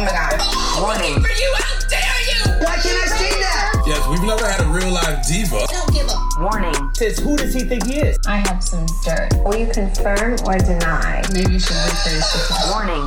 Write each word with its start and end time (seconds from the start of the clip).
Oh 0.00 0.04
my 0.04 0.12
god. 0.12 0.80
Warning. 0.80 1.20
For 1.20 1.28
you, 1.28 1.54
how 1.58 1.78
dare 1.80 2.20
you! 2.24 2.64
Why 2.64 2.76
can't 2.76 2.96
I 2.96 3.16
see 3.20 3.38
that? 3.38 3.84
Yes, 3.86 4.08
we've 4.08 4.22
never 4.22 4.46
had 4.48 4.64
a 4.64 4.68
real 4.72 4.90
life 4.90 5.28
diva. 5.28 5.66
Don't 5.68 5.92
give 5.92 6.08
a 6.08 6.40
Warning. 6.40 6.94
Says, 6.94 7.18
who 7.18 7.36
does 7.36 7.52
he 7.52 7.60
think 7.60 7.84
he 7.84 7.96
is? 7.96 8.16
I 8.26 8.38
have 8.38 8.64
some 8.64 8.86
dirt. 9.04 9.28
Will 9.44 9.56
you 9.56 9.66
confirm 9.66 10.38
or 10.46 10.56
deny? 10.56 11.22
Maybe 11.34 11.52
you 11.52 11.58
should 11.58 11.76
rephrase 11.76 12.32
the 12.32 12.72
Warning. 12.72 13.04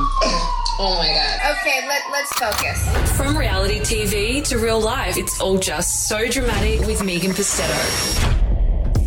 Oh 0.78 0.94
my 0.96 1.08
god. 1.08 1.56
Okay, 1.58 1.84
let, 1.88 2.02
let's 2.12 2.32
focus. 2.34 3.16
From 3.16 3.36
reality 3.36 3.80
TV 3.80 4.46
to 4.46 4.58
real 4.58 4.80
life, 4.80 5.16
it's 5.16 5.40
all 5.40 5.58
just 5.58 6.08
so 6.08 6.28
dramatic 6.28 6.86
with 6.86 7.02
Megan 7.02 7.32
Pustetto. 7.32 8.34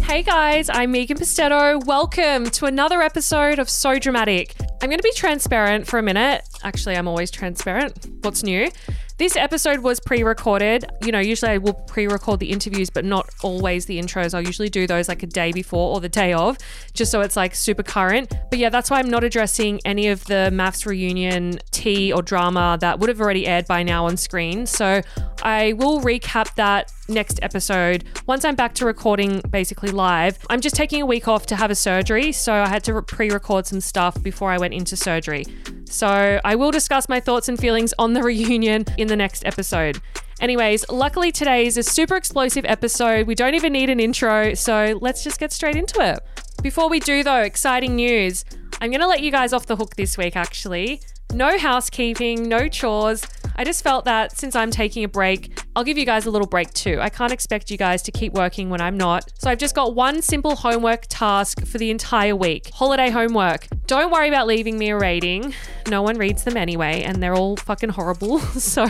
Hey 0.04 0.24
guys, 0.24 0.70
I'm 0.70 0.92
Megan 0.92 1.16
Pustetto. 1.16 1.86
Welcome 1.86 2.50
to 2.52 2.66
another 2.66 3.02
episode 3.02 3.60
of 3.60 3.70
So 3.70 3.98
Dramatic. 3.98 4.56
I'm 4.82 4.90
going 4.90 5.00
to 5.00 5.04
be 5.04 5.14
transparent 5.14 5.88
for 5.88 6.00
a 6.00 6.04
minute. 6.04 6.48
Actually, 6.68 6.98
I'm 6.98 7.07
always 7.07 7.32
transparent. 7.32 8.07
What's 8.24 8.44
new? 8.44 8.70
This 9.18 9.38
episode 9.38 9.80
was 9.80 10.02
pre 10.02 10.21
recorded. 10.21 10.84
You 11.02 11.14
know, 11.14 11.20
usually 11.20 11.54
I 11.54 11.60
will 11.60 11.74
pre 11.74 12.08
record 12.08 12.42
the 12.42 12.52
interviews, 12.52 12.89
but 12.89 13.06
not 13.06 13.30
always 13.42 13.86
the 13.86 13.98
intros. 13.98 14.34
I'll 14.34 14.46
usually 14.46 14.68
do 14.68 14.86
those 14.86 15.08
like 15.08 15.24
a 15.24 15.28
day 15.28 15.54
before 15.54 15.96
or 15.96 16.02
the 16.02 16.10
day 16.10 16.34
of, 16.34 16.58
just 16.94 17.10
so 17.10 17.22
it's 17.22 17.38
like 17.38 17.56
super 17.56 17.84
current. 17.84 18.34
But 18.50 18.60
yeah, 18.60 18.68
that's 18.68 18.92
why 18.92 19.00
I'm 19.00 19.10
not 19.10 19.24
addressing 19.24 19.80
any 19.86 20.10
of 20.10 20.25
the 20.25 20.50
MAFS 20.52 20.86
reunion 20.86 21.60
tea 21.72 22.11
or 22.11 22.22
drama 22.22 22.78
that 22.82 23.00
would 23.00 23.08
have 23.08 23.22
already 23.22 23.47
aired 23.47 23.66
by 23.66 23.82
now 23.82 24.06
on 24.06 24.18
screen. 24.18 24.66
So 24.66 25.02
I 25.42 25.72
will 25.74 26.02
recap 26.02 26.54
that 26.56 26.92
next 27.08 27.39
episode 27.42 28.04
once 28.25 28.44
I'm 28.44 28.56
back 28.56 28.75
to 28.75 28.86
recording 28.86 29.39
basically 29.50 29.92
live. 29.92 30.38
I'm 30.50 30.60
just 30.60 30.75
taking 30.75 31.02
a 31.02 31.06
week 31.06 31.30
off 31.30 31.46
to 31.46 31.56
have 31.56 31.72
a 31.72 31.75
surgery, 31.75 32.34
so 32.34 32.52
I 32.52 32.67
had 32.67 32.84
to 32.84 33.02
pre 33.03 33.31
record 33.31 33.67
some 33.67 33.80
stuff 33.80 34.22
before 34.22 34.52
I 34.52 34.58
went 34.58 34.73
into 34.73 34.97
surgery. 34.97 35.45
So 35.89 36.39
I 36.44 36.55
will 36.55 36.72
discuss 36.72 37.09
my 37.09 37.19
thoughts 37.19 37.50
and 37.50 37.59
feelings 37.59 37.94
on 37.97 38.14
the 38.14 38.23
reunion 38.31 38.86
in 38.97 39.07
the 39.07 39.16
next 39.16 39.45
episode. 39.45 40.02
Anyways, 40.39 40.88
luckily 40.89 41.31
today 41.31 41.66
is 41.66 41.77
a 41.77 41.83
super 41.83 42.16
explosive 42.16 42.63
episode. 42.66 43.25
We 43.25 43.33
don't 43.33 43.55
even 43.55 43.73
need 43.73 43.89
an 43.89 43.99
intro, 43.99 44.53
so 44.53 44.97
let's 45.02 45.23
just 45.23 45.39
get 45.39 45.52
straight 45.52 45.75
into 45.75 45.99
it. 45.99 46.19
Before 46.61 46.89
we 46.89 46.99
do, 46.99 47.23
though, 47.23 47.41
exciting 47.41 47.95
news. 47.95 48.45
I'm 48.79 48.91
going 48.91 49.02
to 49.02 49.07
let 49.07 49.21
you 49.21 49.31
guys 49.31 49.53
off 49.53 49.66
the 49.66 49.75
hook 49.75 49.95
this 49.95 50.17
week, 50.17 50.35
actually. 50.35 51.02
No 51.33 51.58
housekeeping, 51.58 52.47
no 52.47 52.67
chores. 52.67 53.25
I 53.59 53.64
just 53.64 53.83
felt 53.83 54.06
that 54.06 54.38
since 54.38 54.56
I'm 54.56 54.70
taking 54.70 55.03
a 55.03 55.08
break, 55.08 55.59
I'll 55.75 55.84
give 55.84 55.97
you 55.97 56.06
guys 56.06 56.25
a 56.28 56.31
little 56.31 56.47
break 56.47 56.72
too. 56.73 57.00
I 57.02 57.09
can't 57.09 57.34
expect 57.34 57.72
you 57.72 57.78
guys 57.78 58.03
to 58.03 58.11
keep 58.11 58.34
working 58.34 58.69
when 58.69 58.81
I'm 58.81 58.97
not. 58.97 59.31
So 59.39 59.50
I've 59.50 59.58
just 59.58 59.73
got 59.73 59.95
one 59.95 60.22
simple 60.22 60.56
homework 60.56 61.06
task 61.09 61.66
for 61.66 61.80
the 61.80 61.89
entire 61.89 62.36
week 62.36 62.69
holiday 62.73 63.09
homework. 63.09 63.67
Don't 63.88 64.11
worry 64.11 64.28
about 64.28 64.47
leaving 64.47 64.78
me 64.78 64.89
a 64.89 64.97
rating. 64.97 65.53
No 65.88 66.02
one 66.02 66.17
reads 66.17 66.44
them 66.44 66.56
anyway, 66.56 67.03
and 67.03 67.22
they're 67.22 67.36
all 67.36 67.56
fucking 67.58 67.89
horrible. 67.89 68.41
So 68.58 68.86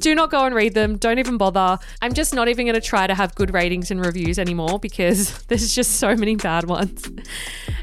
do 0.00 0.14
not 0.14 0.30
go 0.30 0.44
and 0.44 0.54
read 0.54 0.74
them. 0.74 0.98
Don't 0.98 1.18
even 1.18 1.38
bother. 1.38 1.78
I'm 2.02 2.12
just 2.12 2.34
not 2.34 2.48
even 2.48 2.66
going 2.66 2.74
to 2.74 2.80
try 2.80 3.06
to 3.06 3.14
have 3.14 3.34
good 3.34 3.54
ratings 3.54 3.90
and 3.90 4.04
reviews 4.04 4.38
anymore 4.38 4.78
because 4.78 5.42
there's 5.46 5.74
just 5.74 5.96
so 5.96 6.14
many 6.14 6.36
bad 6.36 6.64
ones. 6.64 7.08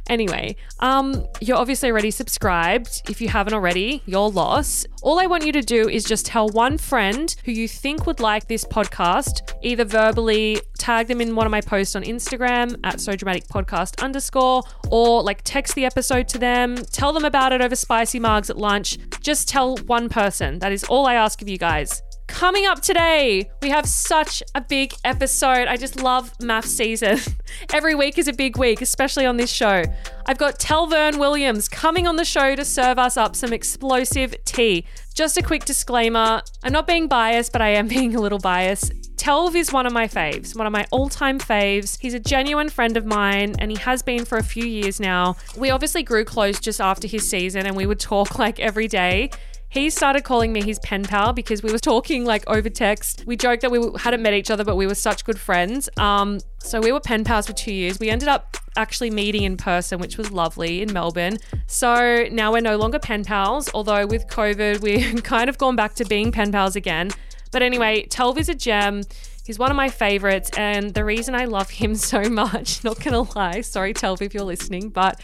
Anyway, 0.07 0.55
um, 0.79 1.25
you're 1.39 1.57
obviously 1.57 1.89
already 1.89 2.11
subscribed. 2.11 3.01
If 3.09 3.21
you 3.21 3.29
haven't 3.29 3.53
already, 3.59 4.01
your 4.05 4.29
loss. 4.29 4.85
All 5.01 5.19
I 5.19 5.25
want 5.25 5.45
you 5.45 5.51
to 5.51 5.61
do 5.61 5.89
is 5.89 6.05
just 6.05 6.25
tell 6.25 6.47
one 6.47 6.77
friend 6.77 7.35
who 7.43 7.51
you 7.51 7.67
think 7.67 8.07
would 8.07 8.21
like 8.21 8.47
this 8.47 8.63
podcast, 8.63 9.53
either 9.61 9.83
verbally 9.83 10.61
tag 10.77 11.07
them 11.07 11.19
in 11.19 11.35
one 11.35 11.45
of 11.45 11.51
my 11.51 11.59
posts 11.59 11.93
on 11.97 12.03
Instagram 12.03 12.79
at 12.85 13.01
so 13.01 13.17
dramatic 13.17 13.47
podcast 13.49 14.01
underscore, 14.01 14.63
or 14.89 15.21
like 15.23 15.41
text 15.43 15.75
the 15.75 15.83
episode 15.83 16.29
to 16.29 16.37
them, 16.37 16.77
tell 16.93 17.11
them 17.11 17.25
about 17.25 17.51
it 17.51 17.59
over 17.59 17.75
spicy 17.75 18.17
margs 18.17 18.49
at 18.49 18.57
lunch. 18.57 18.97
Just 19.19 19.49
tell 19.49 19.75
one 19.87 20.07
person. 20.07 20.59
That 20.59 20.71
is 20.71 20.85
all 20.85 21.05
I 21.05 21.15
ask 21.15 21.41
of 21.41 21.49
you 21.49 21.57
guys. 21.57 22.01
Coming 22.29 22.67
up 22.67 22.79
today, 22.79 23.49
we 23.61 23.69
have 23.69 23.85
such 23.85 24.41
a 24.55 24.61
big 24.61 24.93
episode. 25.03 25.67
I 25.67 25.75
just 25.75 26.01
love 26.01 26.31
MAFS 26.37 26.67
season. 26.67 27.19
Every 27.73 27.95
week 27.95 28.17
is 28.17 28.29
a 28.29 28.33
big 28.33 28.55
week, 28.55 28.81
especially 28.81 29.25
on 29.25 29.35
this 29.35 29.51
show. 29.51 29.83
I've 30.25 30.37
got 30.37 30.57
Telvern 30.57 31.19
Williams 31.19 31.67
coming 31.67 32.07
on 32.07 32.15
the 32.15 32.23
show 32.23 32.55
to 32.55 32.63
serve 32.63 32.97
us 32.97 33.17
up 33.17 33.35
some 33.35 33.51
explosive 33.51 34.35
tea. 34.45 34.85
Just 35.13 35.37
a 35.37 35.41
quick 35.41 35.65
disclaimer 35.65 36.41
I'm 36.63 36.71
not 36.71 36.87
being 36.87 37.07
biased, 37.07 37.51
but 37.51 37.61
I 37.61 37.69
am 37.69 37.87
being 37.89 38.15
a 38.15 38.21
little 38.21 38.39
biased. 38.39 38.93
Telv 39.17 39.55
is 39.55 39.73
one 39.73 39.85
of 39.85 39.91
my 39.91 40.07
faves, 40.07 40.55
one 40.55 40.65
of 40.65 40.71
my 40.71 40.85
all 40.91 41.09
time 41.09 41.39
faves. 41.39 41.99
He's 41.99 42.13
a 42.13 42.19
genuine 42.19 42.69
friend 42.69 42.95
of 42.95 43.05
mine 43.05 43.55
and 43.59 43.69
he 43.69 43.77
has 43.79 44.01
been 44.01 44.23
for 44.23 44.37
a 44.37 44.43
few 44.43 44.63
years 44.63 44.99
now. 44.99 45.35
We 45.57 45.71
obviously 45.71 46.03
grew 46.03 46.23
close 46.23 46.59
just 46.59 46.79
after 46.79 47.05
his 47.05 47.29
season 47.29 47.65
and 47.65 47.75
we 47.75 47.85
would 47.85 47.99
talk 47.99 48.39
like 48.39 48.61
every 48.61 48.87
day. 48.87 49.31
He 49.69 49.91
started 49.91 50.23
calling 50.23 50.51
me 50.51 50.63
his 50.63 50.79
pen 50.79 51.03
pal 51.03 51.31
because 51.31 51.61
we 51.61 51.71
were 51.71 51.79
talking 51.79 52.25
like 52.25 52.43
over 52.49 52.69
text. 52.69 53.23
We 53.27 53.37
joked 53.37 53.61
that 53.61 53.69
we 53.69 53.87
hadn't 53.99 54.23
met 54.23 54.33
each 54.33 54.49
other, 54.49 54.63
but 54.63 54.75
we 54.75 54.87
were 54.87 54.95
such 54.95 55.23
good 55.23 55.39
friends. 55.39 55.89
Um, 55.97 56.39
so 56.57 56.81
we 56.81 56.91
were 56.91 56.99
pen 56.99 57.23
pals 57.23 57.45
for 57.45 57.53
two 57.53 57.71
years. 57.71 57.99
We 57.99 58.09
ended 58.09 58.29
up 58.29 58.57
actually 58.75 59.11
meeting 59.11 59.43
in 59.43 59.57
person, 59.57 59.99
which 59.99 60.17
was 60.17 60.31
lovely 60.31 60.81
in 60.81 60.91
Melbourne. 60.91 61.37
So 61.67 62.27
now 62.31 62.51
we're 62.51 62.61
no 62.61 62.77
longer 62.77 62.97
pen 62.97 63.23
pals, 63.23 63.69
although 63.73 64.07
with 64.07 64.27
COVID, 64.27 64.81
we've 64.81 65.23
kind 65.23 65.49
of 65.49 65.59
gone 65.59 65.75
back 65.75 65.93
to 65.95 66.05
being 66.05 66.31
pen 66.31 66.51
pals 66.51 66.75
again. 66.75 67.11
But 67.51 67.61
anyway, 67.61 68.07
Telv 68.07 68.37
is 68.37 68.49
a 68.49 68.55
gem. 68.55 69.03
He's 69.45 69.57
one 69.57 69.71
of 69.71 69.77
my 69.77 69.89
favorites, 69.89 70.51
and 70.55 70.93
the 70.93 71.03
reason 71.03 71.33
I 71.33 71.45
love 71.45 71.71
him 71.71 71.95
so 72.11 72.21
much, 72.23 72.83
not 72.83 73.03
gonna 73.03 73.21
lie, 73.35 73.61
sorry, 73.61 73.93
Telv, 73.93 74.21
if 74.21 74.33
you're 74.33 74.43
listening, 74.43 74.89
but 74.89 75.19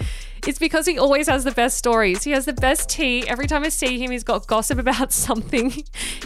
it's 0.48 0.60
because 0.60 0.86
he 0.86 1.00
always 1.00 1.28
has 1.28 1.44
the 1.44 1.52
best 1.52 1.78
stories. 1.78 2.24
He 2.24 2.32
has 2.32 2.46
the 2.46 2.54
best 2.54 2.90
tea. 2.90 3.28
Every 3.28 3.48
time 3.48 3.64
I 3.64 3.70
see 3.70 3.98
him, 3.98 4.12
he's 4.12 4.24
got 4.24 4.48
gossip 4.48 4.78
about 4.78 5.12
something. 5.28 5.74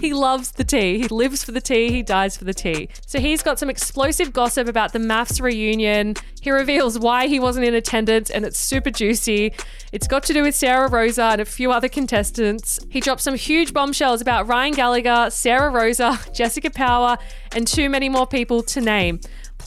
he 0.01 0.13
loves 0.13 0.51
the 0.51 0.63
tea. 0.63 0.99
He 0.99 1.07
lives 1.07 1.43
for 1.43 1.51
the 1.51 1.61
tea. 1.61 1.89
He 1.91 2.03
dies 2.03 2.35
for 2.35 2.43
the 2.43 2.53
tea. 2.53 2.89
So 3.05 3.19
he's 3.19 3.41
got 3.41 3.59
some 3.59 3.69
explosive 3.69 4.33
gossip 4.33 4.67
about 4.67 4.93
the 4.93 4.99
MAFS 4.99 5.41
reunion. 5.41 6.15
He 6.41 6.51
reveals 6.51 6.97
why 6.97 7.27
he 7.27 7.39
wasn't 7.39 7.65
in 7.65 7.73
attendance, 7.73 8.29
and 8.29 8.45
it's 8.45 8.59
super 8.59 8.89
juicy. 8.89 9.53
It's 9.91 10.07
got 10.07 10.23
to 10.23 10.33
do 10.33 10.43
with 10.43 10.55
Sarah 10.55 10.89
Roza 10.89 11.31
and 11.33 11.41
a 11.41 11.45
few 11.45 11.71
other 11.71 11.89
contestants. 11.89 12.79
He 12.89 12.99
drops 12.99 13.23
some 13.23 13.35
huge 13.35 13.73
bombshells 13.73 14.21
about 14.21 14.47
Ryan 14.47 14.73
Gallagher, 14.73 15.29
Sarah 15.29 15.71
Roza, 15.71 16.33
Jessica 16.33 16.69
Power, 16.69 17.17
and 17.53 17.67
too 17.67 17.89
many 17.89 18.09
more 18.09 18.27
people 18.27 18.63
to 18.63 18.81
name. 18.81 19.19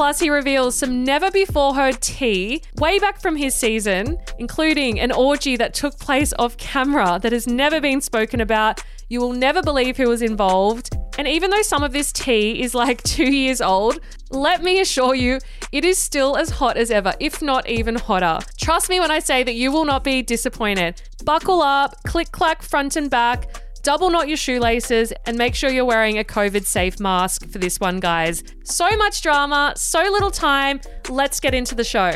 Plus, 0.02 0.18
he 0.18 0.30
reveals 0.30 0.74
some 0.74 1.04
never 1.04 1.30
before 1.30 1.76
heard 1.76 2.00
tea 2.00 2.60
way 2.74 2.98
back 2.98 3.20
from 3.20 3.36
his 3.36 3.54
season, 3.54 4.18
including 4.40 4.98
an 4.98 5.12
orgy 5.12 5.54
that 5.54 5.74
took 5.74 5.96
place 5.96 6.34
off 6.40 6.56
camera 6.56 7.20
that 7.22 7.30
has 7.30 7.46
never 7.46 7.80
been 7.80 8.00
spoken 8.00 8.40
about. 8.40 8.82
You 9.08 9.20
will 9.20 9.32
never 9.32 9.62
believe 9.62 9.96
who 9.96 10.08
was 10.08 10.20
involved. 10.20 10.90
And 11.18 11.28
even 11.28 11.50
though 11.50 11.62
some 11.62 11.84
of 11.84 11.92
this 11.92 12.10
tea 12.10 12.62
is 12.64 12.74
like 12.74 13.00
two 13.04 13.32
years 13.32 13.60
old, 13.60 14.00
let 14.30 14.60
me 14.60 14.80
assure 14.80 15.14
you, 15.14 15.38
it 15.70 15.84
is 15.84 15.98
still 15.98 16.36
as 16.36 16.50
hot 16.50 16.76
as 16.76 16.90
ever, 16.90 17.14
if 17.20 17.40
not 17.40 17.68
even 17.68 17.94
hotter. 17.94 18.44
Trust 18.58 18.90
me 18.90 18.98
when 18.98 19.12
I 19.12 19.20
say 19.20 19.44
that 19.44 19.54
you 19.54 19.70
will 19.70 19.84
not 19.84 20.02
be 20.02 20.20
disappointed. 20.20 21.00
Buckle 21.24 21.62
up, 21.62 21.94
click 22.02 22.32
clack 22.32 22.62
front 22.62 22.96
and 22.96 23.08
back. 23.08 23.46
Double 23.82 24.10
knot 24.10 24.28
your 24.28 24.36
shoelaces 24.36 25.12
and 25.26 25.36
make 25.36 25.56
sure 25.56 25.68
you're 25.68 25.84
wearing 25.84 26.16
a 26.16 26.22
COVID 26.22 26.64
safe 26.64 27.00
mask 27.00 27.48
for 27.48 27.58
this 27.58 27.80
one, 27.80 27.98
guys. 27.98 28.44
So 28.62 28.88
much 28.96 29.22
drama, 29.22 29.72
so 29.76 30.00
little 30.02 30.30
time. 30.30 30.80
Let's 31.08 31.40
get 31.40 31.52
into 31.52 31.74
the 31.74 31.82
show. 31.82 32.12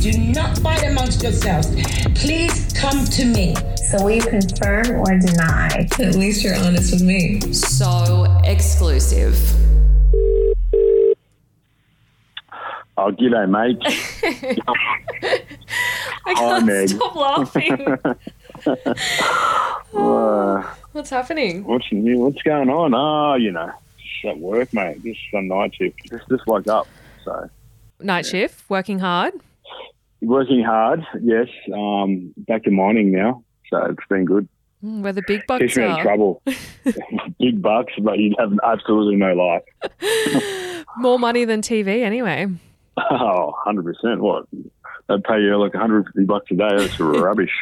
Do 0.00 0.12
not 0.12 0.56
fight 0.58 0.84
amongst 0.84 1.24
yourselves. 1.24 1.74
Please 2.14 2.72
come 2.74 3.04
to 3.06 3.24
me. 3.24 3.56
So 3.90 4.04
will 4.04 4.12
you 4.12 4.22
confirm 4.22 5.00
or 5.00 5.18
deny? 5.18 5.88
At 5.98 6.14
least 6.14 6.44
you're 6.44 6.54
honest 6.54 6.92
with 6.92 7.02
me. 7.02 7.40
So 7.52 8.26
exclusive. 8.44 9.36
Oh, 12.98 13.10
g'day, 13.10 13.50
mate. 13.50 13.78
I 16.24 16.34
can't 16.34 16.66
Meg. 16.66 16.88
stop 16.90 17.14
laughing. 17.16 17.98
Uh, 18.66 20.62
What's 20.92 21.10
happening? 21.10 21.64
what's 21.64 21.86
new? 21.92 22.18
What's 22.20 22.40
going 22.42 22.70
on? 22.70 22.94
Oh, 22.94 23.34
you 23.34 23.52
know, 23.52 23.70
just 23.98 24.24
at 24.24 24.38
work, 24.38 24.72
mate. 24.72 25.02
Just 25.04 25.20
on 25.34 25.48
night 25.48 25.74
shift. 25.74 25.98
Just, 26.08 26.26
just 26.28 26.46
woke 26.46 26.66
up. 26.68 26.86
So 27.24 27.50
Night 28.00 28.24
shift, 28.24 28.68
working 28.70 28.98
hard. 28.98 29.34
working 30.22 30.62
hard. 30.64 31.06
Yes. 31.22 31.48
Um, 31.72 32.32
back 32.38 32.62
to 32.64 32.70
mining 32.70 33.12
now. 33.12 33.42
So 33.70 33.76
it's 33.84 34.06
been 34.08 34.24
good. 34.24 34.48
Mm, 34.82 35.02
Where 35.02 35.12
the 35.12 35.22
big 35.26 35.40
Keeps 35.40 35.46
bucks 35.48 35.76
me 35.76 35.84
in 35.84 35.90
are. 35.90 36.02
trouble. 36.02 36.42
Big 37.38 37.60
bucks, 37.60 37.92
but 38.00 38.18
you 38.18 38.34
have 38.38 38.52
absolutely 38.64 39.16
no 39.16 39.34
life. 39.34 40.84
More 40.98 41.18
money 41.18 41.44
than 41.44 41.60
TV, 41.60 42.02
anyway. 42.02 42.46
Oh, 42.96 43.54
100%. 43.66 44.18
What? 44.20 44.46
They'd 45.08 45.22
pay 45.24 45.40
you 45.40 45.56
like 45.58 45.74
150 45.74 46.24
bucks 46.24 46.50
a 46.50 46.54
day. 46.54 46.68
That's 46.76 46.98
rubbish. 47.00 47.52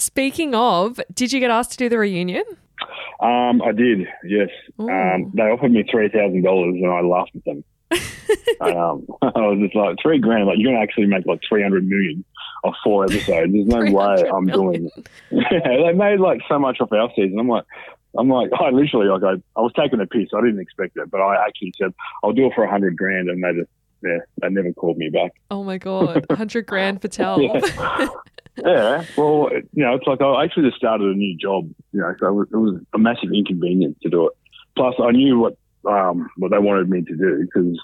Speaking 0.00 0.54
of, 0.54 0.98
did 1.12 1.30
you 1.30 1.40
get 1.40 1.50
asked 1.50 1.72
to 1.72 1.76
do 1.76 1.90
the 1.90 1.98
reunion? 1.98 2.44
Um, 3.20 3.60
I 3.60 3.72
did, 3.72 4.08
yes. 4.24 4.48
Um, 4.78 5.30
they 5.34 5.42
offered 5.42 5.72
me 5.72 5.84
three 5.90 6.08
thousand 6.08 6.42
dollars, 6.42 6.76
and 6.76 6.90
I 6.90 7.02
laughed 7.02 7.36
at 7.36 7.44
them. 7.44 7.64
um, 8.62 9.06
I 9.22 9.40
was 9.40 9.58
just 9.60 9.76
like 9.76 9.96
three 10.02 10.18
grand. 10.18 10.46
Like 10.46 10.56
you're 10.58 10.72
gonna 10.72 10.82
actually 10.82 11.04
make 11.04 11.26
like 11.26 11.40
three 11.46 11.62
hundred 11.62 11.86
million 11.86 12.24
of 12.64 12.72
four 12.82 13.04
episodes. 13.04 13.52
There's 13.52 13.66
no 13.66 13.80
way 13.92 14.24
I'm 14.26 14.46
doing. 14.46 14.90
Yeah, 15.30 15.58
they 15.60 15.92
made 15.92 16.18
like 16.18 16.40
so 16.48 16.58
much 16.58 16.80
off 16.80 16.92
our 16.92 17.10
season. 17.14 17.38
I'm 17.38 17.48
like, 17.48 17.66
I'm 18.18 18.30
like, 18.30 18.48
I 18.58 18.70
literally 18.70 19.08
like 19.08 19.22
I, 19.22 19.34
I 19.54 19.60
was 19.60 19.72
taking 19.76 20.00
a 20.00 20.06
piss. 20.06 20.28
I 20.34 20.40
didn't 20.40 20.60
expect 20.60 20.96
it, 20.96 21.10
but 21.10 21.20
I 21.20 21.44
actually 21.46 21.74
said 21.76 21.92
I'll 22.24 22.32
do 22.32 22.46
it 22.46 22.54
for 22.54 22.64
a 22.64 22.70
hundred 22.70 22.96
grand, 22.96 23.28
and 23.28 23.44
they 23.44 23.52
just 23.52 23.70
yeah, 24.02 24.16
they 24.40 24.48
never 24.48 24.72
called 24.72 24.96
me 24.96 25.10
back. 25.10 25.32
Oh 25.50 25.62
my 25.62 25.76
god, 25.76 26.24
hundred 26.30 26.64
grand 26.64 27.02
Patel. 27.02 27.42
Yeah. 27.42 28.08
Yeah, 28.56 29.04
well, 29.16 29.50
you 29.72 29.84
know, 29.84 29.94
it's 29.94 30.06
like 30.06 30.20
I 30.20 30.44
actually 30.44 30.68
just 30.68 30.76
started 30.76 31.06
a 31.06 31.14
new 31.14 31.36
job, 31.36 31.70
you 31.92 32.00
know, 32.00 32.14
so 32.18 32.26
it 32.26 32.32
was, 32.32 32.48
it 32.52 32.56
was 32.56 32.80
a 32.94 32.98
massive 32.98 33.30
inconvenience 33.32 33.96
to 34.02 34.10
do 34.10 34.26
it. 34.26 34.32
Plus, 34.76 34.94
I 35.02 35.12
knew 35.12 35.38
what 35.38 35.56
um, 35.84 36.28
what 36.36 36.50
they 36.50 36.58
wanted 36.58 36.88
me 36.88 37.02
to 37.02 37.16
do 37.16 37.46
because 37.46 37.78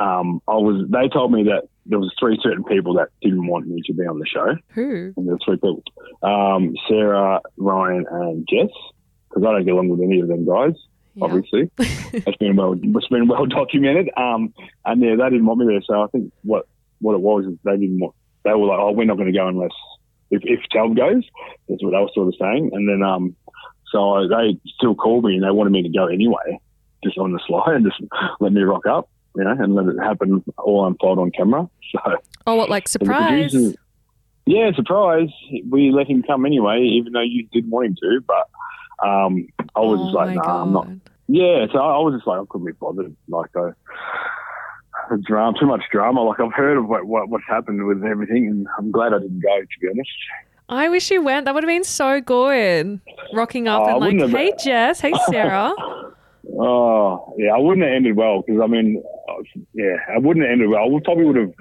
um, 0.00 0.40
I 0.46 0.54
was. 0.54 0.86
They 0.88 1.08
told 1.08 1.32
me 1.32 1.44
that 1.44 1.68
there 1.86 1.98
was 1.98 2.14
three 2.18 2.38
certain 2.42 2.64
people 2.64 2.94
that 2.94 3.08
didn't 3.22 3.46
want 3.46 3.66
me 3.66 3.82
to 3.86 3.92
be 3.92 4.04
on 4.04 4.18
the 4.18 4.26
show. 4.26 4.56
Who? 4.74 5.12
And 5.16 5.26
there 5.26 5.34
were 5.34 5.40
three 5.44 5.56
people: 5.56 5.82
um, 6.22 6.74
Sarah, 6.88 7.40
Ryan, 7.56 8.06
and 8.10 8.48
Jess. 8.48 8.70
Because 9.28 9.44
I 9.44 9.52
don't 9.52 9.64
get 9.64 9.72
along 9.72 9.88
with 9.88 10.00
any 10.00 10.20
of 10.20 10.28
them 10.28 10.46
guys. 10.46 10.74
Yeah. 11.14 11.24
Obviously, 11.24 11.70
it's 11.78 12.36
been 12.38 12.56
well. 12.56 12.74
It's 12.80 13.08
been 13.08 13.28
well 13.28 13.46
documented. 13.46 14.10
Um, 14.16 14.54
and 14.84 15.02
yeah, 15.02 15.16
they 15.16 15.30
didn't 15.30 15.46
want 15.46 15.60
me 15.60 15.66
there. 15.66 15.82
So 15.84 16.02
I 16.02 16.06
think 16.08 16.32
what 16.42 16.66
what 17.00 17.14
it 17.14 17.20
was 17.20 17.44
is 17.46 17.58
they 17.64 17.76
didn't 17.76 17.98
want. 17.98 18.14
They 18.48 18.54
were 18.58 18.66
like, 18.66 18.78
"Oh, 18.80 18.92
we're 18.92 19.04
not 19.04 19.16
going 19.16 19.32
to 19.32 19.38
go 19.38 19.46
unless 19.46 19.70
if 20.30 20.42
if 20.44 20.60
Tel 20.70 20.88
goes." 20.94 21.24
That's 21.68 21.82
what 21.82 21.90
they 21.92 21.98
were 22.00 22.10
sort 22.14 22.28
of 22.28 22.34
saying. 22.40 22.70
And 22.72 22.88
then 22.88 23.02
um, 23.02 23.36
so 23.92 24.26
they 24.28 24.58
still 24.76 24.94
called 24.94 25.24
me 25.24 25.34
and 25.34 25.44
they 25.44 25.50
wanted 25.50 25.70
me 25.70 25.82
to 25.82 25.88
go 25.88 26.06
anyway, 26.06 26.58
just 27.04 27.18
on 27.18 27.32
the 27.32 27.40
slide 27.46 27.74
and 27.76 27.84
just 27.84 28.00
let 28.40 28.52
me 28.52 28.62
rock 28.62 28.86
up, 28.86 29.08
you 29.36 29.44
know, 29.44 29.50
and 29.58 29.74
let 29.74 29.86
it 29.86 29.98
happen 30.02 30.42
all 30.58 30.86
unfold 30.86 31.18
on 31.18 31.30
camera. 31.30 31.68
So 31.90 32.16
Oh, 32.46 32.54
what 32.56 32.68
like 32.68 32.86
surprise? 32.86 33.50
producers- 33.52 33.76
yeah, 34.44 34.72
surprise. 34.74 35.28
We 35.68 35.90
let 35.90 36.06
him 36.06 36.22
come 36.22 36.46
anyway, 36.46 36.80
even 36.82 37.12
though 37.12 37.20
you 37.22 37.46
didn't 37.52 37.70
want 37.70 37.86
him 37.86 37.96
to. 37.96 38.20
But 38.26 39.06
um, 39.06 39.46
I 39.76 39.80
was 39.80 39.98
oh 40.00 40.04
just 40.04 40.14
like, 40.14 40.34
nah, 40.36 40.42
god. 40.42 40.62
I'm 40.62 40.72
not. 40.72 40.88
Yeah, 41.28 41.66
so 41.70 41.78
I 41.78 41.96
I 41.96 41.98
was 41.98 42.14
just 42.14 42.26
like, 42.26 42.40
I 42.40 42.44
couldn't 42.48 42.66
be 42.66 42.72
bothered. 42.72 43.14
Like, 43.28 43.50
I, 43.56 43.70
the 45.10 45.18
drama, 45.18 45.58
too 45.58 45.66
much 45.66 45.82
drama. 45.90 46.22
Like, 46.22 46.40
I've 46.40 46.52
heard 46.52 46.76
of 46.78 46.86
what, 46.88 47.04
what 47.06 47.28
what's 47.28 47.44
happened 47.48 47.84
with 47.86 48.04
everything, 48.04 48.46
and 48.46 48.66
I'm 48.78 48.90
glad 48.90 49.12
I 49.14 49.18
didn't 49.18 49.40
go. 49.40 49.60
To 49.60 49.66
be 49.80 49.88
honest. 49.88 50.10
I 50.70 50.88
wish 50.88 51.10
you 51.10 51.22
went. 51.22 51.46
That 51.46 51.54
would 51.54 51.62
have 51.64 51.68
been 51.68 51.84
so 51.84 52.20
good. 52.20 53.00
Rocking 53.32 53.68
up 53.68 53.82
Oh, 53.84 53.88
and 53.88 54.00
like, 54.00 54.18
have- 54.20 54.30
hey 54.30 54.52
Jess, 54.62 55.00
hey 55.00 55.12
Sarah. 55.30 55.74
Oh, 56.58 57.34
yeah, 57.36 57.50
I 57.54 57.58
wouldn't 57.58 57.86
have 57.86 57.94
ended 57.94 58.16
well 58.16 58.42
because 58.42 58.62
I 58.62 58.66
mean, 58.68 59.02
yeah, 59.74 59.96
I 60.08 60.16
wouldn't 60.18 60.44
have 60.46 60.50
ended 60.52 60.70
well. 60.70 60.82
I 60.82 60.86
would 60.86 61.04
probably 61.04 61.26
would 61.26 61.36
have 61.36 61.52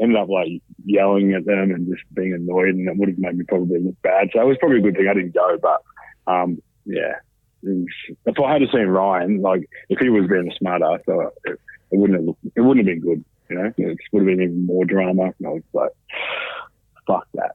ended 0.00 0.18
up 0.18 0.28
like 0.28 0.48
yelling 0.84 1.32
at 1.32 1.46
them 1.46 1.70
and 1.70 1.86
just 1.88 2.02
being 2.14 2.34
annoyed, 2.34 2.68
and 2.74 2.86
it 2.86 2.96
would 2.98 3.08
have 3.08 3.18
made 3.18 3.38
me 3.38 3.44
probably 3.48 3.78
look 3.80 3.94
bad. 4.02 4.28
So 4.34 4.40
it 4.42 4.44
was 4.44 4.58
probably 4.60 4.78
a 4.78 4.82
good 4.82 4.94
thing 4.96 5.08
I 5.08 5.14
didn't 5.14 5.32
go. 5.34 5.56
But 5.62 5.80
um, 6.30 6.60
yeah, 6.84 7.14
if 7.62 8.38
I 8.38 8.52
had 8.52 8.58
to 8.58 8.66
seen 8.70 8.86
Ryan, 8.88 9.40
like 9.40 9.68
if 9.88 9.98
he 10.00 10.10
was 10.10 10.28
being 10.28 10.50
a 10.52 10.56
smart 10.56 10.82
ass, 10.82 11.00
it, 11.46 11.58
it 11.90 11.98
wouldn't 11.98 12.18
have 12.18 12.26
looked, 12.26 12.44
it 12.54 12.60
wouldn't 12.60 12.86
have 12.86 12.94
been 12.94 13.00
good. 13.00 13.24
You 13.48 13.56
know, 13.56 13.72
it 13.76 13.98
would 14.12 14.20
have 14.20 14.26
been 14.26 14.42
even 14.42 14.66
more 14.66 14.84
drama. 14.84 15.32
And 15.38 15.46
I 15.46 15.50
was 15.50 15.62
like, 15.72 15.90
fuck 17.06 17.26
that. 17.34 17.52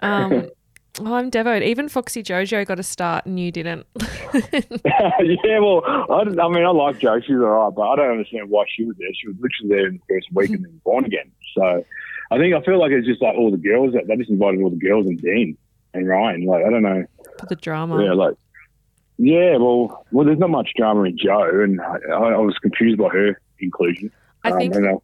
Um, 0.00 0.50
oh, 1.00 1.14
I'm 1.14 1.30
devoed. 1.30 1.62
Even 1.62 1.88
Foxy 1.88 2.22
Jojo 2.22 2.64
got 2.64 2.78
a 2.78 2.82
start 2.82 3.26
and 3.26 3.38
you 3.38 3.50
didn't. 3.50 3.86
yeah, 4.34 5.58
well, 5.58 5.82
I, 5.84 6.20
I 6.20 6.48
mean, 6.48 6.64
I 6.64 6.70
like 6.70 7.00
Jo. 7.00 7.20
She's 7.20 7.30
all 7.30 7.38
right, 7.38 7.74
but 7.74 7.82
I 7.82 7.96
don't 7.96 8.10
understand 8.12 8.48
why 8.48 8.64
she 8.68 8.84
was 8.84 8.96
there. 8.98 9.08
She 9.14 9.28
was 9.28 9.36
literally 9.40 9.68
there 9.68 9.86
in 9.88 9.94
the 9.94 10.14
first 10.14 10.32
week 10.32 10.50
and 10.50 10.64
then 10.64 10.80
born 10.84 11.04
again. 11.04 11.30
So 11.56 11.84
I 12.30 12.38
think 12.38 12.54
I 12.54 12.62
feel 12.62 12.78
like 12.78 12.92
it's 12.92 13.06
just 13.06 13.22
like 13.22 13.36
all 13.36 13.50
the 13.50 13.56
girls 13.56 13.94
that 13.94 14.06
they 14.06 14.16
just 14.16 14.30
invited 14.30 14.60
all 14.62 14.70
the 14.70 14.76
girls 14.76 15.06
and 15.06 15.20
Dean 15.20 15.56
and 15.94 16.06
Ryan. 16.06 16.46
Like 16.46 16.64
I 16.64 16.70
don't 16.70 16.82
know. 16.82 17.04
For 17.40 17.46
the 17.46 17.56
drama. 17.56 18.02
Yeah, 18.04 18.12
like 18.12 18.34
yeah. 19.18 19.56
Well, 19.56 20.04
well, 20.12 20.26
there's 20.26 20.38
not 20.38 20.50
much 20.50 20.70
drama 20.76 21.02
in 21.02 21.18
Joe, 21.18 21.62
and 21.62 21.80
I, 21.80 22.12
I 22.12 22.38
was 22.38 22.56
confused 22.58 22.98
by 22.98 23.08
her 23.08 23.40
inclusion. 23.64 24.10
I 24.46 24.50
Um, 24.50 24.58
think 24.58 24.76
uh, 24.76 24.96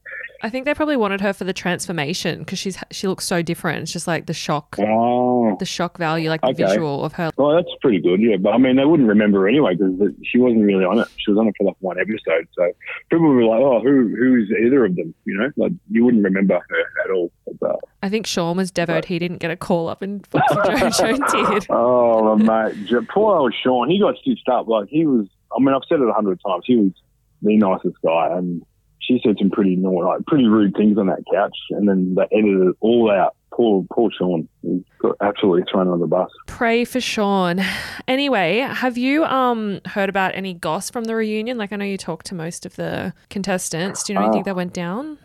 I 0.42 0.50
think 0.50 0.64
they 0.66 0.74
probably 0.74 0.96
wanted 0.98 1.20
her 1.22 1.32
for 1.32 1.44
the 1.44 1.52
transformation 1.54 2.40
because 2.40 2.58
she's 2.58 2.76
she 2.90 3.08
looks 3.08 3.26
so 3.26 3.40
different. 3.42 3.82
It's 3.82 3.92
just 3.92 4.06
like 4.06 4.26
the 4.26 4.34
shock, 4.34 4.76
oh, 4.78 5.56
the 5.58 5.64
shock 5.64 5.96
value, 5.96 6.28
like 6.28 6.42
the 6.42 6.48
Okay. 6.48 6.64
visual 6.64 7.04
of 7.04 7.14
her. 7.14 7.30
well, 7.38 7.54
that's 7.56 7.68
pretty 7.80 8.00
good. 8.00 8.20
Yeah, 8.20 8.36
but 8.36 8.50
I 8.52 8.58
mean, 8.58 8.76
they 8.76 8.84
wouldn't 8.84 9.08
remember 9.08 9.40
her 9.40 9.48
anyway 9.48 9.76
because 9.76 10.12
she 10.24 10.38
wasn't 10.38 10.64
really 10.64 10.84
on 10.84 10.98
it. 10.98 11.08
She 11.16 11.30
was 11.30 11.38
on 11.38 11.48
it 11.48 11.54
for 11.58 11.64
like 11.64 11.76
one 11.80 11.98
episode, 11.98 12.48
so 12.54 12.70
people 13.10 13.28
were 13.28 13.44
like, 13.44 13.60
"Oh, 13.60 13.80
who 13.80 14.14
who 14.14 14.42
is 14.42 14.50
either 14.64 14.84
of 14.84 14.94
them?" 14.96 15.14
You 15.24 15.38
know, 15.38 15.50
like 15.56 15.72
you 15.90 16.04
wouldn't 16.04 16.22
remember 16.24 16.54
her 16.68 16.80
at 17.04 17.10
all. 17.10 17.32
But, 17.60 17.76
I 18.02 18.08
think 18.10 18.26
Sean 18.26 18.58
was 18.58 18.70
devoed. 18.70 19.06
He 19.06 19.18
didn't 19.18 19.38
get 19.38 19.50
a 19.50 19.56
call 19.56 19.88
up, 19.88 20.02
and 20.02 20.22
Jojo 20.30 21.50
did. 21.60 21.66
Oh, 21.70 22.36
mate. 22.36 23.08
Poor 23.08 23.36
old 23.38 23.54
Sean. 23.62 23.88
He 23.90 23.98
got 24.00 24.16
stitched 24.18 24.48
up. 24.48 24.68
Like, 24.68 24.88
he 24.88 25.04
was, 25.06 25.26
I 25.54 25.60
mean, 25.60 25.74
I've 25.74 25.82
said 25.88 26.00
it 26.00 26.08
a 26.08 26.12
hundred 26.12 26.40
times. 26.46 26.64
He 26.66 26.76
was 26.76 26.92
the 27.42 27.56
nicest 27.56 27.96
guy. 28.04 28.28
And 28.36 28.62
she 29.00 29.20
said 29.24 29.36
some 29.38 29.50
pretty, 29.50 29.76
naughty, 29.76 30.04
like, 30.04 30.26
pretty 30.26 30.46
rude 30.46 30.74
things 30.76 30.98
on 30.98 31.06
that 31.06 31.22
couch. 31.32 31.56
And 31.70 31.88
then 31.88 32.14
they 32.14 32.22
edited 32.36 32.68
it 32.68 32.76
all 32.80 33.10
out. 33.10 33.34
Poor, 33.52 33.84
poor 33.92 34.10
Sean. 34.16 34.48
He 34.62 34.84
got 35.00 35.16
absolutely 35.20 35.64
thrown 35.70 35.88
on 35.88 35.98
the 36.00 36.06
bus. 36.06 36.30
Pray 36.46 36.84
for 36.84 37.00
Sean. 37.00 37.60
Anyway, 38.06 38.58
have 38.58 38.96
you 38.96 39.24
um 39.24 39.80
heard 39.86 40.08
about 40.08 40.34
any 40.36 40.54
goss 40.54 40.88
from 40.88 41.04
the 41.04 41.16
reunion? 41.16 41.58
Like 41.58 41.72
I 41.72 41.76
know 41.76 41.84
you 41.84 41.98
talked 41.98 42.26
to 42.26 42.34
most 42.34 42.64
of 42.64 42.76
the 42.76 43.12
contestants. 43.28 44.04
Do 44.04 44.12
you 44.12 44.18
know 44.18 44.24
anything 44.26 44.42
Oh. 44.42 44.44
that 44.44 44.56
went 44.56 44.72
down? 44.72 45.18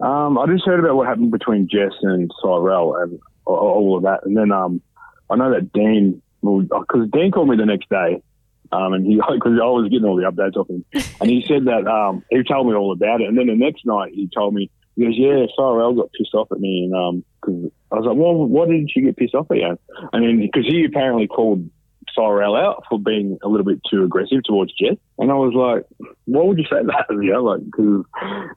Um, 0.00 0.36
I 0.38 0.46
just 0.46 0.64
heard 0.66 0.80
about 0.80 0.96
what 0.96 1.06
happened 1.06 1.30
between 1.30 1.66
Jess 1.66 1.92
and 2.02 2.30
Cyrell 2.42 2.94
and 2.96 3.18
all, 3.46 3.96
of 3.96 4.02
that. 4.02 4.20
And 4.24 4.36
then 4.36 4.52
um, 4.52 4.82
I 5.30 5.36
know 5.36 5.50
that 5.52 5.72
Dean, 5.72 6.20
because 6.42 7.08
Dean 7.12 7.30
called 7.30 7.48
me 7.48 7.56
the 7.56 7.66
next 7.66 7.88
day, 7.88 8.22
um, 8.72 8.94
and 8.94 9.06
he 9.06 9.16
because 9.32 9.58
I 9.60 9.66
was 9.66 9.88
getting 9.90 10.06
all 10.06 10.16
the 10.16 10.30
updates 10.30 10.56
off 10.56 10.68
him, 10.68 10.84
and 11.20 11.30
he 11.30 11.44
said 11.46 11.66
that 11.66 11.86
um, 11.86 12.24
he 12.30 12.42
told 12.42 12.66
me 12.66 12.74
all 12.74 12.92
about 12.92 13.20
it. 13.20 13.28
And 13.28 13.38
then 13.38 13.46
the 13.46 13.54
next 13.54 13.84
night 13.84 14.12
he 14.14 14.28
told 14.34 14.54
me 14.54 14.70
he 14.96 15.04
goes, 15.04 15.14
"Yeah, 15.16 15.46
Cyrell 15.56 15.94
got 15.94 16.12
pissed 16.12 16.34
off 16.34 16.50
at 16.50 16.60
me," 16.60 16.84
and 16.84 16.94
um, 16.94 17.24
because 17.40 17.70
I 17.90 17.96
was 17.96 18.06
like, 18.06 18.16
"Well, 18.16 18.34
why 18.46 18.66
did 18.66 18.90
she 18.90 19.02
get 19.02 19.16
pissed 19.16 19.34
off 19.34 19.50
at 19.50 19.58
you?" 19.58 19.78
And 20.12 20.24
then 20.24 20.38
because 20.38 20.66
he 20.66 20.84
apparently 20.84 21.26
called. 21.26 21.68
Cyrell 22.14 22.56
out 22.56 22.82
for 22.90 22.98
being 22.98 23.38
a 23.42 23.48
little 23.48 23.64
bit 23.64 23.80
too 23.90 24.04
aggressive 24.04 24.42
towards 24.44 24.70
Jess, 24.74 24.98
and 25.18 25.30
I 25.30 25.34
was 25.34 25.54
like, 25.54 25.86
"Why 26.26 26.42
would 26.42 26.58
you 26.58 26.64
say 26.64 26.82
that?" 26.84 27.06
You 27.10 27.32
know, 27.32 27.44
like, 27.44 27.60
cause, 27.74 28.04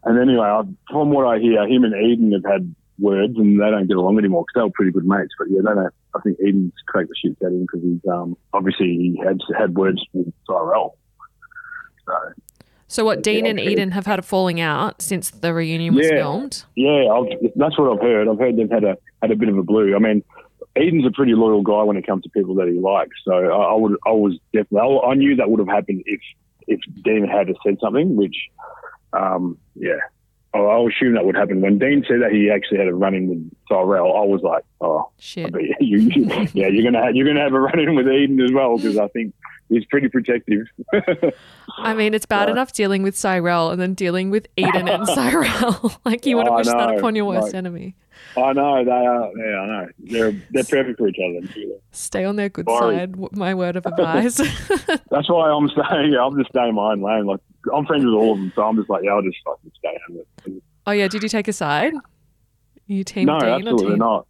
and 0.03 0.19
anyway, 0.19 0.45
I, 0.45 0.63
from 0.91 1.11
what 1.11 1.25
I 1.25 1.39
hear, 1.39 1.65
him 1.65 1.85
and 1.85 1.95
Eden 1.95 2.33
have 2.33 2.43
had 2.43 2.75
words, 2.99 3.37
and 3.37 3.59
they 3.59 3.69
don't 3.69 3.87
get 3.87 3.97
along 3.97 4.17
anymore 4.17 4.43
because 4.47 4.59
they 4.59 4.63
were 4.63 4.71
pretty 4.73 4.91
good 4.91 5.05
mates. 5.05 5.33
But 5.37 5.49
yeah, 5.49 5.59
they 5.63 5.73
don't. 5.73 5.93
I 6.15 6.19
think 6.21 6.37
Eden's 6.41 6.73
cracked 6.87 7.09
the 7.09 7.15
shit 7.15 7.37
out 7.43 7.47
of 7.47 7.53
him 7.53 7.61
because 7.61 7.81
he's 7.83 8.11
um 8.11 8.37
obviously 8.53 8.87
he 8.87 9.21
had 9.23 9.39
had 9.57 9.75
words 9.75 10.01
with 10.13 10.31
Cyrell. 10.47 10.97
So 12.07 12.13
So 12.87 13.05
what? 13.05 13.23
Dean 13.23 13.45
and. 13.45 13.59
Eden 13.59 13.91
have 13.91 14.05
had 14.05 14.19
a 14.19 14.21
falling 14.21 14.59
out 14.61 15.01
since 15.01 15.29
the 15.31 15.53
reunion 15.53 15.95
was 15.95 16.05
Yeah. 16.07 16.17
filmed. 16.17 16.63
yeah, 16.75 17.07
I've, 17.11 17.51
that's 17.55 17.77
what 17.77 17.91
I've 17.91 18.01
heard. 18.01 18.27
I've 18.27 18.39
heard 18.39 18.57
they've 18.57 18.69
had 18.71 18.83
a 18.83 18.97
had 19.21 19.31
a 19.31 19.35
bit 19.35 19.49
of 19.49 19.57
a 19.57 19.63
blue. 19.63 19.95
I 19.95 19.99
mean, 19.99 20.23
Eden's 20.75 21.05
a 21.05 21.11
pretty 21.11 21.33
loyal 21.33 21.61
guy 21.63 21.83
when 21.83 21.97
it 21.97 22.05
comes 22.05 22.23
to 22.23 22.29
people 22.29 22.53
that 22.55 22.67
he 22.67 22.79
likes. 22.79 23.15
So 23.25 23.33
I, 23.33 23.71
I 23.71 23.75
would, 23.75 23.97
I 24.05 24.11
was 24.11 24.37
definitely, 24.53 24.99
I, 25.03 25.07
I 25.11 25.13
knew 25.15 25.35
that 25.37 25.49
would 25.49 25.59
have 25.59 25.69
happened 25.69 26.03
if 26.05 26.19
if 26.67 26.79
Dean 27.03 27.27
had 27.27 27.47
said 27.65 27.77
something, 27.81 28.15
which, 28.15 28.35
um, 29.13 29.57
yeah. 29.75 29.97
I, 30.55 30.59
I 30.59 30.87
assume 30.87 31.13
that 31.15 31.25
would 31.25 31.35
happen. 31.35 31.61
When 31.61 31.77
Dean 31.77 32.03
said 32.07 32.21
that 32.21 32.31
he 32.31 32.49
actually 32.49 32.77
had 32.79 32.87
a 32.87 32.93
run 32.95 33.13
in 33.13 33.27
with 33.29 33.51
Cyrell, 33.69 34.15
I 34.15 34.25
was 34.25 34.41
like, 34.41 34.63
oh, 34.81 35.09
Shit. 35.19 35.53
You, 35.79 35.99
you- 35.99 36.25
yeah, 36.53 36.67
you're 36.67 36.83
gonna 36.89 37.03
have, 37.05 37.15
you're 37.15 37.27
gonna 37.27 37.41
have 37.41 37.53
a 37.53 37.59
run 37.59 37.79
in 37.79 37.95
with 37.95 38.07
Eden 38.07 38.39
as 38.41 38.51
well 38.51 38.77
because 38.77 38.97
I 38.97 39.07
think 39.09 39.33
he's 39.69 39.85
pretty 39.85 40.07
protective. 40.09 40.67
I 41.77 41.93
mean, 41.93 42.13
it's 42.13 42.25
bad 42.25 42.49
enough 42.55 42.71
dealing 42.73 43.03
with 43.03 43.15
Cyrell 43.17 43.69
and 43.71 43.81
then 43.81 43.93
dealing 43.93 44.29
with 44.29 44.47
Eden 44.57 44.87
and 44.87 45.07
Cyrell. 45.15 45.93
like 46.05 46.25
you 46.25 46.37
would 46.37 46.45
have 46.47 46.53
I 46.53 46.57
wished 46.57 46.69
that 46.71 46.97
upon 46.97 47.15
your 47.15 47.25
worst 47.25 47.47
like- 47.47 47.55
enemy. 47.55 47.95
I 48.37 48.53
know 48.53 48.83
they 48.83 48.91
are. 48.91 49.29
Yeah, 49.37 49.59
I 49.59 49.67
know 49.67 49.87
they're 49.99 50.31
they're 50.51 50.63
perfect 50.63 50.97
for 50.99 51.07
each 51.09 51.17
other. 51.19 51.45
Stay 51.91 52.23
on 52.23 52.37
their 52.37 52.47
good 52.49 52.65
Sorry. 52.67 52.95
side. 52.97 53.15
My 53.33 53.53
word 53.53 53.75
of 53.75 53.85
advice. 53.85 54.37
That's 54.37 55.29
why 55.29 55.49
I'm 55.51 55.67
staying. 55.69 56.13
Yeah, 56.13 56.23
I'm 56.25 56.37
just 56.37 56.49
staying 56.49 56.75
my 56.75 56.93
own 56.93 57.01
lane. 57.01 57.25
Like 57.25 57.41
I'm 57.73 57.85
friends 57.85 58.05
with 58.05 58.13
all 58.13 58.31
of 58.33 58.37
them, 58.39 58.51
so 58.55 58.63
I'm 58.63 58.77
just 58.77 58.89
like, 58.89 59.03
yeah, 59.03 59.11
I'll 59.11 59.21
just 59.21 59.37
fucking 59.45 59.71
stay 59.77 59.97
on 60.09 60.17
it. 60.17 60.63
oh 60.87 60.91
yeah, 60.91 61.07
did 61.09 61.23
you 61.23 61.29
take 61.29 61.47
a 61.49 61.53
side? 61.53 61.93
You 62.87 63.03
team 63.03 63.25
No, 63.25 63.39
Dean 63.39 63.49
absolutely 63.49 63.87
team? 63.89 63.97
not. 63.97 64.27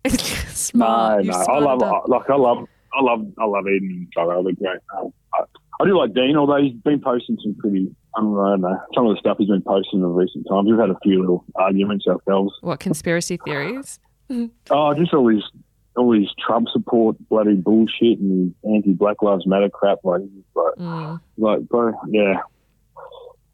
smart. 0.48 1.26
no, 1.26 1.32
no. 1.32 1.38
I 1.46 1.60
love 1.60 2.04
like 2.08 2.30
I 2.30 2.36
love 2.36 2.68
I 2.94 3.02
love 3.04 3.26
I 3.38 3.46
love 3.46 3.68
Eden 3.68 3.90
and 3.92 4.08
Cyrell. 4.16 4.44
They're 4.44 4.54
great. 4.54 4.80
Um, 4.98 5.14
I, 5.82 5.86
do 5.86 5.98
like 5.98 6.14
Dean, 6.14 6.36
although 6.38 6.62
he's 6.62 6.74
been 6.74 7.02
posting 7.02 7.38
some 7.44 7.56
pretty. 7.60 7.94
I 8.18 8.22
don't 8.22 8.34
know 8.62 8.80
some 8.94 9.06
of 9.08 9.14
the 9.16 9.20
stuff 9.20 9.38
he's 9.40 9.50
been 9.50 9.62
posting 9.62 10.00
in 10.00 10.06
recent 10.14 10.48
times. 10.50 10.70
We've 10.70 10.80
had 10.80 10.90
a 10.90 10.98
few 11.04 11.20
little 11.20 11.44
arguments 11.56 12.08
ourselves. 12.08 12.54
What 12.62 12.80
conspiracy 12.80 13.38
theories? 13.44 14.00
Oh, 14.72 14.92
just 14.96 15.14
all 15.14 15.28
these 15.30 15.44
all 15.96 16.12
these 16.12 16.30
Trump 16.44 16.68
support 16.74 17.16
bloody 17.30 17.54
bullshit 17.54 18.18
and 18.18 18.56
anti 18.64 18.94
Black 18.94 19.22
Lives 19.22 19.46
Matter 19.46 19.70
crap. 19.70 20.00
Like, 20.04 20.22
like, 20.56 20.74
Mm. 20.80 21.20
like, 21.38 21.60
bro, 21.70 21.94
yeah, 22.10 22.40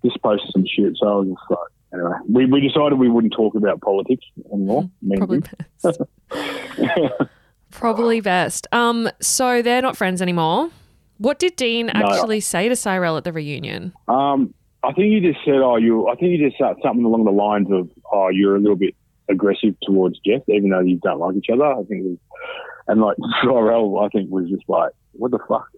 just 0.05 0.21
posted 0.23 0.49
some 0.53 0.63
shit. 0.65 0.93
So 0.95 1.07
I 1.07 1.15
was 1.15 1.27
just 1.27 1.41
like, 1.49 1.59
anyway, 1.93 2.13
we, 2.29 2.45
we 2.45 2.61
decided 2.67 2.97
we 2.99 3.09
wouldn't 3.09 3.33
talk 3.33 3.53
about 3.55 3.81
politics 3.81 4.23
anymore. 4.53 4.89
Probably 5.17 5.41
best. 5.83 6.01
Probably 7.71 8.21
best. 8.21 8.67
Um, 8.71 9.09
so 9.21 9.61
they're 9.61 9.81
not 9.81 9.95
friends 9.97 10.21
anymore. 10.21 10.69
What 11.21 11.37
did 11.37 11.55
Dean 11.55 11.91
actually 11.91 12.39
say 12.39 12.67
to 12.67 12.75
Cyrell 12.75 13.15
at 13.15 13.23
the 13.25 13.31
reunion? 13.31 13.93
Um, 14.07 14.55
I 14.83 14.91
think 14.91 15.11
you 15.11 15.21
just 15.21 15.45
said, 15.45 15.57
"Oh, 15.57 15.75
you." 15.75 16.07
I 16.07 16.15
think 16.15 16.31
you 16.31 16.49
just 16.49 16.57
said 16.57 16.77
something 16.81 17.05
along 17.05 17.25
the 17.25 17.31
lines 17.31 17.67
of, 17.71 17.91
"Oh, 18.11 18.29
you're 18.29 18.55
a 18.55 18.59
little 18.59 18.75
bit 18.75 18.95
aggressive 19.29 19.75
towards 19.83 20.17
Jess, 20.25 20.41
even 20.47 20.71
though 20.71 20.79
you 20.79 20.97
don't 20.97 21.19
like 21.19 21.35
each 21.35 21.51
other." 21.53 21.63
I 21.63 21.83
think, 21.83 22.05
it 22.05 22.09
was, 22.09 22.17
and 22.87 23.01
like 23.01 23.17
Cyrell, 23.43 23.99
I 23.99 24.09
think 24.09 24.31
was 24.31 24.49
just 24.49 24.67
like, 24.67 24.93
"What 25.11 25.29
the 25.29 25.37
fuck?" 25.47 25.69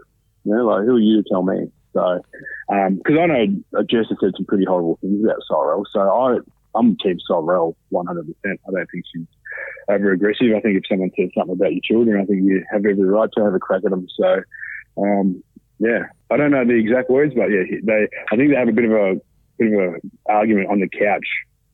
You 0.45 0.55
know, 0.55 0.65
like 0.65 0.85
who 0.85 0.95
are 0.95 0.99
you 0.99 1.21
to 1.21 1.29
tell 1.29 1.43
me? 1.43 1.69
So, 1.91 2.21
because 2.69 3.17
I 3.19 3.25
know 3.25 3.45
uh, 3.77 3.83
Jess 3.83 4.05
has 4.07 4.17
said 4.21 4.31
some 4.37 4.45
pretty 4.45 4.63
horrible 4.63 4.97
things 5.01 5.25
about 5.25 5.43
Cyrell, 5.45 5.83
so 5.91 5.99
I 5.99 6.37
I'm 6.73 6.95
team 7.03 7.17
Cyrell 7.27 7.75
100. 7.89 8.21
percent 8.23 8.61
I 8.65 8.71
don't 8.71 8.87
think 8.89 9.03
she's 9.13 9.27
over 9.89 10.13
aggressive. 10.13 10.55
I 10.55 10.61
think 10.61 10.77
if 10.77 10.83
someone 10.87 11.11
says 11.17 11.29
something 11.37 11.55
about 11.55 11.73
your 11.73 11.81
children, 11.83 12.21
I 12.21 12.25
think 12.25 12.43
you 12.45 12.63
have 12.71 12.85
every 12.85 13.03
right 13.03 13.29
to 13.35 13.43
have 13.43 13.53
a 13.53 13.59
crack 13.59 13.81
at 13.83 13.91
them. 13.91 14.07
So, 14.17 14.41
um, 14.97 15.43
yeah, 15.79 16.03
I 16.31 16.37
don't 16.37 16.51
know 16.51 16.65
the 16.65 16.73
exact 16.75 17.09
words, 17.09 17.33
but 17.35 17.47
yeah, 17.47 17.63
they 17.83 18.07
I 18.31 18.35
think 18.35 18.49
they 18.51 18.55
have 18.55 18.69
a 18.69 18.71
bit 18.71 18.85
of 18.85 18.91
a 18.91 19.21
bit 19.57 19.73
of 19.73 19.79
a 19.95 20.31
argument 20.31 20.69
on 20.69 20.79
the 20.79 20.87
couch 20.87 21.25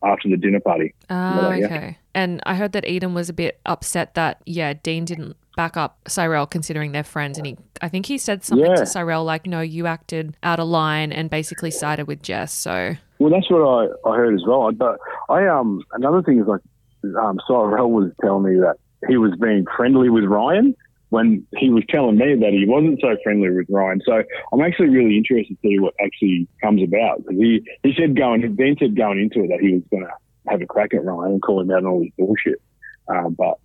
after 0.03 0.29
the 0.29 0.37
dinner 0.37 0.59
party. 0.59 0.93
Ah, 1.09 1.51
yeah. 1.53 1.65
okay. 1.65 1.97
And 2.15 2.41
I 2.45 2.55
heard 2.55 2.71
that 2.71 2.87
Eden 2.87 3.13
was 3.13 3.29
a 3.29 3.33
bit 3.33 3.59
upset 3.65 4.15
that 4.15 4.41
yeah, 4.45 4.73
Dean 4.73 5.05
didn't 5.05 5.35
back 5.55 5.75
up 5.75 5.99
Cyrell 6.07 6.45
considering 6.47 6.93
they're 6.93 7.03
friends, 7.03 7.37
and 7.37 7.45
he 7.45 7.57
I 7.81 7.89
think 7.89 8.05
he 8.05 8.17
said 8.17 8.43
something 8.43 8.65
Yeah. 8.65 8.75
to 8.77 8.85
Cyrell 8.85 9.23
like, 9.23 9.45
"No, 9.45 9.61
you 9.61 9.87
acted 9.87 10.35
out 10.41 10.59
of 10.59 10.67
line," 10.67 11.11
and 11.11 11.29
basically 11.29 11.71
sided 11.71 12.07
with 12.07 12.21
Jess. 12.23 12.53
So 12.53 12.95
Well, 13.19 13.31
that's 13.31 13.49
what 13.51 13.61
I, 13.61 14.09
I 14.09 14.15
heard 14.15 14.33
as 14.33 14.43
well. 14.47 14.71
But 14.71 14.97
I 15.29 15.47
um 15.47 15.83
another 15.93 16.21
thing 16.21 16.39
is 16.39 16.47
like 16.47 16.61
um 17.21 17.39
Cyrell 17.47 17.91
was 17.91 18.11
telling 18.21 18.43
me 18.43 18.59
that 18.61 18.77
he 19.07 19.17
was 19.17 19.31
being 19.39 19.65
friendly 19.77 20.09
with 20.09 20.23
Ryan 20.25 20.75
when 21.09 21.45
he 21.57 21.69
was 21.69 21.83
telling 21.89 22.17
me 22.17 22.35
that 22.35 22.53
he 22.53 22.65
wasn't 22.67 22.99
so 23.01 23.15
friendly 23.23 23.49
with 23.49 23.67
Ryan. 23.69 24.01
So 24.05 24.23
I'm 24.53 24.61
actually 24.61 24.89
really 24.89 25.17
interested 25.17 25.57
to 25.61 25.67
see 25.67 25.79
what 25.79 25.93
actually 26.03 26.47
comes 26.61 26.83
about 26.83 27.19
because 27.25 27.37
he 27.37 27.63
he 27.83 27.93
said 27.99 28.15
going 28.15 28.41
Dean 28.55 28.75
said 28.79 28.95
going 28.95 29.19
into 29.19 29.43
it 29.45 29.49
that 29.49 29.59
he 29.59 29.73
was 29.73 29.83
going 29.91 30.03
to 30.05 30.11
have 30.51 30.61
a 30.61 30.65
crack 30.65 30.93
at 30.93 31.03
Ryan 31.03 31.33
and 31.33 31.41
call 31.41 31.61
him 31.61 31.71
out 31.71 31.77
on 31.79 31.85
all 31.85 32.01
his 32.03 32.11
bullshit. 32.17 32.61
Um, 33.07 33.33
but 33.33 33.57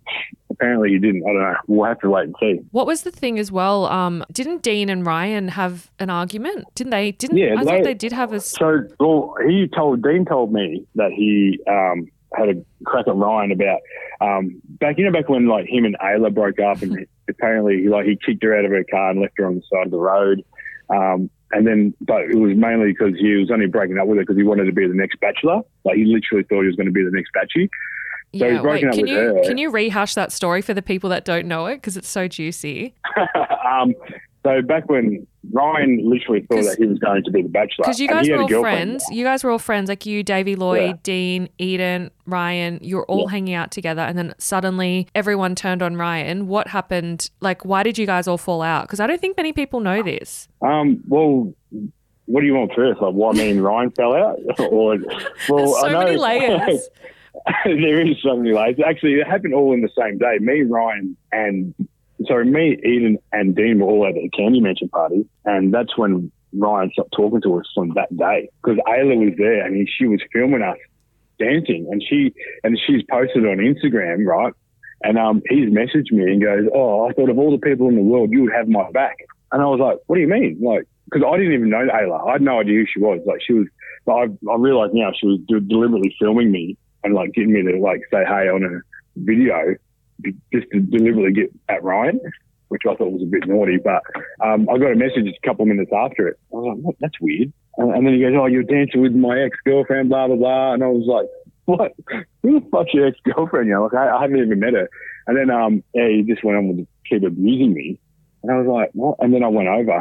apparently 0.49 0.89
he 0.89 0.97
didn't. 0.97 1.21
I 1.23 1.27
don't 1.33 1.41
know. 1.41 1.55
We'll 1.67 1.87
have 1.87 1.99
to 1.99 2.09
wait 2.09 2.23
and 2.25 2.35
see. 2.39 2.59
what 2.71 2.87
was 2.87 3.03
the 3.03 3.11
thing 3.11 3.37
as 3.37 3.51
well? 3.51 3.85
Um, 3.85 4.25
didn't 4.31 4.63
Dean 4.63 4.89
and 4.89 5.05
Ryan 5.05 5.49
have 5.49 5.91
an 5.99 6.09
argument? 6.09 6.65
Didn't 6.73 6.89
they? 6.89 7.11
Didn't 7.11 7.37
Yeah, 7.37 7.53
I 7.59 7.63
they- 7.63 7.69
thought 7.69 7.83
they 7.83 7.93
did 7.93 8.11
have 8.11 8.33
a. 8.33 8.39
So, 8.39 8.87
well, 8.99 9.35
he 9.47 9.67
told 9.67 10.01
Dean 10.01 10.25
told 10.25 10.51
me 10.51 10.87
that 10.95 11.11
he 11.11 11.59
um, 11.69 12.07
had 12.37 12.49
a 12.49 12.65
crack 12.85 13.07
at 13.07 13.15
Ryan 13.15 13.51
about 13.51 13.79
um, 14.21 14.61
back, 14.65 14.97
you 14.97 15.05
know, 15.05 15.11
back 15.11 15.29
when 15.29 15.47
like 15.47 15.67
him 15.67 15.85
and 15.85 15.97
Ayla 15.99 16.33
broke 16.33 16.59
up, 16.59 16.81
and 16.81 17.05
apparently 17.29 17.87
like 17.87 18.05
he 18.05 18.17
kicked 18.23 18.43
her 18.43 18.57
out 18.57 18.65
of 18.65 18.71
her 18.71 18.83
car 18.89 19.11
and 19.11 19.21
left 19.21 19.33
her 19.37 19.45
on 19.45 19.55
the 19.55 19.61
side 19.71 19.85
of 19.85 19.91
the 19.91 19.97
road. 19.97 20.43
Um, 20.89 21.29
and 21.51 21.65
then, 21.65 21.93
but 22.01 22.23
it 22.23 22.35
was 22.35 22.55
mainly 22.55 22.91
because 22.91 23.13
he 23.19 23.35
was 23.35 23.49
only 23.51 23.67
breaking 23.67 23.97
up 23.97 24.07
with 24.07 24.17
her 24.17 24.23
because 24.23 24.37
he 24.37 24.43
wanted 24.43 24.65
to 24.65 24.71
be 24.71 24.87
the 24.87 24.93
next 24.93 25.19
bachelor. 25.19 25.61
Like 25.83 25.95
he 25.95 26.05
literally 26.05 26.43
thought 26.43 26.61
he 26.61 26.67
was 26.67 26.75
going 26.75 26.87
to 26.87 26.91
be 26.91 27.03
the 27.03 27.11
next 27.11 27.31
batchy. 27.35 27.69
So 28.37 28.61
broken 28.61 28.89
up 28.89 28.95
can 28.95 29.01
with 29.03 29.09
you 29.09 29.17
her. 29.17 29.43
can 29.43 29.57
you 29.57 29.71
rehash 29.71 30.13
that 30.15 30.33
story 30.33 30.61
for 30.61 30.73
the 30.73 30.81
people 30.81 31.09
that 31.11 31.23
don't 31.23 31.47
know 31.47 31.67
it 31.67 31.75
because 31.75 31.95
it's 31.95 32.09
so 32.09 32.27
juicy? 32.27 32.93
um, 33.65 33.93
so 34.45 34.61
back 34.61 34.87
when 34.89 35.25
Ryan 35.51 35.99
literally 36.07 36.41
thought 36.41 36.63
that 36.63 36.77
he 36.77 36.85
was 36.85 36.99
going 36.99 37.23
to 37.23 37.31
be 37.31 37.41
the 37.41 37.49
bachelor, 37.49 37.83
Because 37.85 37.99
you 37.99 38.07
guys 38.07 38.29
were 38.29 38.37
all 38.41 38.47
friends. 38.61 39.03
You 39.11 39.23
guys 39.23 39.43
were 39.43 39.49
all 39.49 39.59
friends, 39.59 39.89
like 39.89 40.05
you, 40.05 40.21
Davy 40.23 40.55
Lloyd, 40.55 40.81
Yeah. 40.81 40.93
Dean, 41.03 41.49
Eden, 41.57 42.11
Ryan. 42.27 42.79
You 42.81 42.97
were 42.97 43.05
all 43.05 43.21
Yeah. 43.25 43.31
hanging 43.31 43.53
out 43.55 43.71
together, 43.71 44.01
and 44.03 44.17
then 44.17 44.33
suddenly 44.37 45.07
everyone 45.15 45.55
turned 45.55 45.81
on 45.81 45.97
Ryan. 45.97 46.47
What 46.47 46.67
happened? 46.67 47.29
Like, 47.41 47.65
why 47.65 47.81
did 47.83 47.97
you 47.97 48.05
guys 48.05 48.27
all 48.27 48.37
fall 48.37 48.61
out? 48.61 48.83
Because 48.83 48.99
I 48.99 49.07
don't 49.07 49.19
think 49.19 49.35
many 49.35 49.51
people 49.51 49.79
know 49.79 50.01
this. 50.03 50.47
Um, 50.61 51.01
well, 51.07 51.53
what 52.27 52.41
do 52.41 52.47
you 52.47 52.53
want 52.53 52.71
first? 52.75 53.01
Like, 53.01 53.13
why 53.13 53.31
me 53.33 53.49
and 53.51 53.63
Ryan 53.63 53.91
fell 53.91 54.13
out? 54.15 54.37
or, 54.59 54.97
well, 55.49 55.67
so 55.73 55.87
I 55.87 55.91
know, 55.91 55.99
many 56.05 56.17
layers. 56.17 56.87
there 57.65 58.01
is 58.01 58.15
so 58.23 58.37
many 58.37 58.53
layers. 58.53 58.77
Actually, 58.85 59.15
it 59.15 59.27
happened 59.27 59.53
all 59.53 59.73
in 59.73 59.81
the 59.81 59.89
same 59.99 60.17
day. 60.17 60.37
Me, 60.39 60.61
Ryan, 60.61 61.15
and 61.31 61.73
sorry, 62.27 62.45
me, 62.45 62.77
Eden, 62.83 63.17
and 63.31 63.55
Dean 63.55 63.79
were 63.79 63.87
all 63.87 64.07
at 64.07 64.13
the 64.13 64.29
candy 64.29 64.61
mansion 64.61 64.89
party, 64.89 65.27
and 65.45 65.73
that's 65.73 65.97
when 65.97 66.31
Ryan 66.57 66.91
stopped 66.91 67.13
talking 67.15 67.41
to 67.41 67.59
us 67.59 67.65
from 67.73 67.93
that 67.95 68.15
day 68.15 68.49
because 68.63 68.79
Ayla 68.87 69.17
was 69.17 69.33
there 69.37 69.65
and 69.65 69.75
he, 69.75 69.87
she 69.97 70.07
was 70.07 70.21
filming 70.31 70.61
us 70.61 70.77
dancing, 71.37 71.87
and 71.91 72.03
she 72.07 72.33
and 72.63 72.79
she's 72.85 73.03
posted 73.09 73.45
on 73.45 73.57
Instagram, 73.57 74.25
right? 74.25 74.53
And 75.03 75.17
um, 75.17 75.41
he's 75.49 75.69
messaged 75.69 76.11
me 76.11 76.23
and 76.31 76.41
goes, 76.41 76.69
"Oh, 76.73 77.07
I 77.07 77.13
thought 77.13 77.29
of 77.29 77.37
all 77.37 77.51
the 77.51 77.57
people 77.57 77.89
in 77.89 77.95
the 77.95 78.01
world, 78.01 78.31
you 78.31 78.43
would 78.43 78.53
have 78.53 78.67
my 78.67 78.89
back." 78.91 79.17
And 79.51 79.61
I 79.61 79.65
was 79.65 79.79
like, 79.79 79.97
"What 80.07 80.15
do 80.15 80.21
you 80.21 80.27
mean?" 80.27 80.57
Like, 80.61 80.87
because 81.05 81.27
I 81.27 81.37
didn't 81.37 81.53
even 81.53 81.69
know 81.69 81.85
Ayla. 81.85 82.27
I 82.27 82.33
had 82.33 82.41
no 82.41 82.59
idea 82.59 82.79
who 82.79 82.85
she 82.91 82.99
was. 82.99 83.19
Like, 83.25 83.41
she 83.45 83.53
was. 83.53 83.67
But 84.05 84.13
I, 84.13 84.23
I 84.51 84.55
realized 84.57 84.93
now 84.93 85.11
she 85.19 85.27
was 85.27 85.39
de- 85.47 85.59
deliberately 85.59 86.15
filming 86.19 86.51
me 86.51 86.77
and 87.03 87.13
like 87.13 87.33
getting 87.33 87.53
me 87.53 87.63
to 87.63 87.79
like 87.79 88.01
say 88.11 88.23
hey 88.25 88.49
on 88.49 88.63
a 88.63 88.81
video 89.17 89.75
just 90.53 90.67
to 90.71 90.79
deliberately 90.79 91.33
get 91.33 91.51
at 91.69 91.83
Ryan, 91.83 92.19
which 92.69 92.83
I 92.89 92.95
thought 92.95 93.11
was 93.11 93.21
a 93.21 93.25
bit 93.25 93.47
naughty. 93.47 93.77
But 93.77 94.01
um, 94.43 94.67
I 94.69 94.77
got 94.77 94.91
a 94.91 94.95
message 94.95 95.27
a 95.27 95.47
couple 95.47 95.63
of 95.63 95.69
minutes 95.69 95.91
after 95.95 96.27
it. 96.27 96.39
I 96.51 96.55
was 96.55 96.79
like, 96.83 96.95
that's 96.99 97.19
weird. 97.21 97.51
And, 97.77 97.93
and 97.93 98.05
then 98.05 98.13
he 98.13 98.21
goes, 98.21 98.33
oh, 98.37 98.45
you're 98.45 98.63
dancing 98.63 99.01
with 99.01 99.13
my 99.13 99.39
ex 99.39 99.57
girlfriend, 99.65 100.09
blah 100.09 100.27
blah 100.27 100.37
blah. 100.37 100.73
And 100.73 100.83
I 100.83 100.87
was 100.87 101.05
like, 101.07 101.27
what? 101.65 101.93
Who 102.43 102.59
the 102.59 102.65
fuck's 102.71 102.93
your 102.93 103.07
ex 103.07 103.17
girlfriend? 103.23 103.67
You 103.67 103.73
know, 103.75 103.83
like 103.83 103.93
I, 103.93 104.17
I 104.17 104.21
haven't 104.21 104.37
even 104.37 104.59
met 104.59 104.73
her. 104.73 104.89
And 105.27 105.37
then 105.37 105.49
um, 105.49 105.83
yeah, 105.93 106.07
he 106.07 106.23
just 106.23 106.43
went 106.43 106.57
on 106.57 106.67
with 106.69 106.87
keep 107.09 107.23
abusing 107.23 107.73
me. 107.73 107.99
And 108.43 108.51
I 108.51 108.57
was 108.59 108.67
like, 108.67 108.91
what? 108.93 109.17
And 109.19 109.33
then 109.33 109.43
I 109.43 109.47
went 109.47 109.67
over 109.67 109.99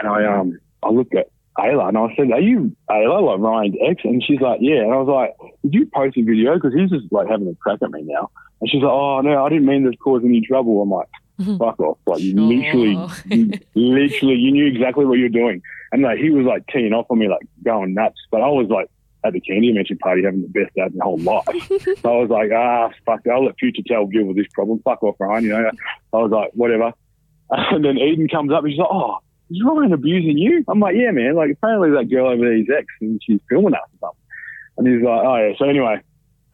and 0.00 0.08
I 0.08 0.24
um 0.26 0.58
I 0.82 0.90
looked 0.90 1.14
at 1.14 1.30
Ayla 1.58 1.88
and 1.88 1.98
I 1.98 2.14
said, 2.16 2.30
are 2.32 2.40
you 2.40 2.76
Ayla, 2.88 3.22
like 3.22 3.40
Ryan's 3.40 3.76
ex? 3.88 4.00
And 4.04 4.22
she's 4.22 4.40
like, 4.40 4.58
yeah. 4.60 4.82
And 4.82 4.92
I 4.92 4.96
was 4.96 5.08
like, 5.08 5.52
did 5.62 5.74
you 5.74 5.86
post 5.92 6.16
a 6.16 6.22
video? 6.22 6.54
Because 6.54 6.72
he's 6.74 6.90
just 6.90 7.12
like 7.12 7.28
having 7.28 7.48
a 7.48 7.54
crack 7.56 7.80
at 7.82 7.90
me 7.90 8.02
now. 8.02 8.30
And 8.60 8.70
she's 8.70 8.82
like, 8.82 8.92
oh 8.92 9.20
no, 9.20 9.44
I 9.44 9.48
didn't 9.48 9.66
mean 9.66 9.84
to 9.90 9.96
cause 9.98 10.22
any 10.24 10.40
trouble. 10.40 10.82
I'm 10.82 10.90
like, 10.90 11.08
fuck 11.58 11.78
off. 11.80 11.98
Like 12.06 12.20
you 12.20 12.32
Sure. 12.32 12.42
literally, 12.46 13.10
you, 13.26 13.50
literally, 13.74 14.34
you 14.34 14.52
knew 14.52 14.66
exactly 14.66 15.04
what 15.04 15.18
you're 15.18 15.28
doing. 15.28 15.62
And 15.92 16.02
like 16.02 16.18
he 16.18 16.30
was 16.30 16.44
like 16.44 16.66
teeing 16.66 16.92
off 16.92 17.06
on 17.10 17.18
me, 17.18 17.28
like 17.28 17.46
going 17.64 17.94
nuts. 17.94 18.18
But 18.30 18.42
I 18.42 18.48
was 18.48 18.68
like 18.68 18.88
at 19.24 19.32
the 19.32 19.40
candy 19.40 19.72
mansion 19.72 19.98
party 19.98 20.22
having 20.24 20.42
the 20.42 20.48
best 20.48 20.74
day 20.74 20.82
of 20.82 20.94
my 20.94 21.04
whole 21.04 21.18
life. 21.18 21.44
so 22.02 22.14
I 22.14 22.16
was 22.20 22.30
like, 22.30 22.50
ah, 22.54 22.90
fuck, 23.06 23.20
it, 23.24 23.30
I'll 23.30 23.44
let 23.44 23.58
future 23.58 23.82
Telv 23.82 24.12
deal 24.12 24.24
with 24.24 24.36
this 24.36 24.46
problem. 24.52 24.80
Fuck 24.84 25.02
off, 25.02 25.16
Ryan. 25.18 25.44
You 25.44 25.50
know, 25.50 25.70
I 26.12 26.16
was 26.18 26.30
like, 26.30 26.50
whatever. 26.54 26.92
And 27.50 27.82
then 27.82 27.96
Eden 27.96 28.28
comes 28.28 28.52
up 28.52 28.62
and 28.62 28.70
she's 28.72 28.78
like, 28.78 28.88
oh, 28.90 29.16
is 29.50 29.62
Ryan 29.64 29.94
abusing 29.94 30.36
you? 30.36 30.62
I'm 30.68 30.80
like, 30.80 30.94
yeah, 30.96 31.10
man. 31.12 31.34
Like 31.34 31.50
apparently 31.52 31.90
that 31.92 32.10
girl 32.10 32.26
over 32.28 32.42
there 32.44 32.56
is 32.58 32.66
ex 32.68 32.84
and 33.00 33.18
she's 33.24 33.40
filming 33.48 33.72
us 33.72 33.80
or 34.02 34.08
something. 34.10 34.24
And 34.76 34.86
he's 34.86 35.02
like, 35.02 35.20
oh 35.24 35.36
yeah. 35.36 35.52
So 35.58 35.64
anyway, 35.66 36.00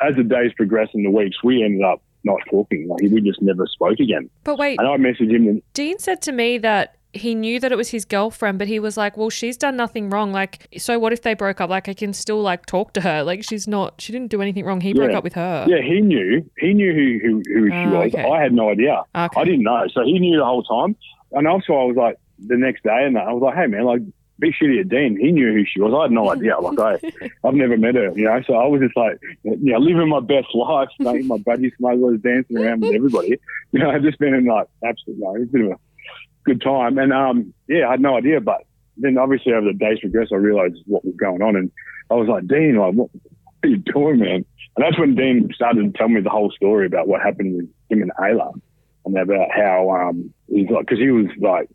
as 0.08 0.16
the 0.16 0.22
days 0.24 0.52
progressed 0.56 0.94
and 0.94 1.04
the 1.04 1.10
weeks, 1.10 1.36
we 1.42 1.62
ended 1.62 1.82
up 1.82 2.02
not 2.24 2.38
talking. 2.50 2.88
Like 2.88 3.02
we 3.02 3.20
just 3.20 3.42
never 3.42 3.66
spoke 3.66 3.98
again. 4.00 4.30
But 4.44 4.58
wait, 4.58 4.78
And 4.78 4.88
I 4.88 4.96
messaged 4.96 5.30
him 5.34 5.46
and 5.48 5.62
Dean 5.74 5.98
said 5.98 6.22
to 6.22 6.32
me 6.32 6.58
that 6.58 6.96
he 7.12 7.34
knew 7.36 7.60
that 7.60 7.70
it 7.70 7.76
was 7.76 7.90
his 7.90 8.04
girlfriend, 8.04 8.58
but 8.58 8.66
he 8.66 8.80
was 8.80 8.96
like, 8.96 9.16
"Well, 9.16 9.30
she's 9.30 9.56
done 9.56 9.76
nothing 9.76 10.10
wrong. 10.10 10.32
Like, 10.32 10.66
so 10.78 10.98
what 10.98 11.12
if 11.12 11.22
they 11.22 11.34
broke 11.34 11.60
up? 11.60 11.70
Like, 11.70 11.88
I 11.88 11.94
can 11.94 12.12
still 12.12 12.42
like 12.42 12.66
talk 12.66 12.92
to 12.94 13.00
her. 13.02 13.22
Like, 13.22 13.44
she's 13.44 13.68
not. 13.68 14.00
She 14.00 14.10
didn't 14.12 14.30
do 14.32 14.42
anything 14.42 14.64
wrong. 14.64 14.80
He 14.80 14.92
broke 14.92 15.12
up 15.12 15.22
with 15.22 15.34
her. 15.34 15.64
Yeah, 15.68 15.80
he 15.80 16.00
knew. 16.00 16.44
He 16.58 16.74
knew 16.74 16.92
who 16.92 17.18
who, 17.24 17.42
who 17.60 17.70
she 17.70 17.76
Oh, 17.76 18.00
was. 18.00 18.14
okay. 18.14 18.28
I 18.28 18.42
had 18.42 18.52
no 18.52 18.70
idea. 18.70 19.00
Okay. 19.14 19.40
I 19.40 19.44
didn't 19.44 19.62
know. 19.62 19.84
So 19.94 20.02
he 20.04 20.18
knew 20.18 20.36
the 20.38 20.44
whole 20.44 20.64
time. 20.64 20.96
And 21.30 21.46
also, 21.46 21.74
I 21.74 21.84
was 21.84 21.94
like, 21.96 22.16
the 22.44 22.56
next 22.56 22.82
day, 22.82 23.04
and 23.04 23.16
I 23.16 23.32
was 23.32 23.42
like, 23.42 23.54
hey, 23.54 23.66
man, 23.68 23.84
like, 23.84 24.02
be 24.38 24.52
shitty 24.52 24.80
at 24.80 24.88
Dean. 24.88 25.18
He 25.20 25.32
knew 25.32 25.52
who 25.52 25.64
she 25.64 25.80
was. 25.80 25.94
I 25.94 26.02
had 26.02 26.10
no 26.10 26.30
idea. 26.32 26.58
Like, 26.58 26.78
I, 26.78 27.30
I've 27.46 27.54
never 27.54 27.76
met 27.76 27.94
her, 27.94 28.12
you 28.16 28.24
know. 28.24 28.40
So 28.46 28.54
I 28.54 28.66
was 28.66 28.80
just 28.80 28.96
like, 28.96 29.18
you 29.42 29.72
know, 29.72 29.78
living 29.78 30.08
my 30.08 30.20
best 30.20 30.48
life, 30.54 30.88
making 30.98 31.28
my 31.28 31.38
buddy 31.38 31.72
smugglers, 31.76 32.20
dancing 32.20 32.58
around 32.58 32.82
with 32.82 32.94
everybody. 32.94 33.38
You 33.72 33.80
know, 33.80 33.90
I've 33.90 34.02
just 34.08 34.18
been 34.18 34.34
in 34.34 34.46
like 34.46 34.66
absolute, 34.84 35.18
like, 35.20 35.40
it's 35.42 35.52
been 35.52 35.72
a 35.72 35.76
good 36.44 36.60
time. 36.60 36.98
And 36.98 37.12
um, 37.12 37.54
yeah, 37.68 37.88
I 37.88 37.92
had 37.92 38.00
no 38.00 38.16
idea. 38.16 38.40
But 38.40 38.62
then 38.96 39.18
obviously 39.18 39.52
over 39.52 39.66
the 39.66 39.78
days 39.78 40.00
progressed, 40.00 40.32
I 40.32 40.36
realized 40.36 40.76
what 40.86 41.04
was 41.04 41.14
going 41.16 41.42
on, 41.42 41.56
and 41.56 41.70
I 42.10 42.14
was 42.14 42.28
like, 42.28 42.46
Dean, 42.46 42.76
like, 42.76 42.94
what, 42.94 43.10
what 43.12 43.32
are 43.64 43.68
you 43.68 43.78
doing, 43.78 44.18
man? 44.18 44.44
And 44.76 44.84
that's 44.84 44.98
when 44.98 45.14
Dean 45.14 45.48
started 45.54 45.92
to 45.92 45.98
tell 45.98 46.08
me 46.08 46.20
the 46.20 46.30
whole 46.30 46.50
story 46.50 46.86
about 46.86 47.06
what 47.06 47.22
happened 47.22 47.56
with 47.56 47.68
him 47.88 48.02
and 48.02 48.12
Ayla, 48.18 48.52
and 49.04 49.16
about 49.16 49.48
how 49.54 49.90
um, 49.90 50.32
he's 50.48 50.68
like, 50.68 50.86
because 50.86 50.98
he 50.98 51.10
was 51.10 51.26
like, 51.40 51.68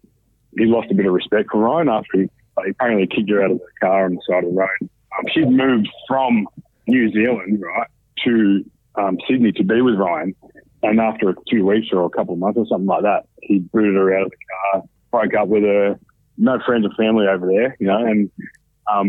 he 0.58 0.66
lost 0.66 0.92
a 0.92 0.96
bit 0.96 1.06
of 1.06 1.14
respect 1.14 1.50
for 1.52 1.60
Ryan 1.60 1.90
after 1.90 2.22
he, 2.22 2.30
he 2.66 2.72
apparently 2.72 3.08
kicked 3.08 3.30
her 3.30 3.44
out 3.44 3.52
of 3.52 3.60
the 3.60 3.66
car 3.80 4.06
on 4.06 4.16
the 4.16 4.22
side 4.28 4.44
of 4.44 4.52
the 4.52 4.58
road. 4.58 4.90
Um, 5.18 5.26
she'd 5.34 5.50
moved 5.50 5.90
from 6.08 6.48
New 6.88 7.12
Zealand, 7.12 7.62
right, 7.62 7.88
to 8.26 8.66
um, 8.96 9.18
Sydney 9.28 9.52
to 9.54 9.64
be 9.64 9.82
with 9.82 9.96
Ryan. 9.96 10.36
And 10.82 11.00
after 11.00 11.30
a 11.30 11.36
few 11.50 11.66
weeks 11.66 11.88
or 11.92 12.06
a 12.06 12.10
couple 12.10 12.34
of 12.34 12.40
months 12.40 12.58
or 12.58 12.66
something 12.68 12.88
like 12.88 13.04
that, 13.04 13.28
he 13.42 13.60
booted 13.60 13.96
her 13.96 14.18
out 14.18 14.28
of 14.28 14.32
the 14.32 14.38
car, 14.72 14.84
broke 15.12 15.34
up 15.36 15.48
with 15.50 15.64
her, 15.64 16.00
no 16.38 16.58
friends 16.66 16.86
or 16.86 16.92
family 16.96 17.28
over 17.28 17.48
there, 17.48 17.76
you 17.80 17.88
know, 17.88 17.98
and 17.98 18.32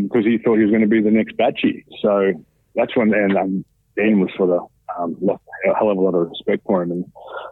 because 0.02 0.24
he 0.24 0.38
thought 0.38 0.56
he 0.56 0.64
was 0.64 0.70
going 0.70 0.82
to 0.82 0.88
be 0.88 1.00
the 1.00 1.10
next 1.10 1.36
Batchy. 1.36 1.84
So 2.02 2.32
that's 2.74 2.96
when 2.96 3.14
and 3.14 3.36
um, 3.36 3.64
Dean 3.96 4.20
was 4.20 4.30
sort 4.36 4.50
of 4.50 4.68
um, 4.98 5.16
lost 5.20 5.42
a 5.68 5.74
hell 5.74 5.90
of 5.90 5.98
a 5.98 6.00
lot 6.00 6.14
of 6.14 6.28
respect 6.28 6.64
for 6.66 6.82
him, 6.82 6.90
and 6.90 7.04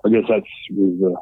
I 0.05 0.09
guess 0.11 0.29
that's 0.29 0.47
was 0.71 0.99
the 0.99 1.17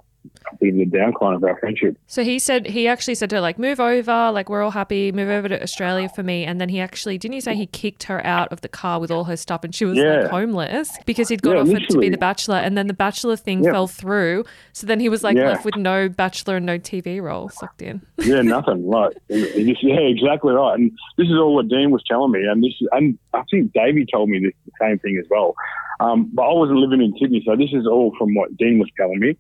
of 0.53 0.59
the 0.61 0.87
downcline 0.87 1.37
of 1.37 1.45
our 1.45 1.59
friendship. 1.59 1.97
So 2.07 2.23
he 2.25 2.39
said 2.39 2.67
he 2.67 2.87
actually 2.89 3.15
said 3.15 3.31
to 3.31 3.37
her 3.37 3.41
like 3.41 3.59
move 3.59 3.81
over, 3.81 4.31
like 4.33 4.49
we're 4.49 4.63
all 4.63 4.71
happy, 4.71 5.13
move 5.13 5.29
over 5.29 5.49
to 5.49 5.63
Australia 5.63 6.09
for 6.09 6.23
me. 6.23 6.45
And 6.45 6.61
then 6.61 6.69
he 6.69 6.81
actually 6.81 7.19
didn't 7.19 7.35
he 7.35 7.41
say 7.41 7.55
he 7.55 7.67
kicked 7.67 8.05
her 8.05 8.25
out 8.27 8.53
of 8.53 8.61
the 8.61 8.69
car 8.69 9.01
with 9.01 9.11
all 9.11 9.25
her 9.25 9.37
stuff 9.37 9.65
and 9.65 9.75
she 9.75 9.85
was 9.85 9.99
Yeah. 9.99 10.23
like 10.23 10.31
homeless 10.31 10.97
because 11.07 11.29
he'd 11.29 11.43
got 11.43 11.57
Yeah, 11.57 11.63
offered 11.63 11.89
to 11.91 11.99
be 11.99 12.09
the 12.09 12.19
bachelor 12.19 12.57
and 12.57 12.77
then 12.77 12.87
the 12.87 12.95
bachelor 12.95 13.37
thing 13.37 13.65
Yeah. 13.65 13.73
fell 13.73 13.87
through. 13.87 14.45
So 14.73 14.87
then 14.87 15.01
he 15.01 15.09
was 15.09 15.23
like 15.25 15.37
left 15.37 15.65
with 15.65 15.77
no 15.77 16.09
bachelor 16.09 16.57
and 16.57 16.67
no 16.67 16.79
TV 16.79 17.21
role 17.23 17.49
sucked 17.49 17.83
in. 17.83 18.03
Yeah, 18.27 18.43
nothing. 18.43 18.87
Like, 18.89 19.13
just, 19.31 19.83
yeah, 19.85 20.01
exactly 20.01 20.53
right. 20.53 20.75
And 20.79 20.91
this 21.17 21.27
is 21.29 21.35
all 21.35 21.55
what 21.55 21.69
Dean 21.69 21.91
was 21.93 22.03
telling 22.09 22.33
me, 22.33 22.41
and 22.45 22.63
this, 22.65 22.73
and 22.91 23.17
I 23.35 23.43
think 23.51 23.73
Davey 23.73 24.05
told 24.13 24.29
me 24.31 24.41
this 24.41 24.53
the 24.65 24.73
same 24.81 24.99
thing 24.99 25.17
as 25.23 25.27
well. 25.31 25.55
Um, 26.01 26.31
but 26.33 26.43
I 26.43 26.53
wasn't 26.53 26.79
living 26.79 27.01
in 27.05 27.15
Sydney, 27.21 27.43
so 27.47 27.55
this 27.57 27.71
is 27.73 27.87
all 27.87 28.13
from 28.19 28.35
what 28.35 28.57
Dean 28.57 28.79
was 28.79 28.89
telling 28.99 29.21
me. 29.21 29.37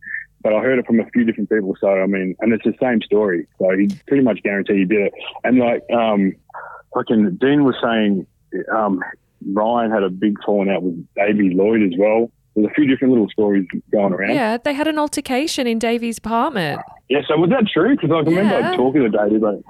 But 0.46 0.54
I 0.54 0.60
heard 0.60 0.78
it 0.78 0.86
from 0.86 1.00
a 1.00 1.06
few 1.06 1.24
different 1.24 1.50
people, 1.50 1.74
so 1.80 1.88
I 1.88 2.06
mean, 2.06 2.36
and 2.38 2.52
it's 2.52 2.62
the 2.62 2.72
same 2.80 3.02
story. 3.02 3.48
So 3.58 3.68
he 3.76 3.88
pretty 4.06 4.22
much 4.22 4.44
guaranteed 4.44 4.76
he 4.76 4.84
did 4.84 5.06
it. 5.08 5.12
And 5.42 5.58
like, 5.58 5.82
um, 5.92 6.36
fucking 6.94 7.38
Dean 7.40 7.64
was 7.64 7.74
saying, 7.82 8.28
um, 8.72 9.02
Ryan 9.44 9.90
had 9.90 10.04
a 10.04 10.08
big 10.08 10.36
falling 10.46 10.70
out 10.70 10.84
with 10.84 11.04
Davey 11.16 11.52
Lloyd 11.52 11.82
as 11.82 11.98
well. 11.98 12.30
There's 12.56 12.68
a 12.68 12.74
few 12.74 12.86
different 12.86 13.12
little 13.12 13.28
stories 13.28 13.66
going 13.92 14.14
around. 14.14 14.34
Yeah, 14.34 14.56
they 14.56 14.72
had 14.72 14.88
an 14.88 14.98
altercation 14.98 15.66
in 15.66 15.78
Davy's 15.78 16.16
apartment. 16.18 16.80
Yeah, 17.10 17.20
so 17.28 17.36
was 17.36 17.50
that 17.50 17.66
true? 17.72 17.94
Because 17.94 18.10
I 18.10 18.18
remember 18.20 18.58
Yeah. 18.58 18.74
talking 18.76 19.02
to 19.02 19.08
Davey, 19.10 19.36
but 19.38 19.60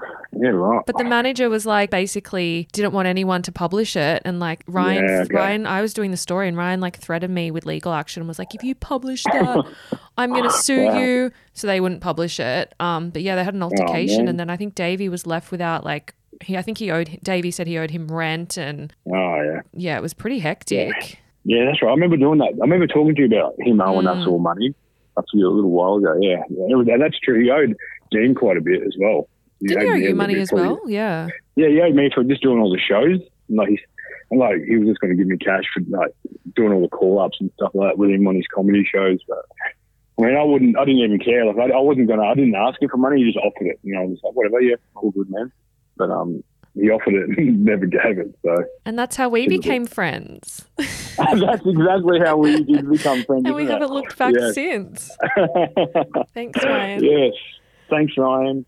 yeah, 0.41 0.51
right. 0.51 0.83
But 0.87 0.97
the 0.97 1.05
manager 1.05 1.51
was 1.51 1.67
like 1.67 1.91
basically 1.91 2.69
didn't 2.73 2.93
want 2.93 3.09
anyone 3.09 3.43
to 3.43 3.53
publish 3.53 3.97
it 3.97 4.23
and 4.25 4.39
like 4.41 4.63
Ryan 4.69 5.05
Yeah, 5.05 5.23
okay. 5.25 5.35
Ryan 5.35 5.67
I 5.67 5.83
was 5.83 5.93
doing 5.93 6.13
the 6.13 6.17
story 6.17 6.47
and 6.49 6.57
Ryan 6.57 6.81
like 6.81 6.97
threatened 6.97 7.35
me 7.35 7.51
with 7.51 7.67
legal 7.67 7.93
action 7.93 8.23
and 8.23 8.29
was 8.29 8.39
like 8.39 8.55
if 8.55 8.63
you 8.63 8.75
publish 8.77 9.25
that 9.25 9.67
I'm 10.19 10.31
going 10.31 10.45
to 10.45 10.51
sue 10.51 10.87
Wow. 10.87 10.99
you 10.99 11.31
so 11.53 11.67
they 11.67 11.81
wouldn't 11.81 12.01
publish 12.01 12.39
it. 12.41 12.73
Um 12.81 13.11
but 13.11 13.21
yeah 13.23 13.35
they 13.35 13.45
had 13.45 13.55
an 13.55 13.63
altercation 13.63 14.21
man. 14.27 14.29
and 14.29 14.41
then 14.41 14.49
I 14.49 14.57
think 14.57 14.75
Davey 14.77 15.09
was 15.09 15.27
left 15.27 15.51
without 15.51 15.85
like 15.85 16.15
he 16.43 16.57
I 16.57 16.63
think 16.63 16.79
he 16.79 16.91
owed 16.91 17.19
Davey 17.23 17.51
said 17.51 17.67
he 17.67 17.77
owed 17.79 17.91
him 17.91 18.07
rent 18.09 18.57
and 18.57 18.93
Oh 19.13 19.43
yeah. 19.43 19.61
yeah 19.75 19.97
it 19.99 20.03
was 20.03 20.15
pretty 20.15 20.39
hectic. 20.39 20.95
Yeah, 21.11 21.17
that's 21.47 21.83
right. 21.83 21.89
I 21.91 21.95
remember 21.95 22.17
doing 22.17 22.39
that. 22.39 22.55
I 22.55 22.65
remember 22.65 22.87
talking 22.87 23.15
to 23.15 23.21
you 23.23 23.27
about 23.27 23.55
him 23.61 23.81
owing 23.81 24.07
Mm. 24.07 24.21
us 24.21 24.27
all 24.27 24.39
money 24.39 24.75
up 25.17 25.25
to 25.31 25.39
you 25.39 25.49
a 25.49 25.51
little 25.55 25.71
while 25.71 25.97
ago. 25.97 26.19
Yeah, 26.21 26.43
yeah 26.51 26.97
that's 26.99 27.19
true. 27.21 27.43
He 27.43 27.51
owed 27.51 27.77
Dean 28.11 28.35
quite 28.35 28.57
a 28.57 28.61
bit 28.61 28.83
as 28.83 28.95
well. 28.99 29.29
He 29.61 29.69
Didn't 29.69 29.83
he 29.85 29.89
owe 29.91 29.95
you 29.95 30.15
money 30.15 30.35
as 30.37 30.53
well? 30.53 30.81
Yeah. 30.87 31.29
Yeah, 31.55 31.69
he 31.69 31.81
owed 31.81 31.95
me 31.95 32.11
for 32.15 32.23
just 32.25 32.43
doing 32.43 32.59
all 32.61 32.71
the 32.71 32.79
shows. 32.79 33.21
And 33.49 33.57
like, 33.57 33.69
he's, 33.69 33.81
and 34.31 34.41
like 34.41 34.63
he 34.67 34.77
was 34.77 34.89
just 34.89 35.01
going 35.01 35.11
to 35.13 35.17
give 35.17 35.27
me 35.29 35.39
cash 35.39 35.65
for 35.73 35.83
like 35.89 36.13
doing 36.55 36.73
all 36.73 36.83
the 36.83 36.89
call 36.89 37.19
ups 37.21 37.39
and 37.41 37.51
stuff 37.55 37.71
like 37.75 37.93
that 37.93 37.99
with 37.99 38.11
him 38.11 38.27
on 38.27 38.35
his 38.35 38.47
comedy 38.55 38.85
shows. 38.85 39.21
But 39.27 39.39
I 40.19 40.23
mean, 40.27 40.37
I 40.37 40.43
wouldn't. 40.43 40.77
I 40.77 40.85
didn't 40.85 41.01
even 41.01 41.19
care. 41.19 41.45
Like, 41.47 41.57
I, 41.57 41.77
I 41.77 41.81
wasn't 41.81 42.09
going 42.09 42.21
to. 42.21 42.27
I 42.27 42.35
didn't 42.35 42.55
ask 42.55 42.81
him 42.83 42.89
for 42.91 42.97
money. 42.97 43.23
He 43.23 43.33
just 43.33 43.39
offered 43.39 43.67
it. 43.69 43.79
You 43.83 43.95
know, 43.95 44.03
I 44.03 44.05
was 44.07 44.19
like, 44.25 44.35
whatever. 44.35 44.61
Yeah, 44.61 44.77
all 44.95 45.11
good, 45.11 45.31
man. 45.31 45.53
But 45.97 46.11
um, 46.11 46.43
he 46.81 46.91
offered 46.91 47.15
it 47.15 47.29
and 47.29 47.39
he 47.39 47.45
never 47.51 47.87
gave 47.87 48.19
it. 48.19 48.35
So 48.45 48.55
And 48.85 48.99
that's 48.99 49.17
how 49.17 49.29
we 49.29 49.43
Typical. 49.43 49.63
became 49.63 49.87
friends. 49.87 50.65
that's 50.77 51.67
exactly 51.67 52.21
how 52.21 52.37
we 52.37 52.63
did 52.65 52.89
become 52.91 53.25
friends. 53.25 53.45
and 53.47 53.55
we 53.55 53.63
isn't 53.65 53.75
it? 53.77 53.81
haven't 53.81 53.93
looked 53.95 54.17
back 54.19 54.35
Yes. 54.39 54.55
since. 54.55 55.11
Thanks, 56.35 56.63
Ryan. 56.65 57.05
yes. 57.05 57.33
Thanks, 57.89 58.15
Ryan. 58.19 58.67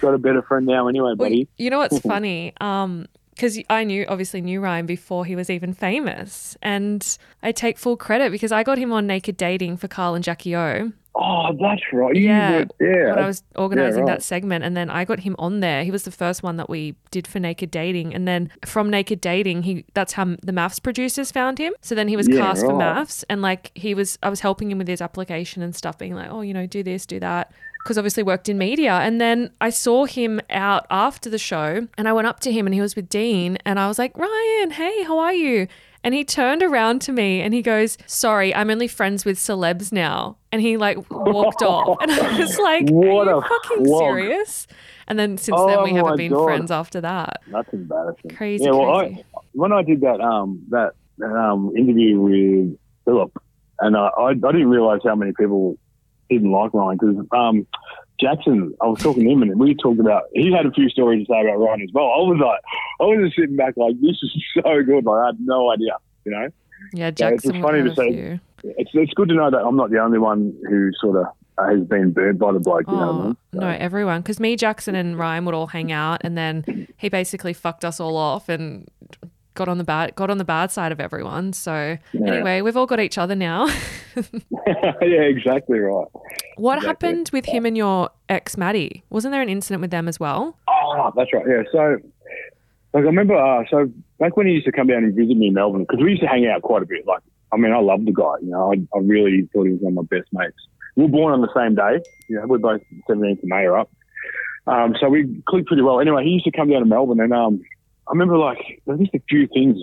Got 0.00 0.14
a 0.14 0.18
better 0.18 0.42
friend 0.42 0.66
now, 0.66 0.88
anyway, 0.88 1.10
Well, 1.16 1.28
buddy. 1.28 1.48
you 1.58 1.70
know 1.70 1.78
what's 1.78 2.00
funny? 2.00 2.52
Um, 2.60 3.06
because 3.30 3.56
I 3.70 3.84
knew, 3.84 4.04
obviously, 4.08 4.40
knew 4.40 4.60
Ryan 4.60 4.84
before 4.84 5.24
he 5.24 5.36
was 5.36 5.48
even 5.48 5.72
famous, 5.72 6.56
and 6.60 7.16
I 7.40 7.52
take 7.52 7.78
full 7.78 7.96
credit 7.96 8.32
because 8.32 8.50
I 8.50 8.64
got 8.64 8.78
him 8.78 8.92
on 8.92 9.06
Naked 9.06 9.36
Dating 9.36 9.76
for 9.76 9.86
Kyle 9.86 10.16
and 10.16 10.24
Jackie 10.24 10.56
O. 10.56 10.90
Oh, 11.20 11.52
that's 11.60 11.82
right. 11.92 12.14
Yeah, 12.14 12.64
were- 12.78 12.86
yeah. 12.86 13.10
when 13.10 13.18
I 13.18 13.26
was 13.26 13.42
organizing 13.56 14.04
right. 14.04 14.12
that 14.14 14.22
segment, 14.22 14.64
and 14.64 14.76
then 14.76 14.88
I 14.88 15.04
got 15.04 15.20
him 15.20 15.34
on 15.38 15.58
there. 15.60 15.82
He 15.82 15.90
was 15.90 16.04
the 16.04 16.12
first 16.12 16.44
one 16.44 16.56
that 16.58 16.70
we 16.70 16.94
did 17.10 17.26
for 17.26 17.40
Naked 17.40 17.70
Dating, 17.72 18.14
and 18.14 18.28
then 18.28 18.50
from 18.64 18.88
Naked 18.88 19.20
Dating, 19.20 19.64
he 19.64 19.84
that's 19.94 20.12
how 20.12 20.24
the 20.24 20.52
MAFS 20.52 20.80
producers 20.80 21.32
found 21.32 21.58
him. 21.58 21.72
So 21.80 21.94
then 21.96 22.06
he 22.06 22.16
was 22.16 22.28
Yeah, 22.28 22.38
cast 22.38 22.60
for 22.64 22.74
right. 22.76 22.96
MAFS, 22.96 23.24
and 23.28 23.42
like 23.42 23.72
he 23.74 23.94
was, 23.94 24.16
I 24.22 24.30
was 24.30 24.40
helping 24.40 24.70
him 24.70 24.78
with 24.78 24.86
his 24.88 25.02
application 25.02 25.60
and 25.62 25.74
stuff, 25.74 25.98
being 25.98 26.14
like, 26.14 26.30
oh, 26.30 26.42
you 26.42 26.54
know, 26.54 26.66
do 26.66 26.82
this, 26.84 27.04
do 27.04 27.18
that. 27.20 27.52
Because 27.82 27.96
obviously 27.96 28.22
worked 28.22 28.48
in 28.48 28.58
media, 28.58 28.92
and 28.94 29.20
then 29.20 29.50
I 29.60 29.70
saw 29.70 30.04
him 30.04 30.40
out 30.50 30.86
after 30.90 31.30
the 31.30 31.38
show, 31.38 31.88
and 31.96 32.08
I 32.08 32.12
went 32.12 32.26
up 32.26 32.38
to 32.40 32.52
him, 32.52 32.66
and 32.66 32.74
he 32.74 32.80
was 32.80 32.94
with 32.94 33.08
Dean, 33.08 33.56
and 33.64 33.80
I 33.80 33.88
was 33.88 33.98
like, 33.98 34.16
Ryan, 34.16 34.70
hey, 34.72 35.02
how 35.04 35.18
are 35.18 35.32
you? 35.32 35.66
And 36.08 36.14
he 36.14 36.24
turned 36.24 36.62
around 36.62 37.02
to 37.02 37.12
me 37.12 37.42
and 37.42 37.52
he 37.52 37.60
goes, 37.60 37.98
Sorry, 38.06 38.54
I'm 38.54 38.70
only 38.70 38.88
friends 38.88 39.26
with 39.26 39.36
celebs 39.36 39.92
now. 39.92 40.38
And 40.50 40.62
he 40.62 40.78
like 40.78 40.96
walked 41.10 41.60
off. 41.60 41.98
And 42.00 42.10
I 42.10 42.38
was 42.38 42.58
like, 42.58 42.88
What 42.88 43.28
Are 43.28 43.34
you 43.34 43.42
fucking 43.42 43.84
flog. 43.84 43.98
serious? 44.14 44.66
And 45.06 45.18
then 45.18 45.36
since 45.36 45.60
then, 45.60 45.80
Oh 45.80 45.84
we 45.84 45.92
haven't 45.92 46.16
been 46.16 46.32
God. 46.32 46.44
friends 46.44 46.70
after 46.70 47.02
that. 47.02 47.42
That's 47.48 47.68
embarrassing. 47.74 48.30
Crazy, 48.34 48.64
Yeah, 48.64 48.70
well, 48.70 49.00
crazy. 49.00 49.20
I, 49.20 49.40
when 49.52 49.70
I 49.74 49.82
did 49.82 50.00
that 50.00 50.18
um 50.22 50.62
that 50.70 50.92
um 51.22 51.74
interview 51.76 52.18
with 52.18 52.78
Philip, 53.04 53.32
and 53.80 53.94
I 53.94 54.08
I, 54.08 54.28
I 54.30 54.32
didn't 54.32 54.68
realize 54.70 55.00
how 55.04 55.14
many 55.14 55.32
people 55.38 55.76
didn't 56.30 56.50
like 56.50 56.72
Ryan 56.72 56.96
because 56.98 57.16
um 57.36 57.66
Jackson, 58.20 58.74
I 58.80 58.86
was 58.86 59.00
talking 59.00 59.24
to 59.24 59.30
him 59.30 59.42
and 59.42 59.58
we 59.60 59.74
talked 59.74 60.00
about 60.00 60.24
he 60.32 60.52
had 60.52 60.66
a 60.66 60.72
few 60.72 60.88
stories 60.88 61.26
to 61.26 61.32
say 61.32 61.40
about 61.42 61.58
Ryan 61.58 61.82
as 61.82 61.90
well. 61.92 62.06
I 62.06 62.18
was 62.18 62.38
like, 62.40 62.60
I 63.00 63.04
was 63.04 63.26
just 63.26 63.36
sitting 63.36 63.56
back 63.56 63.74
like, 63.76 63.94
this 64.00 64.16
is 64.22 64.32
so 64.54 64.82
good. 64.82 65.04
Like 65.04 65.22
I 65.22 65.26
had 65.26 65.36
no 65.40 65.70
idea, 65.70 65.96
you 66.24 66.32
know. 66.32 66.48
Yeah, 66.92 67.10
Jackson. 67.10 67.52
just 67.52 67.62
would 67.62 67.70
funny 67.70 67.82
to 67.88 67.94
say- 67.94 68.40
It's 68.64 68.90
it's 68.94 69.12
good 69.14 69.28
to 69.28 69.34
know 69.34 69.50
that 69.50 69.58
I'm 69.58 69.76
not 69.76 69.90
the 69.90 69.98
only 70.00 70.18
one 70.18 70.52
who 70.68 70.90
sort 71.00 71.16
of 71.16 71.26
has 71.58 71.80
been 71.86 72.12
burned 72.12 72.38
by 72.38 72.52
the 72.52 72.60
bloke. 72.60 72.84
You 72.86 72.94
know 72.94 73.00
I 73.00 73.06
Oh, 73.08 73.22
mean? 73.24 73.36
So- 73.54 73.60
no, 73.60 73.68
everyone. 73.68 74.20
Because 74.22 74.38
me, 74.40 74.56
Jackson, 74.56 74.94
and 74.94 75.18
Ryan 75.18 75.44
would 75.44 75.54
all 75.54 75.66
hang 75.68 75.90
out, 75.92 76.20
and 76.22 76.36
then 76.38 76.86
he 76.96 77.08
basically 77.08 77.52
fucked 77.52 77.84
us 77.84 77.98
all 78.00 78.16
off 78.16 78.48
and 78.48 78.86
got 79.58 79.68
on 79.68 79.76
the 79.78 79.84
bad 79.84 80.14
got 80.14 80.30
on 80.30 80.38
the 80.38 80.44
bad 80.44 80.70
side 80.70 80.92
of 80.92 81.00
everyone. 81.00 81.52
So 81.52 81.98
Yeah. 82.12 82.32
anyway, 82.32 82.60
we've 82.62 82.76
all 82.76 82.86
got 82.86 83.00
each 83.00 83.18
other 83.18 83.34
now. 83.34 83.66
yeah, 84.66 85.22
exactly 85.34 85.78
right. 85.78 86.06
what 86.56 86.78
Exactly. 86.78 86.86
happened 87.08 87.30
with 87.32 87.44
him 87.46 87.66
and 87.66 87.76
your 87.76 88.10
ex 88.28 88.56
Maddie? 88.56 89.02
Wasn't 89.10 89.32
there 89.32 89.42
an 89.42 89.48
incident 89.48 89.80
with 89.82 89.90
them 89.90 90.08
as 90.08 90.18
well? 90.18 90.56
Oh, 90.68 91.12
that's 91.16 91.32
right. 91.32 91.44
Yeah. 91.46 91.62
So, 91.72 91.96
like, 92.94 93.02
I 93.04 93.06
remember. 93.06 93.36
Uh, 93.36 93.64
so 93.70 93.90
back 94.18 94.36
when 94.36 94.46
he 94.46 94.54
used 94.54 94.66
to 94.66 94.72
come 94.72 94.86
down 94.86 95.04
and 95.04 95.14
visit 95.14 95.36
me 95.36 95.48
in 95.48 95.54
Melbourne, 95.54 95.82
because 95.88 96.02
we 96.02 96.10
used 96.10 96.22
to 96.22 96.28
hang 96.28 96.46
out 96.46 96.62
quite 96.62 96.82
a 96.82 96.86
bit. 96.86 97.06
Like, 97.06 97.20
I 97.52 97.56
mean, 97.56 97.72
I 97.72 97.78
loved 97.80 98.06
the 98.06 98.12
guy. 98.12 98.34
You 98.42 98.50
know, 98.50 98.72
I, 98.72 98.96
I 98.96 99.00
really 99.00 99.48
thought 99.52 99.64
he 99.66 99.72
was 99.72 99.80
one 99.80 99.96
of 99.96 100.08
my 100.10 100.16
best 100.18 100.28
mates. 100.32 100.56
We 100.96 101.02
were 101.04 101.08
born 101.10 101.32
on 101.34 101.40
the 101.42 101.52
same 101.54 101.74
day. 101.74 102.02
You 102.28 102.36
know, 102.40 102.46
we're 102.46 102.58
both 102.58 102.80
17th 103.08 103.38
of 103.42 103.44
May 103.44 103.66
up. 103.68 103.90
Um, 104.66 104.94
so 105.00 105.08
we 105.08 105.42
clicked 105.48 105.66
pretty 105.68 105.82
well. 105.82 106.00
Anyway, 106.00 106.24
he 106.24 106.30
used 106.30 106.44
to 106.44 106.50
come 106.50 106.68
down 106.70 106.80
to 106.80 106.86
Melbourne, 106.86 107.20
and 107.20 107.32
um, 107.32 107.62
I 108.08 108.12
remember 108.12 108.38
like 108.38 108.82
there's 108.86 109.00
just 109.00 109.14
a 109.14 109.22
few 109.28 109.46
things 109.48 109.78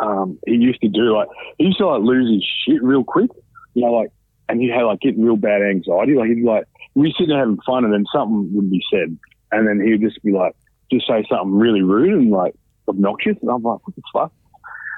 um, 0.00 0.38
he 0.46 0.54
used 0.54 0.80
to 0.82 0.88
do. 0.88 1.16
Like, 1.16 1.28
he 1.58 1.64
used 1.64 1.78
to 1.78 1.86
like 1.86 2.02
lose 2.02 2.30
his 2.30 2.44
shit 2.64 2.82
real 2.82 3.04
quick. 3.04 3.30
You 3.74 3.82
know, 3.82 3.92
like, 3.92 4.10
and 4.48 4.60
he 4.60 4.68
had 4.68 4.82
like 4.82 5.00
getting 5.00 5.24
real 5.24 5.36
bad 5.36 5.62
anxiety. 5.62 6.14
Like, 6.14 6.28
he'd 6.28 6.44
like 6.44 6.64
we 6.94 7.12
sitting 7.12 7.28
there 7.28 7.38
having 7.38 7.58
fun, 7.66 7.84
and 7.84 7.92
then 7.92 8.04
something 8.12 8.54
would 8.54 8.70
be 8.70 8.82
said, 8.90 9.16
and 9.52 9.68
then 9.68 9.86
he'd 9.86 10.00
just 10.00 10.22
be 10.22 10.32
like, 10.32 10.54
just 10.90 11.06
say 11.06 11.24
something 11.28 11.52
really 11.52 11.82
rude 11.82 12.12
and 12.12 12.30
like 12.30 12.54
obnoxious, 12.88 13.36
and 13.42 13.50
I'm 13.50 13.62
like, 13.62 13.86
what 13.86 13.96
the 13.96 14.02
fuck? 14.12 14.32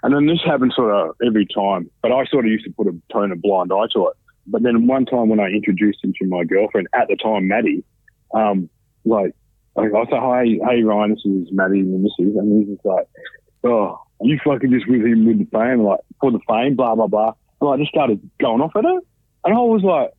And 0.02 0.14
then 0.14 0.26
this 0.26 0.40
happened 0.44 0.72
sort 0.76 0.94
of 0.94 1.16
every 1.26 1.46
time, 1.46 1.90
but 2.02 2.12
I 2.12 2.24
sort 2.26 2.44
of 2.44 2.52
used 2.52 2.64
to 2.66 2.70
put 2.70 2.86
a 2.86 2.94
turn 3.12 3.32
a 3.32 3.36
blind 3.36 3.72
eye 3.72 3.86
to 3.94 4.08
it. 4.08 4.16
But 4.46 4.62
then 4.62 4.86
one 4.86 5.06
time 5.06 5.28
when 5.28 5.40
I 5.40 5.48
introduced 5.48 6.02
him 6.02 6.14
to 6.20 6.26
my 6.26 6.44
girlfriend 6.44 6.86
at 6.94 7.08
the 7.08 7.16
time, 7.16 7.48
Maddie, 7.48 7.84
um, 8.32 8.70
like, 9.04 9.34
like 9.78 9.94
I 9.94 10.10
said, 10.10 10.20
hey, 10.20 10.60
hey 10.68 10.82
Ryan, 10.82 11.10
this 11.10 11.24
is 11.24 11.48
Maddie 11.52 11.80
and 11.80 12.04
this 12.04 12.12
is, 12.18 12.36
and 12.36 12.66
he's 12.66 12.74
just 12.74 12.84
like, 12.84 13.06
oh, 13.64 14.00
you 14.20 14.38
fucking 14.44 14.70
just 14.70 14.88
with 14.88 15.02
him 15.02 15.26
with 15.26 15.38
the 15.38 15.46
fame, 15.52 15.82
like 15.82 16.00
for 16.20 16.30
the 16.30 16.40
fame, 16.48 16.76
blah 16.76 16.94
blah 16.94 17.06
blah. 17.06 17.32
And 17.60 17.70
I 17.70 17.76
just 17.76 17.90
started 17.90 18.20
going 18.40 18.60
off 18.60 18.76
at 18.76 18.84
her, 18.84 19.00
and 19.44 19.54
I 19.54 19.58
was 19.58 19.82
like, 19.82 20.12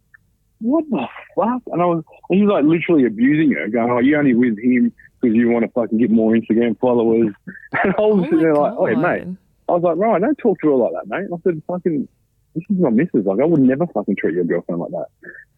what 0.60 0.86
the 0.90 1.08
fuck? 1.36 1.62
And 1.68 1.82
I 1.82 1.86
was, 1.86 2.04
and 2.30 2.40
he 2.40 2.46
was 2.46 2.52
like 2.54 2.66
literally 2.66 3.06
abusing 3.06 3.52
her, 3.52 3.68
going, 3.70 3.92
oh, 3.92 4.00
you 4.00 4.18
only 4.18 4.36
with 4.36 4.58
him 4.60 4.94
because 5.20 5.36
you 5.36 5.50
want 5.50 5.66
to 5.66 5.72
fucking 5.72 5.98
get 5.98 6.12
more 6.12 6.34
Instagram 6.34 6.80
followers. 6.80 7.34
And 7.72 7.94
I 7.98 8.02
was 8.02 8.20
Oh 8.20 8.24
sitting 8.24 8.40
there 8.40 8.56
like, 8.56 8.74
oh, 8.78 8.96
mate. 8.96 9.38
I 9.68 9.72
was 9.74 9.84
like, 9.84 9.98
Ryan, 9.98 10.22
don't 10.22 10.38
talk 10.38 10.60
to 10.62 10.70
her 10.70 10.76
like 10.76 10.94
that, 10.94 11.08
mate. 11.08 11.28
I 11.32 11.38
said, 11.44 11.62
fucking, 11.68 12.08
this 12.56 12.64
is 12.68 12.78
my 12.80 12.90
missus. 12.90 13.26
Like, 13.26 13.40
I 13.40 13.46
would 13.46 13.62
never 13.62 13.86
fucking 13.88 14.16
treat 14.16 14.34
your 14.34 14.44
girlfriend 14.44 14.82
like 14.82 14.92
that. 14.92 15.06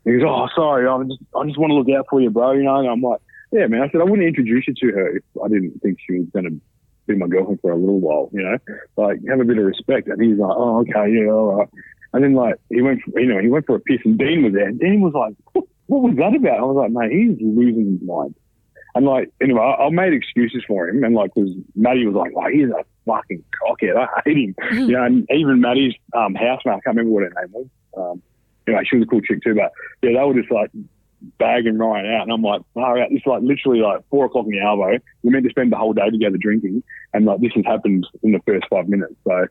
He 0.04 0.12
goes, 0.12 0.24
oh, 0.28 0.48
sorry, 0.54 0.88
I 0.88 1.04
just, 1.04 1.20
I 1.36 1.46
just 1.46 1.58
want 1.58 1.72
to 1.72 1.76
look 1.76 1.88
out 1.98 2.08
for 2.10 2.20
you, 2.20 2.30
bro. 2.30 2.52
You 2.52 2.64
know, 2.64 2.80
and 2.80 2.90
I'm 2.90 3.02
like, 3.02 3.22
yeah, 3.52 3.68
man. 3.68 3.82
I 3.82 3.90
said, 3.90 4.02
I 4.02 4.06
wouldn't 4.06 4.28
introduce 4.28 4.68
you 4.68 4.74
to 4.74 4.98
her 4.98 5.18
if 5.18 5.24
I 5.44 5.48
didn't 5.48 5.80
think 5.82 6.00
she 6.06 6.20
was 6.20 6.28
going 6.34 6.46
to 6.46 6.62
be 7.08 7.16
my 7.16 7.28
girlfriend 7.28 7.60
for 7.62 7.72
a 7.72 7.78
little 7.78 8.00
while, 8.00 8.30
you 8.32 8.44
know, 8.44 8.58
like 8.98 9.20
have 9.28 9.40
a 9.40 9.46
bit 9.46 9.58
of 9.58 9.66
respect. 9.66 10.08
And 10.08 10.22
he's 10.22 10.38
like, 10.38 10.56
oh, 10.56 10.82
okay, 10.82 11.12
yeah, 11.12 11.32
all 11.32 11.56
right. 11.56 11.70
And 12.14 12.24
then 12.24 12.34
like 12.34 12.56
he 12.70 12.82
went, 12.82 13.02
for, 13.02 13.20
you 13.20 13.28
know, 13.28 13.40
he 13.40 13.48
went 13.48 13.66
for 13.66 13.76
a 13.76 13.80
piss, 13.80 14.00
and 14.06 14.18
Dean 14.18 14.44
was 14.44 14.54
there. 14.54 14.68
And 14.68 14.80
Dean 14.80 15.02
was 15.02 15.14
like, 15.14 15.34
what, 15.54 15.66
what 15.88 16.02
was 16.02 16.16
that 16.18 16.36
about? 16.36 16.60
I 16.60 16.64
was 16.64 16.76
like, 16.76 16.92
mate, 16.92 17.12
he's 17.12 17.38
losing 17.42 17.94
his 17.94 18.08
mind. 18.08 18.36
And 18.94 19.06
like, 19.06 19.32
anyway, 19.42 19.62
I, 19.62 19.86
I 19.86 19.90
made 19.90 20.14
excuses 20.14 20.64
for 20.68 20.90
him, 20.90 21.04
and 21.04 21.16
like, 21.16 21.34
because 21.34 21.52
Maddie 21.76 22.06
was 22.06 22.16
like, 22.16 22.34
"Oh, 22.36 22.50
he's 22.52 22.70
a 22.70 22.84
fucking 23.06 23.44
cockhead. 23.64 23.96
I 23.96 24.22
hate 24.26 24.38
him." 24.38 24.56
you 24.90 24.92
know, 24.92 25.04
and 25.04 25.26
even 25.32 25.62
Maddie's 25.62 25.94
um, 26.14 26.36
housemate, 26.36 26.76
I 26.76 26.82
can't 26.82 26.98
remember 26.98 27.12
what 27.12 27.24
her 27.24 27.30
name 27.30 27.54
was. 27.54 27.68
Um, 27.96 28.22
you 28.68 28.74
know, 28.74 28.82
she 28.84 28.98
was 28.98 29.04
a 29.04 29.08
cool 29.08 29.22
chick 29.22 29.42
too, 29.44 29.56
but 29.56 29.72
yeah, 30.02 30.20
they 30.20 30.26
were 30.26 30.40
just 30.40 30.52
like 30.52 30.72
bagging 31.38 31.78
Ryan 31.78 32.06
out, 32.08 32.24
and 32.24 32.32
I'm 32.32 32.42
like, 32.42 32.62
"Oh, 32.76 32.96
it's 33.10 33.26
like 33.26 33.42
literally 33.42 33.80
like 33.80 34.02
four 34.10 34.26
o'clock 34.26 34.46
in 34.46 34.52
the 34.52 34.58
arvo. 34.58 35.00
We're 35.24 35.32
meant 35.32 35.46
to 35.46 35.50
spend 35.50 35.72
the 35.72 35.78
whole 35.78 35.94
day 35.94 36.10
together 36.10 36.38
drinking, 36.38 36.84
and 37.14 37.26
like 37.26 37.40
this 37.42 37.52
has 37.56 37.66
happened 37.66 38.08
in 38.24 38.32
the 38.32 38.40
first 38.46 38.66
five 38.70 38.88
minutes. 38.88 39.16
So 39.28 39.48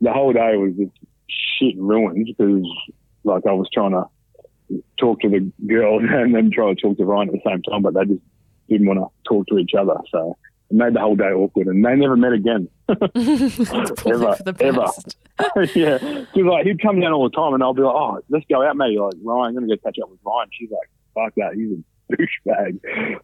the 0.00 0.12
whole 0.12 0.32
day 0.32 0.56
was 0.56 0.74
just 0.76 0.92
shit 1.28 1.76
ruined 1.78 2.26
because 2.26 2.62
like 3.24 3.46
I 3.46 3.52
was 3.52 3.68
trying 3.72 3.92
to 3.92 4.04
talk 4.98 5.20
to 5.20 5.28
the 5.28 5.50
girls 5.66 6.02
and 6.08 6.34
then 6.34 6.50
try 6.50 6.72
to 6.72 6.80
talk 6.80 6.96
to 6.98 7.04
Ryan 7.04 7.28
at 7.28 7.34
the 7.34 7.50
same 7.50 7.62
time, 7.62 7.82
but 7.82 7.94
they 7.94 8.04
just 8.04 8.22
didn't 8.68 8.86
want 8.86 9.00
to 9.00 9.28
talk 9.28 9.46
to 9.48 9.58
each 9.58 9.72
other. 9.78 9.96
So 10.10 10.36
it 10.70 10.76
made 10.76 10.94
the 10.94 11.00
whole 11.00 11.16
day 11.16 11.30
awkward, 11.30 11.66
and 11.68 11.84
they 11.84 11.94
never 11.94 12.16
met 12.16 12.32
again. 12.32 12.68
Ever, 14.06 14.36
ever. 14.60 14.86
yeah, 15.74 15.98
because 15.98 16.28
like 16.34 16.66
he'd 16.66 16.82
come 16.82 17.00
down 17.00 17.12
all 17.12 17.28
the 17.28 17.34
time, 17.34 17.54
and 17.54 17.62
I'll 17.62 17.74
be 17.74 17.82
like, 17.82 17.94
"Oh, 17.94 18.20
let's 18.28 18.44
go 18.50 18.62
out, 18.62 18.76
mate." 18.76 18.98
Like 18.98 19.14
Ryan, 19.22 19.48
I'm 19.48 19.54
gonna 19.54 19.66
go 19.68 19.76
catch 19.82 19.98
up 20.02 20.10
with 20.10 20.18
Ryan. 20.24 20.48
She's 20.52 20.70
like, 20.70 20.88
"Fuck 21.24 21.34
that, 21.36 21.54
he's 21.54 21.70
a 21.72 22.12
douchebag." 22.16 22.80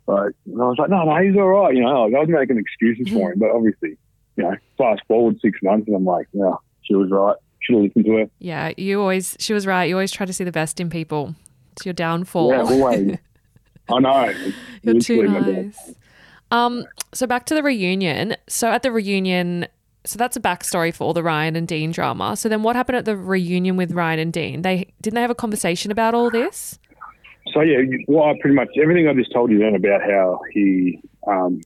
Like, 0.07 0.33
and 0.46 0.62
I 0.62 0.66
was 0.66 0.76
like, 0.78 0.90
"No, 0.90 1.04
no, 1.04 1.16
he's 1.22 1.37
all 1.37 1.48
right." 1.48 1.74
You 1.74 1.83
know, 1.83 2.04
like, 2.04 2.14
I 2.14 2.20
was 2.20 2.28
making 2.28 2.59
excuses 2.59 3.12
for 3.12 3.33
him, 3.33 3.38
but 3.38 3.50
obviously, 3.50 3.96
you 4.37 4.44
know, 4.44 4.57
fast 4.78 5.02
forward 5.09 5.38
six 5.40 5.59
months, 5.62 5.87
and 5.87 5.96
I'm 5.96 6.04
like, 6.04 6.26
"Yeah, 6.33 6.54
she 6.83 6.94
was 6.94 7.11
right. 7.11 7.37
Should 7.61 7.76
have 7.76 7.85
listened 7.85 8.04
to 8.07 8.12
her." 8.12 8.26
Yeah, 8.38 8.72
you 8.76 9.00
always, 9.00 9.37
she 9.38 9.52
was 9.54 9.66
right. 9.66 9.85
You 9.85 9.94
always 9.94 10.12
try 10.12 10.26
to 10.26 10.33
see 10.33 10.44
the 10.44 10.52
best 10.52 10.80
in 10.80 10.90
people. 10.90 11.35
It's 11.72 11.85
your 11.87 11.94
downfall. 11.94 12.50
Yeah, 12.50 12.62
always. 12.62 13.18
I 13.90 13.98
know. 13.98 14.35
You're 14.83 15.00
too 15.00 15.22
Literally, 15.22 15.28
my 15.28 15.40
God. 15.40 15.64
nice. 15.64 15.94
Um, 16.50 16.85
so 17.12 17.26
back 17.26 17.46
to 17.46 17.54
the 17.54 17.62
reunion. 17.62 18.37
So 18.48 18.70
at 18.70 18.83
the 18.83 18.92
reunion, 18.92 19.66
so 20.04 20.18
that's 20.18 20.37
a 20.37 20.40
backstory 20.40 20.94
for 20.94 21.04
all 21.04 21.12
the 21.12 21.22
Ryan 21.22 21.57
and 21.57 21.66
Dean 21.66 21.90
drama. 21.90 22.37
So 22.37 22.48
then 22.48 22.62
what 22.62 22.76
happened 22.76 22.96
at 22.96 23.04
the 23.04 23.16
reunion 23.16 23.76
with 23.76 23.92
Ryan 23.92 24.20
and 24.20 24.33
Dean? 24.33 24.62
They 24.62 24.92
didn't 25.02 25.16
they 25.16 25.20
have 25.20 25.30
a 25.30 25.35
conversation 25.35 25.90
about 25.90 26.14
all 26.14 26.30
this? 26.30 26.78
So 27.55 27.61
yeah, 27.61 27.79
well, 28.09 28.25
I 28.25 28.35
pretty 28.40 28.57
much 28.57 28.71
everything 28.81 29.09
I 29.09 29.14
just 29.14 29.33
told 29.33 29.51
you 29.51 29.59
then 29.59 29.77
about 29.77 30.03
how 30.03 30.40
he 30.53 31.01
um, 31.27 31.61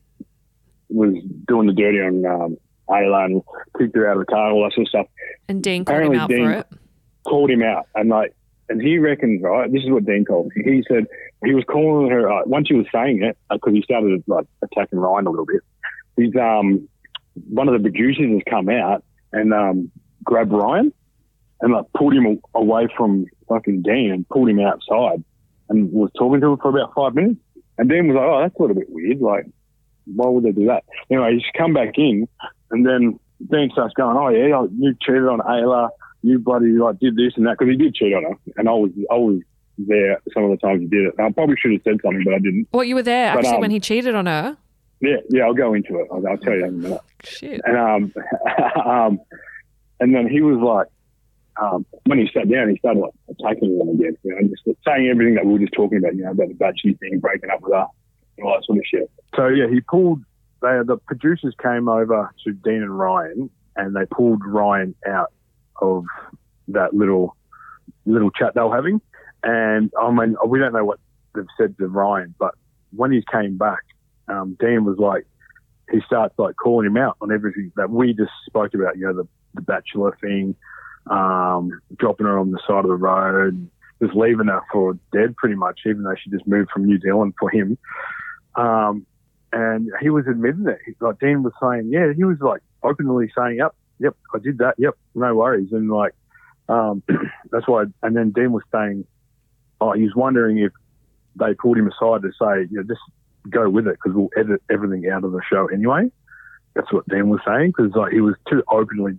was 0.90 1.14
doing 1.46 1.66
the 1.66 1.72
dirty 1.72 1.98
on 1.98 2.26
um, 2.26 2.56
Ayla 2.90 3.24
and 3.24 3.42
kicked 3.78 3.96
her 3.96 4.06
out 4.08 4.18
of 4.18 4.26
the 4.26 4.32
car, 4.32 4.50
all 4.50 4.64
that 4.64 4.74
sort 4.74 4.86
of 4.86 4.88
stuff. 4.88 5.06
And 5.48 5.62
Dean 5.62 5.86
called 5.86 6.02
him 6.02 6.12
Apparently 6.12 6.18
out 6.18 6.28
Dean- 6.28 6.44
for 6.44 6.52
it. 6.52 6.66
Called 7.26 7.50
him 7.50 7.62
out, 7.62 7.86
and 7.94 8.10
like, 8.10 8.34
and 8.68 8.80
he 8.80 8.98
reckons 8.98 9.42
right. 9.42 9.70
This 9.72 9.82
is 9.82 9.90
what 9.90 10.04
Dean 10.04 10.24
called. 10.24 10.52
me. 10.54 10.62
He 10.76 10.84
said 10.88 11.06
he 11.44 11.54
was 11.54 11.64
calling 11.64 12.10
her 12.10 12.30
uh, 12.30 12.42
once 12.44 12.68
he 12.68 12.74
was 12.74 12.86
saying 12.92 13.22
it 13.22 13.36
because 13.50 13.72
he 13.72 13.82
started 13.82 14.22
like 14.26 14.46
attacking 14.62 14.98
Ryan 14.98 15.26
a 15.26 15.30
little 15.30 15.46
bit. 15.46 15.62
He's 16.16 16.34
um 16.36 16.88
one 17.48 17.68
of 17.68 17.74
the 17.74 17.80
producers 17.80 18.30
has 18.30 18.42
come 18.48 18.68
out 18.68 19.04
and 19.32 19.52
um 19.52 19.90
grabbed 20.24 20.52
Ryan 20.52 20.92
and 21.60 21.72
like 21.72 21.86
pulled 21.94 22.14
him 22.14 22.40
away 22.54 22.88
from 22.96 23.26
fucking 23.48 23.82
Dean 23.82 24.10
and 24.10 24.28
pulled 24.28 24.48
him 24.48 24.60
outside 24.60 25.22
and 25.68 25.92
was 25.92 26.10
talking 26.16 26.40
to 26.40 26.52
him 26.52 26.58
for 26.58 26.70
about 26.70 26.94
five 26.94 27.14
minutes. 27.14 27.40
And 27.78 27.88
Dean 27.88 28.08
was 28.08 28.16
like, 28.16 28.24
"Oh, 28.24 28.40
that's 28.40 28.56
a 28.56 28.62
little 28.62 28.76
bit 28.76 28.90
weird. 28.90 29.20
Like, 29.20 29.46
why 30.06 30.28
would 30.28 30.44
they 30.44 30.52
do 30.52 30.66
that?" 30.66 30.84
Anyway, 31.10 31.34
he's 31.34 31.44
come 31.56 31.72
back 31.72 31.96
in, 31.96 32.28
and 32.70 32.86
then 32.86 33.18
Dean 33.50 33.70
starts 33.72 33.94
going, 33.94 34.16
"Oh 34.16 34.28
yeah, 34.28 34.66
you 34.76 34.94
cheated 35.00 35.26
on 35.26 35.40
Ayla, 35.40 35.90
you 36.22 36.38
bloody 36.38 36.72
like 36.72 36.98
did 36.98 37.16
this 37.16 37.34
and 37.36 37.46
that," 37.46 37.56
because 37.58 37.70
he 37.70 37.76
did 37.76 37.94
cheat 37.94 38.14
on 38.14 38.24
her, 38.24 38.34
and 38.56 38.68
I 38.68 38.72
was 38.72 38.90
I 39.10 39.14
was 39.14 39.40
there 39.78 40.20
some 40.34 40.44
of 40.44 40.50
the 40.50 40.56
times 40.56 40.80
he 40.80 40.86
did 40.86 41.06
it. 41.06 41.14
I 41.20 41.30
probably 41.30 41.56
should 41.56 41.72
have 41.72 41.82
said 41.84 42.00
something, 42.02 42.24
but 42.24 42.34
I 42.34 42.38
didn't. 42.38 42.66
What 42.72 42.88
you 42.88 42.96
were 42.96 43.02
there 43.02 43.32
But, 43.32 43.44
actually 43.44 43.56
um, 43.56 43.60
when 43.60 43.70
he 43.70 43.80
cheated 43.80 44.14
on 44.14 44.26
her? 44.26 44.56
Yeah, 45.00 45.18
yeah, 45.30 45.44
I'll 45.44 45.54
go 45.54 45.74
into 45.74 46.00
it. 46.00 46.08
I'll, 46.10 46.26
I'll 46.26 46.36
tell 46.38 46.54
you 46.54 46.64
in 46.64 46.68
a 46.68 46.72
minute. 46.72 47.00
Shit. 47.22 47.60
And 47.64 47.76
um, 47.76 48.12
um, 48.84 49.20
and 50.00 50.14
then 50.14 50.28
he 50.28 50.40
was 50.40 50.58
like, 50.58 50.88
um, 51.60 51.86
when 52.06 52.18
he 52.18 52.28
sat 52.32 52.48
down, 52.50 52.70
he 52.70 52.78
started 52.78 53.00
like 53.00 53.12
attacking 53.28 53.78
them 53.78 53.88
again, 53.88 54.16
you 54.22 54.30
know, 54.30 54.48
just 54.48 54.78
saying 54.86 55.08
everything 55.08 55.34
that 55.34 55.44
we 55.44 55.54
were 55.54 55.58
just 55.58 55.72
talking 55.72 55.98
about, 55.98 56.14
you 56.14 56.22
know, 56.22 56.30
about 56.30 56.48
the 56.48 56.54
Batchy 56.54 56.98
thing, 56.98 57.18
breaking 57.20 57.50
up 57.50 57.60
with 57.60 57.72
her, 57.72 57.86
and 58.36 58.46
all 58.46 58.54
that 58.54 58.64
sort 58.64 58.78
of 58.78 58.84
shit. 58.86 59.10
So 59.34 59.48
yeah, 59.48 59.68
he 59.68 59.80
pulled. 59.80 60.22
They 60.60 60.80
the 60.84 60.96
producers 61.06 61.54
came 61.62 61.88
over 61.88 62.32
to 62.44 62.52
Dean 62.52 62.82
and 62.82 62.98
Ryan, 62.98 63.50
and 63.76 63.94
they 63.94 64.06
pulled 64.06 64.42
Ryan 64.44 64.94
out 65.06 65.32
of 65.80 66.04
that 66.68 66.94
little 66.94 67.36
little 68.06 68.30
chat 68.30 68.54
they 68.54 68.60
were 68.60 68.74
having. 68.74 69.00
And 69.42 69.92
I 70.00 70.10
mean, 70.10 70.36
we 70.46 70.58
don't 70.58 70.72
know 70.72 70.84
what 70.84 70.98
they've 71.34 71.44
said 71.56 71.76
to 71.78 71.86
Ryan, 71.86 72.34
but 72.38 72.54
when 72.94 73.12
he 73.12 73.22
came 73.30 73.56
back, 73.56 73.82
um, 74.28 74.56
Dean 74.58 74.84
was 74.84 74.98
like, 74.98 75.26
he 75.90 76.00
starts 76.06 76.34
like 76.38 76.56
calling 76.56 76.86
him 76.86 76.96
out 76.96 77.16
on 77.20 77.32
everything 77.32 77.72
that 77.76 77.90
we 77.90 78.12
just 78.12 78.32
spoke 78.46 78.74
about, 78.74 78.96
you 78.96 79.06
know, 79.06 79.14
the, 79.14 79.28
the 79.54 79.62
bachelor 79.62 80.16
thing, 80.20 80.54
um, 81.10 81.80
dropping 81.96 82.26
her 82.26 82.38
on 82.38 82.50
the 82.50 82.60
side 82.66 82.84
of 82.84 82.88
the 82.88 82.94
road, 82.94 83.68
just 84.02 84.14
leaving 84.14 84.46
her 84.46 84.62
for 84.72 84.98
dead 85.12 85.36
pretty 85.36 85.56
much, 85.56 85.80
even 85.86 86.02
though 86.02 86.14
she 86.22 86.30
just 86.30 86.46
moved 86.46 86.70
from 86.70 86.84
New 86.84 87.00
Zealand 87.00 87.34
for 87.38 87.50
him. 87.50 87.78
Um, 88.54 89.06
and 89.52 89.90
he 90.00 90.10
was 90.10 90.26
admitting 90.26 90.66
it. 90.66 90.78
Like 91.00 91.18
Dean 91.20 91.42
was 91.42 91.52
saying, 91.60 91.90
yeah, 91.90 92.12
he 92.14 92.24
was 92.24 92.38
like 92.40 92.60
openly 92.82 93.30
saying, 93.36 93.56
yep, 93.56 93.74
yep, 93.98 94.16
I 94.34 94.38
did 94.38 94.58
that. 94.58 94.74
Yep, 94.78 94.94
no 95.14 95.34
worries. 95.34 95.72
And 95.72 95.90
like, 95.90 96.14
um, 96.68 97.02
that's 97.50 97.66
why. 97.66 97.84
And 98.02 98.16
then 98.16 98.30
Dean 98.30 98.52
was 98.52 98.64
saying, 98.72 99.06
oh, 99.80 99.92
he 99.92 100.02
was 100.02 100.14
wondering 100.14 100.58
if 100.58 100.72
they 101.36 101.54
pulled 101.54 101.78
him 101.78 101.88
aside 101.88 102.22
to 102.22 102.30
say, 102.32 102.68
you 102.70 102.78
know, 102.78 102.82
just 102.82 103.00
go 103.48 103.70
with 103.70 103.86
it 103.86 103.96
because 104.02 104.16
we'll 104.16 104.30
edit 104.36 104.62
everything 104.70 105.08
out 105.08 105.24
of 105.24 105.32
the 105.32 105.40
show 105.50 105.66
anyway. 105.68 106.10
That's 106.74 106.92
what 106.92 107.08
Dean 107.08 107.28
was 107.28 107.40
saying 107.46 107.72
because 107.76 107.92
like 107.94 108.12
he 108.12 108.20
was 108.20 108.34
too 108.48 108.62
openly 108.70 109.18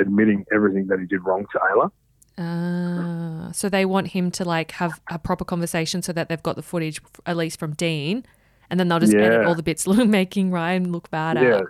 admitting 0.00 0.44
everything 0.52 0.86
that 0.88 0.98
he 0.98 1.06
did 1.06 1.24
wrong 1.24 1.46
to 1.52 1.58
Ayla. 1.58 1.90
Uh, 2.38 3.52
so 3.52 3.68
they 3.68 3.84
want 3.84 4.08
him 4.08 4.30
to 4.30 4.44
like 4.44 4.72
have 4.72 5.00
a 5.10 5.18
proper 5.18 5.44
conversation 5.44 6.00
so 6.00 6.12
that 6.12 6.28
they've 6.28 6.42
got 6.42 6.56
the 6.56 6.62
footage 6.62 7.00
at 7.26 7.36
least 7.36 7.58
from 7.58 7.74
Dean, 7.74 8.24
and 8.70 8.80
then 8.80 8.88
they'll 8.88 9.00
just 9.00 9.14
edit 9.14 9.44
all 9.44 9.54
the 9.54 9.62
bits 9.62 9.86
making 10.06 10.50
Ryan 10.50 10.90
look 10.90 11.10
bad 11.10 11.36
Yeah, 11.36 11.60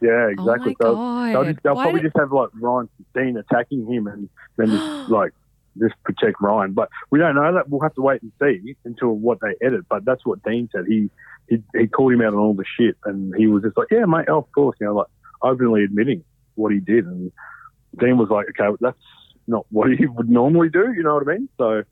yeah, 0.00 0.28
exactly. 0.28 0.76
Oh 0.80 0.92
so 0.92 0.94
my 0.94 1.32
they'll, 1.32 1.44
just, 1.44 1.62
they'll 1.62 1.74
probably 1.74 2.00
did- 2.00 2.08
just 2.08 2.16
have 2.18 2.32
like 2.32 2.50
Ryan 2.54 2.88
Dean 3.14 3.36
attacking 3.36 3.92
him 3.92 4.06
and 4.06 4.28
then 4.56 4.68
just 4.68 5.08
like 5.10 5.32
just 5.78 5.94
protect 6.04 6.40
Ryan. 6.40 6.72
But 6.72 6.88
we 7.10 7.18
don't 7.18 7.34
know 7.34 7.52
that. 7.54 7.68
We'll 7.68 7.80
have 7.80 7.94
to 7.94 8.02
wait 8.02 8.22
and 8.22 8.32
see 8.40 8.76
until 8.84 9.12
what 9.12 9.38
they 9.40 9.54
edit. 9.66 9.86
But 9.88 10.04
that's 10.04 10.24
what 10.24 10.42
Dean 10.42 10.68
said. 10.72 10.84
He 10.86 11.10
he 11.48 11.62
he 11.74 11.86
called 11.86 12.12
him 12.12 12.20
out 12.20 12.34
on 12.34 12.38
all 12.38 12.54
the 12.54 12.64
shit, 12.78 12.96
and 13.04 13.34
he 13.36 13.46
was 13.46 13.62
just 13.62 13.76
like, 13.76 13.88
yeah, 13.90 14.04
mate, 14.04 14.26
oh, 14.28 14.38
of 14.38 14.52
course, 14.52 14.76
you 14.80 14.86
know, 14.86 14.94
like 14.94 15.08
openly 15.42 15.84
admitting 15.84 16.24
what 16.54 16.72
he 16.72 16.80
did. 16.80 17.06
And 17.06 17.32
Dean 17.98 18.18
was 18.18 18.28
like, 18.30 18.46
okay, 18.58 18.74
that's 18.80 18.96
not 19.46 19.66
what 19.70 19.90
he 19.90 20.06
would 20.16 20.28
normally 20.30 20.68
do. 20.68 20.92
You 20.92 21.02
know 21.02 21.14
what 21.14 21.28
I 21.28 21.34
mean? 21.34 21.48
So 21.58 21.82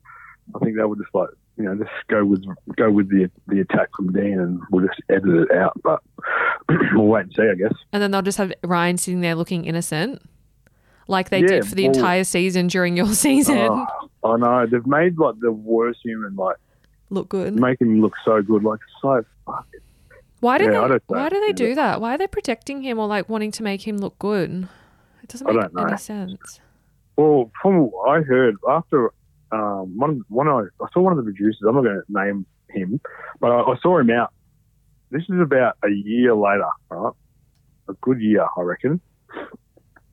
I 0.55 0.59
think 0.59 0.77
they 0.77 0.83
would 0.83 0.99
just 0.99 1.13
like. 1.13 1.29
You 1.55 1.65
know, 1.65 1.75
just 1.75 1.91
go 2.07 2.25
with 2.25 2.43
go 2.77 2.89
with 2.89 3.09
the 3.09 3.29
the 3.47 3.59
attack 3.59 3.89
from 3.95 4.11
Dean, 4.11 4.39
and 4.39 4.59
we'll 4.71 4.87
just 4.87 4.99
edit 5.07 5.29
it 5.51 5.51
out. 5.55 5.79
But 5.83 6.01
we'll 6.93 7.05
wait 7.05 7.25
and 7.25 7.33
see, 7.35 7.43
I 7.43 7.53
guess. 7.53 7.77
And 7.91 8.01
then 8.01 8.09
they'll 8.09 8.23
just 8.23 8.39
have 8.39 8.51
Ryan 8.63 8.97
sitting 8.97 9.21
there 9.21 9.35
looking 9.35 9.65
innocent, 9.65 10.23
like 11.07 11.29
they 11.29 11.41
Yeah, 11.41 11.47
did 11.47 11.67
for 11.67 11.75
the 11.75 11.83
well- 11.89 11.95
entire 11.95 12.23
season 12.23 12.65
during 12.65 12.97
your 12.97 13.05
season. 13.13 13.55
Oh, 13.69 13.85
I 14.23 14.37
know 14.37 14.65
they've 14.65 14.87
made 14.87 15.19
like 15.19 15.35
the 15.41 15.51
worst 15.51 15.99
human, 16.03 16.35
like 16.35 16.57
Look 17.11 17.29
good. 17.29 17.53
make 17.53 17.79
him 17.79 18.01
look 18.01 18.13
so 18.25 18.41
good, 18.41 18.63
like 18.63 18.79
so. 18.99 19.23
Fuck. 19.45 19.67
Why 20.39 20.57
do 20.57 20.63
Yeah, 20.65 20.87
they? 20.87 20.97
Why 21.05 21.29
do 21.29 21.39
they 21.39 21.53
do 21.53 21.75
that? 21.75 22.01
Why 22.01 22.15
are 22.15 22.17
they 22.17 22.25
protecting 22.25 22.81
him 22.81 22.97
or 22.97 23.05
like 23.05 23.29
wanting 23.29 23.51
to 23.51 23.61
make 23.61 23.87
him 23.87 23.99
look 23.99 24.17
good? 24.17 24.67
It 25.23 25.29
doesn't 25.29 25.47
I 25.47 25.53
make 25.53 25.61
don't 25.61 25.73
know. 25.73 25.83
any 25.85 25.97
sense. 25.97 26.59
Well, 27.15 27.51
from 27.61 27.91
what 27.91 28.09
I 28.09 28.21
heard 28.21 28.55
after 28.67 29.11
um, 29.51 29.97
one 29.97 30.21
one 30.27 30.47
I, 30.47 30.63
I 30.81 30.87
saw 30.93 31.01
one 31.01 31.13
of 31.13 31.17
the 31.17 31.23
producers. 31.23 31.61
I'm 31.67 31.75
not 31.75 31.83
going 31.83 32.01
to 32.05 32.13
name 32.13 32.45
him, 32.69 32.99
but 33.39 33.51
I, 33.51 33.61
I 33.61 33.75
saw 33.81 33.99
him 33.99 34.09
out. 34.09 34.33
This 35.11 35.23
is 35.29 35.39
about 35.39 35.77
a 35.83 35.89
year 35.89 36.35
later, 36.35 36.69
right? 36.89 37.13
A 37.87 37.93
good 38.01 38.19
year, 38.19 38.45
I 38.57 38.61
reckon. 38.61 38.99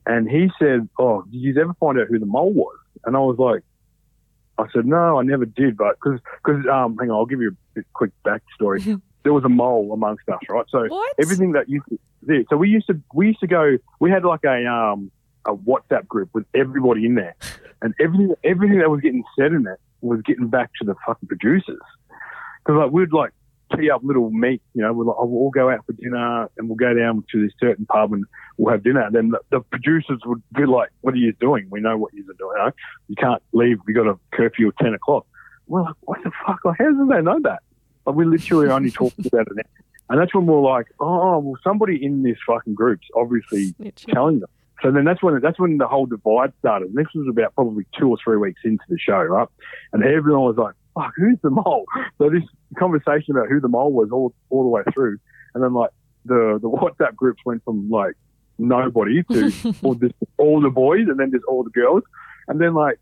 And 0.05 0.29
he 0.29 0.49
said, 0.59 0.87
"Oh, 0.97 1.23
did 1.23 1.37
you 1.37 1.59
ever 1.59 1.73
find 1.79 1.99
out 1.99 2.07
who 2.07 2.19
the 2.19 2.25
mole 2.25 2.53
was?" 2.53 2.77
And 3.05 3.15
I 3.15 3.19
was 3.19 3.37
like, 3.37 3.63
"I 4.57 4.71
said 4.71 4.85
no, 4.85 5.19
I 5.19 5.23
never 5.23 5.45
did, 5.45 5.75
but 5.75 5.95
because 6.01 6.19
because 6.43 6.65
um, 6.71 6.97
hang 6.99 7.09
on, 7.09 7.17
I'll 7.17 7.25
give 7.25 7.41
you 7.41 7.55
a 7.77 7.81
quick 7.93 8.11
backstory. 8.25 9.01
there 9.23 9.33
was 9.33 9.43
a 9.43 9.49
mole 9.49 9.91
amongst 9.93 10.27
us, 10.29 10.39
right? 10.49 10.65
So 10.69 10.85
What? 10.87 11.13
everything 11.19 11.53
that 11.53 11.69
used 11.69 11.85
to, 11.89 12.45
so 12.49 12.57
we 12.57 12.69
used 12.69 12.87
to 12.87 12.99
we 13.13 13.27
used 13.27 13.39
to 13.41 13.47
go. 13.47 13.77
We 13.99 14.11
had 14.11 14.23
like 14.23 14.43
a 14.43 14.65
um 14.65 15.11
a 15.45 15.53
WhatsApp 15.55 16.07
group 16.07 16.29
with 16.33 16.45
everybody 16.53 17.05
in 17.05 17.15
there, 17.15 17.35
and 17.81 17.93
everything 17.99 18.33
everything 18.43 18.79
that 18.79 18.89
was 18.89 19.01
getting 19.01 19.23
said 19.37 19.51
in 19.51 19.67
it 19.67 19.79
was 20.01 20.21
getting 20.23 20.47
back 20.47 20.71
to 20.79 20.85
the 20.85 20.95
fucking 21.05 21.27
producers. 21.27 21.81
Because 22.63 22.79
like 22.79 22.91
we'd 22.91 23.13
like 23.13 23.31
tee 23.75 23.89
up 23.89 24.01
little 24.03 24.29
meet, 24.31 24.61
you 24.73 24.81
know, 24.81 24.93
we'll, 24.93 25.07
like, 25.07 25.15
oh, 25.17 25.25
we'll 25.25 25.41
all 25.43 25.49
go 25.49 25.69
out 25.69 25.85
for 25.85 25.93
dinner 25.93 26.49
and 26.57 26.67
we'll 26.67 26.75
go 26.75 26.93
down 26.93 27.23
to 27.31 27.43
this 27.43 27.53
certain 27.59 27.85
pub 27.85 28.13
and 28.13 28.25
we'll 28.57 28.71
have 28.71 28.83
dinner. 28.83 29.01
And 29.01 29.15
then 29.15 29.29
the, 29.29 29.39
the 29.49 29.59
producers 29.61 30.19
would 30.25 30.41
be 30.53 30.65
like, 30.65 30.89
"What 31.01 31.13
are 31.13 31.17
you 31.17 31.33
doing? 31.33 31.67
We 31.69 31.81
know 31.81 31.97
what 31.97 32.13
you're 32.13 32.23
doing. 32.25 32.37
You, 32.39 32.65
know? 32.65 32.71
you 33.07 33.15
can't 33.15 33.41
leave. 33.53 33.77
We 33.85 33.93
got 33.93 34.07
a 34.07 34.17
curfew 34.33 34.69
at 34.69 34.77
ten 34.77 34.93
o'clock." 34.93 35.25
We're 35.67 35.83
like, 35.83 35.95
"What 36.01 36.23
the 36.23 36.31
fuck? 36.45 36.59
Like, 36.65 36.77
how 36.79 36.91
do 36.91 37.07
they 37.07 37.21
know 37.21 37.39
that?" 37.43 37.63
Like 38.05 38.15
we 38.15 38.25
literally 38.25 38.69
only 38.69 38.91
talked 39.01 39.25
about 39.25 39.47
it. 39.55 39.67
And 40.09 40.19
that's 40.19 40.35
when 40.35 40.45
we're 40.45 40.59
like, 40.59 40.87
oh, 40.99 41.39
well, 41.39 41.57
somebody 41.63 42.03
in 42.03 42.23
this 42.23 42.37
fucking 42.45 42.73
group's 42.73 43.07
obviously 43.15 43.71
Snitching. 43.73 44.13
telling 44.13 44.39
them. 44.39 44.49
So 44.81 44.91
then 44.91 45.05
that's 45.05 45.21
when 45.21 45.39
that's 45.41 45.59
when 45.59 45.77
the 45.77 45.87
whole 45.87 46.05
divide 46.05 46.53
started. 46.59 46.89
And 46.89 46.97
this 46.97 47.07
was 47.13 47.27
about 47.29 47.53
probably 47.55 47.85
two 47.97 48.09
or 48.09 48.17
three 48.23 48.37
weeks 48.37 48.61
into 48.63 48.83
the 48.89 48.97
show, 48.97 49.21
right? 49.21 49.47
And 49.93 50.03
everyone 50.03 50.41
was 50.41 50.57
like, 50.57 50.73
"Fuck, 50.95 51.13
who's 51.15 51.37
the 51.43 51.51
mole?" 51.51 51.85
So 52.17 52.29
this 52.29 52.43
conversation 52.77 53.35
about 53.35 53.47
who 53.47 53.59
the 53.59 53.67
mole 53.67 53.91
was 53.91 54.09
all 54.11 54.33
all 54.49 54.63
the 54.63 54.69
way 54.69 54.81
through, 54.93 55.19
and 55.53 55.63
then 55.63 55.73
like 55.73 55.91
the 56.25 56.57
the 56.61 56.69
WhatsApp 56.69 57.15
groups 57.15 57.41
went 57.45 57.63
from 57.63 57.89
like 57.89 58.15
nobody 58.57 59.23
to 59.23 59.75
all, 59.83 59.93
this, 59.95 60.11
all 60.37 60.61
the 60.61 60.69
boys, 60.69 61.07
and 61.07 61.19
then 61.19 61.31
just 61.31 61.45
all 61.45 61.63
the 61.63 61.69
girls, 61.69 62.03
and 62.47 62.59
then 62.59 62.73
like, 62.73 62.99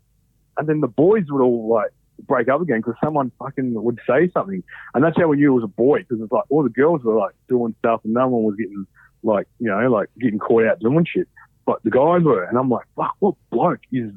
and 0.58 0.68
then 0.68 0.80
the 0.80 0.88
boys 0.88 1.24
would 1.30 1.42
all 1.42 1.68
like 1.68 1.90
break 2.26 2.48
up 2.48 2.60
again 2.60 2.78
because 2.78 2.94
someone 3.02 3.30
fucking 3.38 3.74
would 3.74 4.00
say 4.08 4.30
something, 4.32 4.62
and 4.94 5.04
that's 5.04 5.16
how 5.16 5.28
we 5.28 5.36
knew 5.36 5.52
it 5.52 5.54
was 5.54 5.64
a 5.64 5.68
boy 5.68 5.98
because 6.00 6.20
it's 6.20 6.32
like 6.32 6.44
all 6.48 6.62
the 6.62 6.68
girls 6.68 7.02
were 7.02 7.16
like 7.16 7.34
doing 7.48 7.74
stuff, 7.78 8.00
and 8.04 8.14
no 8.14 8.28
one 8.28 8.44
was 8.44 8.56
getting 8.56 8.86
like 9.22 9.46
you 9.58 9.68
know 9.68 9.90
like 9.90 10.08
getting 10.18 10.38
caught 10.38 10.64
out 10.64 10.80
doing 10.80 11.04
shit 11.04 11.28
but 11.70 11.82
the 11.84 11.90
guys 11.90 12.22
were, 12.22 12.42
and 12.42 12.58
I'm 12.58 12.68
like, 12.68 12.86
fuck, 12.96 13.14
what 13.20 13.36
bloke 13.50 13.78
is 13.92 14.10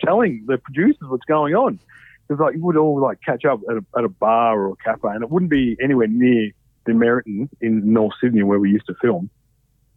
telling 0.00 0.44
the 0.46 0.56
producers 0.58 1.08
what's 1.08 1.24
going 1.24 1.52
on? 1.52 1.80
Because 2.28 2.40
like 2.40 2.54
you 2.54 2.62
would 2.64 2.76
all 2.76 3.00
like 3.00 3.18
catch 3.24 3.44
up 3.44 3.58
at 3.68 3.76
a, 3.76 3.84
at 3.98 4.04
a 4.04 4.08
bar 4.08 4.60
or 4.60 4.72
a 4.72 4.76
cafe, 4.76 5.08
and 5.08 5.24
it 5.24 5.28
wouldn't 5.28 5.50
be 5.50 5.76
anywhere 5.82 6.06
near 6.06 6.52
the 6.86 6.94
Meriton 6.94 7.48
in 7.60 7.92
North 7.92 8.14
Sydney 8.20 8.44
where 8.44 8.60
we 8.60 8.70
used 8.70 8.86
to 8.86 8.94
film, 9.02 9.30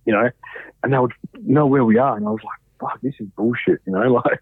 you 0.05 0.13
know, 0.13 0.31
and 0.81 0.93
they 0.93 0.97
would 0.97 1.13
know 1.43 1.67
where 1.67 1.85
we 1.85 1.99
are, 1.99 2.17
and 2.17 2.25
I 2.25 2.31
was 2.31 2.41
like, 2.43 2.59
fuck, 2.79 2.99
this 3.01 3.13
is 3.19 3.27
bullshit, 3.35 3.81
you 3.85 3.93
know, 3.93 4.11
like, 4.25 4.39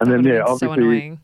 and 0.00 0.12
then 0.12 0.24
yeah, 0.24 0.44
so 0.44 0.52
obviously, 0.52 0.82
annoying. 0.82 1.20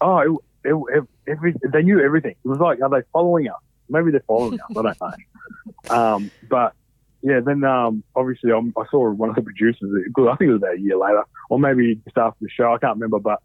oh, 0.00 0.42
it, 0.64 1.04
every, 1.26 1.54
they 1.72 1.82
knew 1.82 2.00
everything. 2.00 2.34
It 2.44 2.48
was 2.48 2.58
like, 2.58 2.80
are 2.82 2.90
they 2.90 3.06
following 3.12 3.48
us? 3.48 3.60
Maybe 3.88 4.10
they're 4.10 4.22
following 4.26 4.60
us. 4.60 4.66
I 4.70 4.74
don't 4.74 5.00
know. 5.00 5.10
Um, 5.88 6.30
but 6.48 6.74
yeah, 7.22 7.40
then 7.44 7.64
um, 7.64 8.02
obviously 8.16 8.50
um, 8.52 8.72
I 8.76 8.84
saw 8.90 9.10
one 9.10 9.28
of 9.28 9.34
the 9.34 9.42
producers. 9.42 9.90
I 9.92 10.36
think 10.36 10.48
it 10.48 10.52
was 10.52 10.56
about 10.56 10.74
a 10.74 10.80
year 10.80 10.96
later, 10.96 11.22
or 11.48 11.58
maybe 11.58 11.96
just 12.04 12.16
after 12.16 12.38
the 12.40 12.48
show. 12.50 12.72
I 12.72 12.78
can't 12.78 12.96
remember, 12.98 13.18
but 13.18 13.42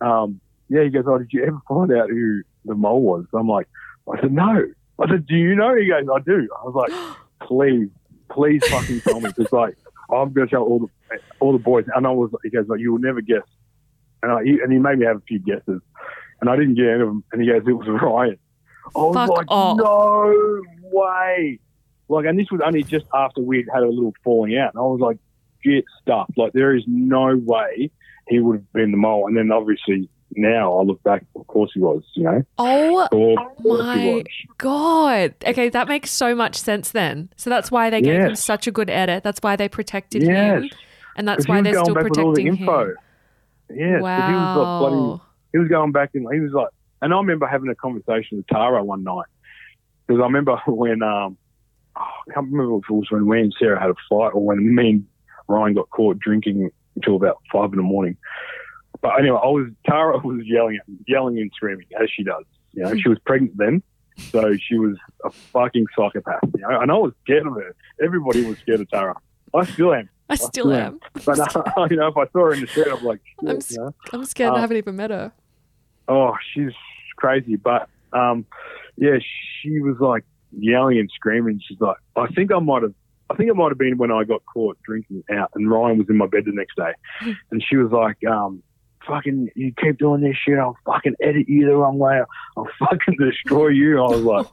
um, 0.00 0.40
yeah, 0.68 0.84
he 0.84 0.90
goes, 0.90 1.04
"Oh, 1.06 1.18
did 1.18 1.32
you 1.32 1.44
ever 1.44 1.58
find 1.68 1.92
out 1.92 2.08
who 2.08 2.42
the 2.64 2.74
mole 2.74 3.02
was?" 3.02 3.26
I'm 3.34 3.48
like, 3.48 3.68
I 4.10 4.20
said, 4.20 4.32
"No." 4.32 4.64
I 4.98 5.08
said, 5.08 5.26
"Do 5.26 5.36
you 5.36 5.54
know?" 5.54 5.74
He 5.76 5.88
goes, 5.88 6.06
"I 6.14 6.20
do." 6.20 6.48
I 6.58 6.64
was 6.64 6.74
like, 6.74 7.16
"Please, 7.48 7.88
please, 8.30 8.66
fucking 8.66 9.00
tell 9.02 9.20
me," 9.20 9.30
because 9.34 9.52
like 9.52 9.76
I'm 10.10 10.32
going 10.32 10.48
to 10.48 10.54
tell 10.54 10.62
all 10.62 10.78
the 10.80 11.18
all 11.40 11.52
the 11.52 11.58
boys. 11.58 11.84
And 11.94 12.06
I 12.06 12.10
was, 12.10 12.30
he 12.42 12.50
goes, 12.50 12.66
like, 12.68 12.80
"You 12.80 12.92
will 12.92 13.00
never 13.00 13.20
guess." 13.20 13.42
And 14.22 14.32
I, 14.32 14.42
he, 14.42 14.58
and 14.62 14.72
he 14.72 14.78
made 14.78 14.98
me 14.98 15.06
have 15.06 15.18
a 15.18 15.22
few 15.28 15.38
guesses, 15.38 15.80
and 16.40 16.48
I 16.50 16.56
didn't 16.56 16.74
get 16.74 16.86
any 16.86 17.00
of 17.02 17.08
them. 17.08 17.24
And 17.32 17.42
he 17.42 17.48
goes, 17.48 17.62
"It 17.66 17.72
was 17.72 17.86
Ryan." 17.88 18.38
I 18.94 18.98
was 18.98 19.14
Fuck 19.14 19.28
like, 19.36 19.46
off. 19.50 19.76
"No 19.78 20.62
way!" 20.92 21.58
Like, 22.08 22.24
and 22.26 22.38
this 22.38 22.50
was 22.50 22.60
only 22.64 22.82
just 22.82 23.06
after 23.14 23.42
we'd 23.42 23.66
had 23.72 23.82
a 23.82 23.88
little 23.88 24.14
falling 24.24 24.56
out, 24.56 24.72
and 24.74 24.80
I 24.80 24.84
was 24.84 25.00
like, 25.00 25.18
"Get 25.62 25.84
stuffed!" 26.00 26.38
Like, 26.38 26.52
there 26.54 26.74
is 26.74 26.84
no 26.86 27.36
way 27.36 27.90
he 28.28 28.40
would 28.40 28.56
have 28.56 28.72
been 28.72 28.90
the 28.90 28.96
mole. 28.96 29.26
And 29.26 29.36
then 29.36 29.50
obviously 29.50 30.08
now 30.36 30.78
I 30.78 30.82
look 30.82 31.02
back, 31.02 31.24
of 31.34 31.46
course 31.46 31.70
he 31.72 31.80
was. 31.80 32.02
You 32.14 32.24
know, 32.24 32.42
Oh 32.58 33.08
my 33.58 34.22
god. 34.58 35.34
Okay, 35.46 35.68
that 35.70 35.88
makes 35.88 36.10
so 36.10 36.34
much 36.34 36.56
sense 36.56 36.90
then. 36.90 37.30
So 37.36 37.48
that's 37.48 37.70
why 37.70 37.88
they 37.90 38.02
gave 38.02 38.20
him 38.20 38.36
such 38.36 38.66
a 38.66 38.70
good 38.70 38.90
edit. 38.90 39.22
That's 39.22 39.40
why 39.40 39.56
they 39.56 39.68
protected 39.68 40.22
Yes. 40.22 40.62
him. 40.62 40.70
And 41.16 41.26
that's 41.26 41.48
why 41.48 41.62
they're 41.62 41.72
still 41.82 41.94
protecting 41.94 42.46
info. 42.48 42.90
him. 42.90 42.96
Yes, 43.70 44.02
'cause 44.02 44.28
he 44.28 44.34
was 44.34 44.56
like 44.56 44.78
bloody 44.78 44.96
Wow. 44.96 45.22
He 45.52 45.58
was 45.58 45.68
going 45.68 45.92
back 45.92 46.10
and 46.14 46.26
he 46.32 46.40
was 46.40 46.52
like, 46.52 46.68
and 47.00 47.12
I 47.12 47.16
remember 47.16 47.46
having 47.46 47.70
a 47.70 47.74
conversation 47.74 48.38
with 48.38 48.46
Tara 48.48 48.82
one 48.82 49.04
night 49.04 49.26
because 50.06 50.20
I 50.20 50.24
remember 50.24 50.56
when 50.66 51.02
um, 51.02 51.36
oh, 51.96 52.00
I 52.00 52.32
can't 52.34 52.50
remember 52.50 52.78
if 52.78 52.90
it 52.90 52.92
was 52.92 53.10
when 53.10 53.26
we 53.26 53.40
and 53.40 53.54
Sarah 53.58 53.80
had 53.80 53.90
a 53.90 53.94
fight 54.08 54.34
or 54.34 54.44
when 54.44 54.74
me 54.74 54.90
and 54.90 55.06
Ryan 55.48 55.74
got 55.74 55.90
caught 55.90 56.18
drinking 56.18 56.70
until 56.96 57.16
about 57.16 57.38
five 57.52 57.72
in 57.72 57.76
the 57.76 57.82
morning. 57.82 58.16
But 59.00 59.18
anyway, 59.18 59.38
I 59.42 59.46
was 59.46 59.68
Tara 59.86 60.18
was 60.24 60.44
yelling 60.44 60.80
yelling 61.06 61.38
and 61.38 61.50
screaming 61.54 61.86
as 62.00 62.10
she 62.10 62.24
does. 62.24 62.44
You 62.72 62.84
know, 62.84 62.94
she 62.96 63.08
was 63.08 63.18
pregnant 63.24 63.56
then, 63.56 63.82
so 64.30 64.54
she 64.56 64.76
was 64.76 64.96
a 65.24 65.30
fucking 65.30 65.86
psychopath. 65.96 66.40
You 66.54 66.62
know, 66.62 66.80
and 66.80 66.90
I 66.90 66.94
was 66.94 67.12
scared 67.24 67.46
of 67.46 67.54
her. 67.54 67.74
Everybody 68.02 68.44
was 68.44 68.58
scared 68.58 68.80
of 68.80 68.90
Tara. 68.90 69.16
I 69.54 69.64
still 69.64 69.94
am. 69.94 70.08
I 70.28 70.34
still 70.34 70.72
am. 70.72 71.00
But 71.24 71.38
uh, 71.56 71.86
you 71.90 71.96
know, 71.96 72.08
if 72.08 72.16
I 72.16 72.26
saw 72.28 72.46
her 72.46 72.52
in 72.54 72.60
the 72.60 72.66
street, 72.66 72.86
I'm 72.90 73.02
like, 73.04 73.20
I'm 73.40 73.58
you 73.70 73.76
know? 73.78 73.94
I'm 74.12 74.24
scared 74.24 74.52
I 74.52 74.56
Uh, 74.56 74.60
haven't 74.60 74.76
even 74.76 74.96
met 74.96 75.10
her. 75.10 75.32
oh, 76.08 76.34
she's 76.52 76.72
crazy. 77.16 77.56
But 77.56 77.88
um, 78.12 78.44
yeah, 78.96 79.18
she 79.62 79.80
was 79.80 79.96
like 80.00 80.24
yelling 80.58 80.98
and 80.98 81.10
screaming. 81.14 81.60
She's 81.66 81.80
like, 81.80 81.96
I 82.16 82.26
think 82.28 82.52
I 82.52 82.58
might 82.58 82.82
have, 82.82 82.94
I 83.30 83.34
think 83.36 83.50
it 83.50 83.54
might 83.56 83.68
have 83.70 83.78
been 83.78 83.98
when 83.98 84.10
I 84.10 84.24
got 84.24 84.42
caught 84.52 84.78
drinking 84.82 85.22
out, 85.30 85.50
and 85.54 85.70
Ryan 85.70 85.98
was 85.98 86.08
in 86.08 86.16
my 86.16 86.26
bed 86.26 86.44
the 86.46 86.52
next 86.52 86.76
day, 86.76 86.92
and 87.50 87.62
she 87.66 87.76
was 87.76 87.90
like, 87.92 88.16
um, 88.30 88.62
fucking, 89.06 89.50
you 89.54 89.72
keep 89.82 89.98
doing 89.98 90.20
this 90.22 90.36
shit, 90.36 90.58
I'll 90.58 90.76
fucking 90.86 91.16
edit 91.20 91.48
you 91.48 91.66
the 91.66 91.76
wrong 91.76 91.98
way, 91.98 92.20
I'll 92.56 92.68
fucking 92.78 93.16
destroy 93.18 93.68
you. 93.68 93.98
I 94.02 94.08
was 94.08 94.20
like, 94.22 94.46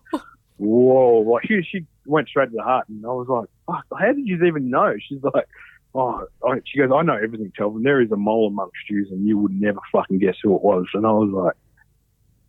whoa, 0.58 1.20
like 1.22 1.46
she, 1.46 1.62
she 1.64 1.86
went 2.06 2.28
straight 2.28 2.50
to 2.52 2.56
the 2.58 2.64
heart, 2.64 2.88
and 2.90 3.06
I 3.06 3.10
was 3.10 3.28
like, 3.30 3.50
fuck, 3.66 3.86
how 4.00 4.08
did 4.14 4.28
you 4.28 4.44
even 4.46 4.70
know? 4.70 4.94
She's 5.08 5.22
like. 5.24 5.48
Oh, 5.98 6.28
I, 6.46 6.56
she 6.66 6.80
goes, 6.80 6.92
I 6.94 7.04
know 7.04 7.16
everything, 7.16 7.54
Telvin. 7.58 7.84
There 7.84 8.02
is 8.02 8.12
a 8.12 8.18
mole 8.18 8.48
amongst 8.48 8.90
you, 8.90 9.08
and 9.12 9.26
you 9.26 9.38
would 9.38 9.54
never 9.54 9.80
fucking 9.94 10.20
guess 10.20 10.36
who 10.44 10.54
it 10.54 10.62
was. 10.62 10.86
And 10.94 11.08
I 11.08 11.12
was 11.12 11.32
like, 11.32 11.56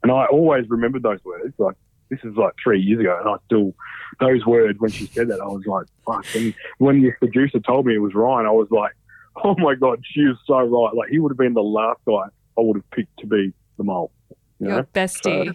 and 0.02 0.10
I 0.10 0.26
always 0.26 0.68
remembered 0.68 1.04
those 1.04 1.24
words. 1.24 1.54
Like, 1.56 1.76
this 2.10 2.18
is 2.24 2.36
like 2.36 2.54
three 2.62 2.80
years 2.80 3.00
ago, 3.00 3.16
and 3.20 3.28
I 3.28 3.36
still, 3.46 3.72
those 4.18 4.44
words, 4.44 4.80
when 4.80 4.90
she 4.90 5.06
said 5.06 5.28
that, 5.28 5.40
I 5.40 5.46
was 5.46 5.64
like, 5.64 5.86
fuck. 6.04 6.26
And 6.34 6.54
when 6.78 7.02
the 7.02 7.12
producer 7.12 7.60
told 7.60 7.86
me 7.86 7.94
it 7.94 7.98
was 7.98 8.14
Ryan, 8.14 8.46
I 8.46 8.50
was 8.50 8.68
like, 8.72 8.92
oh 9.44 9.54
my 9.58 9.76
God, 9.76 10.02
she 10.04 10.22
was 10.22 10.36
so 10.44 10.58
right. 10.58 10.94
Like, 10.94 11.10
he 11.10 11.20
would 11.20 11.30
have 11.30 11.38
been 11.38 11.54
the 11.54 11.62
last 11.62 12.00
guy 12.04 12.24
I 12.58 12.60
would 12.62 12.76
have 12.76 12.90
picked 12.90 13.16
to 13.20 13.26
be 13.26 13.52
the 13.76 13.84
mole. 13.84 14.10
You 14.58 14.68
Your 14.68 14.76
know? 14.78 14.86
bestie. 14.92 15.54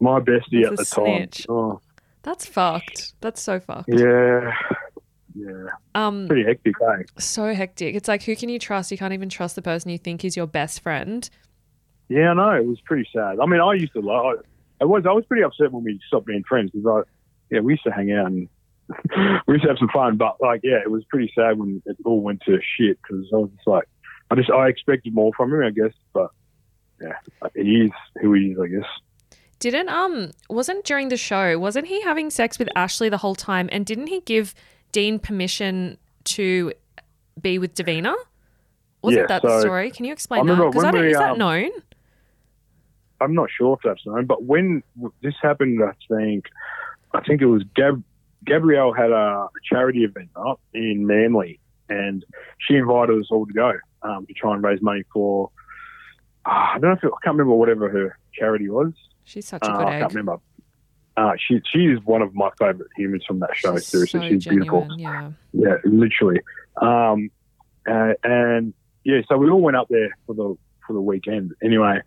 My 0.00 0.20
bestie 0.20 0.68
That's 0.68 0.80
at 0.80 0.96
the 0.96 1.02
a 1.02 1.26
time. 1.26 1.28
Oh, 1.48 1.80
That's 2.22 2.44
fucked. 2.44 3.14
That's 3.22 3.40
so 3.40 3.58
fucked. 3.60 3.88
yeah. 3.88 4.52
Yeah. 5.34 5.66
Um 5.94 6.26
Pretty 6.28 6.44
hectic, 6.44 6.74
eh? 6.82 7.02
so 7.18 7.54
hectic. 7.54 7.94
It's 7.94 8.08
like 8.08 8.22
who 8.22 8.34
can 8.36 8.48
you 8.48 8.58
trust? 8.58 8.90
You 8.90 8.98
can't 8.98 9.12
even 9.12 9.28
trust 9.28 9.56
the 9.56 9.62
person 9.62 9.90
you 9.90 9.98
think 9.98 10.24
is 10.24 10.36
your 10.36 10.46
best 10.46 10.80
friend. 10.80 11.28
Yeah, 12.08 12.30
I 12.30 12.34
know. 12.34 12.50
It 12.50 12.66
was 12.66 12.80
pretty 12.84 13.08
sad. 13.14 13.38
I 13.40 13.46
mean, 13.46 13.60
I 13.60 13.74
used 13.74 13.92
to 13.92 14.00
love. 14.00 14.38
I 14.80 14.84
was. 14.84 15.04
I 15.08 15.12
was 15.12 15.24
pretty 15.26 15.44
upset 15.44 15.72
when 15.72 15.84
we 15.84 16.00
stopped 16.08 16.26
being 16.26 16.42
friends 16.42 16.70
because 16.72 16.86
I, 16.86 17.54
yeah, 17.54 17.60
we 17.60 17.74
used 17.74 17.84
to 17.84 17.92
hang 17.92 18.10
out 18.12 18.26
and 18.26 18.48
we 19.46 19.54
used 19.54 19.62
to 19.62 19.68
have 19.68 19.78
some 19.78 19.90
fun. 19.92 20.16
But 20.16 20.36
like, 20.40 20.60
yeah, 20.64 20.78
it 20.82 20.90
was 20.90 21.04
pretty 21.04 21.30
sad 21.34 21.58
when 21.58 21.80
it 21.86 21.96
all 22.04 22.20
went 22.20 22.42
to 22.46 22.58
shit 22.76 22.98
because 23.00 23.26
I 23.32 23.36
was 23.36 23.50
just 23.54 23.66
like, 23.66 23.84
I 24.30 24.34
just 24.34 24.50
I 24.50 24.68
expected 24.68 25.14
more 25.14 25.32
from 25.36 25.52
him, 25.52 25.62
I 25.62 25.70
guess. 25.70 25.94
But 26.12 26.30
yeah, 27.00 27.14
he 27.54 27.82
is 27.84 27.90
who 28.20 28.32
he 28.34 28.52
is, 28.52 28.58
I 28.60 28.66
guess. 28.66 28.88
Didn't 29.60 29.90
um 29.90 30.30
wasn't 30.48 30.84
during 30.84 31.10
the 31.10 31.16
show, 31.16 31.58
wasn't 31.58 31.86
he 31.86 32.00
having 32.02 32.30
sex 32.30 32.58
with 32.58 32.68
Ashley 32.74 33.08
the 33.08 33.18
whole 33.18 33.34
time 33.34 33.68
and 33.70 33.84
didn't 33.84 34.06
he 34.08 34.20
give 34.22 34.54
Dean 34.92 35.18
permission 35.18 35.98
to 36.24 36.72
be 37.40 37.58
with 37.58 37.74
Davina? 37.74 38.14
Wasn't 39.02 39.22
Yeah, 39.22 39.26
that 39.28 39.42
the 39.42 39.60
story? 39.60 39.90
Can 39.90 40.04
you 40.04 40.12
explain 40.12 40.44
that? 40.46 40.54
Because 40.56 40.74
when 40.74 40.86
I 40.86 40.90
don't 40.90 41.00
we, 41.02 41.12
is 41.12 41.18
that 41.18 41.30
um, 41.32 41.38
known? 41.38 41.70
I'm 43.20 43.34
not 43.34 43.48
sure 43.50 43.74
if 43.74 43.80
that's 43.84 44.04
known, 44.06 44.26
but 44.26 44.44
when 44.44 44.82
this 45.22 45.34
happened, 45.42 45.80
I 45.82 45.92
think, 46.08 46.46
I 47.12 47.20
think 47.20 47.42
it 47.42 47.46
was 47.46 47.62
Gab, 47.74 48.02
Gabrielle 48.44 48.92
had 48.92 49.10
a 49.10 49.48
charity 49.70 50.04
event 50.04 50.30
up 50.36 50.60
in 50.72 51.06
Manly, 51.06 51.60
and 51.88 52.24
she 52.58 52.76
invited 52.76 53.18
us 53.20 53.26
all 53.30 53.46
to 53.46 53.52
go 53.52 53.72
um, 54.02 54.26
to 54.26 54.32
try 54.34 54.54
and 54.54 54.62
raise 54.62 54.80
money 54.80 55.02
for. 55.12 55.50
ah, 56.46 56.72
I 56.74 56.78
don't 56.78 56.90
know 56.90 56.96
if 56.96 57.04
it, 57.04 57.08
I 57.08 57.20
can't 57.24 57.36
remember 57.36 57.54
whatever 57.54 57.88
her 57.90 58.18
charity 58.32 58.68
was. 58.70 58.92
She's 59.24 59.46
such 59.46 59.62
a 59.62 59.70
Uh, 59.70 59.78
good 59.78 59.86
I 59.86 59.98
can't 60.00 60.12
remember. 60.14 60.38
Uh, 61.20 61.32
she 61.36 61.60
she 61.70 61.80
is 61.80 61.98
one 62.04 62.22
of 62.22 62.34
my 62.34 62.48
favourite 62.58 62.90
humans 62.96 63.22
from 63.26 63.40
that 63.40 63.50
show. 63.54 63.76
She's 63.76 63.86
Seriously, 63.86 64.20
so 64.20 64.28
she's 64.28 64.46
beautiful. 64.46 64.88
Yeah. 64.96 65.32
Yeah, 65.52 65.76
literally. 65.84 66.40
Um, 66.80 67.30
uh, 67.86 68.14
and 68.24 68.72
yeah, 69.04 69.20
so 69.28 69.36
we 69.36 69.50
all 69.50 69.60
went 69.60 69.76
up 69.76 69.88
there 69.90 70.16
for 70.26 70.34
the 70.34 70.56
for 70.86 70.94
the 70.94 71.00
weekend. 71.00 71.52
Anyway, 71.62 72.00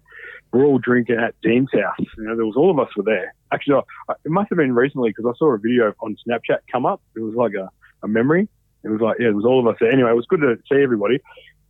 we're 0.51 0.65
all 0.65 0.79
drinking 0.79 1.17
at 1.19 1.35
Dean's 1.43 1.69
house. 1.71 2.07
You 2.17 2.23
know, 2.23 2.35
there 2.35 2.45
was 2.45 2.55
all 2.55 2.71
of 2.71 2.79
us 2.79 2.89
were 2.97 3.03
there. 3.03 3.35
Actually, 3.51 3.83
I, 4.09 4.13
it 4.25 4.31
must 4.31 4.49
have 4.49 4.57
been 4.57 4.73
recently 4.73 5.11
because 5.11 5.31
I 5.31 5.37
saw 5.37 5.53
a 5.53 5.59
video 5.59 5.93
on 5.99 6.15
Snapchat 6.27 6.59
come 6.71 6.87
up. 6.87 6.99
It 7.15 7.19
was 7.19 7.35
like 7.35 7.53
a, 7.53 7.69
a 8.01 8.07
memory. 8.07 8.49
It 8.83 8.89
was 8.89 8.99
like 8.99 9.17
yeah, 9.19 9.27
it 9.27 9.35
was 9.35 9.45
all 9.45 9.59
of 9.59 9.67
us 9.67 9.77
there. 9.79 9.91
Anyway, 9.91 10.09
it 10.09 10.15
was 10.15 10.25
good 10.25 10.41
to 10.41 10.57
see 10.71 10.81
everybody. 10.81 11.19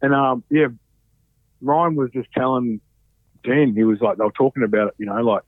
And 0.01 0.15
um, 0.15 0.45
yeah, 0.49 0.67
Ryan 1.59 1.95
was 1.95 2.09
just 2.11 2.31
telling 2.31 2.79
Dean. 3.43 3.75
He 3.75 3.83
was 3.83 3.99
like 3.99 4.17
they 4.17 4.23
were 4.23 4.31
talking 4.31 4.63
about 4.63 4.87
it. 4.87 4.93
You 4.97 5.07
know, 5.07 5.21
like 5.21 5.43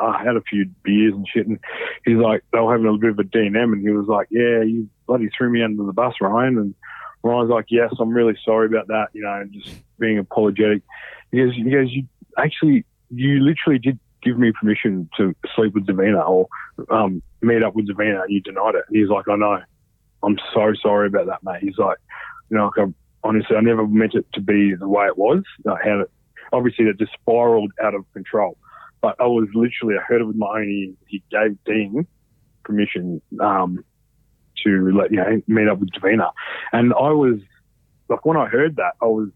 I 0.00 0.22
had 0.22 0.36
a 0.36 0.42
few 0.42 0.66
beers 0.82 1.14
and 1.14 1.26
shit, 1.28 1.46
and 1.46 1.58
he's 2.04 2.16
like, 2.16 2.44
they 2.52 2.60
were 2.60 2.72
having 2.72 2.86
a 2.86 2.98
bit 2.98 3.10
of 3.10 3.18
a 3.18 3.24
D&M, 3.24 3.54
and 3.54 3.82
he 3.82 3.90
was 3.90 4.06
like, 4.06 4.28
yeah, 4.30 4.62
you 4.62 4.88
bloody 5.06 5.28
threw 5.36 5.50
me 5.50 5.62
under 5.62 5.84
the 5.84 5.92
bus, 5.92 6.14
Ryan. 6.20 6.58
And 6.58 6.74
Ryan's 7.22 7.50
like, 7.50 7.66
yes, 7.68 7.92
I'm 7.98 8.10
really 8.10 8.38
sorry 8.44 8.66
about 8.66 8.88
that, 8.88 9.08
you 9.12 9.22
know, 9.22 9.34
and 9.34 9.52
just 9.52 9.74
being 9.98 10.18
apologetic. 10.18 10.82
He 11.32 11.38
goes, 11.38 11.54
he 11.54 11.70
goes, 11.70 11.90
you 11.90 12.06
actually, 12.36 12.84
you 13.10 13.40
literally 13.40 13.78
did 13.78 13.98
give 14.22 14.38
me 14.38 14.52
permission 14.52 15.08
to 15.16 15.34
sleep 15.54 15.74
with 15.74 15.86
Davina 15.86 16.28
or 16.28 16.48
um, 16.90 17.22
meet 17.42 17.62
up 17.62 17.74
with 17.74 17.88
Davina, 17.88 18.22
and 18.22 18.32
you 18.32 18.40
denied 18.40 18.74
it. 18.74 18.84
And 18.88 18.96
he's 18.96 19.08
like, 19.08 19.28
I 19.28 19.36
know. 19.36 19.60
I'm 20.22 20.38
so 20.52 20.72
sorry 20.82 21.06
about 21.06 21.26
that, 21.26 21.44
mate. 21.44 21.62
He's 21.62 21.78
like, 21.78 21.98
you 22.50 22.56
know, 22.56 22.70
like, 22.76 22.88
I, 22.88 22.92
honestly, 23.22 23.56
I 23.56 23.60
never 23.60 23.86
meant 23.86 24.14
it 24.14 24.26
to 24.34 24.40
be 24.40 24.74
the 24.74 24.88
way 24.88 25.06
it 25.06 25.16
was. 25.16 25.42
Like 25.64 25.84
how 25.84 26.00
it, 26.00 26.10
obviously 26.52 26.86
it 26.86 26.98
just 26.98 27.12
spiraled 27.12 27.72
out 27.82 27.94
of 27.94 28.04
control. 28.12 28.56
But 29.00 29.16
I 29.20 29.26
was 29.26 29.48
literally, 29.54 29.94
I 29.98 30.02
heard 30.02 30.20
it 30.20 30.24
with 30.24 30.36
my 30.36 30.46
own 30.58 30.68
ears. 30.68 30.94
He 31.06 31.22
gave 31.30 31.56
Dean 31.64 32.06
permission 32.64 33.20
um, 33.40 33.84
to 34.64 34.90
let 34.96 35.10
you 35.10 35.18
know 35.18 35.40
meet 35.46 35.68
up 35.68 35.78
with 35.78 35.90
Davina, 35.90 36.32
and 36.72 36.92
I 36.94 37.10
was 37.12 37.38
like, 38.08 38.24
when 38.24 38.36
I 38.36 38.46
heard 38.46 38.76
that, 38.76 38.92
I 39.00 39.06
was 39.06 39.28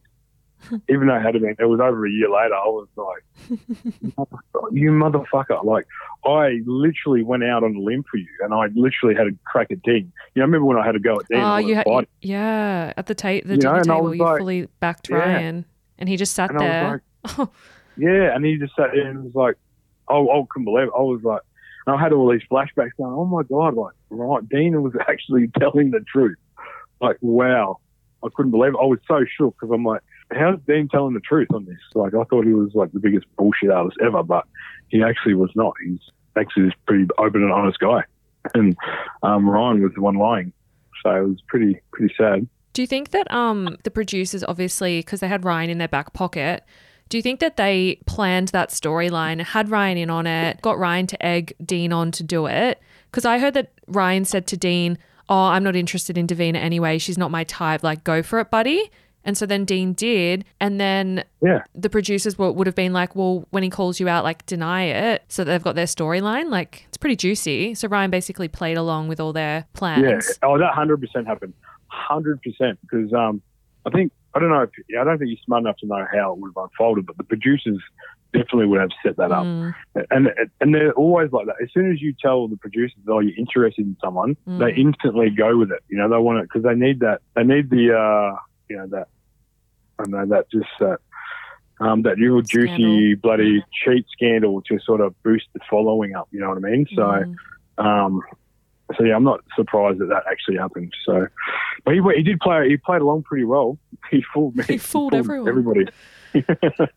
even 0.89 1.09
though 1.09 1.17
it 1.17 1.23
had 1.23 1.33
been, 1.35 1.57
it 1.59 1.65
was 1.65 1.81
over 1.81 2.07
a 2.07 2.11
year 2.11 2.29
later. 2.31 2.55
I 2.55 2.67
was 2.67 2.87
like, 2.97 3.25
you 4.73 4.91
motherfucker! 4.93 5.65
Like, 5.65 5.87
I 6.25 6.61
literally 6.67 7.23
went 7.25 7.43
out 7.45 7.65
on 7.65 7.75
a 7.75 7.81
limb 7.81 8.05
for 8.11 8.17
you, 8.17 8.29
and 8.41 8.55
I 8.55 8.67
literally 8.75 9.15
had 9.17 9.27
a 9.27 9.31
crack 9.45 9.71
at 9.71 9.83
Dean. 9.83 10.13
You 10.35 10.41
know, 10.41 10.43
I 10.43 10.47
remember 10.47 10.67
when 10.67 10.79
I 10.79 10.85
had 10.87 10.93
to 10.93 11.01
go 11.01 11.17
at 11.21 11.27
Dean? 11.29 11.41
Oh, 11.41 11.57
you 11.57 11.75
ha- 11.77 11.83
fighting. 11.85 12.09
yeah, 12.21 12.93
at 12.97 13.07
the 13.07 13.15
ta- 13.15 13.41
the 13.45 13.55
You 13.55 13.57
know, 13.57 13.57
dinner 13.57 13.79
I 13.79 13.83
table, 13.83 14.15
you 14.15 14.23
like- 14.25 14.39
fully 14.39 14.69
backed 14.81 15.09
Yeah. 15.11 15.17
Ryan, 15.17 15.65
and 15.99 16.09
he 16.09 16.17
just 16.17 16.33
sat 16.35 16.51
And 16.51 16.61
there. 16.61 17.03
was 17.39 17.49
Yeah, 17.97 18.35
and 18.35 18.45
he 18.45 18.57
just 18.57 18.75
sat 18.77 18.91
there 18.93 19.09
and 19.09 19.25
was 19.25 19.35
like, 19.35 19.57
oh, 20.09 20.29
I 20.29 20.45
couldn't 20.51 20.65
believe 20.65 20.89
it. 20.89 20.93
I 20.97 21.03
was 21.03 21.23
like, 21.23 21.43
I 21.87 22.01
had 22.01 22.13
all 22.13 22.31
these 22.31 22.43
flashbacks 22.51 22.97
going, 22.97 23.13
oh 23.13 23.25
my 23.25 23.43
God, 23.43 23.75
like, 23.75 23.95
right, 24.11 24.49
Dean 24.49 24.81
was 24.83 24.93
actually 25.09 25.49
telling 25.59 25.91
the 25.91 26.01
truth. 26.01 26.39
Like, 27.01 27.17
wow. 27.21 27.79
I 28.25 28.29
couldn't 28.35 28.53
believe 28.53 28.75
it. 28.75 28.81
I 28.81 28.87
was 28.87 29.01
so 29.09 29.25
shook 29.37 29.57
because 29.59 29.75
I'm 29.75 29.85
like, 29.85 30.01
how's 30.31 30.61
Dean 30.67 30.89
telling 30.89 31.15
the 31.15 31.21
truth 31.21 31.49
on 31.53 31.65
this? 31.65 31.79
Like, 31.95 32.15
I 32.15 32.23
thought 32.25 32.45
he 32.45 32.53
was 32.53 32.71
like 32.75 32.93
the 32.93 33.01
biggest 33.01 33.27
bullshit 33.37 33.71
artist 33.71 33.99
ever, 34.01 34.23
but 34.23 34.47
he 34.91 35.03
actually 35.03 35.35
was 35.35 35.51
not. 35.57 35.75
He's 35.85 35.99
actually 36.37 36.67
this 36.67 36.75
pretty 36.87 37.09
open 37.19 37.43
and 37.43 37.53
honest 37.53 37.81
guy. 37.81 38.05
And 38.55 38.77
um, 39.25 39.49
Ryan 39.49 39.83
was 39.83 39.93
the 39.95 40.01
one 40.01 40.15
lying. 40.15 40.53
So 41.03 41.11
it 41.11 41.29
was 41.29 41.43
pretty, 41.49 41.81
pretty 41.93 42.15
sad. 42.17 42.49
Do 42.73 42.81
you 42.81 42.87
think 42.87 43.11
that 43.11 43.31
um 43.31 43.77
the 43.83 43.91
producers 43.91 44.43
obviously 44.45 45.01
because 45.01 45.21
they 45.21 45.29
had 45.29 45.45
Ryan 45.45 45.71
in 45.71 45.79
their 45.79 45.89
back 45.89 46.13
pocket? 46.13 46.65
Do 47.13 47.19
you 47.19 47.23
think 47.23 47.41
that 47.41 47.59
they 47.59 47.99
planned 48.07 48.49
that 48.49 48.71
storyline, 48.71 49.43
had 49.43 49.69
Ryan 49.69 49.99
in 49.99 50.09
on 50.09 50.27
it, 50.27 50.63
got 50.63 50.79
Ryan 50.79 51.07
to 51.09 51.23
egg 51.23 51.53
Dean 51.63 51.93
on 51.93 52.11
to 52.13 52.23
do 52.23 52.47
it? 52.47 52.81
Because 53.11 53.27
I 53.27 53.39
heard 53.39 53.53
that 53.53 53.71
Ryan 53.87 54.25
said 54.25 54.47
to 54.47 54.57
Dean, 54.57 54.97
"Oh, 55.29 55.49
I'm 55.49 55.63
not 55.63 55.77
interested 55.77 56.17
in 56.17 56.27
Davina 56.27 56.55
anyway. 56.55 56.97
She's 56.97 57.19
not 57.19 57.31
my 57.31 57.45
type. 57.45 57.83
Like, 57.83 58.03
go 58.03 58.23
for 58.23 58.41
it, 58.41 58.51
buddy." 58.51 58.91
And 59.27 59.37
so 59.37 59.45
then 59.45 59.67
Dean 59.67 59.93
did, 59.93 60.47
and 60.59 60.81
then 60.81 61.25
Yeah. 61.43 61.65
the 61.75 61.91
producers 61.91 62.39
would 62.39 62.53
would 62.53 62.67
have 62.67 62.75
been 62.75 62.95
like, 62.95 63.15
"Well, 63.15 63.47
when 63.51 63.63
he 63.63 63.69
calls 63.69 64.01
you 64.01 64.09
out, 64.09 64.25
like 64.25 64.47
deny 64.47 64.85
it." 64.85 65.23
So 65.29 65.45
they've 65.45 65.63
got 65.63 65.75
their 65.75 65.85
storyline. 65.85 66.49
Like, 66.49 66.87
it's 66.89 66.97
pretty 66.97 67.17
juicy. 67.17 67.75
So 67.75 67.89
Ryan 67.89 68.11
basically 68.11 68.49
played 68.49 68.79
along 68.79 69.09
with 69.09 69.21
all 69.21 69.35
their 69.35 69.67
plans. 69.75 70.03
Yeah. 70.41 70.49
Oh, 70.49 70.57
that 70.57 70.73
hundred 70.73 71.03
percent 71.03 71.27
happened. 71.27 71.53
Hundred 71.89 72.41
percent. 72.41 72.79
Because 72.81 73.13
um, 73.13 73.43
I 73.85 73.91
think 73.91 74.13
I 74.35 74.39
don't 74.39 74.51
know. 74.51 74.63
If, 74.63 74.71
I 74.99 75.05
don't 75.05 75.19
think 75.19 75.29
you're 75.31 75.39
smart 75.45 75.63
enough 75.63 75.77
to 75.79 75.87
know 75.87 76.07
how 76.13 76.33
it 76.33 76.39
would 76.39 76.53
have 76.57 76.65
unfolded, 76.65 77.07
but 77.07 77.17
the 77.19 77.25
producers 77.25 77.79
definitely 78.33 78.67
would 78.67 78.81
have 78.81 78.91
set 79.03 79.17
that 79.19 79.31
up. 79.31 79.45
Mm. 79.45 79.75
And 80.11 80.31
and 80.61 80.75
they're 80.75 80.93
always 80.93 81.31
like 81.33 81.47
that. 81.47 81.57
As 81.63 81.69
soon 81.73 81.93
as 81.93 82.01
you 82.01 82.15
tell 82.21 82.49
the 82.49 82.57
producers, 82.57 82.97
"Oh, 83.07 83.19
you're 83.21 83.37
interested 83.37 83.85
in 83.85 83.97
someone," 84.03 84.37
Mm. 84.49 84.59
they 84.59 84.75
instantly 84.81 85.29
go 85.31 85.59
with 85.59 85.71
it. 85.71 85.81
You 85.89 85.99
know, 85.99 86.09
they 86.09 86.17
want 86.17 86.39
it 86.39 86.45
because 86.45 86.63
they 86.63 86.75
need 86.75 87.01
that. 87.01 87.21
They 87.35 87.45
need 87.45 87.69
the 87.71 87.95
uh, 87.97 88.37
you 88.69 88.77
know 88.79 88.87
that. 88.89 89.09
I 89.99 90.05
know 90.09 90.27
that 90.27 90.51
just 90.51 90.69
that. 90.81 90.99
Um, 91.81 92.03
that 92.03 92.17
real 92.17 92.41
juicy, 92.43 93.15
bloody 93.15 93.65
cheat 93.73 94.07
scandal 94.13 94.63
to 94.69 94.79
sort 94.79 95.01
of 95.01 95.21
boost 95.25 95.47
the 95.53 95.59
following 95.69 96.15
up. 96.15 96.29
You 96.31 96.39
know 96.41 96.51
what 96.51 96.59
I 96.59 96.61
mean? 96.61 96.87
So, 96.95 97.03
Mm. 97.03 97.35
um, 97.85 98.23
so 98.97 99.05
yeah, 99.05 99.15
I'm 99.17 99.25
not 99.25 99.41
surprised 99.57 99.99
that 99.99 100.07
that 100.07 100.23
actually 100.31 100.57
happened. 100.57 100.93
So, 101.05 101.27
but 101.85 101.95
he, 101.95 102.01
he 102.17 102.23
did 102.23 102.41
play. 102.41 102.69
He 102.69 102.77
played 102.77 103.03
along 103.03 103.23
pretty 103.25 103.45
well. 103.45 103.79
He 104.11 104.23
fooled 104.35 104.57
me. 104.57 104.65
He 104.65 104.77
fooled 104.79 105.15
everyone. 105.15 105.49
Everybody. 105.49 105.87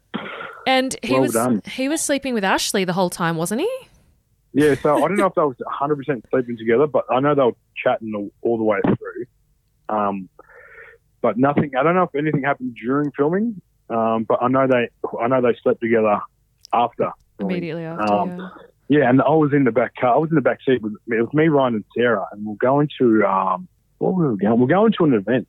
And 0.67 0.95
he 1.03 1.13
Well 1.13 1.21
was 1.21 1.33
done. 1.33 1.61
he 1.65 1.87
was 1.87 2.01
sleeping 2.01 2.33
with 2.33 2.43
Ashley 2.43 2.85
the 2.85 2.93
whole 2.93 3.09
time, 3.11 3.37
wasn't 3.37 3.61
he? 3.61 3.71
Yeah. 4.53 4.73
So 4.75 4.95
I 4.97 5.01
don't 5.07 5.15
know 5.17 5.27
if 5.27 5.35
they 5.35 5.41
was 5.43 5.55
100 5.59 5.95
percent 5.95 6.25
sleeping 6.31 6.57
together, 6.57 6.87
but 6.87 7.05
I 7.11 7.19
know 7.19 7.35
they 7.35 7.43
were 7.43 7.51
chatting 7.75 8.13
all, 8.15 8.31
all 8.41 8.57
the 8.57 8.63
way 8.63 8.79
through. 8.83 9.25
Um, 9.89 10.27
but 11.21 11.37
nothing. 11.37 11.71
I 11.77 11.83
don't 11.83 11.93
know 11.95 12.03
if 12.03 12.15
anything 12.15 12.41
happened 12.43 12.75
during 12.83 13.11
filming. 13.11 13.61
Um, 13.89 14.23
but 14.23 14.41
I 14.41 14.47
know 14.47 14.67
they. 14.67 14.89
I 15.21 15.27
know 15.27 15.41
they 15.41 15.55
slept 15.61 15.81
together 15.81 16.19
after. 16.73 17.11
Immediately 17.39 17.83
after. 17.83 18.11
Um, 18.13 18.37
yeah. 18.39 18.49
Yeah, 18.87 19.09
and 19.09 19.21
I 19.21 19.29
was 19.29 19.51
in 19.53 19.63
the 19.63 19.71
back 19.71 19.95
car. 19.95 20.15
I 20.15 20.17
was 20.17 20.29
in 20.29 20.35
the 20.35 20.41
back 20.41 20.59
seat 20.63 20.81
with 20.81 20.93
it 21.07 21.21
was 21.21 21.33
me, 21.33 21.47
Ryan, 21.47 21.75
and 21.75 21.85
Sarah, 21.97 22.27
and 22.31 22.45
we're 22.45 22.55
going 22.55 22.89
to 22.99 23.25
um, 23.25 23.67
what 23.97 24.13
were 24.13 24.33
we 24.33 24.37
going? 24.37 24.59
We're 24.59 24.67
going 24.67 24.93
to 24.93 25.03
an 25.05 25.13
event, 25.13 25.47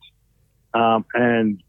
um, 0.73 1.05
and 1.13 1.61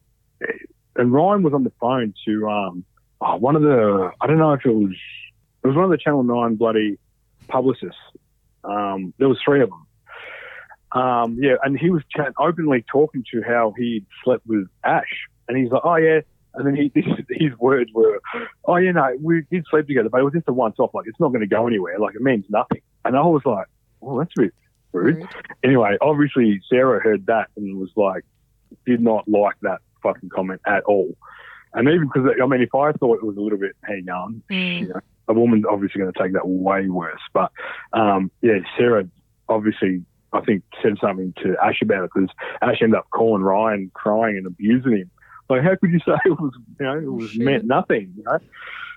and 0.97 1.13
Ryan 1.13 1.43
was 1.43 1.53
on 1.53 1.65
the 1.65 1.73
phone 1.81 2.15
to 2.27 2.49
um, 2.49 2.85
oh, 3.21 3.37
one 3.37 3.55
of 3.55 3.63
the 3.63 4.11
I 4.21 4.27
don't 4.27 4.39
know 4.39 4.53
if 4.53 4.65
it 4.65 4.73
was 4.73 4.97
it 5.63 5.67
was 5.67 5.77
one 5.77 5.85
of 5.85 5.91
the 5.91 5.99
Channel 5.99 6.23
Nine 6.23 6.57
bloody 6.57 6.99
publicists. 7.49 8.01
Um, 8.65 9.13
there 9.19 9.29
was 9.29 9.39
three 9.45 9.63
of 9.63 9.71
them. 9.71 9.87
Um, 10.93 11.39
yeah, 11.39 11.57
and 11.63 11.79
he 11.79 11.91
was 11.91 12.03
chat- 12.15 12.33
openly 12.39 12.83
talking 12.91 13.25
to 13.33 13.43
how 13.43 13.75
he 13.77 14.07
slept 14.25 14.47
with 14.47 14.69
Ash, 14.85 15.29
and 15.47 15.59
he's 15.59 15.71
like, 15.71 15.83
"Oh 15.85 15.97
yeah," 15.97 16.21
and 16.59 16.67
then 16.67 16.75
he, 16.77 16.93
his 17.31 17.57
words 17.59 17.91
were, 17.95 18.21
"Oh 18.67 18.77
you 18.77 18.93
know, 18.93 19.17
we 19.23 19.43
did 19.51 19.65
sleep 19.71 19.87
together, 19.87 20.09
but 20.09 20.21
it 20.21 20.25
was 20.25 20.35
just 20.35 20.49
a 20.49 20.53
once-off. 20.53 20.91
Like 20.95 21.07
it's 21.07 21.21
not 21.21 21.29
going 21.29 21.41
to 21.41 21.47
go 21.47 21.67
anywhere. 21.67 21.99
Like 21.99 22.15
it 22.15 22.23
means 22.23 22.45
nothing." 22.49 22.83
And 23.05 23.17
I 23.17 23.23
was 23.23 23.43
like, 23.45 23.67
"Well, 24.01 24.17
that's 24.17 24.33
a 24.39 24.43
bit 24.43 24.55
rude." 24.93 25.17
Rude. 25.17 25.29
Anyway, 25.63 25.97
obviously 26.01 26.61
Sarah 26.69 27.01
heard 27.01 27.27
that 27.27 27.49
and 27.57 27.79
was 27.79 27.91
like, 27.97 28.25
did 28.87 29.01
not 29.01 29.27
like 29.29 29.57
that 29.63 29.81
fucking 30.03 30.29
comment 30.31 30.61
at 30.67 30.83
all. 30.85 31.17
And 31.75 31.89
even 31.89 32.09
because 32.13 32.31
I 32.43 32.47
mean, 32.47 32.63
if 32.63 32.75
I 32.75 32.93
thought 32.93 33.19
it 33.19 33.25
was 33.25 33.37
a 33.37 33.41
little 33.41 33.59
bit, 33.59 33.77
hey, 33.87 34.03
on, 34.11 34.43
Mm. 34.51 34.81
you 34.81 34.89
know, 34.89 35.01
a 35.29 35.35
woman's 35.35 35.65
obviously 35.71 36.01
going 36.01 36.13
to 36.13 36.19
take 36.23 36.33
that 36.33 36.49
way 36.49 36.89
worse. 36.89 37.21
But 37.33 37.53
um, 37.93 38.31
yeah, 38.41 38.59
Sarah 38.77 39.07
obviously, 39.49 40.03
I 40.33 40.41
think, 40.41 40.63
said 40.83 40.97
something 41.01 41.35
to 41.43 41.57
Ash 41.63 41.81
about 41.83 42.05
it 42.05 42.11
because 42.15 42.31
Ash 42.63 42.79
ended 42.81 42.99
up 42.99 43.09
calling 43.11 43.43
Ryan, 43.43 43.91
crying 43.95 44.37
and 44.39 44.47
abusing 44.47 44.93
him. 44.97 45.11
Like, 45.49 45.63
how 45.63 45.77
could 45.77 45.91
you 45.91 45.99
say 46.07 46.13
it 46.27 46.41
was, 46.41 46.53
you 46.79 46.87
know, 46.87 46.99
it 46.99 47.13
was 47.13 47.31
Shit. 47.31 47.43
meant 47.43 47.65
nothing, 47.65 48.13
you 48.17 48.23
know, 48.25 48.39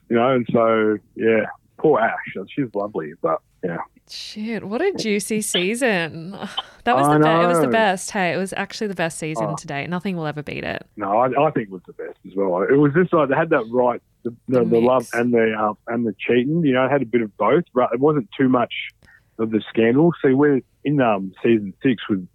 you 0.10 0.16
know? 0.18 0.30
And 0.36 0.48
so, 0.52 0.98
yeah, 1.16 1.46
poor 1.78 2.00
Ash. 2.00 2.18
She's 2.56 2.68
lovely, 2.74 3.14
but 3.22 3.40
yeah, 3.64 3.78
Shit, 4.10 4.64
what 4.64 4.82
a 4.82 4.92
juicy 4.94 5.42
season. 5.42 6.38
That 6.84 6.96
was 6.96 7.08
I 7.08 7.14
the 7.20 7.24
best. 7.24 7.44
It 7.44 7.48
was 7.48 7.60
the 7.60 7.68
best. 7.68 8.10
Hey, 8.10 8.34
it 8.34 8.38
was 8.38 8.54
actually 8.58 8.88
the 8.88 8.96
best 8.96 9.20
season 9.20 9.46
Oh. 9.52 9.56
to 9.56 9.68
date. 9.68 9.88
Nothing 9.88 10.18
will 10.18 10.26
ever 10.26 10.42
beat 10.42 10.64
it. 10.64 10.84
no, 10.98 11.16
I, 11.20 11.28
I 11.28 11.52
think 11.52 11.68
it 11.68 11.72
was 11.72 11.84
the 11.86 11.94
best 11.94 12.18
as 12.26 12.34
well. 12.36 12.64
It 12.64 12.76
was 12.76 12.92
just 12.96 13.14
like 13.14 13.30
they 13.30 13.36
had 13.36 13.52
that 13.52 13.66
right, 13.72 14.02
the, 14.24 14.32
the, 14.48 14.64
The 14.64 14.66
the 14.66 14.80
love 14.80 15.08
and 15.14 15.32
the 15.32 15.54
um, 15.56 15.78
and 15.86 16.08
the 16.08 16.16
cheating. 16.20 16.66
You 16.66 16.74
know, 16.74 16.86
it 16.86 16.90
had 16.90 17.04
a 17.04 17.06
bit 17.06 17.22
of 17.22 17.38
both. 17.38 17.66
But 17.76 17.92
it 17.94 18.00
wasn't 18.00 18.30
too 18.36 18.50
much 18.50 18.74
of 19.38 19.52
the 19.52 19.62
scandal. 19.70 20.12
See, 20.26 20.34
we're 20.34 20.62
in 20.84 21.00
um, 21.02 21.34
season 21.44 21.76
six 21.84 22.02
with 22.10 22.28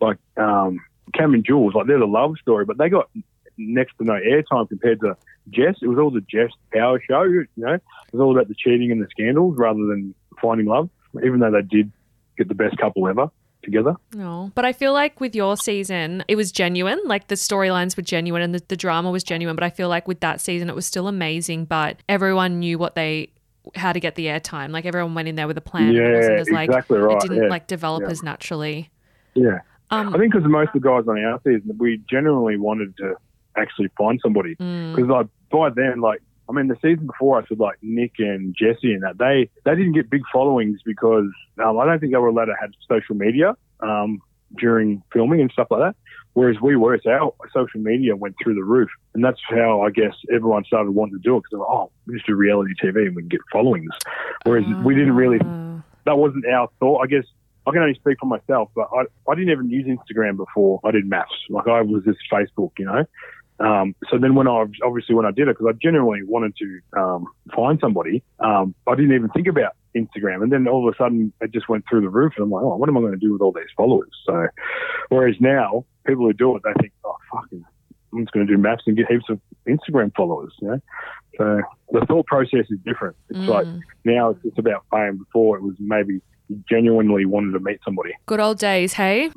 like 0.00 0.16
um, 0.38 0.80
Cam 1.12 1.34
and 1.34 1.44
Jules, 1.44 1.74
like 1.74 1.86
they're 1.86 1.98
the 1.98 2.06
love 2.06 2.36
story, 2.40 2.64
but 2.64 2.78
they 2.78 2.88
got 2.88 3.10
next 3.60 3.96
to 3.98 4.04
no 4.04 4.14
airtime 4.14 4.68
compared 4.68 5.00
to 5.00 5.16
Jess. 5.50 5.76
It 5.82 5.88
was 5.88 5.98
all 5.98 6.10
the 6.10 6.22
Jess 6.22 6.50
power 6.72 7.00
show. 7.08 7.22
You 7.22 7.46
know, 7.56 7.74
it 7.74 7.82
was 8.12 8.20
all 8.20 8.32
about 8.32 8.48
the 8.48 8.54
cheating 8.54 8.90
and 8.90 9.02
the 9.02 9.08
scandals 9.10 9.56
rather 9.58 9.86
than 9.86 10.14
finding 10.40 10.66
love. 10.66 10.90
Even 11.24 11.40
though 11.40 11.50
they 11.50 11.62
did 11.62 11.90
get 12.38 12.48
the 12.48 12.54
best 12.54 12.76
couple 12.78 13.08
ever 13.08 13.30
together. 13.62 13.94
No, 14.14 14.52
but 14.54 14.64
I 14.64 14.72
feel 14.72 14.92
like 14.92 15.20
with 15.20 15.34
your 15.34 15.56
season, 15.56 16.24
it 16.28 16.36
was 16.36 16.52
genuine. 16.52 17.00
Like 17.04 17.28
the 17.28 17.34
storylines 17.34 17.96
were 17.96 18.02
genuine 18.02 18.42
and 18.42 18.54
the, 18.54 18.62
the 18.68 18.76
drama 18.76 19.10
was 19.10 19.22
genuine. 19.22 19.56
But 19.56 19.64
I 19.64 19.70
feel 19.70 19.88
like 19.88 20.08
with 20.08 20.20
that 20.20 20.40
season, 20.40 20.68
it 20.68 20.74
was 20.74 20.86
still 20.86 21.08
amazing. 21.08 21.64
But 21.66 22.02
everyone 22.08 22.58
knew 22.60 22.78
what 22.78 22.94
they 22.94 23.32
how 23.74 23.92
to 23.92 24.00
get 24.00 24.14
the 24.14 24.26
airtime. 24.26 24.70
Like 24.70 24.86
everyone 24.86 25.14
went 25.14 25.28
in 25.28 25.34
there 25.34 25.46
with 25.46 25.58
a 25.58 25.62
plan. 25.62 25.90
it 25.90 25.94
Yeah, 25.96 26.16
wasn't 26.16 26.38
as 26.38 26.50
like 26.50 26.68
exactly 26.70 26.98
right, 26.98 27.16
it 27.16 27.20
didn't 27.20 27.42
yeah, 27.44 27.48
like 27.50 27.66
develop 27.66 28.02
yeah. 28.02 28.10
as 28.10 28.22
naturally. 28.22 28.90
Yeah. 29.34 29.60
Um, 29.90 30.14
I 30.14 30.18
think 30.18 30.32
because 30.32 30.48
most 30.48 30.68
of 30.68 30.82
the 30.82 30.88
guys 30.88 31.04
on 31.08 31.18
our 31.22 31.40
season, 31.44 31.76
we 31.78 32.00
genuinely 32.08 32.56
wanted 32.56 32.96
to 32.98 33.16
actually 33.56 33.88
find 33.96 34.20
somebody. 34.22 34.56
mm, 34.56 34.94
Because 34.94 35.08
like 35.08 35.26
by 35.50 35.70
then, 35.70 36.00
like 36.00 36.22
I 36.48 36.52
mean, 36.52 36.66
the 36.66 36.76
season 36.82 37.06
before 37.06 37.38
us 37.38 37.48
with 37.48 37.60
like 37.60 37.76
Nick 37.80 38.14
and 38.18 38.54
Jesse 38.58 38.92
and 38.92 39.02
that 39.04 39.18
they 39.18 39.48
they 39.64 39.76
didn't 39.76 39.92
get 39.92 40.10
big 40.10 40.22
followings 40.32 40.80
because 40.84 41.30
um, 41.64 41.78
I 41.78 41.86
don't 41.86 42.00
think 42.00 42.12
they 42.12 42.18
were 42.18 42.28
allowed 42.28 42.46
to 42.46 42.56
have 42.60 42.70
social 42.88 43.14
media 43.14 43.56
um, 43.80 44.20
during 44.56 45.02
filming 45.12 45.40
and 45.40 45.50
stuff 45.52 45.68
like 45.70 45.80
that. 45.80 45.96
Whereas 46.32 46.60
we 46.60 46.76
were, 46.76 46.98
so 47.02 47.10
our 47.10 47.50
social 47.52 47.80
media 47.80 48.14
went 48.14 48.36
through 48.42 48.54
the 48.54 48.62
roof, 48.62 48.88
and 49.14 49.24
that's 49.24 49.40
how 49.48 49.82
I 49.82 49.90
guess 49.90 50.14
everyone 50.32 50.64
started 50.64 50.92
wanting 50.92 51.16
to 51.16 51.22
do 51.22 51.36
it 51.36 51.42
because 51.50 51.64
oh, 51.68 51.90
we 52.06 52.14
just 52.14 52.26
do 52.26 52.34
reality 52.34 52.72
TV 52.80 53.06
and 53.06 53.16
we 53.16 53.22
can 53.22 53.28
get 53.28 53.40
followings. 53.52 53.90
Whereas 54.44 54.64
we 54.84 54.94
didn't 54.94 55.14
really 55.14 55.40
uh, 55.40 55.80
that 56.04 56.16
wasn't 56.16 56.46
our 56.46 56.68
thought. 56.78 57.00
I 57.02 57.06
guess 57.06 57.24
I 57.66 57.72
can 57.72 57.82
only 57.82 57.94
speak 57.94 58.18
for 58.20 58.26
myself, 58.26 58.70
but 58.74 58.88
I, 58.92 59.02
I 59.30 59.34
didn't 59.34 59.50
even 59.50 59.70
use 59.70 59.86
Instagram 59.86 60.36
before 60.36 60.80
I 60.84 60.90
did 60.92 61.08
MAFS. 61.08 61.26
Like 61.48 61.68
I 61.68 61.82
was 61.82 62.04
just 62.04 62.18
Facebook, 62.32 62.72
you 62.78 62.86
know. 62.86 63.04
Um, 63.60 63.94
so 64.10 64.18
then 64.18 64.34
when 64.34 64.48
I 64.48 64.64
obviously 64.84 65.14
when 65.14 65.26
I 65.26 65.30
did 65.30 65.48
it 65.48 65.58
because 65.58 65.66
I 65.74 65.78
genuinely 65.80 66.22
wanted 66.24 66.54
to 66.56 66.80
um, 66.98 67.26
find 67.54 67.78
somebody, 67.80 68.22
um, 68.40 68.74
I 68.86 68.94
didn't 68.94 69.14
even 69.14 69.28
think 69.30 69.46
about 69.46 69.72
Instagram, 69.94 70.42
and 70.42 70.50
then 70.50 70.66
all 70.66 70.88
of 70.88 70.94
a 70.94 70.96
sudden 70.96 71.32
it 71.40 71.52
just 71.52 71.68
went 71.68 71.84
through 71.88 72.00
the 72.00 72.08
roof, 72.08 72.32
and 72.36 72.44
I'm 72.44 72.50
like, 72.50 72.62
oh, 72.62 72.76
what 72.76 72.88
am 72.88 72.96
I 72.96 73.00
going 73.00 73.12
to 73.12 73.18
do 73.18 73.32
with 73.32 73.42
all 73.42 73.52
these 73.52 73.64
followers? 73.76 74.10
So, 74.26 74.46
whereas 75.10 75.36
now 75.40 75.84
people 76.06 76.24
who 76.24 76.32
do 76.32 76.56
it, 76.56 76.62
they 76.64 76.72
think, 76.80 76.92
oh, 77.04 77.16
fucking, 77.32 77.64
I'm 78.12 78.20
just 78.20 78.32
going 78.32 78.46
to 78.46 78.56
do 78.56 78.60
MAFS 78.60 78.80
and 78.86 78.96
get 78.96 79.10
heaps 79.10 79.24
of 79.28 79.38
Instagram 79.68 80.14
followers. 80.16 80.54
You 80.62 80.68
know, 80.68 80.80
so 81.36 81.62
the 81.92 82.06
thought 82.06 82.26
process 82.26 82.66
is 82.70 82.78
different. 82.84 83.16
It's 83.28 83.48
like 83.48 83.66
now 84.04 84.30
it's 84.30 84.42
just 84.42 84.58
about 84.58 84.84
fame. 84.90 85.18
Before 85.18 85.56
it 85.56 85.62
was 85.62 85.74
maybe 85.78 86.20
genuinely 86.68 87.26
wanted 87.26 87.52
to 87.52 87.60
meet 87.60 87.80
somebody. 87.84 88.12
Good 88.26 88.40
old 88.40 88.58
days, 88.58 88.94
hey? 88.94 89.30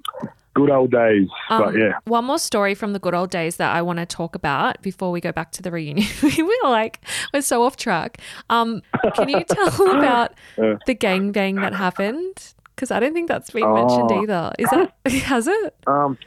Good 0.55 0.69
old 0.69 0.91
days, 0.91 1.27
but 1.49 1.69
Um, 1.69 1.77
yeah. 1.79 1.93
One 2.05 2.25
more 2.25 2.37
story 2.37 2.75
from 2.75 2.93
the 2.93 2.99
good 2.99 3.15
old 3.15 3.31
days 3.31 3.55
that 3.57 3.75
I 3.75 3.81
want 3.81 3.97
to 3.99 4.05
talk 4.05 4.35
about 4.35 4.79
before 4.83 5.09
we 5.11 5.19
go 5.19 5.31
back 5.31 5.51
to 5.53 5.63
the 5.63 5.71
reunion. 5.71 6.07
we're 6.37 6.69
like, 6.69 6.99
we're 7.33 7.41
so 7.41 7.63
off 7.63 7.75
track. 7.75 8.19
Um, 8.51 8.83
can 9.15 9.29
you 9.29 9.43
tell 9.49 9.97
about 9.97 10.33
Uh. 10.57 10.75
the 10.85 10.93
gangbang 10.95 11.59
that 11.61 11.73
happened? 11.73 12.53
Because 12.75 12.91
I 12.91 12.99
don't 12.99 13.13
think 13.13 13.27
that's 13.29 13.49
been 13.51 13.71
mentioned 13.73 14.11
Oh. 14.11 14.21
either. 14.23 14.51
Is 14.59 14.69
that, 14.69 14.93
has 15.25 15.47
it? 15.47 15.75
Um, 15.87 16.17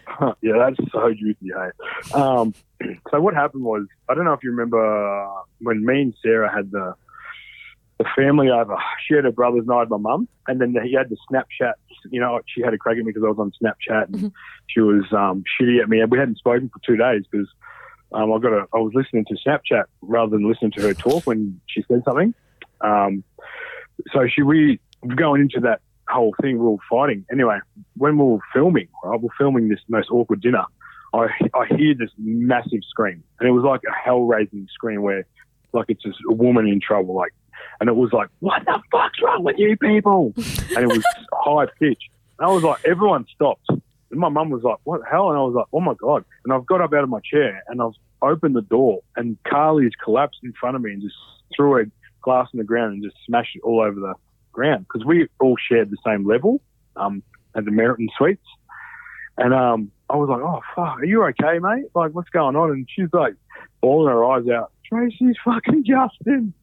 yeah, 0.42 0.54
that's 0.58 0.90
so 0.92 1.12
juicy, 1.14 1.52
hey. 1.54 2.12
Um, 2.14 2.52
so 3.10 3.20
what 3.20 3.34
happened 3.34 3.62
was, 3.64 3.86
I 4.08 4.14
don't 4.14 4.24
know 4.24 4.32
if 4.32 4.42
you 4.42 4.50
remember 4.50 5.24
uh, 5.24 5.42
when 5.60 5.84
me 5.86 6.02
and 6.02 6.14
Sarah 6.22 6.52
had 6.52 6.70
the 6.72 6.94
the 7.98 8.04
family 8.14 8.50
over. 8.50 8.76
She 9.06 9.14
had 9.14 9.24
her 9.24 9.32
brother's 9.32 9.62
and 9.62 9.72
I 9.72 9.78
had 9.78 9.88
my 9.88 9.96
mum, 9.96 10.28
and 10.48 10.60
then 10.60 10.76
he 10.84 10.92
had 10.92 11.08
the 11.08 11.16
Snapchat. 11.30 11.72
You 12.10 12.20
know, 12.20 12.40
she 12.46 12.62
had 12.62 12.74
a 12.74 12.78
crack 12.78 12.98
at 12.98 13.04
me 13.04 13.12
because 13.12 13.24
I 13.24 13.28
was 13.28 13.38
on 13.38 13.52
Snapchat, 13.62 14.12
and 14.12 14.32
she 14.68 14.80
was 14.80 15.04
um, 15.12 15.44
shitty 15.60 15.80
at 15.82 15.88
me. 15.88 16.00
And 16.00 16.10
we 16.10 16.18
hadn't 16.18 16.38
spoken 16.38 16.68
for 16.68 16.80
two 16.84 16.96
days 16.96 17.24
because 17.30 17.48
um, 18.12 18.32
I 18.32 18.38
got 18.38 18.52
a, 18.52 18.66
I 18.74 18.78
was 18.78 18.92
listening 18.94 19.24
to 19.26 19.36
Snapchat 19.46 19.84
rather 20.02 20.30
than 20.30 20.48
listening 20.48 20.72
to 20.72 20.82
her 20.82 20.94
talk 20.94 21.26
when 21.26 21.60
she 21.66 21.84
said 21.88 22.02
something. 22.04 22.34
Um, 22.80 23.24
so 24.12 24.26
she 24.28 24.42
we 24.42 24.80
going 25.14 25.42
into 25.42 25.60
that 25.60 25.80
whole 26.08 26.34
thing, 26.40 26.58
we 26.58 26.64
were 26.64 26.76
fighting. 26.88 27.24
Anyway, 27.30 27.58
when 27.96 28.16
we 28.18 28.24
were 28.24 28.38
filming, 28.52 28.88
right, 29.04 29.20
we 29.20 29.24
we're 29.24 29.34
filming 29.38 29.68
this 29.68 29.80
most 29.88 30.10
awkward 30.10 30.40
dinner. 30.40 30.64
I 31.14 31.28
I 31.54 31.66
hear 31.76 31.94
this 31.94 32.10
massive 32.18 32.80
scream, 32.88 33.22
and 33.40 33.48
it 33.48 33.52
was 33.52 33.64
like 33.64 33.80
a 33.88 33.94
hell 33.94 34.22
raising 34.22 34.68
scream 34.72 35.02
where, 35.02 35.26
like, 35.72 35.86
it's 35.88 36.02
just 36.02 36.18
a 36.30 36.34
woman 36.34 36.66
in 36.66 36.80
trouble, 36.80 37.14
like, 37.14 37.32
and 37.80 37.88
it 37.88 37.96
was 37.96 38.12
like, 38.12 38.28
what 38.40 38.64
the 38.64 38.80
fuck's 38.90 39.20
wrong 39.22 39.44
with 39.44 39.58
you 39.58 39.76
people? 39.76 40.32
and 40.36 40.78
it 40.78 40.86
was 40.88 41.04
high 41.32 41.66
pitch. 41.78 42.02
And 42.38 42.48
I 42.48 42.52
was 42.52 42.62
like, 42.62 42.84
everyone 42.84 43.26
stopped. 43.34 43.68
And 43.68 44.20
my 44.20 44.28
mum 44.28 44.50
was 44.50 44.62
like, 44.62 44.78
what 44.84 45.00
the 45.00 45.06
hell? 45.06 45.30
And 45.30 45.38
I 45.38 45.42
was 45.42 45.54
like, 45.54 45.66
oh 45.72 45.80
my 45.80 45.94
god! 45.94 46.24
And 46.44 46.52
I've 46.52 46.66
got 46.66 46.80
up 46.80 46.92
out 46.92 47.02
of 47.02 47.08
my 47.08 47.20
chair 47.20 47.62
and 47.68 47.82
I've 47.82 47.94
opened 48.22 48.56
the 48.56 48.62
door, 48.62 49.00
and 49.16 49.36
Carly's 49.44 49.92
collapsed 50.02 50.40
in 50.42 50.52
front 50.52 50.76
of 50.76 50.82
me 50.82 50.92
and 50.92 51.02
just 51.02 51.16
threw 51.54 51.80
a 51.80 51.84
glass 52.22 52.48
on 52.52 52.58
the 52.58 52.64
ground 52.64 52.94
and 52.94 53.02
just 53.02 53.16
smashed 53.26 53.56
it 53.56 53.62
all 53.62 53.80
over 53.80 53.98
the 54.00 54.14
ground 54.52 54.86
because 54.86 55.06
we 55.06 55.28
all 55.40 55.56
shared 55.68 55.90
the 55.90 55.98
same 56.04 56.26
level 56.26 56.60
um, 56.96 57.22
at 57.54 57.64
the 57.64 57.70
Meriton 57.70 58.08
Suites. 58.16 58.46
And 59.38 59.52
um, 59.52 59.90
I 60.08 60.16
was 60.16 60.28
like, 60.28 60.40
oh, 60.40 60.60
fuck, 60.74 61.00
are 61.00 61.04
you 61.04 61.22
okay, 61.24 61.58
mate? 61.58 61.86
Like, 61.94 62.12
what's 62.12 62.30
going 62.30 62.56
on? 62.56 62.70
And 62.70 62.88
she's 62.90 63.12
like, 63.12 63.34
bawling 63.80 64.10
her 64.10 64.24
eyes 64.24 64.48
out, 64.48 64.72
Tracy's 64.88 65.36
fucking 65.44 65.84
Justin. 65.84 66.54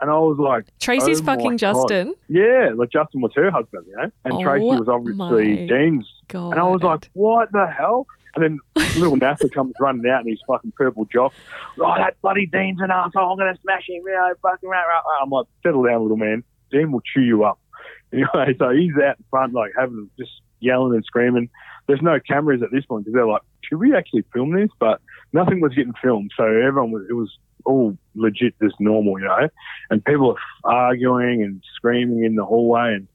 And 0.00 0.10
I 0.10 0.18
was 0.18 0.38
like, 0.38 0.66
Tracy's 0.78 1.20
oh 1.20 1.24
fucking 1.24 1.52
God. 1.52 1.58
Justin. 1.58 2.14
Yeah, 2.28 2.70
like 2.74 2.90
Justin 2.90 3.20
was 3.20 3.32
her 3.34 3.50
husband, 3.50 3.86
you 3.88 3.96
know? 3.96 4.10
And 4.24 4.34
Oh 4.34 4.42
Tracy 4.42 4.64
was 4.64 4.88
obviously 4.88 5.66
Dean's. 5.66 6.06
God. 6.28 6.52
And 6.52 6.60
I 6.60 6.64
was 6.64 6.82
like, 6.82 7.10
what 7.12 7.52
the 7.52 7.66
hell? 7.66 8.06
And 8.34 8.44
then 8.44 8.58
little 8.96 9.16
Nasser 9.20 9.48
comes 9.48 9.74
running 9.80 10.08
out 10.10 10.22
in 10.22 10.28
his 10.28 10.40
fucking 10.46 10.72
purple 10.76 11.04
jock. 11.06 11.34
Oh, 11.78 11.94
that 11.96 12.20
bloody 12.22 12.46
Dean's 12.46 12.80
an 12.80 12.90
asshole. 12.90 13.32
I'm 13.32 13.38
going 13.38 13.54
to 13.54 13.60
smash 13.60 13.88
him. 13.88 14.02
You 14.04 14.12
know, 14.12 14.32
fucking 14.42 14.68
right, 14.68 14.84
right, 14.86 15.02
right. 15.04 15.20
I'm 15.22 15.30
like, 15.30 15.46
settle 15.62 15.82
down, 15.84 16.02
little 16.02 16.16
man. 16.16 16.44
Dean 16.70 16.92
will 16.92 17.02
chew 17.02 17.22
you 17.22 17.44
up. 17.44 17.58
Anyway, 18.12 18.56
so 18.58 18.70
he's 18.70 18.90
out 18.96 19.18
in 19.18 19.24
front, 19.30 19.54
like, 19.54 19.70
having 19.78 20.10
just 20.18 20.32
yelling 20.58 20.96
and 20.96 21.04
screaming. 21.04 21.48
There's 21.86 22.02
no 22.02 22.18
cameras 22.18 22.60
at 22.60 22.72
this 22.72 22.84
point 22.84 23.04
because 23.04 23.14
they're 23.14 23.24
like, 23.24 23.42
should 23.62 23.78
we 23.78 23.94
actually 23.94 24.24
film 24.32 24.52
this? 24.52 24.68
But 24.80 25.00
nothing 25.32 25.60
was 25.60 25.72
getting 25.74 25.92
filmed. 26.02 26.32
So 26.36 26.42
everyone 26.42 26.90
was, 26.90 27.04
it 27.08 27.12
was 27.12 27.30
all 27.64 27.96
legit, 28.14 28.54
just 28.62 28.76
normal, 28.80 29.18
you 29.20 29.26
know? 29.26 29.48
And 29.90 30.04
people 30.04 30.36
are 30.64 30.72
arguing 30.72 31.42
and 31.42 31.62
screaming 31.76 32.24
in 32.24 32.34
the 32.34 32.44
hallway. 32.44 32.94
And 32.94 33.08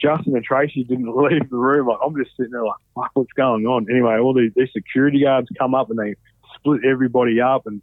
Justin 0.00 0.34
and 0.36 0.44
Tracy 0.44 0.84
didn't 0.84 1.14
leave 1.22 1.48
the 1.50 1.56
room. 1.56 1.88
Like, 1.88 1.98
I'm 2.04 2.16
just 2.16 2.36
sitting 2.36 2.52
there 2.52 2.64
like, 2.64 2.76
fuck, 2.94 3.10
what's 3.14 3.32
going 3.32 3.66
on? 3.66 3.86
Anyway, 3.90 4.18
all 4.18 4.34
these, 4.34 4.52
these 4.54 4.72
security 4.72 5.22
guards 5.22 5.48
come 5.58 5.74
up 5.74 5.90
and 5.90 5.98
they 5.98 6.14
split 6.56 6.80
everybody 6.84 7.40
up 7.40 7.66
and, 7.66 7.82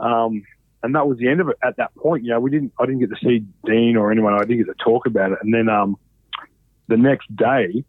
um, 0.00 0.42
and 0.82 0.94
that 0.94 1.08
was 1.08 1.18
the 1.18 1.28
end 1.28 1.40
of 1.40 1.48
it 1.48 1.56
at 1.64 1.76
that 1.78 1.94
point. 1.96 2.22
You 2.22 2.30
know, 2.30 2.40
we 2.40 2.50
didn't, 2.50 2.72
I 2.78 2.86
didn't 2.86 3.00
get 3.00 3.10
to 3.10 3.16
see 3.16 3.44
Dean 3.64 3.96
or 3.96 4.12
anyone. 4.12 4.34
I 4.34 4.44
didn't 4.44 4.58
get 4.58 4.78
to 4.78 4.84
talk 4.84 5.06
about 5.06 5.32
it. 5.32 5.38
And 5.42 5.52
then, 5.52 5.68
um, 5.68 5.96
the 6.88 6.96
next 6.96 7.34
day, 7.34 7.84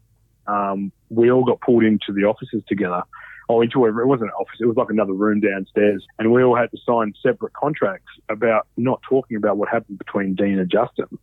um, 0.46 0.90
we 1.08 1.30
all 1.30 1.44
got 1.44 1.60
pulled 1.60 1.84
into 1.84 2.12
the 2.12 2.24
offices 2.24 2.62
together. 2.66 3.02
Or 3.48 3.64
into 3.64 3.84
a, 3.86 3.88
it 3.88 4.06
wasn't 4.06 4.28
an 4.28 4.34
office, 4.38 4.58
it 4.60 4.66
was 4.66 4.76
like 4.76 4.90
another 4.90 5.14
room 5.14 5.40
downstairs. 5.40 6.04
And 6.18 6.32
we 6.32 6.42
all 6.42 6.54
had 6.54 6.70
to 6.70 6.76
sign 6.84 7.14
separate 7.22 7.54
contracts 7.54 8.12
about 8.28 8.66
not 8.76 9.00
talking 9.08 9.36
about 9.36 9.56
what 9.56 9.68
happened 9.68 9.98
between 9.98 10.34
Dean 10.34 10.58
and 10.58 10.70
Justin. 10.70 11.18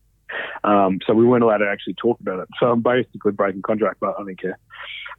Um, 0.63 0.99
so 1.05 1.13
we 1.13 1.25
weren't 1.25 1.43
allowed 1.43 1.59
to 1.59 1.69
actually 1.69 1.93
talk 1.93 2.19
about 2.19 2.39
it. 2.39 2.47
So 2.59 2.71
I'm 2.71 2.81
basically 2.81 3.31
breaking 3.31 3.61
contract, 3.61 3.97
but 3.99 4.15
I 4.19 4.23
don't 4.23 4.39
care. 4.39 4.57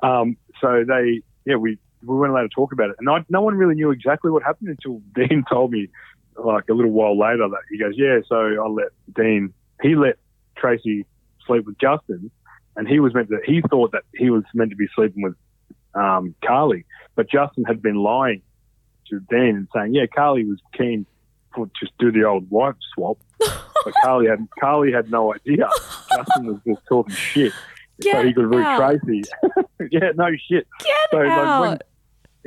Um, 0.03 0.37
so 0.61 0.85
they, 0.87 1.23
yeah, 1.45 1.57
we, 1.57 1.79
we 2.05 2.17
weren't 2.17 2.33
allowed 2.33 2.43
to 2.43 2.55
talk 2.55 2.73
about 2.73 2.91
it. 2.91 2.97
And 2.99 3.09
I, 3.09 3.25
no 3.29 3.41
one 3.41 3.55
really 3.55 3.75
knew 3.75 3.91
exactly 3.91 4.31
what 4.31 4.43
happened 4.43 4.71
until 4.71 5.01
Dean 5.15 5.45
told 5.49 5.71
me, 5.73 5.89
like 6.37 6.65
a 6.69 6.75
little 6.75 6.91
while 6.91 7.19
later, 7.19 7.49
that 7.49 7.63
he 7.71 7.79
goes, 7.79 7.95
yeah, 7.97 8.19
so 8.29 8.37
I 8.37 8.69
let 8.69 8.89
Dean, 9.15 9.55
he 9.83 9.95
let 9.95 10.17
Tracy 10.57 11.07
sleep 11.47 11.65
with 11.65 11.79
Justin, 11.79 12.31
and 12.77 12.87
he 12.87 13.01
was 13.01 13.15
meant 13.15 13.29
to, 13.31 13.39
he 13.47 13.63
thought 13.71 13.93
that 13.93 14.03
he 14.15 14.29
was 14.29 14.45
meant 14.53 14.71
to 14.71 14.77
be 14.77 14.87
sleeping 14.95 15.23
with 15.23 15.35
um, 15.97 16.35
Carly, 16.45 16.85
but 17.15 17.31
Justin 17.31 17.65
had 17.65 17.83
been 17.83 17.97
lying 17.97 18.43
to 19.11 19.21
Dean 19.31 19.57
and 19.57 19.69
saying, 19.75 19.95
yeah, 19.95 20.07
Carly 20.07 20.45
was 20.45 20.59
keen 20.77 21.07
to 21.55 21.71
just 21.81 21.93
do 21.99 22.13
the 22.13 22.25
old 22.25 22.51
wife 22.51 22.77
swap. 22.95 23.19
But 23.85 23.95
Carly 24.03 24.27
had 24.27 24.45
Carly 24.59 24.91
had 24.91 25.13
no 25.13 25.33
idea. 25.33 25.69
Justin 26.11 26.47
was 26.47 26.59
just 26.67 26.81
talking 26.89 27.15
shit, 27.15 27.53
so 27.53 28.11
Get 28.11 28.25
he 28.25 28.35
could 28.35 28.47
root 28.47 28.65
out. 28.65 28.79
Tracy. 28.79 29.23
yeah, 29.93 30.11
no 30.17 30.29
shit. 30.51 30.67
Get 30.81 30.97
so 31.13 31.21
out. 31.21 31.61
like 31.61 31.71
when 31.71 31.79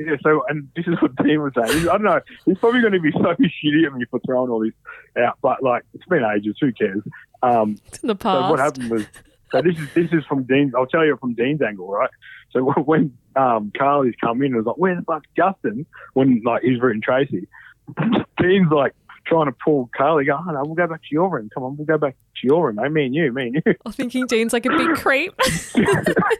yeah, 0.00 0.16
so 0.22 0.42
and 0.48 0.68
this 0.74 0.86
is 0.86 1.00
what 1.00 1.14
Dean 1.16 1.42
was 1.42 1.52
saying. 1.54 1.88
I 1.88 1.92
don't 1.92 2.02
know. 2.02 2.20
He's 2.46 2.58
probably 2.58 2.80
going 2.80 2.94
to 2.94 3.00
be 3.00 3.12
so 3.12 3.20
shitty 3.20 3.86
at 3.86 3.92
me 3.92 4.04
for 4.10 4.20
throwing 4.26 4.50
all 4.50 4.60
this 4.60 4.72
out, 5.18 5.38
but 5.42 5.62
like 5.62 5.84
it's 5.94 6.04
been 6.06 6.24
ages. 6.24 6.56
Who 6.60 6.72
cares? 6.72 7.02
Um, 7.42 7.78
in 8.02 8.08
the 8.08 8.08
so 8.08 8.14
past. 8.14 8.50
what 8.50 8.58
happened 8.58 8.90
was, 8.90 9.06
so 9.52 9.62
this 9.62 9.78
is 9.78 9.92
this 9.94 10.12
is 10.12 10.24
from 10.26 10.44
Dean's. 10.44 10.74
I'll 10.74 10.86
tell 10.86 11.04
you 11.04 11.16
from 11.16 11.34
Dean's 11.34 11.62
angle, 11.62 11.90
right? 11.90 12.10
So 12.52 12.64
when 12.84 13.16
um, 13.36 13.72
Carly's 13.76 14.14
come 14.20 14.42
in, 14.42 14.54
it 14.54 14.56
was 14.56 14.66
like, 14.66 14.76
"Where 14.76 14.94
the 14.96 15.02
fuck's 15.02 15.28
Justin?" 15.36 15.86
When 16.14 16.42
like 16.44 16.62
he's 16.62 16.80
rooting 16.80 17.02
Tracy, 17.02 17.48
Dean's 18.38 18.70
like 18.70 18.94
trying 19.30 19.46
to 19.46 19.52
pull 19.64 19.88
Carly. 19.96 20.24
Go, 20.26 20.36
oh, 20.38 20.50
no, 20.50 20.62
we'll 20.64 20.74
go 20.74 20.86
back 20.86 21.00
to 21.00 21.08
your 21.10 21.30
room. 21.30 21.48
Come 21.54 21.62
on, 21.62 21.76
we'll 21.76 21.86
go 21.86 21.96
back 21.96 22.14
to 22.40 22.46
your 22.46 22.66
room. 22.66 22.76
mate. 22.76 22.90
Me 22.92 23.06
and 23.06 23.14
you, 23.14 23.32
me 23.32 23.46
and 23.48 23.62
you. 23.64 23.74
I'm 23.86 23.92
thinking 23.92 24.26
Dean's 24.26 24.52
like 24.52 24.66
a 24.66 24.70
big 24.70 24.94
creep. 24.96 25.32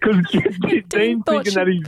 Because 0.01 0.27
Dean's 0.89 1.23
thinking 1.25 1.45
she- 1.45 1.55
that 1.55 1.69
he's 1.69 1.87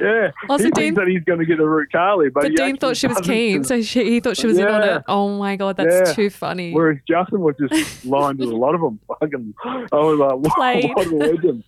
yeah, 0.00 0.30
Also, 0.48 0.64
he 0.64 0.70
Dean- 0.70 0.94
thinks 0.94 0.98
that 0.98 1.08
he's 1.08 1.22
going 1.24 1.38
to 1.40 1.44
get 1.44 1.58
a 1.60 1.66
root 1.68 1.90
Carly, 1.92 2.30
but, 2.30 2.44
But 2.44 2.56
Dean 2.56 2.76
thought 2.76 2.96
she 2.96 3.06
was 3.08 3.20
keen, 3.20 3.62
so 3.64 3.82
she, 3.82 4.04
he 4.04 4.20
thought 4.20 4.36
she 4.36 4.46
was 4.46 4.58
in 4.58 4.66
on 4.66 4.82
it. 4.82 5.02
Oh 5.08 5.36
my 5.38 5.56
god, 5.56 5.76
that's 5.76 6.08
Yeah. 6.10 6.14
too 6.14 6.30
funny. 6.30 6.72
Whereas 6.72 6.98
Justin 7.06 7.40
was 7.40 7.54
just 7.58 8.04
lying 8.04 8.38
to 8.38 8.44
a 8.44 8.56
lot 8.56 8.74
of 8.74 8.80
them. 8.80 9.00
Fucking, 9.20 9.54
I 9.64 9.76
was 9.92 10.18
like, 10.18 10.32
what, 10.38 10.54
Played. 10.54 10.90
what 10.94 11.06
a 11.08 11.14
legend. 11.16 11.64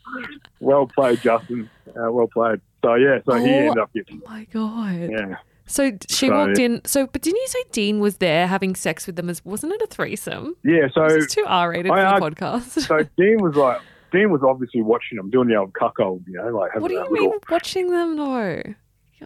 Well 0.60 0.86
played, 0.86 1.20
Justin. 1.20 1.68
Uh, 1.88 2.10
well 2.10 2.28
played. 2.28 2.60
So 2.84 2.94
yeah, 2.94 3.18
so 3.26 3.34
he 3.34 3.50
Oh. 3.50 3.54
ended 3.56 3.78
up 3.78 3.92
getting 3.92 4.22
Oh 4.24 4.30
my 4.30 4.44
god. 4.52 5.10
yeah. 5.10 5.36
So 5.66 5.92
she 6.08 6.28
So- 6.28 6.34
walked 6.36 6.58
in. 6.58 6.82
So, 6.84 7.06
but 7.06 7.22
didn't 7.22 7.40
you 7.40 7.46
say 7.48 7.62
Dean 7.72 8.00
was 8.00 8.18
there 8.18 8.46
having 8.46 8.74
sex 8.74 9.06
with 9.06 9.16
them? 9.16 9.28
As 9.30 9.44
wasn't 9.44 9.72
it 9.72 9.82
a 9.82 9.86
threesome? 9.86 10.56
Yeah, 10.62 10.88
so 10.92 11.08
This 11.08 11.24
is 11.26 11.34
too 11.34 11.44
R-rated 11.46 11.90
for 11.90 11.96
the 11.96 12.02
podcast. 12.02 12.80
so 12.86 12.98
Dean 13.16 13.42
was 13.42 13.56
like 13.56 13.80
Dean 14.12 14.30
was 14.30 14.42
obviously 14.42 14.82
watching 14.82 15.16
them 15.16 15.30
doing 15.30 15.48
the 15.48 15.56
old 15.56 15.72
cuckold, 15.74 16.22
you 16.26 16.34
know, 16.34 16.48
like 16.56 16.70
having 16.72 16.82
what 16.82 16.88
do 16.88 16.94
you 16.94 17.00
mean 17.12 17.24
little, 17.24 17.38
watching 17.50 17.90
them 17.90 18.16
though? 18.16 18.62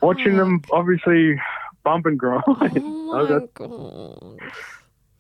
watching 0.01 0.36
them 0.36 0.62
obviously 0.72 1.41
bump 1.84 2.07
and 2.07 2.18
grind. 2.18 2.45
Oh 2.47 3.49
Oh, 3.61 4.36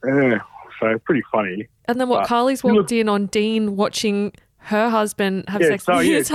my 0.04 0.22
yeah, 0.30 0.38
so 0.80 0.98
pretty 1.04 1.22
funny. 1.32 1.68
And 1.86 2.00
then 2.00 2.08
what? 2.08 2.20
But- 2.20 2.28
Carly's 2.28 2.62
walked 2.62 2.92
in 2.92 3.08
on 3.08 3.26
Dean 3.26 3.76
watching 3.76 4.32
her 4.58 4.88
husband 4.90 5.48
have 5.48 5.60
Yeah, 5.62 5.68
sex 5.68 5.84
so, 5.84 5.96
with 5.96 6.06
yeah, 6.06 6.16
his, 6.18 6.28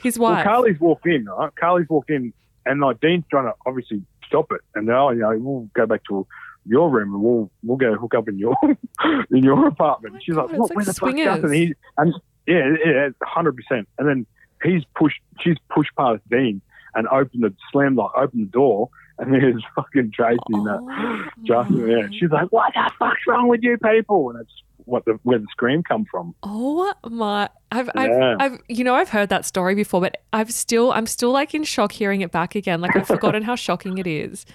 his 0.00 0.18
Well, 0.18 0.32
wife. 0.32 0.44
Carly's 0.44 0.80
walked 0.80 1.06
in, 1.06 1.24
right? 1.26 1.54
Carly's 1.56 1.88
walked 1.88 2.10
in, 2.10 2.32
and 2.66 2.80
like 2.80 3.00
Dean's 3.00 3.24
trying 3.30 3.44
to 3.44 3.52
obviously 3.64 4.02
stop 4.26 4.50
it, 4.52 4.60
and 4.74 4.88
oh, 4.90 5.10
you 5.10 5.20
know, 5.20 5.36
we'll 5.38 5.68
go 5.74 5.86
back 5.86 6.02
to 6.08 6.26
your 6.68 6.90
room 6.90 7.14
and 7.14 7.22
we'll 7.22 7.50
we'll 7.62 7.76
go 7.76 7.94
hook 7.94 8.14
up 8.14 8.28
in 8.28 8.38
your 8.38 8.56
in 9.30 9.42
your 9.44 9.66
apartment. 9.68 10.14
Oh 10.16 10.20
She's 10.22 10.34
God, 10.34 10.50
like, 10.50 10.50
it's 10.50 10.58
what? 10.60 10.70
like 10.70 10.76
Where 10.76 10.84
the 10.84 10.92
fuck 10.94 11.10
swingers. 11.10 11.24
Justin? 11.26 11.52
He 11.52 11.74
and 11.98 12.14
yeah, 12.46 12.70
yeah, 12.84 13.08
hundred 13.22 13.56
percent. 13.56 13.88
And 13.98 14.08
then 14.08 14.26
he's 14.62 14.82
pushed, 14.94 15.20
she's 15.40 15.56
pushed 15.68 15.90
past 15.96 16.22
Dean 16.30 16.60
and 16.94 17.06
opened 17.08 17.42
the 17.44 17.54
slammed 17.72 17.96
like 17.96 18.10
opened 18.16 18.46
the 18.46 18.50
door, 18.50 18.88
And 19.18 19.32
there's 19.34 19.62
fucking 19.74 20.12
Tracy 20.12 20.38
and 20.50 20.66
that 20.66 20.80
Oh. 20.82 21.24
Justin 21.44 21.86
there. 21.86 22.10
She's 22.12 22.30
like, 22.30 22.50
"What 22.50 22.72
the 22.74 22.90
fuck's 22.98 23.20
wrong 23.28 23.48
with 23.48 23.60
you 23.62 23.76
people?" 23.78 24.30
And 24.30 24.40
that's 24.40 24.62
what 24.84 25.04
the 25.04 25.18
where 25.22 25.38
the 25.38 25.46
scream 25.50 25.82
come 25.82 26.04
from. 26.10 26.34
Oh 26.42 26.92
my! 27.08 27.48
I've, 27.72 27.90
Yeah. 27.94 28.36
I've, 28.38 28.52
I've, 28.52 28.60
you 28.68 28.84
know, 28.84 28.94
I've 28.94 29.08
heard 29.08 29.28
that 29.30 29.44
story 29.44 29.74
before, 29.74 30.00
but 30.00 30.18
I've 30.32 30.52
still, 30.52 30.92
I'm 30.92 31.06
still 31.06 31.32
like 31.32 31.54
in 31.54 31.64
shock 31.64 31.92
hearing 31.92 32.20
it 32.20 32.30
back 32.30 32.54
again. 32.54 32.80
Like 32.80 32.94
I've 32.96 33.06
forgotten 33.06 33.42
how 33.42 33.56
shocking 33.56 33.98
it 33.98 34.06
is. 34.06 34.44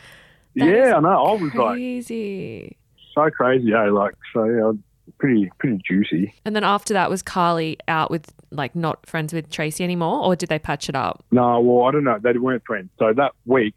That 0.54 0.68
is 0.68 0.74
yeah, 0.90 0.96
I 0.98 1.00
know. 1.00 1.08
I 1.08 1.32
was 1.42 1.54
like 1.54 1.76
Crazy. 1.78 2.76
so 3.16 3.30
crazy. 3.30 3.70
Yeah, 3.70 3.90
like 3.90 4.16
so. 4.34 4.44
Yeah, 4.44 4.72
pretty 5.18 5.50
pretty 5.60 5.80
juicy. 5.88 6.34
And 6.44 6.54
then 6.54 6.66
after 6.66 6.94
that, 6.94 7.10
was 7.10 7.22
Carly 7.22 7.78
out 7.88 8.12
with 8.12 8.34
like 8.52 8.76
not 8.76 9.06
friends 9.06 9.32
with 9.32 9.50
Tracy 9.50 9.82
anymore, 9.82 10.26
or 10.26 10.36
did 10.36 10.50
they 10.50 10.60
patch 10.60 10.90
it 10.90 10.96
up? 10.96 11.24
No, 11.32 11.62
well, 11.62 11.88
I 11.88 11.92
don't 11.92 12.04
know. 12.04 12.20
They 12.22 12.34
weren't 12.34 12.64
friends. 12.66 12.90
So 13.00 13.14
that 13.14 13.32
week, 13.46 13.76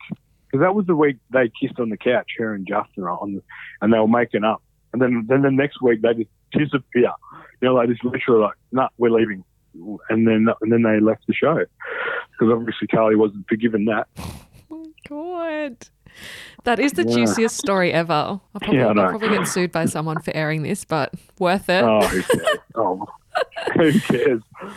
because 0.48 0.64
that 0.64 0.74
was 0.74 0.86
the 0.86 0.96
week 0.96 1.18
they 1.32 1.48
kissed 1.60 1.78
on 1.78 1.90
the 1.90 1.96
couch, 1.96 2.26
her 2.38 2.54
and 2.54 2.66
Justin, 2.66 3.04
on 3.04 3.34
the, 3.34 3.42
and 3.80 3.92
they 3.92 3.98
were 4.00 4.08
making 4.08 4.42
up. 4.42 4.60
And 4.94 5.02
then, 5.02 5.26
then 5.28 5.42
the 5.42 5.50
next 5.50 5.82
week 5.82 6.00
they 6.02 6.14
just 6.14 6.30
disappear. 6.52 7.10
You 7.60 7.68
know, 7.68 7.74
like 7.74 7.88
just 7.88 8.02
literally 8.04 8.42
like, 8.42 8.54
nah, 8.72 8.88
we're 8.96 9.10
leaving. 9.10 9.44
And 10.08 10.26
then, 10.26 10.46
and 10.62 10.72
then 10.72 10.82
they 10.82 11.00
left 11.00 11.26
the 11.26 11.34
show 11.34 11.56
because 12.30 12.52
obviously 12.52 12.86
Carly 12.86 13.16
wasn't 13.16 13.44
forgiven 13.48 13.84
that. 13.86 14.06
Oh 14.70 14.86
God. 15.08 15.76
That 16.62 16.78
is 16.78 16.92
the 16.92 17.02
Yeah. 17.04 17.16
juiciest 17.26 17.56
story 17.56 17.92
ever. 17.92 18.12
I'll 18.14 18.40
probably, 18.60 18.78
Yeah, 18.78 18.86
I 18.86 18.88
I'll 18.90 19.10
probably 19.18 19.30
get 19.30 19.48
sued 19.48 19.72
by 19.72 19.86
someone 19.86 20.20
for 20.22 20.30
airing 20.34 20.62
this, 20.62 20.84
but 20.84 21.12
worth 21.40 21.68
it. 21.68 21.82
Oh, 21.82 22.06
who 22.06 22.22
cares? 22.22 22.58
oh, 22.76 23.06
who 23.74 24.00
cares? 24.00 24.42
Who 24.60 24.68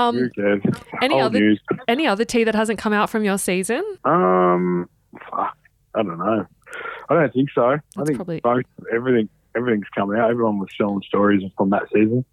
um, 0.00 0.30
cares? 0.36 0.62
any 1.02 1.14
Old 1.16 1.24
other 1.24 1.40
news. 1.40 1.60
any 1.88 2.06
other 2.06 2.24
tea 2.24 2.44
that 2.44 2.54
hasn't 2.54 2.78
come 2.78 2.92
out 2.92 3.10
from 3.10 3.24
your 3.24 3.38
season? 3.38 3.82
Um, 4.04 4.88
fuck, 5.30 5.56
I 5.96 6.02
don't 6.04 6.18
know. 6.18 6.46
I 7.08 7.14
don't 7.14 7.32
think 7.32 7.50
so. 7.52 7.70
I 7.70 7.76
That's 7.96 8.06
think 8.08 8.18
probably- 8.18 8.40
most 8.44 8.66
everything 8.94 9.28
everything's 9.56 9.88
coming 9.94 10.18
out. 10.18 10.30
Everyone 10.30 10.58
was 10.58 10.68
selling 10.76 11.02
stories 11.02 11.42
from 11.56 11.70
that 11.70 11.84
season. 11.92 12.24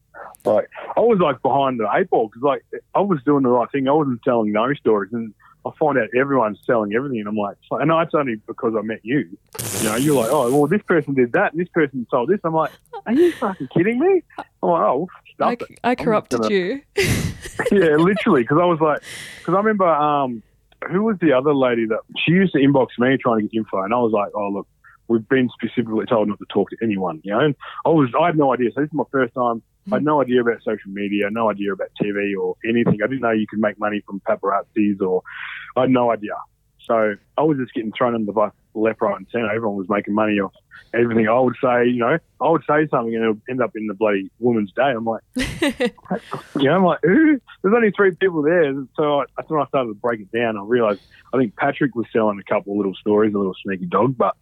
Like 0.45 0.69
I 0.95 0.99
was 0.99 1.19
like 1.19 1.41
behind 1.41 1.79
the 1.79 1.89
eight 1.93 2.09
ball 2.09 2.27
because 2.27 2.43
like 2.43 2.63
I 2.95 2.99
was 2.99 3.19
doing 3.25 3.43
the 3.43 3.49
right 3.49 3.69
thing. 3.71 3.87
I 3.87 3.91
wasn't 3.91 4.21
selling 4.23 4.51
no 4.51 4.73
stories, 4.73 5.11
and 5.13 5.33
I 5.65 5.69
find 5.79 5.97
out 5.97 6.09
everyone's 6.17 6.59
selling 6.65 6.93
everything, 6.93 7.19
and 7.19 7.27
I'm 7.27 7.35
like, 7.35 7.57
and 7.71 7.87
no, 7.87 7.99
it's 7.99 8.13
only 8.13 8.35
because 8.47 8.73
I 8.77 8.81
met 8.81 8.99
you. 9.03 9.37
You 9.79 9.83
know, 9.83 9.95
you're 9.95 10.15
like, 10.15 10.31
oh 10.31 10.51
well, 10.51 10.67
this 10.67 10.81
person 10.83 11.13
did 11.13 11.33
that, 11.33 11.53
and 11.53 11.61
this 11.61 11.69
person 11.69 12.05
sold 12.09 12.29
this. 12.29 12.39
I'm 12.43 12.53
like, 12.53 12.71
are 13.05 13.13
you 13.13 13.31
fucking 13.33 13.69
kidding 13.73 13.99
me? 13.99 14.23
I'm 14.63 14.69
like, 14.69 14.81
oh, 14.81 15.07
stuff 15.35 15.49
I, 15.49 15.53
it. 15.53 15.79
I 15.83 15.95
corrupted 15.95 16.41
gonna- 16.41 16.53
you. 16.53 16.81
yeah, 16.95 17.95
literally. 17.97 18.41
Because 18.41 18.57
I 18.59 18.65
was 18.65 18.79
like, 18.79 19.03
because 19.39 19.53
I 19.53 19.57
remember, 19.57 19.87
um, 19.87 20.41
who 20.89 21.03
was 21.03 21.17
the 21.19 21.33
other 21.33 21.53
lady 21.53 21.85
that 21.85 21.99
she 22.17 22.31
used 22.31 22.53
to 22.53 22.59
inbox 22.59 22.87
me 22.97 23.17
trying 23.17 23.41
to 23.41 23.47
get 23.47 23.57
info, 23.57 23.81
and 23.81 23.93
I 23.93 23.97
was 23.97 24.11
like, 24.11 24.31
oh 24.33 24.49
look, 24.49 24.67
we've 25.11 25.27
been 25.29 25.49
specifically 25.49 26.05
told 26.05 26.27
not 26.29 26.39
to 26.39 26.45
talk 26.49 26.69
to 26.69 26.77
anyone, 26.81 27.21
you 27.23 27.31
know. 27.31 27.39
And 27.39 27.55
I 27.85 27.89
was, 27.89 28.09
I 28.19 28.27
had 28.27 28.37
no 28.37 28.53
idea. 28.53 28.69
So 28.73 28.81
this 28.81 28.87
is 28.87 28.93
my 28.93 29.03
first 29.11 29.33
time. 29.33 29.61
I 29.91 29.95
had 29.95 30.03
no 30.03 30.21
idea 30.21 30.41
about 30.41 30.59
social 30.63 30.91
media, 30.91 31.29
no 31.31 31.49
idea 31.49 31.73
about 31.73 31.89
TV 32.01 32.33
or 32.39 32.55
anything. 32.67 32.99
I 33.03 33.07
didn't 33.07 33.21
know 33.21 33.31
you 33.31 33.47
could 33.49 33.59
make 33.59 33.79
money 33.79 34.03
from 34.05 34.21
paparazzis, 34.21 35.01
or 35.01 35.23
I 35.75 35.81
had 35.81 35.89
no 35.89 36.11
idea. 36.11 36.35
So 36.85 37.15
I 37.37 37.41
was 37.41 37.57
just 37.57 37.73
getting 37.73 37.91
thrown 37.91 38.13
under 38.13 38.25
the 38.25 38.31
bus 38.31 38.53
left, 38.73 39.01
right, 39.01 39.17
and 39.17 39.27
centre. 39.31 39.51
Everyone 39.51 39.77
was 39.77 39.89
making 39.89 40.13
money 40.13 40.39
off 40.39 40.53
everything. 40.93 41.27
I 41.27 41.39
would 41.39 41.55
say, 41.63 41.85
you 41.87 41.99
know, 41.99 42.17
I 42.41 42.49
would 42.49 42.63
say 42.67 42.87
something 42.89 43.15
and 43.15 43.23
it 43.23 43.27
would 43.27 43.41
end 43.49 43.61
up 43.61 43.71
in 43.75 43.87
the 43.87 43.93
bloody 43.93 44.29
Woman's 44.39 44.71
Day. 44.73 44.91
I'm 44.91 45.05
like, 45.05 45.21
you 45.35 46.63
know, 46.63 46.75
I'm 46.75 46.83
like, 46.83 46.99
who? 47.03 47.39
There's 47.61 47.73
only 47.73 47.91
three 47.91 48.13
people 48.15 48.41
there. 48.41 48.73
So 48.95 49.21
I, 49.21 49.25
that's 49.37 49.49
when 49.49 49.61
I 49.61 49.65
started 49.67 49.89
to 49.89 49.95
break 49.95 50.21
it 50.21 50.31
down. 50.31 50.57
I 50.57 50.63
realised 50.63 51.01
I 51.33 51.37
think 51.37 51.55
Patrick 51.55 51.95
was 51.95 52.07
selling 52.11 52.39
a 52.39 52.43
couple 52.43 52.73
of 52.73 52.77
little 52.77 52.95
stories, 52.95 53.33
a 53.33 53.37
little 53.37 53.55
sneaky 53.63 53.85
dog, 53.85 54.17
but 54.17 54.35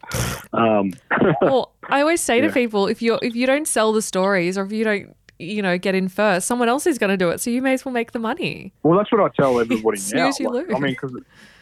um, 0.52 0.92
well, 1.40 1.72
I 1.88 2.00
always 2.00 2.20
say 2.20 2.40
to 2.40 2.50
people, 2.50 2.86
if 2.86 3.00
you 3.02 3.18
if 3.22 3.34
you 3.36 3.46
don't 3.46 3.68
sell 3.68 3.92
the 3.92 4.02
stories 4.02 4.58
or 4.58 4.64
if 4.64 4.72
you 4.72 4.84
don't, 4.84 5.16
you 5.38 5.62
know, 5.62 5.78
get 5.78 5.94
in 5.94 6.08
first, 6.08 6.46
someone 6.46 6.68
else 6.68 6.86
is 6.86 6.98
going 6.98 7.10
to 7.10 7.16
do 7.16 7.30
it. 7.30 7.40
So 7.40 7.50
you 7.50 7.62
may 7.62 7.74
as 7.74 7.84
well 7.84 7.92
make 7.92 8.12
the 8.12 8.18
money. 8.18 8.72
well, 8.82 8.98
that's 8.98 9.10
what 9.12 9.20
I 9.20 9.28
tell 9.40 9.60
everybody 9.60 9.98
now. 10.12 10.30
Snooze, 10.30 10.40
you 10.40 10.48
Like, 10.48 10.66
lose. 10.66 10.76
I 10.76 10.78
mean, 10.80 10.92
because 10.92 11.16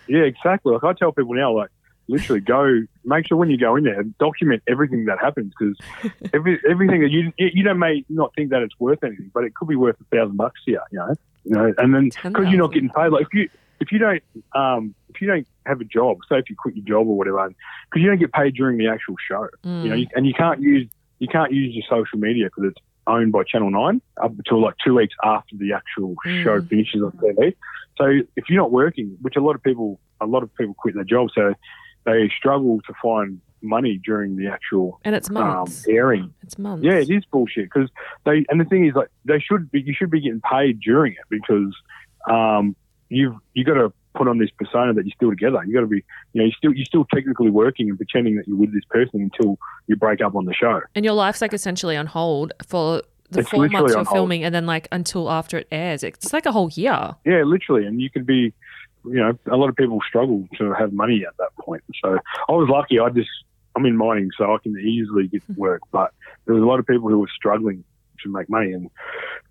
yeah, 0.09 0.23
exactly. 0.23 0.73
Like 0.73 0.85
I 0.85 0.95
tell 0.95 1.12
people 1.12 1.35
now, 1.35 1.55
like 1.55 1.69
literally 2.09 2.41
go 2.41 2.81
make 3.05 3.27
sure 3.27 3.37
when 3.37 3.51
you 3.51 3.59
go 3.59 3.77
in 3.77 3.85
there 3.85 4.03
document 4.19 4.63
everything 4.69 5.05
that 5.05 5.19
happens 5.21 5.53
because 5.59 5.77
every, 6.35 6.59
everything 6.69 7.01
that 7.03 7.11
you 7.11 7.33
you 7.39 7.63
don't 7.63 7.79
may 7.79 8.05
not 8.09 8.33
think 8.35 8.51
that 8.51 8.63
it's 8.63 8.75
worth 8.79 9.03
anything 9.05 9.31
but 9.35 9.45
it 9.45 9.55
could 9.55 9.69
be 9.69 9.77
worth 9.77 9.97
a 10.01 10.17
thousand 10.17 10.37
bucks 10.37 10.61
here 10.65 10.81
you 10.91 10.99
know 10.99 11.15
you 11.45 11.55
know 11.55 11.73
and 11.79 11.95
then 11.95 12.11
because 12.23 12.47
you're 12.51 12.59
not 12.59 12.73
getting 12.73 12.89
paid 12.91 13.09
like 13.13 13.23
if 13.23 13.29
you 13.35 13.49
if 13.81 13.93
you 13.93 13.99
don't 13.99 14.23
um 14.55 14.95
if 15.11 15.21
you 15.21 15.27
don't 15.29 15.47
have 15.67 15.81
a 15.81 15.85
job 15.85 16.17
say 16.31 16.39
if 16.39 16.49
you 16.51 16.57
quit 16.59 16.75
your 16.75 16.85
job 16.87 17.07
or 17.07 17.17
whatever 17.17 17.47
because 17.91 18.03
you 18.03 18.09
don't 18.09 18.19
get 18.19 18.33
paid 18.33 18.55
during 18.55 18.79
the 18.79 18.89
actual 18.89 19.15
show 19.31 19.47
Mm. 19.65 19.83
you 19.85 19.89
know 19.91 19.97
you, 19.97 20.07
and 20.15 20.27
you 20.27 20.35
can't 20.35 20.61
use 20.61 20.89
you 21.19 21.29
can't 21.29 21.53
use 21.53 21.75
your 21.75 21.85
social 21.91 22.19
media 22.19 22.47
because 22.47 22.71
it's 22.71 22.81
owned 23.07 23.33
by 23.33 23.43
Channel 23.43 23.71
Nine 23.71 24.01
up 24.23 24.33
until 24.33 24.61
like 24.63 24.75
two 24.85 24.95
weeks 24.95 25.15
after 25.25 25.57
the 25.57 25.73
actual 25.73 26.15
show 26.45 26.61
Mm. 26.61 26.69
finishes 26.69 27.03
on 27.03 27.13
TV. 27.13 27.55
So 27.97 28.05
if 28.37 28.45
you're 28.49 28.61
not 28.61 28.71
working, 28.71 29.17
which 29.23 29.35
a 29.35 29.41
lot 29.41 29.55
of 29.57 29.63
people 29.63 29.99
a 30.21 30.27
lot 30.27 30.43
of 30.43 30.55
people 30.55 30.75
quit 30.79 30.95
their 30.95 31.05
job, 31.05 31.29
so 31.35 31.55
they 32.09 32.31
struggle 32.37 32.81
to 32.87 32.93
find 33.03 33.41
money 33.61 34.01
during 34.05 34.37
the 34.37 34.47
actual 34.47 35.01
And 35.05 35.15
it's 35.15 35.29
um, 35.29 35.35
months. 35.35 35.87
airing. 35.89 36.33
it's 36.43 36.59
months. 36.59 36.85
Yeah, 36.85 36.95
it 36.95 37.11
is 37.11 37.25
bullshit 37.27 37.65
because 37.73 37.91
they 38.25 38.45
and 38.49 38.61
the 38.61 38.65
thing 38.65 38.87
is 38.87 38.95
like 38.95 39.09
they 39.25 39.41
should 39.41 39.71
be 39.71 39.81
you 39.81 39.95
should 39.95 40.11
be 40.11 40.21
getting 40.21 40.41
paid 40.41 40.81
during 40.81 41.13
it 41.13 41.27
because 41.29 41.75
um, 42.31 42.77
you've 43.09 43.35
you 43.55 43.65
got 43.65 43.75
to 43.75 43.93
put 44.15 44.29
on 44.29 44.39
this 44.39 44.51
persona 44.51 44.93
that 44.95 45.05
you're 45.05 45.15
still 45.15 45.31
together. 45.31 45.63
You 45.65 45.75
got 45.75 45.81
to 45.81 45.87
be 45.87 46.05
you 46.33 46.41
know 46.41 46.45
you 46.45 46.53
still 46.53 46.73
you're 46.73 46.85
still 46.85 47.07
technically 47.13 47.51
working 47.51 47.89
and 47.89 47.99
pretending 47.99 48.37
that 48.37 48.47
you're 48.47 48.57
with 48.57 48.73
this 48.73 48.85
person 48.91 49.23
until 49.23 49.59
you 49.87 49.97
break 49.97 50.21
up 50.21 50.35
on 50.35 50.45
the 50.45 50.55
show. 50.55 50.81
And 50.95 51.05
your 51.05 51.15
life's 51.15 51.41
like 51.41 51.53
essentially 51.53 51.97
on 51.97 52.07
hold 52.07 52.53
for 52.67 53.03
the 53.31 53.41
It's 53.41 53.51
four 53.51 53.69
months 53.69 53.95
you're 53.95 54.05
filming 54.07 54.43
and 54.45 54.55
then 54.55 54.67
like 54.67 54.89
until 54.91 55.31
after 55.31 55.59
it 55.59 55.69
airs. 55.71 56.03
It's 56.03 56.33
like 56.33 56.47
a 56.47 56.53
whole 56.53 56.71
year. 56.71 57.15
Yeah, 57.25 57.43
literally, 57.45 57.87
and 57.87 58.01
you 58.01 58.11
could 58.11 58.27
be 58.27 58.55
you 59.05 59.15
know 59.21 59.33
a 59.51 59.57
lot 59.57 59.69
of 59.69 59.77
people 59.77 60.01
struggle 60.07 60.47
to 60.59 60.73
have 60.73 60.93
money 60.93 61.25
at 61.27 61.37
that 61.39 61.51
point. 61.61 61.83
So 62.05 62.19
I 62.49 62.53
was 62.53 62.69
lucky. 62.69 62.99
I 62.99 63.09
just 63.11 63.29
I'm 63.77 63.87
in 63.87 63.97
mining, 63.97 64.31
so 64.37 64.53
I 64.55 64.59
can 64.63 64.77
easily 64.79 65.29
get 65.29 65.43
work. 65.57 65.81
But 65.93 66.13
there 66.47 66.55
was 66.55 66.63
a 66.63 66.67
lot 66.67 66.79
of 66.81 66.87
people 66.87 67.09
who 67.09 67.19
were 67.19 67.31
struggling 67.35 67.85
to 68.25 68.33
make 68.33 68.49
money, 68.51 68.73
and 68.73 68.91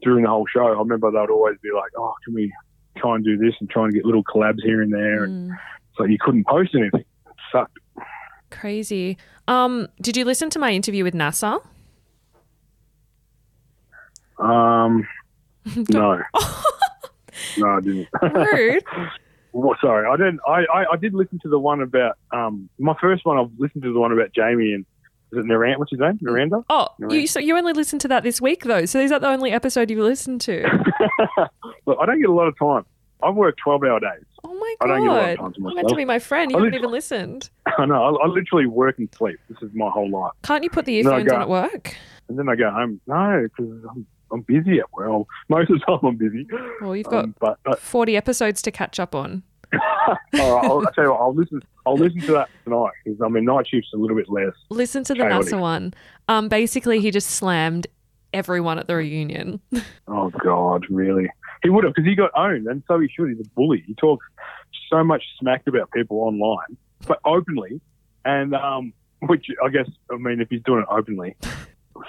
during 0.01 0.23
the 0.23 0.29
whole 0.29 0.45
show, 0.53 0.65
I 0.67 0.77
remember 0.79 1.09
they'd 1.11 1.29
always 1.31 1.57
be 1.63 1.69
like, 1.73 1.91
"Oh, 1.97 2.13
can 2.25 2.33
we 2.33 2.51
try 2.97 3.15
and 3.15 3.23
do 3.23 3.37
this 3.37 3.53
and 3.59 3.69
try 3.69 3.85
and 3.85 3.93
get 3.93 4.03
little 4.05 4.23
collabs 4.23 4.61
here 4.63 4.81
and 4.81 4.91
there?" 4.93 5.23
And 5.23 5.51
Mm, 5.51 5.57
so 5.97 6.03
you 6.03 6.17
couldn't 6.19 6.45
post 6.47 6.75
anything. 6.75 7.01
It 7.25 7.35
sucked. 7.51 7.77
crazy. 8.49 9.17
Um, 9.47 9.87
did 10.01 10.17
you 10.17 10.25
listen 10.25 10.49
to 10.51 10.59
my 10.59 10.71
interview 10.71 11.03
with 11.05 11.13
Nasser? 11.13 11.57
Um, 14.39 15.07
no, 15.89 16.21
no, 17.57 17.67
I 17.69 17.79
didn't. 17.81 18.07
Rude. 18.21 18.83
Well, 19.57 19.75
sorry, 19.81 20.07
I 20.07 20.15
didn't. 20.17 20.39
I, 20.47 20.65
I, 20.71 20.85
I 20.93 20.97
did 20.97 21.15
listen 21.15 21.39
to 21.39 21.49
the 21.49 21.57
one 21.57 21.81
about 21.81 22.17
um 22.31 22.69
my 22.77 22.95
first 23.01 23.25
one. 23.25 23.39
I've 23.39 23.49
listened 23.57 23.83
to 23.83 23.91
the 23.91 23.99
one 23.99 24.11
about 24.11 24.31
Jamie 24.31 24.73
and 24.73 24.85
is 25.31 25.39
it 25.39 25.45
Naranda? 25.45 25.79
What's 25.79 25.91
his 25.91 25.99
name? 25.99 26.19
Miranda. 26.21 26.63
Oh, 26.69 26.89
you 27.09 27.25
so 27.25 27.39
you 27.39 27.57
only 27.57 27.73
listened 27.73 28.01
to 28.01 28.07
that 28.09 28.21
this 28.21 28.39
week 28.39 28.65
though. 28.65 28.85
So 28.85 28.99
is 28.99 29.09
that 29.09 29.21
the 29.21 29.27
only 29.27 29.51
episode 29.51 29.89
you've 29.89 29.99
listened 29.99 30.41
to? 30.41 30.61
Look, 31.87 31.97
I 31.99 32.05
don't 32.05 32.21
get 32.21 32.29
a 32.29 32.33
lot 32.33 32.47
of 32.47 32.57
time. 32.59 32.85
I 33.23 33.31
work 33.31 33.57
twelve 33.57 33.83
hour 33.83 33.99
days. 33.99 34.23
Oh 34.43 34.53
my 34.53 34.75
god! 34.79 34.91
I 34.91 34.93
don't 34.93 35.07
get 35.07 35.09
a 35.09 35.13
lot 35.15 35.29
of 35.29 35.39
time 35.39 35.53
to 35.53 35.59
You're 35.61 35.73
meant 35.73 35.89
to 35.89 35.95
be 35.95 36.05
my 36.05 36.19
friend. 36.19 36.51
You 36.51 36.57
I 36.57 36.59
haven't 36.59 36.75
even 36.75 36.91
listened. 36.91 37.49
I 37.79 37.85
know. 37.85 38.15
I, 38.15 38.25
I 38.25 38.27
literally 38.27 38.67
work 38.67 38.99
and 38.99 39.09
sleep. 39.15 39.39
This 39.49 39.57
is 39.63 39.73
my 39.73 39.89
whole 39.89 40.09
life. 40.09 40.33
Can't 40.43 40.63
you 40.63 40.69
put 40.69 40.85
the 40.85 40.93
earphones 40.93 41.31
on 41.31 41.41
at 41.41 41.49
work? 41.49 41.95
And 42.29 42.37
then 42.37 42.47
I 42.47 42.55
go 42.55 42.69
home. 42.69 43.01
No, 43.07 43.41
because 43.43 43.83
I'm, 43.89 44.05
I'm 44.31 44.41
busy 44.41 44.79
at 44.79 44.85
well. 44.93 45.27
Most 45.49 45.69
of 45.69 45.79
the 45.79 45.85
time 45.85 45.99
I'm 46.03 46.15
busy. 46.15 46.47
Well, 46.81 46.95
you've 46.95 47.07
got 47.07 47.25
Um, 47.25 47.35
but 47.39 47.59
but 47.63 47.79
forty 47.79 48.15
episodes 48.17 48.61
to 48.63 48.71
catch 48.71 48.99
up 48.99 49.15
on. 49.15 49.43
all 49.73 49.79
right, 50.33 50.65
I'll, 50.65 50.79
I'll 50.85 50.91
tell 50.93 51.03
you 51.03 51.11
what. 51.11 51.19
I'll 51.21 51.33
listen. 51.35 51.61
I'll 51.85 51.97
listen 51.97 52.21
to 52.21 52.31
that 52.33 52.49
tonight 52.63 52.91
because 53.03 53.21
I 53.21 53.27
mean 53.27 53.45
night 53.45 53.67
shift's 53.67 53.91
a 53.93 53.97
little 53.97 54.15
bit 54.15 54.29
less. 54.29 54.53
Listen 54.69 55.03
to 55.05 55.13
the 55.13 55.19
Chaotic. 55.19 55.45
Nasser 55.45 55.57
one. 55.57 55.93
Um, 56.27 56.47
basically, 56.47 56.99
he 57.01 57.11
just 57.11 57.29
slammed 57.31 57.87
everyone 58.33 58.79
at 58.79 58.87
the 58.87 58.95
reunion. 58.95 59.59
Oh 60.09 60.29
God, 60.29 60.85
really? 60.89 61.29
He 61.63 61.69
would 61.69 61.83
have 61.83 61.93
because 61.93 62.07
he 62.07 62.15
got 62.15 62.31
owned, 62.35 62.67
and 62.67 62.81
so 62.87 62.97
he 62.99 63.09
should. 63.09 63.29
He's 63.29 63.45
a 63.45 63.49
bully. 63.55 63.83
He 63.85 63.93
talks 63.93 64.25
so 64.89 65.03
much 65.03 65.23
smack 65.37 65.63
about 65.67 65.91
people 65.91 66.19
online, 66.21 66.77
but 67.05 67.19
openly, 67.25 67.81
and 68.23 68.55
um, 68.55 68.93
which 69.23 69.47
I 69.63 69.67
guess 69.69 69.89
I 70.11 70.15
mean 70.15 70.39
if 70.39 70.49
he's 70.49 70.61
doing 70.63 70.81
it 70.81 70.87
openly, 70.89 71.35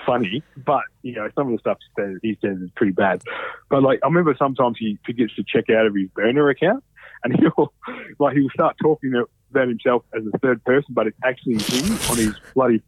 funny. 0.07 0.43
But 0.57 0.82
you 1.03 1.14
know, 1.14 1.28
some 1.34 1.49
of 1.49 1.53
the 1.53 1.59
stuff 1.59 1.78
he 1.80 2.03
says, 2.03 2.18
he 2.22 2.39
says 2.41 2.59
is 2.59 2.70
pretty 2.76 2.93
bad. 2.93 3.22
But 3.70 3.82
like, 3.82 4.01
I 4.03 4.07
remember 4.07 4.34
sometimes 4.39 4.76
he 4.78 4.99
forgets 5.05 5.34
to 5.36 5.45
check 5.47 5.70
out 5.70 5.86
of 5.86 5.95
his 5.95 6.09
burner 6.14 6.49
account, 6.49 6.84
and 7.24 7.36
he'll 7.39 7.72
like 8.18 8.36
he'll 8.36 8.51
start 8.51 8.76
talking 8.80 9.12
about 9.51 9.68
himself 9.68 10.05
as 10.14 10.22
a 10.32 10.39
third 10.39 10.62
person, 10.64 10.95
but 10.95 11.07
it's 11.07 11.18
actually 11.24 11.59
him 11.59 11.93
on 12.11 12.16
his 12.16 12.34
bloody 12.55 12.82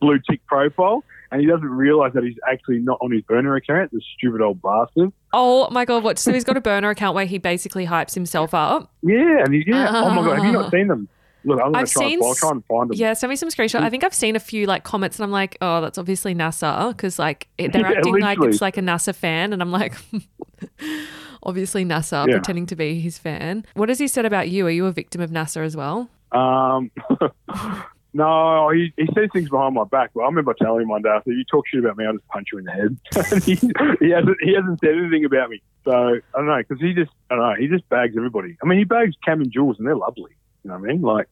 blue 0.00 0.18
tick 0.28 0.44
profile. 0.46 1.04
And 1.32 1.40
he 1.40 1.46
doesn't 1.46 1.68
realise 1.68 2.12
that 2.14 2.24
he's 2.24 2.38
actually 2.50 2.80
not 2.80 2.98
on 3.00 3.12
his 3.12 3.22
burner 3.22 3.54
account, 3.54 3.92
the 3.92 4.02
stupid 4.16 4.40
old 4.40 4.60
bastard. 4.60 5.12
oh 5.32 5.70
my 5.70 5.84
god! 5.84 6.02
What? 6.02 6.18
So 6.18 6.32
he's 6.32 6.42
got 6.42 6.56
a 6.56 6.60
burner 6.60 6.90
account 6.90 7.14
where 7.14 7.26
he 7.26 7.38
basically 7.38 7.86
hypes 7.86 8.14
himself 8.14 8.52
up. 8.52 8.92
Yeah, 9.02 9.44
and 9.44 9.54
he, 9.54 9.62
yeah. 9.64 9.90
Oh 9.92 10.10
my 10.10 10.22
god, 10.22 10.36
have 10.38 10.44
you 10.44 10.52
not 10.52 10.66
ah. 10.66 10.70
seen 10.70 10.88
them? 10.88 11.08
Look, 11.44 11.58
I'm 11.60 11.72
going 11.72 11.76
I've 11.76 11.86
to 11.88 11.92
try, 11.92 12.08
seen 12.08 12.18
and, 12.18 12.22
I'll 12.24 12.34
try 12.34 12.50
and 12.50 12.64
find 12.66 12.90
them. 12.90 12.96
Yeah, 12.98 13.14
send 13.14 13.30
me 13.30 13.36
some 13.36 13.48
screenshots. 13.48 13.80
I 13.80 13.90
think 13.90 14.04
I've 14.04 14.14
seen 14.14 14.36
a 14.36 14.40
few 14.40 14.66
like 14.66 14.84
comments, 14.84 15.18
and 15.18 15.24
I'm 15.24 15.30
like, 15.30 15.56
oh, 15.60 15.80
that's 15.80 15.96
obviously 15.98 16.34
Nasser 16.34 16.88
because 16.88 17.18
like 17.18 17.48
it, 17.58 17.72
they're 17.72 17.82
Yeah, 17.90 17.98
acting 17.98 18.18
like 18.20 18.38
it's 18.42 18.60
like 18.60 18.76
a 18.76 18.82
Nasser 18.82 19.12
fan, 19.12 19.52
and 19.52 19.62
I'm 19.62 19.72
like, 19.72 19.94
obviously 21.42 21.84
Nasser 21.84 22.24
Yeah. 22.28 22.34
pretending 22.34 22.66
to 22.66 22.76
be 22.76 23.00
his 23.00 23.18
fan. 23.18 23.64
What 23.74 23.88
has 23.88 23.98
he 23.98 24.08
said 24.08 24.26
about 24.26 24.48
you? 24.50 24.66
Are 24.66 24.70
you 24.70 24.86
a 24.86 24.92
victim 24.92 25.20
of 25.20 25.30
Nasser 25.30 25.62
as 25.62 25.76
well? 25.76 26.10
Um, 26.32 26.90
no, 28.12 28.70
he, 28.70 28.92
he 28.96 29.06
says 29.14 29.28
things 29.32 29.48
behind 29.48 29.74
my 29.74 29.84
back. 29.84 30.10
But 30.14 30.22
I 30.22 30.26
remember 30.26 30.54
telling 30.60 30.82
him 30.82 30.88
one 30.88 31.02
day, 31.02 31.08
I 31.08 31.20
said, 31.24 31.32
"You 31.32 31.44
talk 31.50 31.66
shit 31.68 31.80
about 31.80 31.96
me, 31.96 32.06
I'll 32.06 32.12
just 32.12 32.28
punch 32.28 32.48
you 32.52 32.58
in 32.58 32.64
the 32.64 32.72
head." 32.72 33.42
He, 33.44 33.54
he 33.54 34.10
hasn't 34.10 34.36
he 34.42 34.54
hasn't 34.54 34.80
said 34.80 34.94
anything 34.96 35.24
about 35.24 35.50
me. 35.50 35.62
So 35.84 35.92
I 35.92 36.20
don't 36.36 36.46
know 36.46 36.58
because 36.58 36.80
he 36.80 36.92
just 36.92 37.10
I 37.30 37.36
don't 37.36 37.44
know 37.44 37.54
he 37.58 37.68
just 37.68 37.88
bags 37.88 38.14
everybody. 38.16 38.56
I 38.62 38.66
mean, 38.66 38.78
he 38.78 38.84
bags 38.84 39.14
Cam 39.24 39.40
and 39.40 39.50
Jules, 39.50 39.76
and 39.78 39.86
they're 39.86 39.96
lovely. 39.96 40.32
You 40.64 40.70
know 40.70 40.78
what 40.78 40.88
I 40.88 40.92
mean? 40.92 41.02
Like, 41.02 41.28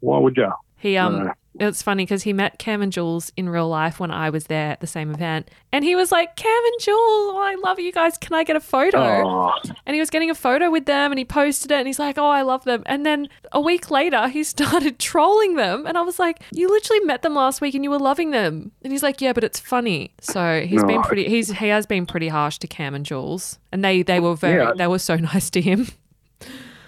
why 0.00 0.18
would 0.18 0.36
you? 0.36 0.50
He 0.78 0.96
um, 0.96 1.24
don't 1.24 1.32
it's 1.60 1.82
funny 1.82 2.04
because 2.04 2.22
he 2.22 2.32
met 2.32 2.58
Cam 2.58 2.80
and 2.80 2.90
Jules 2.90 3.30
in 3.36 3.48
real 3.48 3.68
life 3.68 4.00
when 4.00 4.10
I 4.10 4.30
was 4.30 4.44
there 4.44 4.70
at 4.70 4.80
the 4.80 4.86
same 4.86 5.10
event, 5.10 5.50
and 5.70 5.84
he 5.84 5.94
was 5.94 6.10
like, 6.10 6.34
"Cam 6.34 6.64
and 6.64 6.80
Jules, 6.80 6.98
oh, 6.98 7.40
I 7.42 7.56
love 7.62 7.78
you 7.78 7.92
guys. 7.92 8.16
Can 8.16 8.34
I 8.34 8.42
get 8.42 8.56
a 8.56 8.60
photo?" 8.60 8.98
Oh, 8.98 9.52
And 9.86 9.94
he 9.94 10.00
was 10.00 10.08
getting 10.10 10.30
a 10.30 10.34
photo 10.34 10.70
with 10.70 10.86
them 10.86 11.12
and 11.12 11.18
he 11.18 11.24
posted 11.24 11.70
it 11.70 11.76
and 11.76 11.86
he's 11.86 11.98
like, 11.98 12.16
Oh, 12.18 12.26
I 12.26 12.42
love 12.42 12.64
them. 12.64 12.82
And 12.86 13.04
then 13.04 13.28
a 13.52 13.60
week 13.60 13.90
later, 13.90 14.28
he 14.28 14.42
started 14.56 14.98
trolling 14.98 15.56
them. 15.56 15.86
And 15.86 15.98
I 15.98 16.02
was 16.02 16.18
like, 16.18 16.42
You 16.52 16.68
literally 16.68 17.04
met 17.04 17.22
them 17.22 17.34
last 17.34 17.60
week 17.60 17.74
and 17.74 17.84
you 17.84 17.90
were 17.90 17.98
loving 17.98 18.30
them. 18.30 18.72
And 18.82 18.92
he's 18.92 19.02
like, 19.02 19.20
Yeah, 19.20 19.32
but 19.32 19.44
it's 19.44 19.60
funny. 19.60 20.14
So 20.20 20.64
he's 20.66 20.84
been 20.84 21.02
pretty, 21.02 21.28
he's, 21.28 21.52
he 21.52 21.68
has 21.68 21.86
been 21.86 22.06
pretty 22.06 22.28
harsh 22.28 22.58
to 22.58 22.66
Cam 22.66 22.94
and 22.94 23.04
Jules. 23.04 23.58
And 23.70 23.84
they, 23.84 24.02
they 24.02 24.20
were 24.20 24.34
very, 24.34 24.62
Yeah. 24.62 24.72
they 24.76 24.86
were 24.86 24.98
so 24.98 25.16
nice 25.32 25.50
to 25.50 25.60
him. 25.60 25.88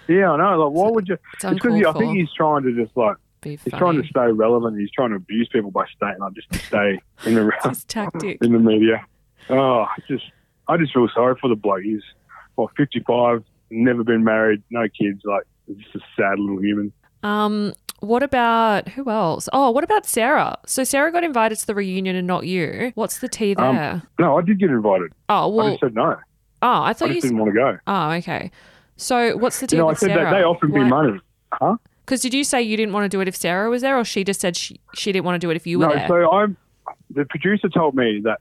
Yeah, 0.09 0.30
I 0.32 0.36
know. 0.36 0.66
Like, 0.66 0.74
why 0.76 0.90
would 0.90 1.09
you? 1.09 1.18
It's 1.34 1.44
because 1.44 1.82
I 1.84 1.92
think 1.92 2.16
he's 2.16 2.32
trying 2.32 2.62
to 2.64 2.74
just 2.74 2.96
like 2.96 3.16
he's 3.42 3.61
trying 3.76 4.00
to 4.00 4.09
stay 4.09 4.26
relevant. 4.32 4.78
He's 4.78 4.90
trying 4.90 5.11
to 5.11 5.16
abuse 5.16 5.48
people 5.52 5.70
by 5.70 5.84
staying 5.96 6.18
like 6.18 6.32
just 6.34 6.50
to 6.52 6.59
stay 6.59 7.00
in 7.26 7.34
the 7.34 7.50
His 7.64 7.84
tactic. 7.84 8.38
in 8.42 8.52
the 8.52 8.59
media. 8.59 9.05
Oh, 9.50 9.86
just 10.09 10.24
I 10.68 10.76
just 10.76 10.92
feel 10.94 11.09
sorry 11.14 11.36
for 11.40 11.48
the 11.48 11.57
bloke. 11.57 11.82
He's 11.82 12.02
fifty 12.76 13.00
five, 13.00 13.44
never 13.70 14.02
been 14.05 14.24
married, 14.24 14.62
no 14.70 14.86
kids. 14.88 15.20
Like 15.24 15.44
just 15.76 15.94
a 15.94 16.00
sad 16.16 16.38
little 16.38 16.61
human. 16.62 16.92
Um, 17.22 17.72
what 18.00 18.22
about 18.22 18.88
who 18.90 19.09
else? 19.11 19.48
Oh, 19.52 19.70
what 19.70 19.82
about 19.84 20.05
Sarah? 20.07 20.59
So 20.66 20.84
Sarah 20.84 21.11
got 21.11 21.24
invited 21.24 21.57
to 21.59 21.66
the 21.66 21.74
reunion 21.74 22.16
and 22.16 22.26
not 22.26 22.46
you. 22.46 22.92
What's 22.96 23.18
the 23.18 23.28
tea 23.28 23.55
Um, 23.57 23.76
there? 23.76 24.02
No, 24.18 24.36
I 24.38 24.42
did 24.42 24.59
get 24.59 24.68
invited. 24.70 25.12
oh, 25.30 25.44
I 25.50 25.55
well, 25.55 25.68
just 25.70 25.80
said 25.80 25.94
no. 25.94 26.16
oh, 26.62 26.68
I 26.68 26.90
I 26.90 26.92
thought 26.92 27.14
you. 27.14 27.20
didn't 27.20 27.38
want 27.38 27.52
to 27.55 27.59
go. 27.59 27.78
Oh, 27.86 28.11
okay. 28.12 28.50
So 28.97 29.36
what's 29.36 29.61
the 29.61 29.66
deal? 29.66 29.78
You 29.78 29.82
know, 29.82 29.86
I 29.88 29.90
with 29.90 29.99
said 29.99 30.09
Sarah? 30.11 30.30
that 30.30 30.36
they 30.36 30.42
offered 30.45 30.72
me 30.72 30.84
money. 30.84 31.18
Huh? 31.53 31.76
Because 32.05 32.20
did 32.20 32.34
you 32.34 32.45
say 32.45 32.61
you 32.62 32.76
didn't 32.76 32.92
want 32.92 33.05
to 33.05 33.09
do 33.09 33.20
it 33.20 33.28
if 33.28 33.36
Sarah 33.36 33.70
was 33.70 33.82
there, 33.82 33.99
or 33.99 34.05
she 34.05 34.24
just 34.24 34.40
said 34.40 34.57
she, 34.57 34.80
she 34.95 35.11
didn't 35.12 35.24
want 35.24 35.36
to 35.40 35.45
do 35.47 35.51
it 35.51 35.57
if 35.57 35.66
you 35.66 35.78
were 35.78 35.86
No, 35.86 35.95
there? 35.95 36.09
so 36.09 36.30
I'm. 36.30 36.57
The 37.11 37.24
producer 37.30 37.68
told 37.68 37.95
me 37.95 38.20
that 38.24 38.40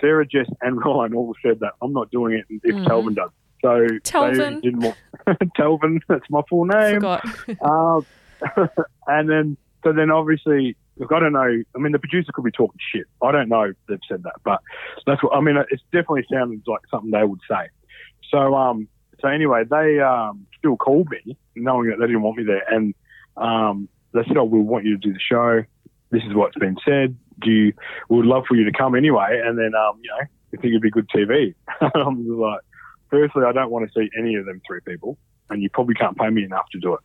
Sarah, 0.00 0.26
Jess, 0.26 0.46
and 0.62 0.76
Ryan 0.84 1.14
all 1.14 1.34
said 1.44 1.60
that 1.60 1.72
I'm 1.82 1.92
not 1.92 2.10
doing 2.10 2.34
it 2.34 2.44
if 2.62 2.74
Mhm. 2.76 2.84
Telvin 2.86 3.14
does. 3.16 3.30
So 3.62 3.86
Telvin. 4.04 4.62
didn't 4.62 4.80
want 4.80 4.98
Telvin. 5.58 6.00
That's 6.08 6.24
my 6.30 6.40
full 6.48 6.64
name. 6.66 7.04
Um, 7.60 8.06
and 9.06 9.28
then, 9.28 9.56
so 9.84 9.92
then 9.92 10.10
obviously, 10.10 10.76
look, 10.96 11.12
I 11.12 11.18
don't 11.20 11.32
know. 11.32 11.40
I 11.74 11.78
mean, 11.78 11.92
the 11.92 11.98
producer 11.98 12.30
could 12.32 12.44
be 12.44 12.50
talking 12.52 12.78
shit. 12.94 13.06
I 13.22 13.32
don't 13.32 13.48
know 13.48 13.62
if 13.64 13.76
they've 13.88 13.98
said 14.08 14.22
that, 14.22 14.34
but 14.44 14.60
that's 15.06 15.22
what 15.22 15.34
I 15.34 15.40
mean. 15.40 15.56
It's 15.70 15.82
definitely 15.92 16.24
sounded 16.32 16.62
like 16.66 16.80
something 16.90 17.10
they 17.10 17.24
would 17.24 17.40
say. 17.50 17.68
So, 18.30 18.54
um, 18.54 18.88
so 19.20 19.28
anyway, 19.28 19.64
they 19.68 20.00
um, 20.00 20.46
still 20.58 20.76
called 20.76 21.08
me, 21.10 21.36
knowing 21.56 21.90
that 21.90 21.98
they 21.98 22.06
didn't 22.06 22.22
want 22.22 22.38
me 22.38 22.44
there, 22.44 22.64
and 22.68 22.94
um, 23.36 23.88
they 24.12 24.22
said, 24.26 24.36
"Oh, 24.36 24.44
we 24.44 24.60
want 24.60 24.84
you 24.84 24.98
to 24.98 25.08
do 25.08 25.12
the 25.12 25.20
show. 25.20 25.62
This 26.10 26.22
is 26.24 26.34
what's 26.34 26.56
been 26.58 26.76
said. 26.84 27.16
Do 27.40 27.50
you? 27.50 27.72
We 28.08 28.18
would 28.18 28.26
love 28.26 28.44
for 28.48 28.56
you 28.56 28.64
to 28.64 28.72
come 28.72 28.94
anyway, 28.94 29.40
and 29.44 29.58
then, 29.58 29.74
um, 29.74 29.98
you 30.02 30.10
know, 30.10 30.26
we 30.50 30.58
think 30.58 30.72
it'd 30.72 30.82
be 30.82 30.90
good 30.90 31.08
TV." 31.08 31.54
I'm 31.80 32.24
just 32.24 32.30
like, 32.30 32.60
firstly, 33.10 33.42
I 33.46 33.52
don't 33.52 33.70
want 33.70 33.90
to 33.90 33.98
see 33.98 34.10
any 34.18 34.34
of 34.36 34.46
them 34.46 34.60
three 34.66 34.80
people, 34.86 35.16
and 35.48 35.62
you 35.62 35.70
probably 35.70 35.94
can't 35.94 36.16
pay 36.16 36.30
me 36.30 36.44
enough 36.44 36.66
to 36.72 36.78
do 36.78 36.94
it. 36.94 37.00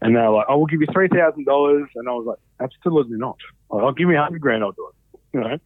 And 0.00 0.16
they're 0.16 0.30
like, 0.30 0.46
"I 0.48 0.54
will 0.54 0.66
give 0.66 0.80
you 0.80 0.88
three 0.92 1.08
thousand 1.08 1.44
dollars," 1.44 1.88
and 1.94 2.08
I 2.08 2.12
was 2.12 2.26
like, 2.26 2.38
"Absolutely 2.60 3.16
not. 3.18 3.38
Like, 3.70 3.84
I'll 3.84 3.92
give 3.92 4.08
me 4.08 4.16
a 4.16 4.22
hundred 4.22 4.40
grand. 4.40 4.62
I'll 4.62 4.72
do 4.72 4.88
it." 4.88 4.94
You 5.34 5.40
know. 5.40 5.58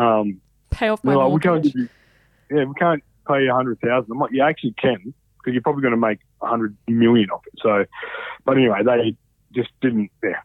Um, 0.00 0.40
Pay 0.70 0.88
off 0.88 1.02
my 1.02 1.16
like, 1.16 1.32
we 1.32 1.40
can't 1.40 1.54
mortgage. 1.54 1.72
give 1.72 1.82
you, 1.82 2.56
yeah, 2.56 2.64
we 2.64 2.74
can't 2.74 3.02
pay 3.26 3.42
you 3.42 3.50
a 3.50 3.54
hundred 3.54 3.80
thousand. 3.80 4.12
I'm 4.12 4.18
like, 4.20 4.30
you 4.30 4.42
actually 4.42 4.74
can 4.78 5.12
because 5.42 5.54
you're 5.54 5.62
probably 5.62 5.82
going 5.82 5.92
to 5.92 5.96
make 5.96 6.18
a 6.40 6.46
hundred 6.46 6.76
million 6.88 7.30
off 7.30 7.42
it. 7.46 7.54
So, 7.62 7.84
but 8.44 8.56
anyway, 8.56 8.82
they 8.84 9.16
just 9.54 9.70
didn't. 9.80 10.10
Yeah, 10.22 10.40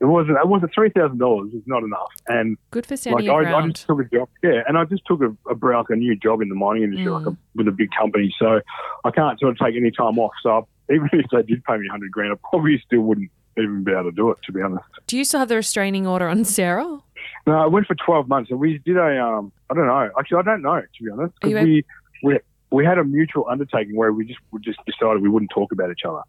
it 0.00 0.04
wasn't. 0.04 0.38
It 0.38 0.48
wasn't 0.48 0.72
three 0.74 0.90
thousand 0.90 1.18
dollars. 1.18 1.50
It's 1.54 1.66
not 1.66 1.82
enough. 1.82 2.10
And 2.28 2.56
Good 2.70 2.86
for 2.86 2.96
standing 2.96 3.26
like 3.28 3.46
I, 3.46 3.58
I 3.58 3.68
just 3.68 3.86
took 3.86 4.00
a 4.00 4.04
job. 4.04 4.28
Yeah, 4.42 4.62
and 4.68 4.78
I 4.78 4.84
just 4.84 5.02
took 5.06 5.20
a, 5.22 5.36
a 5.50 5.54
like 5.54 5.86
a 5.90 5.96
new 5.96 6.16
job 6.16 6.40
in 6.42 6.48
the 6.48 6.54
mining 6.54 6.84
industry, 6.84 7.06
Mm. 7.06 7.24
like 7.24 7.34
a, 7.34 7.36
with 7.54 7.68
a 7.68 7.72
big 7.72 7.90
company. 7.98 8.34
So 8.38 8.60
I 9.04 9.10
can't 9.10 9.38
sort 9.40 9.52
of 9.52 9.58
take 9.58 9.76
any 9.76 9.90
time 9.90 10.18
off. 10.18 10.32
So 10.42 10.68
even 10.90 11.08
if 11.12 11.26
they 11.30 11.42
did 11.42 11.64
pay 11.64 11.76
me 11.76 11.86
a 11.88 11.90
hundred 11.90 12.12
grand, 12.12 12.32
I 12.32 12.36
probably 12.50 12.80
still 12.86 13.00
wouldn't 13.00 13.30
even 13.58 13.84
be 13.84 13.92
able 13.92 14.04
to 14.04 14.12
do 14.12 14.30
it. 14.30 14.38
To 14.44 14.52
be 14.52 14.60
honest. 14.62 14.84
Do 15.06 15.16
you 15.16 15.24
still 15.24 15.40
have 15.40 15.48
the 15.48 15.56
restraining 15.56 16.06
order 16.06 16.28
on 16.28 16.44
Sarah? 16.44 16.98
No, 17.46 17.54
I 17.58 17.66
went 17.66 17.86
for 17.86 17.94
12 17.94 18.28
months 18.28 18.50
and 18.50 18.60
we 18.60 18.78
did 18.78 18.96
a, 18.96 19.22
um, 19.22 19.52
I 19.70 19.74
don't 19.74 19.86
know. 19.86 20.10
Actually, 20.18 20.38
I 20.38 20.42
don't 20.42 20.62
know, 20.62 20.80
to 20.80 21.02
be 21.04 21.10
honest. 21.10 21.34
Because 21.40 21.64
we, 21.64 21.84
we, 22.22 22.38
we 22.70 22.84
had 22.84 22.98
a 22.98 23.04
mutual 23.04 23.46
undertaking 23.48 23.96
where 23.96 24.12
we 24.12 24.26
just, 24.26 24.40
we 24.50 24.60
just 24.60 24.78
decided 24.86 25.22
we 25.22 25.28
wouldn't 25.28 25.50
talk 25.54 25.72
about 25.72 25.90
each 25.90 26.04
other. 26.06 26.22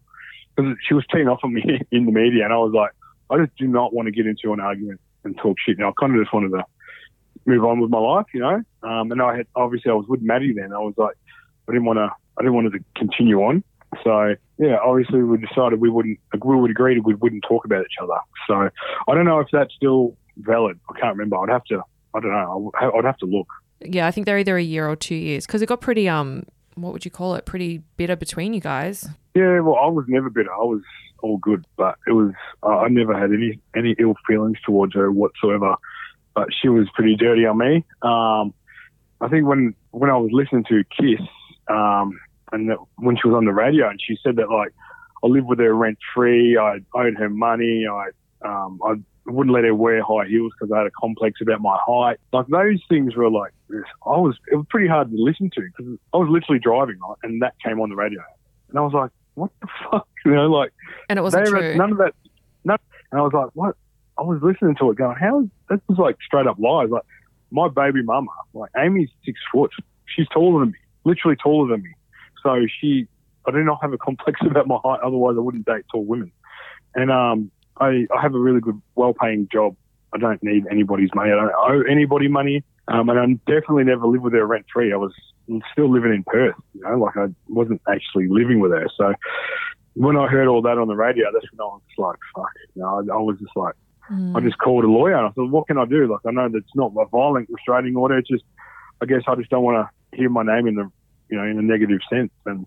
Because 0.56 0.76
she 0.86 0.94
was 0.94 1.04
teeing 1.12 1.28
off 1.28 1.40
on 1.42 1.54
me 1.54 1.80
in 1.90 2.06
the 2.06 2.12
media 2.12 2.44
and 2.44 2.52
I 2.52 2.58
was 2.58 2.72
like, 2.74 2.92
I 3.30 3.44
just 3.44 3.56
do 3.56 3.66
not 3.66 3.92
want 3.92 4.06
to 4.06 4.12
get 4.12 4.26
into 4.26 4.52
an 4.52 4.60
argument 4.60 5.00
and 5.24 5.36
talk 5.36 5.56
shit. 5.64 5.78
Now, 5.78 5.90
I 5.90 5.92
kind 5.98 6.14
of 6.14 6.22
just 6.22 6.32
wanted 6.32 6.50
to 6.50 6.64
move 7.44 7.64
on 7.64 7.80
with 7.80 7.90
my 7.90 7.98
life, 7.98 8.26
you 8.32 8.40
know? 8.40 8.62
Um, 8.82 9.12
and 9.12 9.20
I 9.20 9.36
had, 9.38 9.46
obviously 9.54 9.90
I 9.90 9.94
was 9.94 10.06
with 10.08 10.22
Maddie 10.22 10.54
then. 10.54 10.72
I 10.72 10.78
was 10.78 10.94
like, 10.96 11.16
I 11.68 11.72
didn't 11.72 11.84
want 11.84 11.98
to, 11.98 12.10
I 12.38 12.42
didn't 12.42 12.54
want 12.54 12.72
to 12.72 12.78
continue 12.94 13.40
on. 13.42 13.62
So 14.04 14.34
yeah, 14.58 14.78
obviously 14.84 15.22
we 15.22 15.38
decided 15.38 15.80
we 15.80 15.90
wouldn't, 15.90 16.18
we 16.44 16.56
would 16.56 16.70
agree 16.70 16.94
that 16.94 17.04
we 17.04 17.14
wouldn't 17.14 17.44
talk 17.48 17.64
about 17.64 17.82
each 17.82 17.96
other. 18.02 18.18
So 18.46 18.70
I 19.08 19.14
don't 19.14 19.24
know 19.24 19.40
if 19.40 19.48
that's 19.52 19.74
still 19.74 20.16
valid. 20.38 20.78
I 20.88 20.98
can't 20.98 21.16
remember. 21.16 21.38
I'd 21.38 21.52
have 21.52 21.64
to. 21.64 21.82
I 22.14 22.20
don't 22.20 22.32
know. 22.32 22.70
I'd 22.80 22.90
I'd 22.98 23.04
have 23.04 23.18
to 23.18 23.26
look. 23.26 23.48
Yeah, 23.80 24.06
I 24.06 24.10
think 24.10 24.26
they're 24.26 24.38
either 24.38 24.56
a 24.56 24.62
year 24.62 24.88
or 24.88 24.96
two 24.96 25.14
years 25.14 25.46
because 25.46 25.62
it 25.62 25.66
got 25.66 25.80
pretty 25.80 26.08
um, 26.08 26.44
what 26.74 26.92
would 26.92 27.04
you 27.04 27.10
call 27.10 27.34
it? 27.34 27.44
Pretty 27.44 27.82
bitter 27.96 28.16
between 28.16 28.54
you 28.54 28.60
guys. 28.60 29.08
Yeah. 29.34 29.60
Well, 29.60 29.76
I 29.76 29.86
was 29.86 30.04
never 30.08 30.30
bitter. 30.30 30.52
I 30.52 30.64
was 30.64 30.82
all 31.22 31.38
good, 31.38 31.64
but 31.76 31.96
it 32.06 32.12
was. 32.12 32.32
Uh, 32.62 32.78
I 32.78 32.88
never 32.88 33.18
had 33.18 33.30
any 33.30 33.60
any 33.76 33.94
ill 33.98 34.14
feelings 34.26 34.58
towards 34.64 34.94
her 34.94 35.10
whatsoever. 35.10 35.74
But 36.34 36.48
she 36.60 36.68
was 36.68 36.86
pretty 36.94 37.16
dirty 37.16 37.46
on 37.46 37.58
me. 37.58 37.84
Um, 38.02 38.54
I 39.20 39.28
think 39.28 39.46
when 39.46 39.74
when 39.90 40.10
I 40.10 40.16
was 40.16 40.30
listening 40.32 40.64
to 40.68 40.84
KIIS, 41.00 41.26
um, 41.68 42.18
and 42.52 42.70
that, 42.70 42.78
when 42.96 43.16
she 43.16 43.28
was 43.28 43.36
on 43.36 43.44
the 43.44 43.52
radio, 43.52 43.88
and 43.88 44.00
she 44.04 44.16
said 44.22 44.36
that 44.36 44.50
like 44.50 44.72
I 45.22 45.26
lived 45.26 45.46
with 45.46 45.58
her 45.58 45.74
rent 45.74 45.98
free. 46.14 46.56
I 46.56 46.78
owed 46.94 47.16
her 47.16 47.28
money. 47.28 47.86
I 47.86 48.08
um, 48.42 48.80
I 48.84 48.94
wouldn't 49.30 49.54
let 49.54 49.64
her 49.64 49.74
wear 49.74 50.02
high 50.02 50.26
heels 50.26 50.52
because 50.58 50.72
I 50.72 50.78
had 50.78 50.86
a 50.86 50.90
complex 50.90 51.40
about 51.40 51.60
my 51.60 51.76
height. 51.80 52.18
Like 52.32 52.46
those 52.48 52.80
things 52.88 53.14
were 53.16 53.30
like 53.30 53.52
this 53.68 53.82
I 54.06 54.16
was. 54.16 54.36
It 54.50 54.56
was 54.56 54.66
pretty 54.70 54.88
hard 54.88 55.10
to 55.10 55.16
listen 55.16 55.50
to 55.54 55.60
because 55.60 55.98
I 56.14 56.16
was 56.16 56.28
literally 56.30 56.58
driving, 56.60 56.98
right, 57.00 57.16
and 57.22 57.42
that 57.42 57.54
came 57.64 57.80
on 57.80 57.90
the 57.90 57.96
radio, 57.96 58.22
and 58.70 58.78
I 58.78 58.82
was 58.82 58.92
like, 58.92 59.10
"What 59.34 59.50
the 59.60 59.68
fuck?" 59.90 60.08
You 60.24 60.34
know, 60.34 60.46
like 60.46 60.72
And 61.08 61.18
it 61.18 61.22
wasn't 61.22 61.44
they 61.44 61.50
true. 61.50 61.76
none 61.76 61.92
of 61.92 61.98
that. 61.98 62.14
None, 62.64 62.78
and 63.12 63.20
I 63.20 63.22
was 63.22 63.32
like, 63.32 63.50
"What?" 63.54 63.76
I 64.18 64.22
was 64.22 64.40
listening 64.42 64.74
to 64.80 64.90
it, 64.90 64.96
going, 64.96 65.16
"How 65.16 65.40
is 65.40 65.46
this?" 65.68 65.80
Is 65.90 65.98
like 65.98 66.16
straight 66.24 66.46
up 66.46 66.58
lies. 66.58 66.88
Like 66.90 67.04
my 67.50 67.68
baby 67.68 68.02
mama, 68.02 68.30
like 68.54 68.70
Amy's 68.76 69.10
six 69.24 69.38
foot. 69.52 69.70
She's 70.06 70.28
taller 70.28 70.60
than 70.60 70.70
me, 70.70 70.78
literally 71.04 71.36
taller 71.36 71.68
than 71.70 71.82
me. 71.82 71.90
So 72.42 72.66
she, 72.80 73.06
I 73.46 73.50
do 73.50 73.62
not 73.62 73.78
have 73.82 73.92
a 73.92 73.98
complex 73.98 74.40
about 74.46 74.66
my 74.66 74.78
height. 74.82 75.00
Otherwise, 75.02 75.36
I 75.36 75.40
wouldn't 75.40 75.66
date 75.66 75.84
tall 75.90 76.04
women. 76.04 76.32
And 76.94 77.10
um, 77.10 77.50
I, 77.80 78.06
I 78.16 78.20
have 78.20 78.34
a 78.34 78.38
really 78.38 78.60
good, 78.60 78.80
well-paying 78.94 79.48
job. 79.52 79.76
I 80.12 80.18
don't 80.18 80.42
need 80.42 80.64
anybody's 80.70 81.10
money. 81.14 81.30
I 81.30 81.36
don't 81.36 81.52
owe 81.56 81.82
anybody 81.90 82.28
money. 82.28 82.64
Um, 82.88 83.08
and 83.10 83.18
I 83.18 83.26
definitely 83.50 83.84
never 83.84 84.06
lived 84.06 84.24
with 84.24 84.32
her 84.32 84.46
rent 84.46 84.66
free. 84.72 84.92
I 84.92 84.96
was 84.96 85.12
still 85.72 85.90
living 85.90 86.12
in 86.12 86.24
Perth. 86.24 86.54
You 86.74 86.82
know, 86.82 86.98
like 86.98 87.16
I 87.16 87.26
wasn't 87.48 87.82
actually 87.88 88.28
living 88.28 88.60
with 88.60 88.72
her. 88.72 88.86
So 88.96 89.14
when 89.94 90.16
I 90.16 90.26
heard 90.26 90.48
all 90.48 90.62
that 90.62 90.78
on 90.78 90.88
the 90.88 90.96
radio, 90.96 91.26
that's 91.32 91.46
when 91.52 91.60
I 91.60 91.64
was 91.64 91.82
like, 91.98 92.18
fuck. 92.34 92.52
You 92.74 92.82
know, 92.82 92.88
I, 92.88 93.16
I 93.16 93.20
was 93.20 93.38
just 93.38 93.56
like, 93.56 93.74
Mm. 94.10 94.36
I 94.36 94.40
just 94.40 94.58
called 94.58 94.84
a 94.84 94.88
lawyer 94.88 95.16
and 95.16 95.26
I 95.26 95.30
thought, 95.30 95.50
what 95.50 95.66
can 95.66 95.78
I 95.78 95.84
do? 95.84 96.10
Like, 96.10 96.20
I 96.26 96.30
know 96.30 96.48
that 96.48 96.56
it's 96.56 96.74
not 96.74 96.92
a 96.96 97.04
violent 97.06 97.48
restraining 97.50 97.96
order. 97.96 98.18
It's 98.18 98.28
just, 98.28 98.44
I 99.02 99.06
guess 99.06 99.22
I 99.26 99.34
just 99.34 99.50
don't 99.50 99.62
want 99.62 99.86
to 99.86 100.16
hear 100.16 100.30
my 100.30 100.42
name 100.42 100.66
in 100.66 100.76
the, 100.76 100.90
you 101.30 101.36
know, 101.36 101.44
in 101.44 101.58
a 101.58 101.62
negative 101.62 102.00
sense. 102.10 102.30
And 102.46 102.66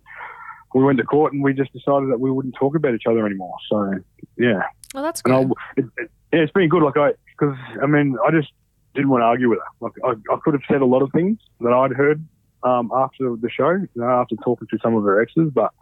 we 0.73 0.83
went 0.83 0.99
to 0.99 1.03
court 1.03 1.33
and 1.33 1.43
we 1.43 1.53
just 1.53 1.73
decided 1.73 2.11
that 2.11 2.19
we 2.19 2.31
wouldn't 2.31 2.55
talk 2.55 2.75
about 2.75 2.93
each 2.93 3.07
other 3.09 3.25
anymore. 3.25 3.55
So, 3.69 3.95
yeah. 4.37 4.63
Well, 4.93 5.03
that's 5.03 5.21
And 5.25 5.49
good. 5.49 5.57
I, 5.57 5.79
it, 5.79 5.85
it, 5.97 6.11
yeah, 6.33 6.39
it's 6.41 6.51
been 6.51 6.69
good. 6.69 6.83
Like, 6.83 6.97
I, 6.97 7.11
because, 7.25 7.55
I 7.81 7.85
mean, 7.85 8.17
I 8.25 8.31
just 8.31 8.51
didn't 8.93 9.09
want 9.09 9.21
to 9.21 9.25
argue 9.25 9.49
with 9.49 9.59
her. 9.59 9.65
Like, 9.79 9.93
I, 10.03 10.33
I 10.33 10.37
could 10.43 10.53
have 10.53 10.63
said 10.69 10.81
a 10.81 10.85
lot 10.85 11.01
of 11.01 11.11
things 11.11 11.39
that 11.61 11.73
I'd 11.73 11.91
heard 11.91 12.25
um, 12.63 12.91
after 12.93 13.35
the 13.35 13.49
show, 13.49 13.71
you 13.71 13.89
know, 13.95 14.09
after 14.09 14.35
talking 14.43 14.67
to 14.69 14.77
some 14.83 14.95
of 14.95 15.03
her 15.03 15.21
exes, 15.21 15.49
but 15.53 15.73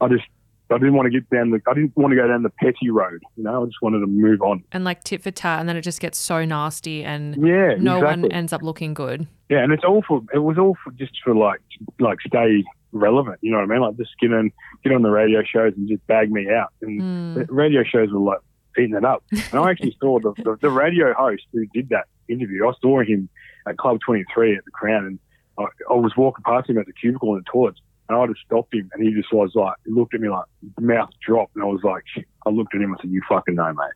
I 0.00 0.08
just, 0.08 0.24
I 0.70 0.78
didn't 0.78 0.94
want 0.94 1.12
to 1.12 1.20
get 1.20 1.28
down 1.28 1.50
the. 1.50 1.60
I 1.68 1.74
didn't 1.74 1.94
want 1.94 2.12
to 2.12 2.16
go 2.16 2.26
down 2.26 2.42
the 2.42 2.50
petty 2.50 2.88
road. 2.88 3.22
You 3.36 3.44
know, 3.44 3.62
I 3.62 3.66
just 3.66 3.82
wanted 3.82 4.00
to 4.00 4.06
move 4.06 4.40
on. 4.40 4.64
And 4.72 4.82
like 4.82 5.04
tit 5.04 5.22
for 5.22 5.30
tat, 5.30 5.60
and 5.60 5.68
then 5.68 5.76
it 5.76 5.82
just 5.82 6.00
gets 6.00 6.16
so 6.16 6.42
nasty, 6.46 7.04
and 7.04 7.36
Yeah, 7.46 7.74
no 7.78 8.00
one 8.00 8.32
ends 8.32 8.50
up 8.50 8.62
looking 8.62 8.94
good. 8.94 9.26
Yeah, 9.50 9.58
and 9.58 9.74
it's 9.74 9.84
all 9.84 10.02
for. 10.08 10.22
It 10.32 10.38
was 10.38 10.56
all 10.56 10.74
for 10.82 10.90
just 10.92 11.12
for 11.22 11.34
like 11.34 11.60
like 12.00 12.18
stay 12.26 12.64
relevant. 12.94 13.38
You 13.42 13.50
know 13.50 13.58
what 13.58 13.64
I 13.64 13.66
mean? 13.66 13.80
Like 13.80 13.96
just 13.96 14.12
get 14.20 14.32
on 14.32 14.52
get 14.82 14.92
on 14.92 15.02
the 15.02 15.10
radio 15.10 15.42
shows 15.42 15.74
and 15.76 15.88
just 15.88 16.06
bag 16.06 16.30
me 16.30 16.48
out. 16.50 16.72
And 16.80 17.00
hmm. 17.00 17.34
the 17.34 17.46
radio 17.52 17.82
shows 17.84 18.10
were 18.10 18.20
like 18.20 18.38
eating 18.78 18.94
it 18.94 19.04
up. 19.04 19.24
And 19.30 19.60
I 19.60 19.70
actually 19.70 19.96
saw 20.00 20.18
the, 20.20 20.32
the 20.42 20.56
the 20.62 20.70
radio 20.70 21.12
host 21.12 21.42
who 21.52 21.66
did 21.66 21.90
that 21.90 22.06
interview. 22.28 22.66
I 22.66 22.72
saw 22.80 23.02
him 23.02 23.28
at 23.66 23.76
Club 23.76 23.98
Twenty 24.04 24.24
Three 24.32 24.56
at 24.56 24.64
the 24.64 24.70
Crown, 24.70 25.04
and 25.04 25.18
I, 25.58 25.64
I 25.90 25.94
was 25.94 26.12
walking 26.16 26.44
past 26.44 26.70
him 26.70 26.78
at 26.78 26.86
the 26.86 26.92
cubicle 26.92 27.34
in 27.34 27.42
the 27.44 27.50
toilets. 27.50 27.80
And 28.06 28.18
I 28.18 28.26
just 28.26 28.40
stopped 28.44 28.74
him, 28.74 28.90
and 28.92 29.02
he 29.02 29.14
just 29.14 29.32
was 29.32 29.52
like, 29.54 29.76
he 29.86 29.90
looked 29.90 30.12
at 30.12 30.20
me 30.20 30.28
like, 30.28 30.44
mouth 30.78 31.08
dropped, 31.26 31.54
and 31.54 31.64
I 31.64 31.66
was 31.66 31.80
like, 31.82 32.04
I 32.44 32.50
looked 32.50 32.74
at 32.74 32.82
him 32.82 32.90
and 32.90 32.98
said, 33.00 33.10
"You 33.10 33.22
fucking 33.26 33.54
know, 33.54 33.72
mate. 33.72 33.86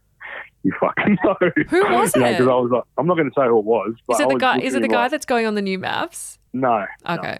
You 0.62 0.72
fucking 0.80 1.18
know." 1.24 1.36
Who 1.68 1.80
was 1.94 2.14
You 2.14 2.22
know, 2.22 2.28
it? 2.28 2.38
'cause 2.38 2.49
I 2.49 2.55
was 2.55 2.70
like, 2.72 2.84
I'm 2.96 3.07
not 3.07 3.16
going 3.16 3.28
to 3.28 3.34
say 3.38 3.46
who 3.46 3.59
it 3.59 3.66
was. 3.66 3.94
But 4.07 4.14
Is 4.14 4.20
it 4.20 4.28
the 4.30 4.36
guy? 4.36 4.59
Is 4.61 4.74
it 4.74 4.80
the 4.80 4.88
guy 4.88 5.03
like, 5.03 5.11
that's 5.11 5.26
going 5.26 5.46
on 5.46 5.57
the 5.57 5.62
new 5.62 5.78
MAFS? 5.78 6.38
No. 6.55 6.86
no. 7.07 7.36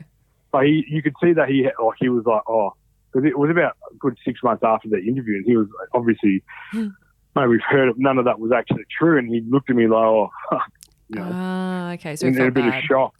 But 0.51 0.65
he, 0.67 0.85
you 0.89 1.03
could 1.03 1.15
see 1.23 1.33
that 1.35 1.49
he, 1.49 1.65
like, 1.65 1.97
he 1.99 2.09
was 2.09 2.25
like, 2.27 2.43
oh, 2.49 2.73
because 3.13 3.27
it 3.29 3.39
was 3.39 3.51
about 3.51 3.77
a 3.91 3.95
good 3.99 4.17
six 4.25 4.43
months 4.43 4.63
after 4.65 4.89
the 4.89 4.99
interview, 4.99 5.37
and 5.37 5.45
he 5.47 5.57
was 5.57 5.67
like, 5.79 5.89
obviously, 5.95 6.43
Hmm. 6.73 6.89
no, 7.37 7.49
we've 7.49 7.61
heard 7.69 7.89
of 7.89 7.99
none 7.99 8.19
of 8.19 8.25
that 8.27 8.39
was 8.41 8.53
actually 8.53 8.85
true, 8.99 9.19
and 9.19 9.29
he 9.29 9.41
looked 9.49 9.69
at 9.71 9.77
me 9.77 9.87
like, 9.87 10.05
oh, 10.05 10.31
you 11.09 11.17
know, 11.21 11.31
Ah, 11.33 11.93
okay. 11.93 12.17
So 12.17 12.27
in 12.27 12.35
a 12.41 12.45
bit 12.51 12.55
bad. 12.55 12.79
of 12.79 12.85
shock. 12.85 13.15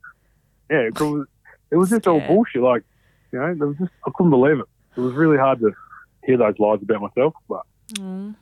Yeah, 0.71 0.81
it 0.89 1.01
was, 1.01 1.27
it 1.71 1.77
was 1.77 1.91
just 1.91 2.07
all 2.07 2.21
bullshit. 2.21 2.63
Like, 2.63 2.83
you 3.33 3.39
know, 3.39 3.55
there 3.55 3.69
was 3.69 3.77
just, 3.79 3.91
I 4.07 4.11
couldn't 4.15 4.31
believe 4.31 4.59
it. 4.59 4.67
It 4.97 5.01
was 5.01 5.15
really 5.15 5.39
hard 5.39 5.61
to 5.61 5.73
hear 6.25 6.37
those 6.37 6.59
lies 6.59 6.81
about 6.83 7.01
myself, 7.03 7.35
but 7.49 7.63
Mm. 7.95 8.35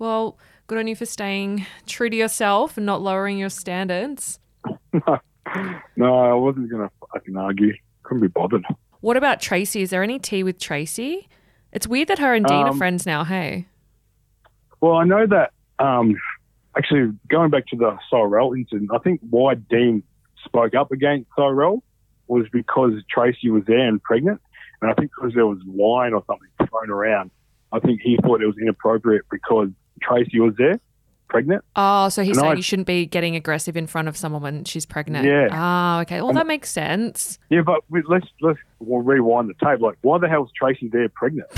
Well, 0.00 0.36
good 0.66 0.78
on 0.78 0.86
you 0.88 0.96
for 0.96 1.06
staying 1.06 1.66
true 1.86 2.10
to 2.10 2.16
yourself 2.16 2.76
and 2.76 2.84
not 2.86 3.00
lowering 3.00 3.38
your 3.38 3.48
standards. 3.48 4.40
no, 4.92 6.18
I 6.30 6.34
wasn't 6.34 6.70
going 6.70 6.88
to 6.88 6.90
fucking 7.12 7.36
argue. 7.36 7.74
Couldn't 8.08 8.22
be 8.22 8.28
bothered. 8.28 8.64
What 9.00 9.18
about 9.18 9.38
Tracy? 9.38 9.82
Is 9.82 9.90
there 9.90 10.02
any 10.02 10.18
tea 10.18 10.42
with 10.42 10.58
Tracy? 10.58 11.28
It's 11.72 11.86
weird 11.86 12.08
that 12.08 12.18
her 12.18 12.32
and 12.32 12.46
Dean 12.46 12.56
are 12.56 12.70
Um, 12.70 12.78
friends 12.78 13.04
now. 13.04 13.22
Hey. 13.22 13.66
Well, 14.80 14.94
I 14.94 15.04
know 15.04 15.26
that 15.26 15.52
um, 15.78 16.16
actually 16.74 17.12
going 17.28 17.50
back 17.50 17.66
to 17.66 17.76
the 17.76 17.98
Cyrell 18.10 18.54
incident, 18.54 18.90
I 18.94 18.98
think 18.98 19.20
why 19.28 19.56
Dean 19.56 20.02
spoke 20.42 20.74
up 20.74 20.90
against 20.90 21.28
Cyrell 21.36 21.82
was 22.28 22.46
because 22.50 22.92
Tracy 23.10 23.50
was 23.50 23.64
there 23.66 23.86
and 23.86 24.02
pregnant, 24.02 24.40
and 24.80 24.90
I 24.90 24.94
think 24.94 25.10
because 25.14 25.34
there 25.34 25.46
was 25.46 25.58
wine 25.66 26.14
or 26.14 26.24
something 26.26 26.48
thrown 26.70 26.88
around, 26.88 27.30
I 27.72 27.80
think 27.80 28.00
he 28.02 28.16
thought 28.22 28.40
it 28.40 28.46
was 28.46 28.56
inappropriate 28.58 29.26
because 29.30 29.68
Tracy 30.00 30.40
was 30.40 30.54
there, 30.56 30.80
pregnant. 31.28 31.64
Oh, 31.76 32.08
so 32.08 32.22
he's 32.22 32.36
And 32.36 32.40
saying 32.44 32.52
I- 32.52 32.56
you 32.56 32.62
shouldn't 32.62 32.86
be 32.86 33.06
getting 33.06 33.36
aggressive 33.36 33.76
in 33.76 33.86
front 33.86 34.08
of 34.08 34.16
someone 34.16 34.42
when 34.42 34.64
she's 34.64 34.86
pregnant. 34.86 35.26
Yeah. 35.26 35.48
Ah, 35.52 36.00
okay. 36.02 36.20
Well, 36.20 36.30
And- 36.30 36.38
that 36.38 36.46
makes 36.46 36.70
sense. 36.70 37.38
Yeah, 37.50 37.62
but 37.62 37.80
we, 37.88 38.02
let's 38.08 38.26
let's 38.40 38.58
we'll 38.80 39.02
rewind 39.02 39.48
the 39.50 39.54
tape. 39.64 39.80
Like, 39.80 39.96
why 40.02 40.18
the 40.18 40.28
hell 40.28 40.44
is 40.44 40.50
Tracy 40.56 40.88
there 40.88 41.08
pregnant? 41.10 41.48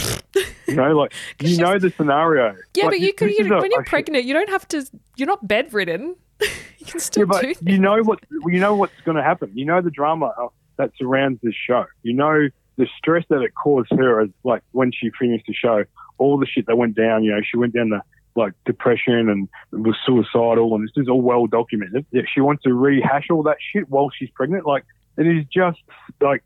you 0.66 0.74
know, 0.76 0.92
like 0.96 1.12
you 1.40 1.56
know 1.58 1.78
the 1.78 1.90
scenario. 1.90 2.54
Yeah, 2.74 2.84
Like, 2.84 2.92
but 2.92 3.00
you 3.00 3.12
could. 3.14 3.30
You, 3.30 3.44
is 3.44 3.50
a- 3.50 3.56
when 3.58 3.70
you're 3.70 3.80
a- 3.82 3.84
pregnant, 3.84 4.24
you 4.24 4.34
don't 4.34 4.50
have 4.50 4.66
to. 4.68 4.84
You're 5.16 5.28
not 5.28 5.46
bedridden. 5.46 6.16
you 6.40 6.86
can 6.86 7.00
still 7.00 7.26
Yeah, 7.32 7.40
do. 7.40 7.54
you 7.72 7.78
know 7.78 8.02
what 8.02 8.20
you 8.46 8.58
know 8.60 8.74
what's 8.74 8.98
going 9.04 9.16
to 9.16 9.22
happen. 9.22 9.50
You 9.54 9.64
know 9.66 9.80
the 9.82 9.90
drama 9.90 10.32
uh, 10.38 10.48
that 10.78 10.90
surrounds 10.98 11.38
this 11.42 11.54
show. 11.54 11.84
You 12.02 12.14
know 12.14 12.48
the 12.76 12.86
stress 12.96 13.24
that 13.28 13.42
it 13.42 13.52
caused 13.62 13.90
her 13.92 14.22
as 14.22 14.30
like 14.42 14.62
when 14.72 14.90
she 14.90 15.10
finished 15.18 15.44
the 15.46 15.52
show, 15.52 15.84
all 16.16 16.38
the 16.38 16.46
shit 16.46 16.66
that 16.66 16.76
went 16.76 16.94
down. 16.96 17.24
You 17.24 17.32
know, 17.32 17.40
she 17.44 17.58
went 17.58 17.74
down 17.74 17.90
the 17.90 18.00
like 18.36 18.52
depression 18.64 19.28
and 19.28 19.48
was 19.72 19.96
suicidal, 20.06 20.74
and 20.74 20.84
this 20.84 21.02
is 21.02 21.08
all 21.08 21.20
well 21.20 21.46
documented. 21.46 22.06
Yet 22.10 22.24
she 22.32 22.40
wants 22.40 22.62
to 22.64 22.74
rehash 22.74 23.28
all 23.30 23.42
that 23.44 23.56
shit 23.72 23.88
while 23.88 24.10
she's 24.16 24.30
pregnant. 24.30 24.66
Like 24.66 24.84
it 25.16 25.26
is 25.26 25.44
just 25.52 25.78
like, 26.20 26.42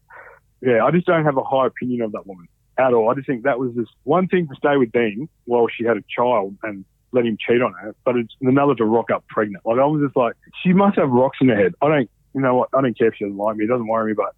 yeah, 0.60 0.84
I 0.84 0.90
just 0.90 1.06
don't 1.06 1.24
have 1.24 1.36
a 1.36 1.44
high 1.44 1.66
opinion 1.66 2.02
of 2.02 2.12
that 2.12 2.26
woman 2.26 2.48
at 2.78 2.92
all. 2.92 3.10
I 3.10 3.14
just 3.14 3.26
think 3.26 3.44
that 3.44 3.58
was 3.58 3.72
just 3.74 3.90
one 4.04 4.28
thing 4.28 4.48
to 4.48 4.54
stay 4.56 4.76
with 4.76 4.92
Dean 4.92 5.28
while 5.44 5.66
she 5.68 5.84
had 5.84 5.96
a 5.96 6.04
child 6.08 6.56
and 6.62 6.84
let 7.12 7.24
him 7.24 7.36
cheat 7.38 7.62
on 7.62 7.72
her, 7.80 7.94
but 8.04 8.16
it's 8.16 8.34
another 8.40 8.74
to 8.74 8.84
rock 8.84 9.10
up 9.10 9.24
pregnant. 9.28 9.64
Like 9.64 9.78
I 9.78 9.84
was 9.84 10.02
just 10.02 10.16
like, 10.16 10.34
she 10.62 10.72
must 10.72 10.98
have 10.98 11.10
rocks 11.10 11.38
in 11.40 11.48
her 11.48 11.56
head. 11.56 11.74
I 11.80 11.88
don't, 11.88 12.10
you 12.34 12.40
know 12.40 12.54
what? 12.56 12.68
I 12.76 12.80
don't 12.80 12.96
care 12.98 13.08
if 13.08 13.14
she 13.16 13.24
doesn't 13.24 13.36
like 13.36 13.56
me. 13.56 13.64
It 13.64 13.68
doesn't 13.68 13.86
worry 13.86 14.12
me, 14.12 14.14
but 14.14 14.34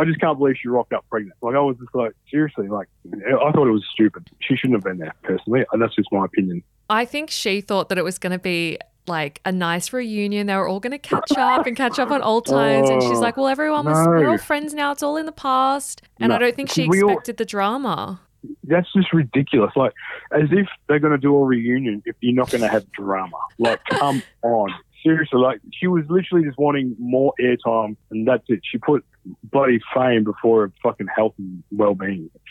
I 0.00 0.04
just 0.04 0.20
can't 0.20 0.38
believe 0.38 0.56
she 0.60 0.68
rocked 0.68 0.92
up 0.92 1.04
pregnant. 1.10 1.34
Like 1.42 1.54
I 1.54 1.60
was 1.60 1.76
just 1.78 1.94
like, 1.94 2.12
seriously, 2.30 2.68
like 2.68 2.88
I 3.12 3.50
thought 3.52 3.66
it 3.66 3.72
was 3.72 3.84
stupid. 3.92 4.28
She 4.40 4.56
shouldn't 4.56 4.74
have 4.76 4.84
been 4.84 4.98
there 4.98 5.14
personally, 5.22 5.64
and 5.72 5.80
that's 5.82 5.94
just 5.96 6.08
my 6.12 6.24
opinion. 6.24 6.62
I 6.90 7.04
think 7.04 7.30
she 7.30 7.60
thought 7.60 7.88
that 7.88 7.98
it 7.98 8.04
was 8.04 8.18
going 8.18 8.32
to 8.32 8.38
be 8.38 8.78
like 9.06 9.40
a 9.44 9.52
nice 9.52 9.92
reunion. 9.92 10.46
They 10.46 10.54
were 10.56 10.68
all 10.68 10.80
going 10.80 10.92
to 10.92 10.98
catch 10.98 11.32
up 11.36 11.66
and 11.66 11.74
catch 11.76 11.98
up 11.98 12.10
on 12.10 12.22
old 12.22 12.46
times. 12.46 12.90
and 12.90 13.02
she's 13.02 13.12
Oh, 13.16 13.20
like, 13.20 13.36
well, 13.38 13.48
everyone 13.48 13.86
was, 13.86 14.06
we're 14.06 14.28
all 14.28 14.38
friends 14.38 14.74
now. 14.74 14.92
It's 14.92 15.02
all 15.02 15.16
in 15.16 15.24
the 15.26 15.32
past. 15.32 16.02
And 16.20 16.32
I 16.32 16.38
don't 16.38 16.54
think 16.54 16.70
she 16.70 16.86
we 16.88 17.02
all- 17.02 17.10
expected 17.10 17.38
the 17.38 17.44
drama. 17.46 18.20
That's 18.64 18.90
just 18.92 19.12
ridiculous. 19.12 19.72
Like 19.74 19.92
as 20.32 20.48
if 20.52 20.68
they're 20.88 21.00
going 21.00 21.12
to 21.12 21.18
do 21.18 21.34
a 21.36 21.44
reunion 21.44 22.02
if 22.06 22.14
you're 22.20 22.34
not 22.34 22.50
going 22.50 22.60
to 22.60 22.68
have 22.68 22.90
drama. 22.92 23.36
Like 23.58 23.80
come 23.90 24.22
on. 24.42 24.72
Seriously, 25.02 25.38
like 25.40 25.60
she 25.72 25.86
was 25.86 26.04
literally 26.08 26.44
just 26.44 26.58
wanting 26.58 26.96
more 26.98 27.32
airtime, 27.40 27.96
and 28.10 28.26
that's 28.26 28.44
it. 28.48 28.60
She 28.70 28.78
put 28.78 29.04
bloody 29.44 29.80
fame 29.94 30.24
before 30.24 30.62
her 30.66 30.72
fucking 30.82 31.06
health 31.14 31.34
and 31.38 31.62
well-being. 31.70 32.30
It's 32.34 32.44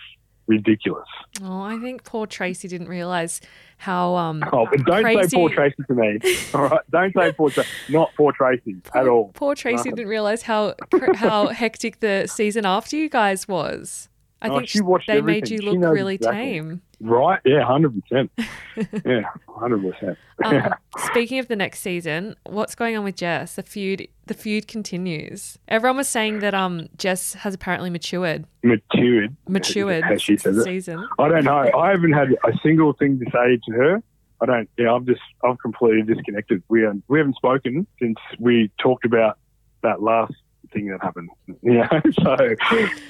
ridiculous. 0.47 1.07
Oh, 1.43 1.61
I 1.61 1.77
think 1.77 2.03
poor 2.05 2.25
Tracy 2.25 2.67
didn't 2.69 2.87
realize 2.87 3.41
how 3.77 4.15
um 4.15 4.43
Oh, 4.53 4.65
don't 4.85 5.03
crazy, 5.03 5.27
say 5.29 5.37
poor 5.37 5.49
Tracy 5.49 5.75
to 5.87 5.93
me. 5.93 6.19
All 6.53 6.61
right, 6.69 6.79
don't 6.89 7.13
say 7.13 7.33
poor 7.33 7.49
Tracy. 7.49 7.69
Not 7.89 8.11
poor 8.15 8.31
Tracy 8.31 8.75
at 8.95 9.07
all. 9.07 9.31
Poor 9.33 9.53
Tracy 9.55 9.89
No. 9.89 9.95
didn't 9.97 10.09
realize 10.09 10.43
how 10.43 10.75
how 11.15 11.47
hectic 11.61 11.99
the 11.99 12.27
season 12.27 12.65
after 12.65 12.95
you 12.95 13.09
guys 13.09 13.47
was. 13.47 14.07
I 14.41 14.49
Oh, 14.49 14.57
think 14.57 14.69
she 14.69 14.81
watched 14.81 15.07
they 15.07 15.21
made 15.21 15.49
you 15.49 15.57
look 15.59 15.79
really 15.93 16.15
exactly. 16.15 16.39
tame. 16.43 16.81
Right? 17.01 17.39
Yeah, 17.45 17.63
hundred 17.63 17.99
percent. 18.01 18.31
Yeah, 19.05 19.21
hundred 19.49 19.81
percent. 19.91 20.17
Um, 20.43 20.73
speaking 21.09 21.39
of 21.39 21.47
the 21.47 21.55
next 21.55 21.79
season, 21.79 22.35
what's 22.45 22.75
going 22.75 22.95
on 22.95 23.03
with 23.03 23.15
Jess? 23.15 23.55
The 23.55 23.63
feud 23.63 24.07
the 24.27 24.33
feud 24.35 24.67
continues. 24.67 25.57
Everyone 25.67 25.97
was 25.97 26.07
saying 26.07 26.39
that 26.39 26.53
um 26.53 26.87
Jess 26.97 27.33
has 27.33 27.53
apparently 27.55 27.89
matured. 27.89 28.45
Matured. 28.63 29.35
Matured 29.47 30.03
As 30.03 30.21
she 30.21 30.37
says 30.37 30.57
it. 30.57 30.63
season. 30.63 31.07
I 31.17 31.27
don't 31.29 31.43
know. 31.45 31.71
I 31.75 31.89
haven't 31.91 32.13
had 32.13 32.29
a 32.43 32.53
single 32.61 32.93
thing 32.93 33.19
to 33.19 33.25
say 33.31 33.57
to 33.67 33.71
her. 33.73 34.03
I 34.41 34.45
don't. 34.45 34.69
Yeah, 34.77 34.91
I'm 34.93 35.05
just. 35.07 35.21
I'm 35.43 35.57
completely 35.57 36.03
disconnected. 36.13 36.61
We 36.69 36.81
haven't, 36.83 37.03
we 37.07 37.17
haven't 37.17 37.37
spoken 37.37 37.87
since 37.99 38.17
we 38.39 38.69
talked 38.79 39.03
about 39.05 39.39
that 39.81 40.03
last 40.03 40.33
thing 40.67 40.87
that 40.89 41.01
happened. 41.01 41.29
Yeah. 41.63 41.87
So 42.21 42.35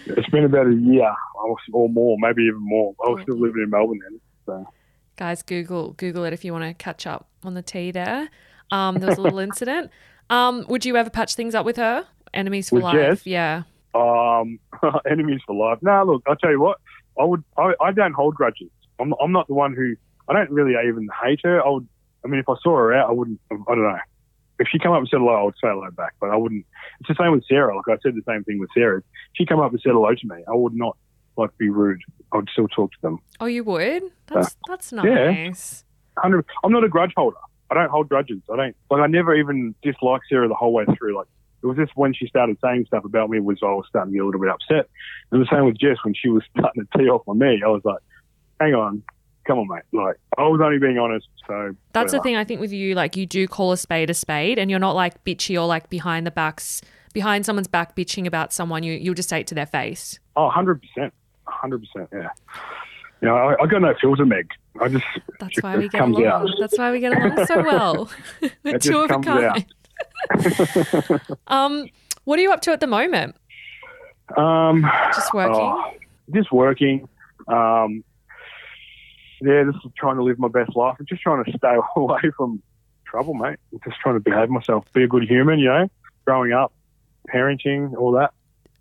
it's 0.08 0.30
been 0.30 0.46
about 0.46 0.68
a 0.68 0.74
year 0.76 1.14
or- 1.44 1.58
or 1.74 1.90
more, 1.90 2.18
maybe 2.20 2.44
even 2.44 2.60
more. 2.62 2.94
I 3.06 3.10
was 3.10 3.22
still 3.24 3.38
living 3.40 3.62
in 3.64 3.70
Melbourne 3.70 4.00
then. 4.04 4.20
So 4.46 4.68
Guys, 5.18 5.42
Google 5.44 5.94
Google 5.94 6.24
it 6.26 6.34
if 6.34 6.46
you 6.46 6.52
want 6.54 6.64
to 6.66 6.74
catch 6.74 7.06
up 7.08 7.28
on 7.44 7.54
the 7.56 7.62
tea 7.62 7.92
there. 7.92 8.30
Um, 8.72 8.98
there 9.00 9.10
was 9.10 9.18
a 9.18 9.22
little 9.22 9.40
incident. 9.50 9.92
Um, 10.30 10.66
would 10.70 10.86
you 10.86 10.96
ever 10.98 11.10
patch 11.10 11.36
things 11.36 11.56
up 11.56 11.66
with 11.66 11.78
her? 11.78 12.06
Enemies 12.34 12.70
for 12.70 12.76
With 12.76 12.84
life. 12.84 12.96
Jess? 12.96 13.26
Yeah. 13.26 13.64
um, 13.96 14.60
enemies 15.10 15.42
for 15.48 15.56
life. 15.56 15.80
No, 15.82 16.04
look, 16.04 16.24
I'll 16.28 16.36
tell 16.36 16.52
you 16.52 16.62
what. 16.62 16.78
I 17.20 17.24
would. 17.24 17.44
I, 17.58 17.74
I 17.82 17.92
don't 17.92 18.14
hold 18.14 18.36
grudges. 18.36 18.70
I'm. 19.00 19.14
I'm 19.22 19.32
not 19.32 19.48
the 19.48 19.54
one 19.56 19.74
who. 19.74 19.96
I 20.30 20.34
don't 20.34 20.52
really 20.52 20.74
even 20.88 21.08
hate 21.24 21.40
her. 21.44 21.66
I 21.66 21.70
would. 21.70 21.88
I 22.24 22.28
mean, 22.28 22.40
if 22.40 22.50
I 22.50 22.56
saw 22.62 22.76
her 22.78 22.94
out, 22.94 23.10
I 23.10 23.14
wouldn't. 23.14 23.40
I 23.52 23.56
don't 23.70 23.82
know. 23.82 23.98
If 24.60 24.68
she 24.72 24.80
come 24.80 24.92
up 24.92 25.00
and 25.00 25.08
said 25.08 25.18
hello, 25.20 25.34
I 25.34 25.44
would 25.44 25.54
say 25.56 25.68
hello 25.70 25.90
back. 25.92 26.14
But 26.20 26.32
I 26.32 26.36
wouldn't. 26.36 26.66
It's 27.00 27.10
the 27.10 27.16
same 27.20 27.32
with 27.32 27.46
Sarah. 27.48 27.76
Like 27.76 27.88
I 27.88 27.98
said, 28.02 28.16
the 28.16 28.24
same 28.28 28.44
thing 28.44 28.60
with 28.60 28.70
Sarah. 28.74 28.98
If 29.00 29.04
she 29.34 29.46
come 29.46 29.60
up 29.60 29.72
and 29.72 29.80
said 29.82 29.92
hello 29.92 30.14
to 30.14 30.28
me, 30.28 30.44
I 30.48 30.54
would 30.56 30.74
not 30.74 30.98
like 31.38 31.56
be 31.58 31.70
rude. 31.70 32.02
I 32.32 32.38
would 32.38 32.50
still 32.52 32.68
talk 32.68 32.92
to 32.92 32.98
them. 33.02 33.20
Oh, 33.40 33.46
you 33.46 33.64
would? 33.64 34.04
That's 34.28 34.56
that's 34.68 34.92
Uh, 34.94 35.04
yeah. 35.04 35.32
nice. 35.32 35.84
Hundred. 36.18 36.46
I'm 36.64 36.72
not 36.72 36.84
a 36.84 36.90
grudge 36.90 37.14
holder. 37.16 37.38
I 37.70 37.76
don't 37.76 37.90
hold 37.92 38.10
grudges. 38.10 38.40
I 38.52 38.56
don't. 38.56 38.76
Like 38.90 39.02
I 39.02 39.08
never 39.08 39.36
even 39.36 39.76
disliked 39.84 40.26
Sarah 40.30 40.48
the 40.48 40.56
whole 40.56 40.74
way 40.74 40.86
through. 40.98 41.16
Like 41.16 41.28
it 41.62 41.68
was 41.68 41.78
just 41.78 41.92
when 41.96 42.14
she 42.14 42.28
started 42.28 42.58
saying 42.64 42.86
stuff 42.88 43.06
about 43.06 43.30
me 43.30 43.40
was 43.40 43.60
I 43.62 43.68
was 43.68 43.86
starting 43.90 44.14
to 44.14 44.18
get 44.18 44.24
a 44.24 44.26
little 44.26 44.42
bit 44.42 44.50
upset. 44.50 44.90
And 45.32 45.42
the 45.42 45.48
same 45.52 45.66
with 45.66 45.78
Jess 45.78 45.98
when 46.04 46.14
she 46.16 46.30
was 46.30 46.44
starting 46.58 46.86
to 46.92 46.98
tee 46.98 47.10
off 47.10 47.28
on 47.28 47.38
me. 47.38 47.62
I 47.64 47.68
was 47.68 47.82
like, 47.86 48.00
hang 48.60 48.74
on, 48.74 49.04
come 49.48 49.60
on, 49.60 49.68
mate. 49.68 49.84
Like 49.92 50.18
I 50.38 50.44
was 50.44 50.62
only 50.64 50.78
being 50.80 50.98
honest. 51.00 51.28
So 51.48 51.76
That's 51.94 52.12
the 52.12 52.22
thing 52.22 52.36
I 52.36 52.44
think 52.44 52.60
with 52.60 52.74
you, 52.74 52.94
like 52.94 53.16
you 53.16 53.26
do 53.26 53.48
call 53.48 53.72
a 53.72 53.78
spade 53.78 54.10
a 54.10 54.14
spade 54.14 54.60
and 54.60 54.70
you're 54.70 54.80
not 54.80 54.96
like 54.96 55.24
bitchy 55.24 55.60
or 55.60 55.66
like 55.66 55.90
behind 55.90 56.28
the 56.28 56.32
backs 56.32 56.82
behind 57.14 57.46
someone's 57.46 57.68
back 57.68 57.96
bitching 57.96 58.28
about 58.28 58.54
someone, 58.54 58.84
you 58.84 58.94
you'll 58.94 59.16
just 59.16 59.30
say 59.30 59.40
it 59.40 59.48
to 59.48 59.56
their 59.56 59.66
face. 59.66 60.20
Oh, 60.36 60.44
100 60.46 60.82
percent, 60.82 61.14
hundred 61.46 61.80
percent. 61.80 62.10
Yeah. 62.14 62.30
You 63.22 63.30
know, 63.30 63.36
I, 63.36 63.64
I 63.64 63.66
got 63.66 63.82
no 63.82 63.96
filter, 64.00 64.26
Meg. 64.26 64.52
I 64.80 64.90
just 64.90 65.06
That's 65.40 65.60
why 65.64 65.78
we 65.78 65.90
get 65.90 66.02
along. 66.02 66.26
out. 66.26 66.48
That's 66.60 66.78
why 66.78 66.92
we 66.92 67.00
get 67.00 67.18
along 67.18 67.46
so 67.48 67.64
well. 67.64 68.12
We're 68.64 68.78
two 68.80 69.00
of 69.00 69.10
a 69.10 69.20
kind. 69.20 69.66
um, 71.48 71.88
what 72.26 72.38
are 72.38 72.42
you 72.44 72.52
up 72.52 72.62
to 72.62 72.72
at 72.72 72.80
the 72.80 72.88
moment? 72.88 73.36
Um, 74.36 74.86
Just 75.16 75.34
working. 75.34 75.56
oh, 75.56 75.94
just 76.34 76.52
working. 76.52 77.08
Um, 77.48 78.04
yeah, 79.42 79.64
just 79.72 79.96
trying 79.96 80.16
to 80.18 80.24
live 80.24 80.40
my 80.40 80.48
best 80.48 80.76
life. 80.76 80.98
I'm 81.00 81.06
just 81.06 81.22
trying 81.22 81.44
to 81.44 81.52
stay 81.58 81.76
away 81.96 82.22
from 82.36 82.62
trouble, 83.06 83.34
mate. 83.34 83.58
I'm 83.72 83.80
just 83.84 84.00
trying 84.00 84.16
to 84.16 84.20
behave 84.20 84.50
myself, 84.50 84.86
be 84.94 85.04
a 85.04 85.08
good 85.08 85.24
human, 85.24 85.60
you 85.60 85.68
know, 85.68 85.90
growing 86.26 86.54
up, 86.54 86.74
parenting, 87.34 87.96
all 87.98 88.12
that. 88.14 88.32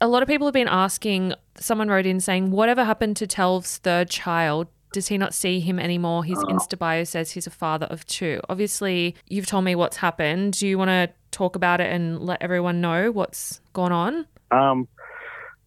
A 0.01 0.09
lot 0.09 0.23
of 0.23 0.29
people 0.29 0.47
have 0.47 0.55
been 0.55 0.69
asking, 0.69 1.33
someone 1.57 1.89
wrote 1.89 2.07
in 2.07 2.21
saying, 2.21 2.51
whatever 2.51 2.85
happened 2.85 3.17
to 3.19 3.27
Telv's 3.27 3.79
third 3.79 4.11
child? 4.11 4.69
Does 4.93 5.09
he 5.09 5.19
not 5.19 5.35
see 5.35 5.61
him 5.61 5.79
anymore? 5.79 6.25
His 6.25 6.39
Insta 6.39 6.79
bio 6.79 7.05
says 7.05 7.33
he's 7.33 7.47
a 7.47 7.51
father 7.51 7.87
of 7.87 8.07
two. 8.07 8.41
Obviously, 8.49 9.15
you've 9.27 9.47
told 9.47 9.65
me 9.65 9.75
what's 9.75 9.97
happened. 9.97 10.55
Do 10.55 10.67
you 10.67 10.79
want 10.79 10.89
to 10.89 11.11
talk 11.33 11.57
about 11.57 11.81
it 11.81 11.93
and 11.93 12.21
let 12.21 12.41
everyone 12.41 12.81
know 12.81 13.11
what's 13.11 13.61
gone 13.73 13.93
on? 13.93 14.27
Um, 14.51 14.89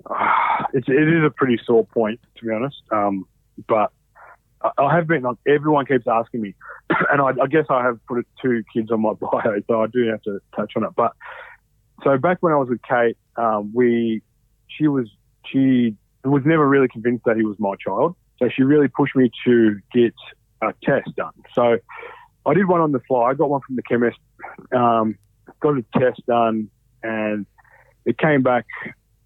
it's, 0.74 0.88
it 0.88 1.08
is 1.08 1.24
a 1.24 1.30
pretty 1.30 1.60
sore 1.64 1.86
point, 1.86 2.20
to 2.38 2.46
be 2.46 2.52
honest. 2.52 2.82
Um, 2.92 3.28
but 3.68 3.92
I, 4.78 4.96
have 4.96 5.08
been, 5.08 5.24
like, 5.24 5.38
everyone 5.48 5.86
keeps 5.86 6.08
asking 6.08 6.42
me, 6.42 6.56
and 7.12 7.22
I, 7.22 7.32
I 7.42 7.48
guess 7.48 7.66
I 7.70 7.84
have 7.84 8.00
put 8.08 8.28
two 8.42 8.64
kids 8.74 8.92
on 8.92 9.02
my 9.02 9.14
bio, 9.20 9.62
so 9.68 9.82
I 9.82 9.88
do 9.88 10.08
have 10.10 10.22
to 10.24 10.40
touch 10.56 10.74
on 10.76 10.84
it. 10.84 10.92
But 10.96 11.14
so 12.04 12.18
back 12.18 12.38
when 12.42 12.54
I 12.54 12.58
was 12.58 12.70
with 12.70 12.82
Kate, 12.82 13.18
um, 13.36 13.72
we, 13.74 14.22
she 14.68 14.88
was, 14.88 15.10
she 15.46 15.96
was 16.24 16.44
never 16.46 16.68
really 16.68 16.88
convinced 16.88 17.26
that 17.26 17.38
he 17.38 17.44
was 17.44 17.58
my 17.60 17.76
child. 17.84 18.16
So 18.38 18.50
she 18.50 18.64
really 18.64 18.88
pushed 18.88 19.16
me 19.16 19.32
to 19.46 19.80
get 19.94 20.14
a 20.62 20.74
test 20.84 21.16
done. 21.16 21.34
So 21.54 21.78
I 22.46 22.54
did 22.54 22.68
one 22.68 22.82
on 22.82 22.92
the 22.92 23.00
fly. 23.08 23.30
I 23.30 23.34
got 23.34 23.50
one 23.50 23.62
from 23.66 23.76
the 23.76 23.84
chemist, 23.84 24.18
um, 24.74 25.18
got 25.62 25.78
a 25.78 25.86
test 25.98 26.26
done, 26.26 26.70
and 27.04 27.46
it 28.06 28.18
came 28.18 28.42
back 28.42 28.66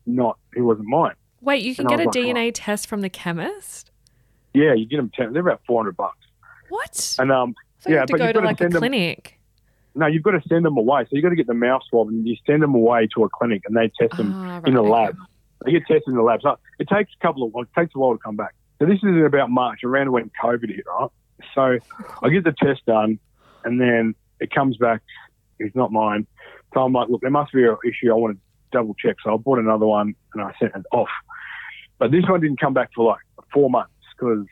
not, 0.06 0.38
he 0.54 0.62
wasn't 0.62 0.88
mine. 0.88 1.16
Wait, 1.42 1.64
you 1.64 1.76
can 1.76 1.86
And 1.86 1.90
get 1.90 2.00
a 2.00 2.06
like, 2.06 2.14
DNA 2.14 2.52
test 2.54 2.88
from 2.88 3.02
the 3.02 3.10
chemist? 3.10 3.92
Yeah, 4.54 4.74
you 4.74 4.86
get 4.86 4.98
them 4.98 5.12
10, 5.16 5.34
they're 5.34 5.42
about 5.42 5.62
400 5.68 5.96
bucks. 5.98 6.18
What? 6.70 7.16
And, 7.20 7.32
um, 7.32 7.56
I 7.58 7.84
thought 7.84 7.90
you 7.90 7.96
yeah, 7.96 8.00
had 8.02 8.08
to 8.08 8.14
but 8.14 8.18
go 8.20 8.24
you've 8.26 8.34
to 8.34 8.34
got 8.34 8.42
to 8.42 8.46
like 8.48 8.56
a 8.60 8.64
send 8.64 8.74
them- 8.74 8.80
clinic. 8.82 9.40
no, 9.96 10.06
you've 10.08 10.24
got 10.24 10.32
to 10.32 10.42
send 10.48 10.66
them 10.66 10.78
away. 10.78 11.04
So 11.04 11.10
you've 11.12 11.24
got 11.24 11.30
to 11.30 11.36
get 11.36 11.48
the 11.48 11.54
mouth 11.54 11.82
swab 11.90 12.08
and 12.08 12.26
you 12.28 12.36
send 12.46 12.62
them 12.64 12.76
away 12.76 13.08
to 13.16 13.24
a 13.24 13.30
clinic 13.30 13.64
and 13.66 13.76
they 13.76 13.92
test 14.00 14.18
them 14.18 14.32
Ah, 14.34 14.62
in 14.66 14.74
the 14.76 14.82
right, 14.82 15.08
lab. 15.08 15.18
They 15.66 15.72
get 15.72 15.82
tested 15.88 16.08
in 16.08 16.16
the 16.16 16.22
lab. 16.22 16.42
So 16.42 16.58
it 16.80 16.88
takes 16.88 17.12
a 17.20 17.26
couple 17.26 17.44
of, 17.44 17.52
it 17.56 17.68
takes 17.78 17.94
a 17.96 18.00
while 18.00 18.14
to 18.14 18.20
come 18.20 18.36
back. 18.36 18.54
So 18.80 18.86
this 18.86 19.00
is 19.04 19.26
about 19.26 19.50
March, 19.50 19.84
around 19.84 20.12
when 20.12 20.30
COVID 20.44 20.70
hit, 20.70 20.86
right? 20.88 21.10
So 21.56 21.78
I 22.22 22.30
get 22.30 22.44
the 22.44 22.54
test 22.54 22.86
done 22.86 23.20
and 23.64 23.80
then 23.80 24.16
it 24.40 24.52
comes 24.54 24.78
back. 24.78 25.02
It's 25.60 25.76
not 25.76 25.92
mine. 25.92 26.26
So 26.74 26.82
I'm 26.82 26.92
like, 26.94 27.08
look, 27.10 27.22
there 27.22 27.30
must 27.32 27.54
be 27.54 27.64
an 27.64 27.78
issue. 27.86 28.12
I 28.12 28.16
want 28.16 28.36
to 28.38 28.42
double 28.78 28.94
check. 28.96 29.18
So 29.24 29.34
I 29.34 29.38
bought 29.38 29.60
another 29.60 29.86
one 29.86 30.16
and 30.34 30.44
I 30.44 30.54
sent 30.60 30.76
it 30.76 30.86
off. 30.92 31.10
But 32.00 32.12
this 32.12 32.24
one 32.28 32.42
didn't 32.42 32.60
come 32.60 32.74
back 32.74 32.90
for 32.96 33.06
like 33.06 33.20
four 33.54 33.70
months 33.70 33.93
because 34.24 34.46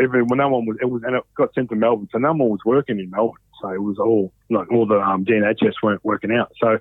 every 0.00 0.22
when 0.22 0.38
no 0.38 0.48
one 0.48 0.66
was 0.66 0.76
it 0.80 0.86
was 0.86 1.02
and 1.04 1.16
it 1.16 1.24
got 1.36 1.54
sent 1.54 1.70
to 1.70 1.76
Melbourne, 1.76 2.08
so 2.12 2.18
no 2.18 2.30
one 2.30 2.50
was 2.50 2.60
working 2.64 2.98
in 2.98 3.10
Melbourne. 3.10 3.40
So 3.60 3.70
it 3.70 3.82
was 3.82 3.98
all 3.98 4.32
like 4.50 4.70
all 4.70 4.86
the 4.86 5.00
um, 5.00 5.24
tests 5.24 5.82
weren't 5.82 6.04
working 6.04 6.32
out. 6.32 6.52
So 6.60 6.78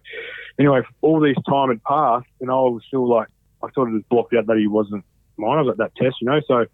anyway, 0.59 0.81
all 1.01 1.19
this 1.19 1.37
time 1.49 1.69
had 1.69 1.83
passed, 1.83 2.27
and 2.39 2.51
I 2.51 2.53
was 2.53 2.83
still 2.87 3.07
like 3.09 3.27
I 3.63 3.71
sort 3.73 3.89
of 3.89 3.95
just 3.95 4.09
blocked 4.09 4.33
out 4.33 4.45
that 4.47 4.57
he 4.57 4.67
wasn't 4.67 5.03
mine. 5.37 5.59
I 5.59 5.63
got 5.63 5.77
that 5.77 5.95
test, 5.95 6.17
you 6.21 6.27
know. 6.27 6.41
So 6.47 6.65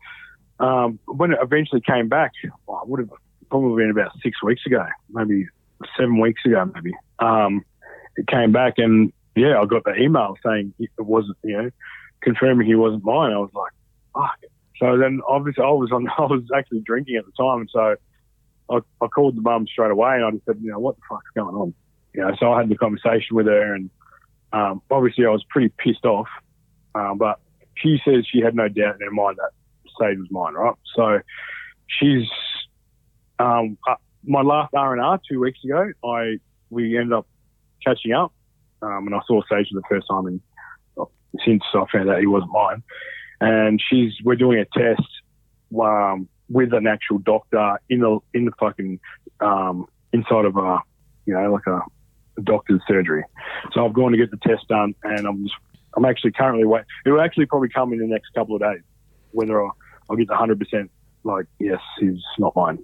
um, 0.60 1.00
when 1.06 1.32
it 1.32 1.40
eventually 1.42 1.82
came 1.82 2.10
back, 2.10 2.32
well, 2.68 2.82
it 2.84 2.90
would 2.90 3.00
have 3.00 3.10
probably 3.50 3.84
been 3.84 3.92
about 3.92 4.12
six 4.22 4.42
weeks 4.44 4.66
ago, 4.66 4.86
maybe 5.10 5.48
seven 5.98 6.20
weeks 6.20 6.42
ago, 6.46 6.70
maybe. 6.74 6.94
Um, 7.20 7.64
it 8.18 8.28
came 8.28 8.52
back, 8.52 8.74
and 8.78 9.14
yeah, 9.36 9.60
I 9.60 9.66
got 9.66 9.84
the 9.86 9.96
email 9.96 10.36
saying 10.46 10.74
it 10.80 10.90
wasn't, 10.98 11.38
you 11.44 11.58
know, 11.58 11.70
confirming 12.22 12.68
he 12.68 12.76
wasn't 12.76 13.04
mine. 13.04 13.32
I 13.32 13.38
was 13.38 13.52
like, 13.54 13.72
fuck. 14.14 14.40
So 14.80 14.98
then 14.98 15.22
obviously 15.28 15.64
I 15.64 15.70
was 15.70 15.92
on, 15.92 16.08
I 16.18 16.24
was 16.24 16.44
actually 16.56 16.82
drinking 16.82 17.16
at 17.16 17.26
the 17.26 17.32
time, 17.32 17.62
and 17.62 17.70
so 17.72 17.96
I, 18.70 18.80
I 19.02 19.08
called 19.08 19.38
the 19.38 19.42
mum 19.42 19.68
straight 19.68 19.92
away, 19.92 20.16
and 20.16 20.26
I 20.26 20.32
just 20.32 20.46
said, 20.46 20.58
you 20.62 20.72
know, 20.72 20.80
what 20.80 20.96
the 20.96 21.02
fuck's 21.10 21.30
going 21.36 21.56
on? 21.56 21.74
You 22.14 22.22
know, 22.22 22.36
so 22.40 22.54
I 22.54 22.60
had 22.60 22.70
the 22.70 22.78
conversation 22.78 23.36
with 23.36 23.48
her, 23.48 23.74
and 23.74 23.90
um, 24.52 24.82
obviously 24.92 25.26
I 25.26 25.30
was 25.30 25.44
pretty 25.50 25.70
pissed 25.78 26.06
off, 26.06 26.28
um, 26.96 27.18
but 27.18 27.40
she 27.76 28.00
says 28.06 28.26
she 28.32 28.40
had 28.40 28.56
no 28.56 28.68
doubt 28.68 28.96
in 28.96 29.02
her 29.02 29.12
mind 29.12 29.38
that 29.38 29.52
Sage 30.00 30.18
was 30.18 30.28
mine, 30.32 30.54
right? 30.54 30.76
So 30.96 31.20
she's 31.88 32.28
um, 33.40 33.78
uh, 33.88 33.96
my 34.24 34.42
last 34.42 34.74
R 34.74 34.94
and 34.94 35.02
R 35.02 35.20
two 35.30 35.40
weeks 35.40 35.60
ago. 35.64 35.92
I 36.06 36.40
we 36.70 36.98
ended 36.98 37.14
up 37.14 37.28
catching 37.84 38.14
up, 38.14 38.32
um, 38.82 39.08
and 39.08 39.16
I 39.16 39.20
saw 39.28 39.42
Sage 39.50 39.70
for 39.70 39.76
the 39.76 39.84
first 39.90 40.08
time, 40.10 40.28
and 40.28 40.42
since 41.46 41.64
I 41.74 41.84
found 41.92 42.10
out 42.10 42.20
he 42.20 42.28
wasn't 42.28 42.52
mine, 42.52 42.84
and 43.44 43.82
she's 43.90 44.14
we're 44.24 44.36
doing 44.36 44.60
a 44.60 44.66
test 44.80 45.08
um, 45.80 46.30
with 46.50 46.74
an 46.74 46.88
actual 46.88 47.18
doctor 47.20 47.80
in 47.90 48.00
the 48.00 48.20
in 48.34 48.46
the 48.46 48.52
fucking 48.60 49.00
um, 49.42 49.86
inside 50.14 50.46
of 50.46 50.56
a 50.56 50.80
you 51.26 51.34
know 51.34 51.52
like 51.52 51.68
a, 51.68 51.82
a 52.38 52.42
doctor's 52.42 52.82
surgery. 52.88 53.24
So 53.74 53.86
I've 53.86 53.94
gone 53.94 54.12
to 54.12 54.18
get 54.18 54.32
the 54.32 54.38
test 54.38 54.68
done, 54.70 54.96
and 55.04 55.28
I'm 55.28 55.44
just 55.44 55.56
I'm 55.96 56.06
actually 56.06 56.32
currently 56.32 56.66
waiting. 56.66 56.88
It 57.06 57.12
will 57.12 57.22
actually 57.22 57.46
probably 57.48 57.70
come 57.70 57.92
in 57.94 58.00
the 58.00 58.08
next 58.08 58.30
couple 58.34 58.56
of 58.56 58.62
days, 58.62 58.82
whether 59.32 59.62
I'll, 59.62 59.76
I'll 60.10 60.16
get 60.16 60.28
the 60.28 60.36
hundred 60.36 60.60
percent 60.60 60.90
like 61.24 61.46
yes, 61.60 61.80
he's 62.00 62.22
not 62.40 62.56
mine. 62.56 62.80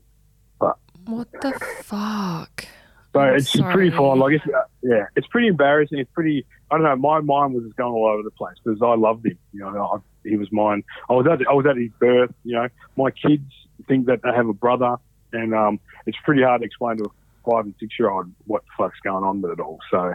But 0.59 0.77
What 1.05 1.31
the 1.41 1.53
fuck? 1.83 2.65
So 3.13 3.19
I'm 3.19 3.35
it's 3.35 3.51
pretty 3.51 3.89
sorry. 3.89 3.91
fun. 3.91 4.19
Like, 4.19 4.33
it's, 4.35 4.45
uh, 4.45 4.61
yeah, 4.83 5.05
it's 5.15 5.27
pretty 5.27 5.47
embarrassing. 5.47 5.97
It's 5.99 6.11
pretty. 6.13 6.45
I 6.69 6.75
don't 6.77 6.83
know. 6.83 6.95
My 6.95 7.19
mind 7.21 7.55
was 7.55 7.63
just 7.63 7.75
going 7.75 7.91
all 7.93 8.05
over 8.07 8.21
the 8.23 8.29
place 8.31 8.55
because 8.63 8.79
I 8.83 8.95
loved 8.95 9.25
him. 9.25 9.37
You 9.53 9.61
know, 9.61 9.83
I, 9.95 10.29
he 10.29 10.35
was 10.37 10.51
mine. 10.51 10.83
I 11.09 11.13
was 11.13 11.25
at 11.25 11.39
I 11.47 11.53
was 11.53 11.65
at 11.65 11.75
his 11.77 11.89
birth. 11.99 12.33
You 12.43 12.55
know, 12.55 12.67
my 12.97 13.09
kids 13.11 13.51
think 13.87 14.05
that 14.07 14.21
they 14.21 14.29
have 14.35 14.47
a 14.47 14.53
brother, 14.53 14.97
and 15.33 15.55
um, 15.55 15.79
it's 16.05 16.17
pretty 16.23 16.43
hard 16.43 16.61
to 16.61 16.65
explain 16.65 16.97
to 16.97 17.05
a 17.05 17.09
five 17.49 17.65
and 17.65 17.73
six 17.79 17.97
year 17.97 18.11
old 18.11 18.31
what 18.45 18.61
the 18.65 18.71
fuck's 18.83 18.99
going 19.03 19.23
on 19.23 19.41
with 19.41 19.53
it 19.53 19.59
all. 19.59 19.79
So, 19.89 20.13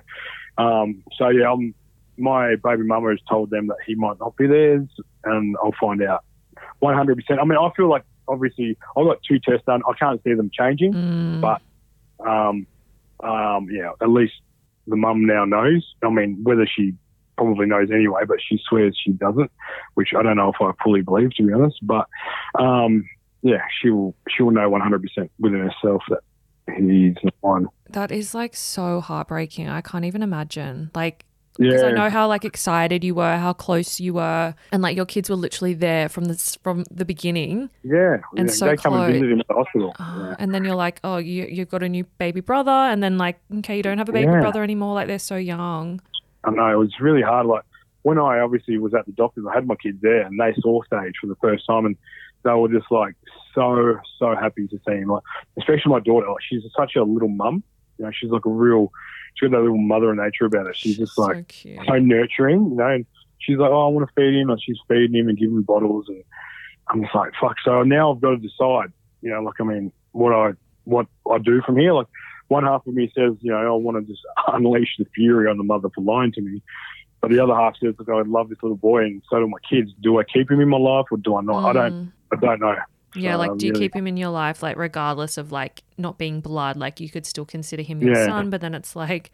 um, 0.59 1.03
so 1.18 1.30
yeah, 1.30 1.51
I'm, 1.51 1.74
my 2.16 2.55
baby 2.62 2.84
mama 2.84 3.11
has 3.11 3.18
told 3.28 3.51
them 3.51 3.66
that 3.66 3.78
he 3.84 3.97
might 3.97 4.20
not 4.20 4.36
be 4.36 4.47
theirs, 4.47 4.86
and 5.24 5.57
I'll 5.62 5.74
find 5.80 6.01
out 6.03 6.22
100. 6.78 7.16
percent 7.16 7.40
I 7.40 7.45
mean, 7.45 7.59
I 7.59 7.70
feel 7.76 7.88
like 7.88 8.05
obviously 8.28 8.76
I've 8.97 9.05
got 9.05 9.18
two 9.28 9.40
tests 9.40 9.66
done. 9.66 9.82
I 9.88 9.95
can't 9.99 10.22
see 10.22 10.34
them 10.34 10.51
changing, 10.57 10.92
Mm. 10.92 11.40
but 11.40 11.61
um, 12.24 12.66
um, 13.24 13.68
yeah, 13.70 13.90
at 14.00 14.10
least 14.10 14.34
the 14.86 14.96
mum 14.96 15.26
now 15.26 15.44
knows. 15.44 15.94
I 16.02 16.10
mean, 16.10 16.40
whether 16.42 16.66
she 16.66 16.92
probably 17.36 17.66
knows 17.66 17.90
anyway, 17.90 18.22
but 18.26 18.38
she 18.46 18.60
swears 18.68 18.98
she 19.02 19.12
doesn't, 19.12 19.50
which 19.94 20.10
I 20.16 20.22
don't 20.22 20.36
know 20.36 20.50
if 20.50 20.56
I 20.60 20.72
fully 20.82 21.02
believe, 21.02 21.34
to 21.36 21.46
be 21.46 21.52
honest. 21.52 21.78
But 21.82 22.06
um, 22.58 23.08
yeah, 23.42 23.62
she'll 23.80 24.14
she'll 24.28 24.50
know 24.50 24.68
100 24.68 25.02
percent 25.02 25.30
within 25.38 25.60
herself 25.60 26.02
that 26.08 26.20
he's 26.76 27.16
not 27.22 27.34
mine. 27.42 27.66
That 27.90 28.10
is 28.10 28.34
like 28.34 28.54
so 28.56 29.00
heartbreaking. 29.00 29.68
I 29.68 29.80
can't 29.80 30.04
even 30.04 30.22
imagine. 30.22 30.90
Like, 30.94 31.24
because 31.59 31.82
Yeah, 31.82 31.88
I 31.88 31.92
know 31.92 32.11
how 32.11 32.26
like 32.28 32.44
excited 32.44 33.05
you 33.05 33.14
were, 33.14 33.36
how 33.36 33.52
close 33.52 34.00
you 34.00 34.14
were, 34.14 34.55
and 34.72 34.82
like 34.82 34.96
your 34.96 35.07
kids 35.07 35.30
were 35.30 35.36
literally 35.36 35.74
there 35.74 36.09
from 36.09 36.24
the 36.26 36.59
from 36.62 36.84
the 36.90 37.05
beginning. 37.05 37.70
yeah. 37.82 38.18
and 38.36 38.48
yeah, 38.48 38.55
so 38.55 38.66
they 38.66 38.76
come 38.76 38.94
and 38.94 39.12
visit 39.12 39.30
him 39.30 39.40
at 39.40 39.48
the 39.48 39.55
hospital. 39.55 39.94
Uh, 39.98 40.05
Yeah. 40.24 40.36
And 40.38 40.55
then 40.55 40.64
you're 40.64 40.74
like, 40.74 41.00
oh, 41.05 41.18
you 41.18 41.46
you've 41.50 41.70
got 41.70 41.82
a 41.82 41.88
new 41.88 42.05
baby 42.18 42.40
brother, 42.40 42.70
and 42.70 43.02
then 43.02 43.18
like, 43.18 43.38
okay, 43.59 43.76
you 43.76 43.82
don't 43.82 43.98
have 43.98 44.09
a 44.09 44.12
baby 44.12 44.30
brother 44.30 44.62
anymore. 44.62 44.94
Like 44.94 45.07
they're 45.07 45.18
so 45.18 45.36
young. 45.36 46.00
I 46.44 46.50
know 46.50 46.68
it 46.70 46.76
was 46.76 46.92
really 47.00 47.22
hard. 47.22 47.46
Like 47.46 47.62
when 48.02 48.18
I 48.18 48.40
obviously 48.40 48.76
was 48.78 48.92
at 48.94 49.07
the 49.07 49.12
doctor's, 49.12 49.44
I 49.50 49.55
had 49.55 49.66
my 49.66 49.76
kids 49.76 49.98
there, 50.02 50.22
and 50.22 50.38
they 50.38 50.55
saw 50.61 50.80
Sage 50.90 51.14
for 51.20 51.26
the 51.26 51.36
first 51.36 51.66
time, 51.66 51.86
and 51.86 51.96
they 52.44 52.52
were 52.52 52.68
just 52.68 52.90
like 52.90 53.14
so 53.55 53.98
so 54.18 54.34
happy 54.34 54.66
to 54.68 54.78
see 54.86 54.94
him. 54.94 55.09
Like 55.09 55.22
especially 55.59 55.90
my 55.92 56.00
daughter, 56.00 56.26
like 56.26 56.42
she's 56.48 56.62
such 56.76 56.96
a 56.96 57.02
little 57.02 57.28
mum. 57.28 57.62
You 57.99 58.05
know, 58.07 58.11
she's 58.12 58.30
like 58.30 58.45
a 58.47 58.51
real. 58.51 58.92
She's 59.34 59.51
got 59.51 59.57
that 59.57 59.62
little 59.62 59.78
mother 59.78 60.14
nature 60.14 60.47
about 60.47 60.66
her. 60.66 60.74
She's 60.74 60.97
just 60.97 61.18
like 61.18 61.53
so 61.53 61.68
so 61.86 61.99
nurturing, 61.99 62.70
you 62.70 62.76
know. 62.76 62.86
And 62.86 63.07
she's 63.38 63.57
like, 63.57 63.70
"Oh, 63.70 63.86
I 63.86 63.88
want 63.88 64.09
to 64.09 64.14
feed 64.14 64.38
him," 64.38 64.51
and 64.51 64.62
she's 64.62 64.78
feeding 64.88 65.14
him 65.14 65.28
and 65.28 65.38
giving 65.38 65.57
him 65.57 65.62
bottles, 65.62 66.07
and 66.09 66.22
I'm 66.88 67.03
just 67.03 67.14
like, 67.14 67.32
"Fuck!" 67.40 67.57
So 67.64 67.82
now 67.82 68.12
I've 68.12 68.20
got 68.20 68.30
to 68.30 68.36
decide, 68.36 68.92
you 69.22 69.30
know, 69.30 69.42
like 69.42 69.61
I 69.61 69.64
mean, 69.64 69.92
what 70.12 70.32
I 70.32 70.53
what 70.84 71.07
I 71.30 71.38
do 71.38 71.62
from 71.62 71.76
here. 71.76 71.92
Like 71.92 72.07
one 72.49 72.64
half 72.64 72.86
of 72.86 72.95
me 72.95 73.11
says, 73.14 73.32
you 73.40 73.51
know, 73.51 73.59
I 73.59 73.70
want 73.70 73.97
to 73.97 74.12
just 74.12 74.22
unleash 74.49 74.97
the 74.99 75.07
fury 75.14 75.49
on 75.49 75.59
the 75.59 75.64
mother 75.64 75.88
for 75.95 76.03
lying 76.03 76.32
to 76.32 76.40
me, 76.40 76.62
but 77.20 77.30
the 77.30 77.40
other 77.42 77.55
half 77.55 77.74
says, 77.82 77.95
look, 77.99 78.09
I 78.09 78.22
love 78.26 78.49
this 78.51 78.59
little 78.62 78.76
boy, 78.76 79.05
and 79.05 79.22
so 79.30 79.38
do 79.38 79.49
my 79.49 79.59
kids. 79.68 79.90
Do 80.03 80.18
I 80.18 80.24
keep 80.24 80.51
him 80.51 80.61
in 80.61 80.68
my 80.68 80.78
life 80.78 81.07
or 81.11 81.18
do 81.18 81.36
I 81.36 81.40
not? 81.40 81.70
I 81.70 81.72
don't. 81.72 81.92
Mm. 81.92 82.12
I 82.32 82.36
don't 82.36 82.61
know. 82.61 82.76
Yeah, 83.14 83.36
like 83.36 83.50
I'm 83.52 83.58
do 83.58 83.66
you 83.66 83.72
really- 83.72 83.84
keep 83.86 83.94
him 83.94 84.06
in 84.06 84.16
your 84.16 84.30
life, 84.30 84.62
like 84.62 84.76
regardless 84.76 85.36
of 85.38 85.52
like 85.52 85.82
not 85.98 86.18
being 86.18 86.40
blood? 86.40 86.76
Like 86.76 87.00
you 87.00 87.08
could 87.08 87.26
still 87.26 87.44
consider 87.44 87.82
him 87.82 88.00
your 88.02 88.14
Yeah. 88.16 88.26
son, 88.26 88.50
but 88.50 88.60
then 88.60 88.74
it's 88.74 88.96
like, 88.96 89.30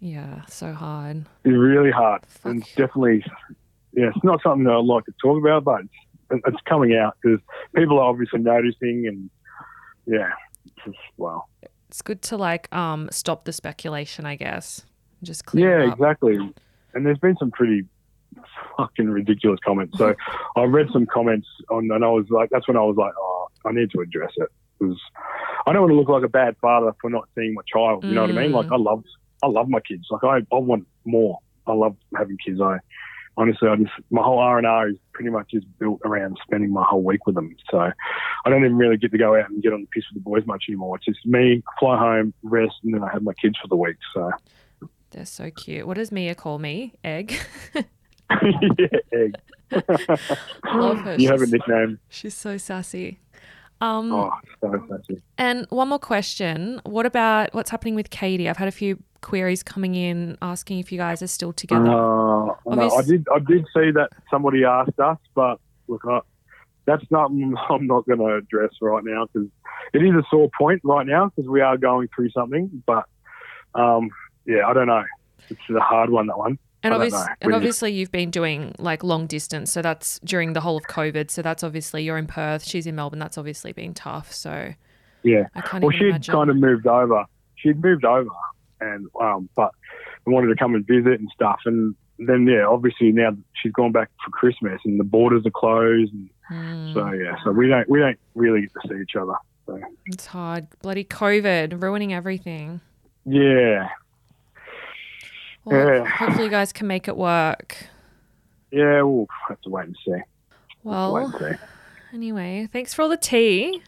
yeah, 0.00 0.44
so 0.48 0.72
hard. 0.72 1.24
It's 1.44 1.56
really 1.56 1.90
hard, 1.90 2.24
Fuck. 2.26 2.50
and 2.52 2.62
definitely, 2.76 3.24
yeah, 3.92 4.10
it's 4.14 4.24
not 4.24 4.42
something 4.42 4.64
that 4.64 4.72
I 4.72 4.76
like 4.78 5.04
to 5.06 5.14
talk 5.22 5.38
about, 5.40 5.64
but 5.64 5.82
it's, 6.30 6.42
it's 6.46 6.60
coming 6.68 6.94
out 6.96 7.16
because 7.22 7.40
people 7.74 7.98
are 7.98 8.08
obviously 8.10 8.40
noticing, 8.40 9.06
and 9.06 9.30
yeah, 10.06 10.30
it's 10.66 10.84
just, 10.84 10.98
wow. 11.16 11.44
It's 11.88 12.02
good 12.02 12.20
to 12.22 12.36
like 12.36 12.72
um 12.74 13.08
stop 13.12 13.44
the 13.44 13.52
speculation, 13.52 14.26
I 14.26 14.34
guess. 14.36 14.84
Just 15.22 15.46
clear 15.46 15.80
Yeah, 15.84 15.92
exactly. 15.92 16.36
And 16.94 17.06
there's 17.06 17.18
been 17.18 17.36
some 17.38 17.50
pretty 17.52 17.84
fucking 18.76 19.08
ridiculous 19.08 19.60
comments. 19.64 19.98
So 19.98 20.14
I 20.56 20.62
read 20.64 20.88
some 20.92 21.06
comments 21.06 21.48
on, 21.70 21.90
and 21.90 22.04
I 22.04 22.08
was 22.08 22.26
like, 22.30 22.50
that's 22.50 22.68
when 22.68 22.76
I 22.76 22.82
was 22.82 22.96
like, 22.96 23.12
oh, 23.18 23.48
I 23.64 23.72
need 23.72 23.90
to 23.92 24.00
address 24.00 24.32
it 24.36 24.48
because 24.78 24.98
I 25.66 25.72
don't 25.72 25.82
want 25.82 25.92
to 25.92 25.96
look 25.96 26.08
like 26.08 26.24
a 26.24 26.28
bad 26.28 26.56
father 26.60 26.92
for 27.00 27.10
not 27.10 27.28
seeing 27.34 27.54
my 27.54 27.62
child. 27.72 28.04
You 28.04 28.12
know 28.12 28.22
what 28.22 28.30
I 28.30 28.34
mean? 28.34 28.50
Mm. 28.50 28.54
Like 28.54 28.70
I 28.70 28.76
love, 28.76 29.04
I 29.42 29.48
love 29.48 29.68
my 29.68 29.80
kids. 29.80 30.06
Like 30.10 30.24
I, 30.24 30.38
I 30.54 30.58
want 30.58 30.86
more. 31.04 31.38
I 31.66 31.72
love 31.72 31.96
having 32.16 32.36
kids. 32.44 32.60
I 32.60 32.78
honestly, 33.36 33.68
I 33.68 33.76
just 33.76 33.90
my 34.10 34.22
whole 34.22 34.38
R 34.38 34.58
and 34.58 34.66
R 34.66 34.88
is 34.88 34.96
pretty 35.12 35.30
much 35.30 35.50
just 35.50 35.66
built 35.78 36.00
around 36.04 36.38
spending 36.42 36.72
my 36.72 36.84
whole 36.84 37.02
week 37.02 37.26
with 37.26 37.34
them. 37.34 37.54
So 37.70 37.78
I 37.78 38.50
don't 38.50 38.64
even 38.64 38.76
really 38.76 38.96
get 38.96 39.12
to 39.12 39.18
go 39.18 39.38
out 39.38 39.50
and 39.50 39.62
get 39.62 39.72
on 39.72 39.82
the 39.82 39.86
piss 39.88 40.04
with 40.12 40.22
the 40.22 40.28
boys 40.28 40.46
much 40.46 40.64
anymore. 40.68 40.96
It's 40.96 41.06
just 41.06 41.24
me 41.26 41.62
fly 41.78 41.98
home, 41.98 42.32
rest, 42.42 42.74
and 42.84 42.94
then 42.94 43.02
I 43.02 43.10
have 43.12 43.22
my 43.22 43.34
kids 43.34 43.56
for 43.60 43.68
the 43.68 43.76
week. 43.76 43.96
So 44.14 44.30
They're 45.10 45.26
so 45.26 45.50
cute. 45.50 45.86
What 45.86 45.96
does 45.96 46.12
Mia 46.12 46.34
call 46.34 46.58
me? 46.58 46.94
Egg. 47.04 47.38
yeah, 48.30 48.98
egg. 49.12 49.34
Love 50.64 50.98
her. 51.00 51.16
You 51.18 51.28
have 51.28 51.42
a 51.42 51.46
nickname. 51.46 51.98
She's 52.08 52.34
so 52.34 52.56
sassy. 52.56 53.18
Um, 53.80 54.12
Oh, 54.12 54.32
so 54.60 54.86
sassy. 54.88 55.22
And 55.38 55.66
one 55.70 55.88
more 55.88 55.98
question. 55.98 56.80
What 56.84 57.06
about 57.06 57.52
what's 57.54 57.70
happening 57.70 57.94
with 57.94 58.10
Katie? 58.10 58.48
I've 58.48 58.56
had 58.56 58.68
a 58.68 58.72
few 58.72 59.02
queries 59.20 59.62
coming 59.62 59.94
in 59.94 60.38
asking 60.40 60.78
if 60.78 60.92
you 60.92 60.98
guys 60.98 61.20
are 61.22 61.26
still 61.26 61.52
together. 61.52 61.90
Uh, 61.90 62.52
I, 62.70 62.74
know. 62.74 62.90
I 62.90 63.02
did. 63.02 63.26
I 63.34 63.38
did 63.38 63.66
see 63.74 63.90
that 63.90 64.10
somebody 64.30 64.64
asked 64.64 64.98
us, 64.98 65.18
but 65.34 65.58
look, 65.88 66.02
I, 66.08 66.20
that's 66.86 67.04
not. 67.10 67.30
I'm 67.70 67.86
not 67.86 68.06
going 68.06 68.20
to 68.20 68.36
address 68.36 68.70
right 68.80 69.04
now 69.04 69.26
because 69.26 69.48
it 69.92 70.02
is 70.02 70.14
a 70.14 70.22
sore 70.30 70.50
point 70.58 70.80
right 70.84 71.06
now 71.06 71.30
because 71.34 71.48
we 71.48 71.60
are 71.60 71.76
going 71.76 72.08
through 72.14 72.30
something. 72.30 72.82
But 72.86 73.04
um, 73.74 74.10
yeah, 74.46 74.66
I 74.66 74.72
don't 74.72 74.86
know. 74.86 75.04
It's 75.48 75.60
a 75.68 75.80
hard 75.80 76.10
one. 76.10 76.28
That 76.28 76.38
one. 76.38 76.58
And 76.86 76.94
obviously, 76.94 77.26
and 77.40 77.54
obviously, 77.54 77.92
you've 77.92 78.10
been 78.12 78.30
doing 78.30 78.74
like 78.78 79.02
long 79.04 79.26
distance, 79.26 79.70
so 79.72 79.82
that's 79.82 80.18
during 80.24 80.52
the 80.52 80.60
whole 80.60 80.76
of 80.76 80.84
COVID. 80.84 81.30
So 81.30 81.42
that's 81.42 81.62
obviously 81.62 82.02
you're 82.04 82.18
in 82.18 82.26
Perth, 82.26 82.64
she's 82.64 82.86
in 82.86 82.94
Melbourne. 82.94 83.18
That's 83.18 83.38
obviously 83.38 83.72
been 83.72 83.94
tough. 83.94 84.32
So 84.32 84.72
Yeah. 85.22 85.44
I 85.54 85.60
can't 85.60 85.82
Well, 85.82 85.90
she'd 85.92 86.08
imagine. 86.08 86.32
kind 86.34 86.50
of 86.50 86.56
moved 86.56 86.86
over. 86.86 87.24
She'd 87.56 87.82
moved 87.82 88.04
over, 88.04 88.28
and 88.80 89.08
um, 89.20 89.48
but 89.56 89.70
wanted 90.26 90.48
to 90.48 90.56
come 90.56 90.74
and 90.74 90.86
visit 90.86 91.20
and 91.20 91.28
stuff. 91.34 91.60
And 91.66 91.94
then 92.18 92.46
yeah, 92.46 92.66
obviously 92.66 93.12
now 93.12 93.30
she's 93.54 93.72
gone 93.72 93.92
back 93.92 94.10
for 94.24 94.30
Christmas, 94.30 94.80
and 94.84 94.98
the 95.00 95.04
borders 95.04 95.44
are 95.46 95.50
closed, 95.50 96.12
and 96.12 96.28
Hmm. 96.48 96.94
so 96.94 97.10
yeah, 97.12 97.34
so 97.42 97.50
we 97.50 97.66
don't 97.68 97.88
we 97.88 97.98
don't 97.98 98.18
really 98.36 98.60
get 98.62 98.70
to 98.82 98.88
see 98.88 99.02
each 99.02 99.16
other. 99.16 99.34
So 99.66 99.80
it's 100.06 100.26
hard. 100.26 100.68
Bloody 100.80 101.04
COVID 101.04 101.82
ruining 101.82 102.12
everything. 102.14 102.80
yeah, 103.24 103.88
Well, 105.66 105.96
Yeah. 105.98 106.04
hopefully 106.06 106.44
you 106.44 106.50
guys 106.50 106.72
can 106.72 106.86
make 106.86 107.08
it 107.08 107.16
work. 107.16 107.76
yeah, 108.70 109.02
we'll 109.02 109.26
have 109.48 109.60
to 109.62 109.68
wait 109.70 109.86
and 109.86 109.96
see. 110.06 110.16
Well, 110.84 111.16
and 111.16 111.34
see. 111.38 111.52
anyway, 112.14 112.68
thanks 112.72 112.94
for 112.94 113.02
all 113.02 113.08
the 113.08 113.16
tea. 113.16 113.82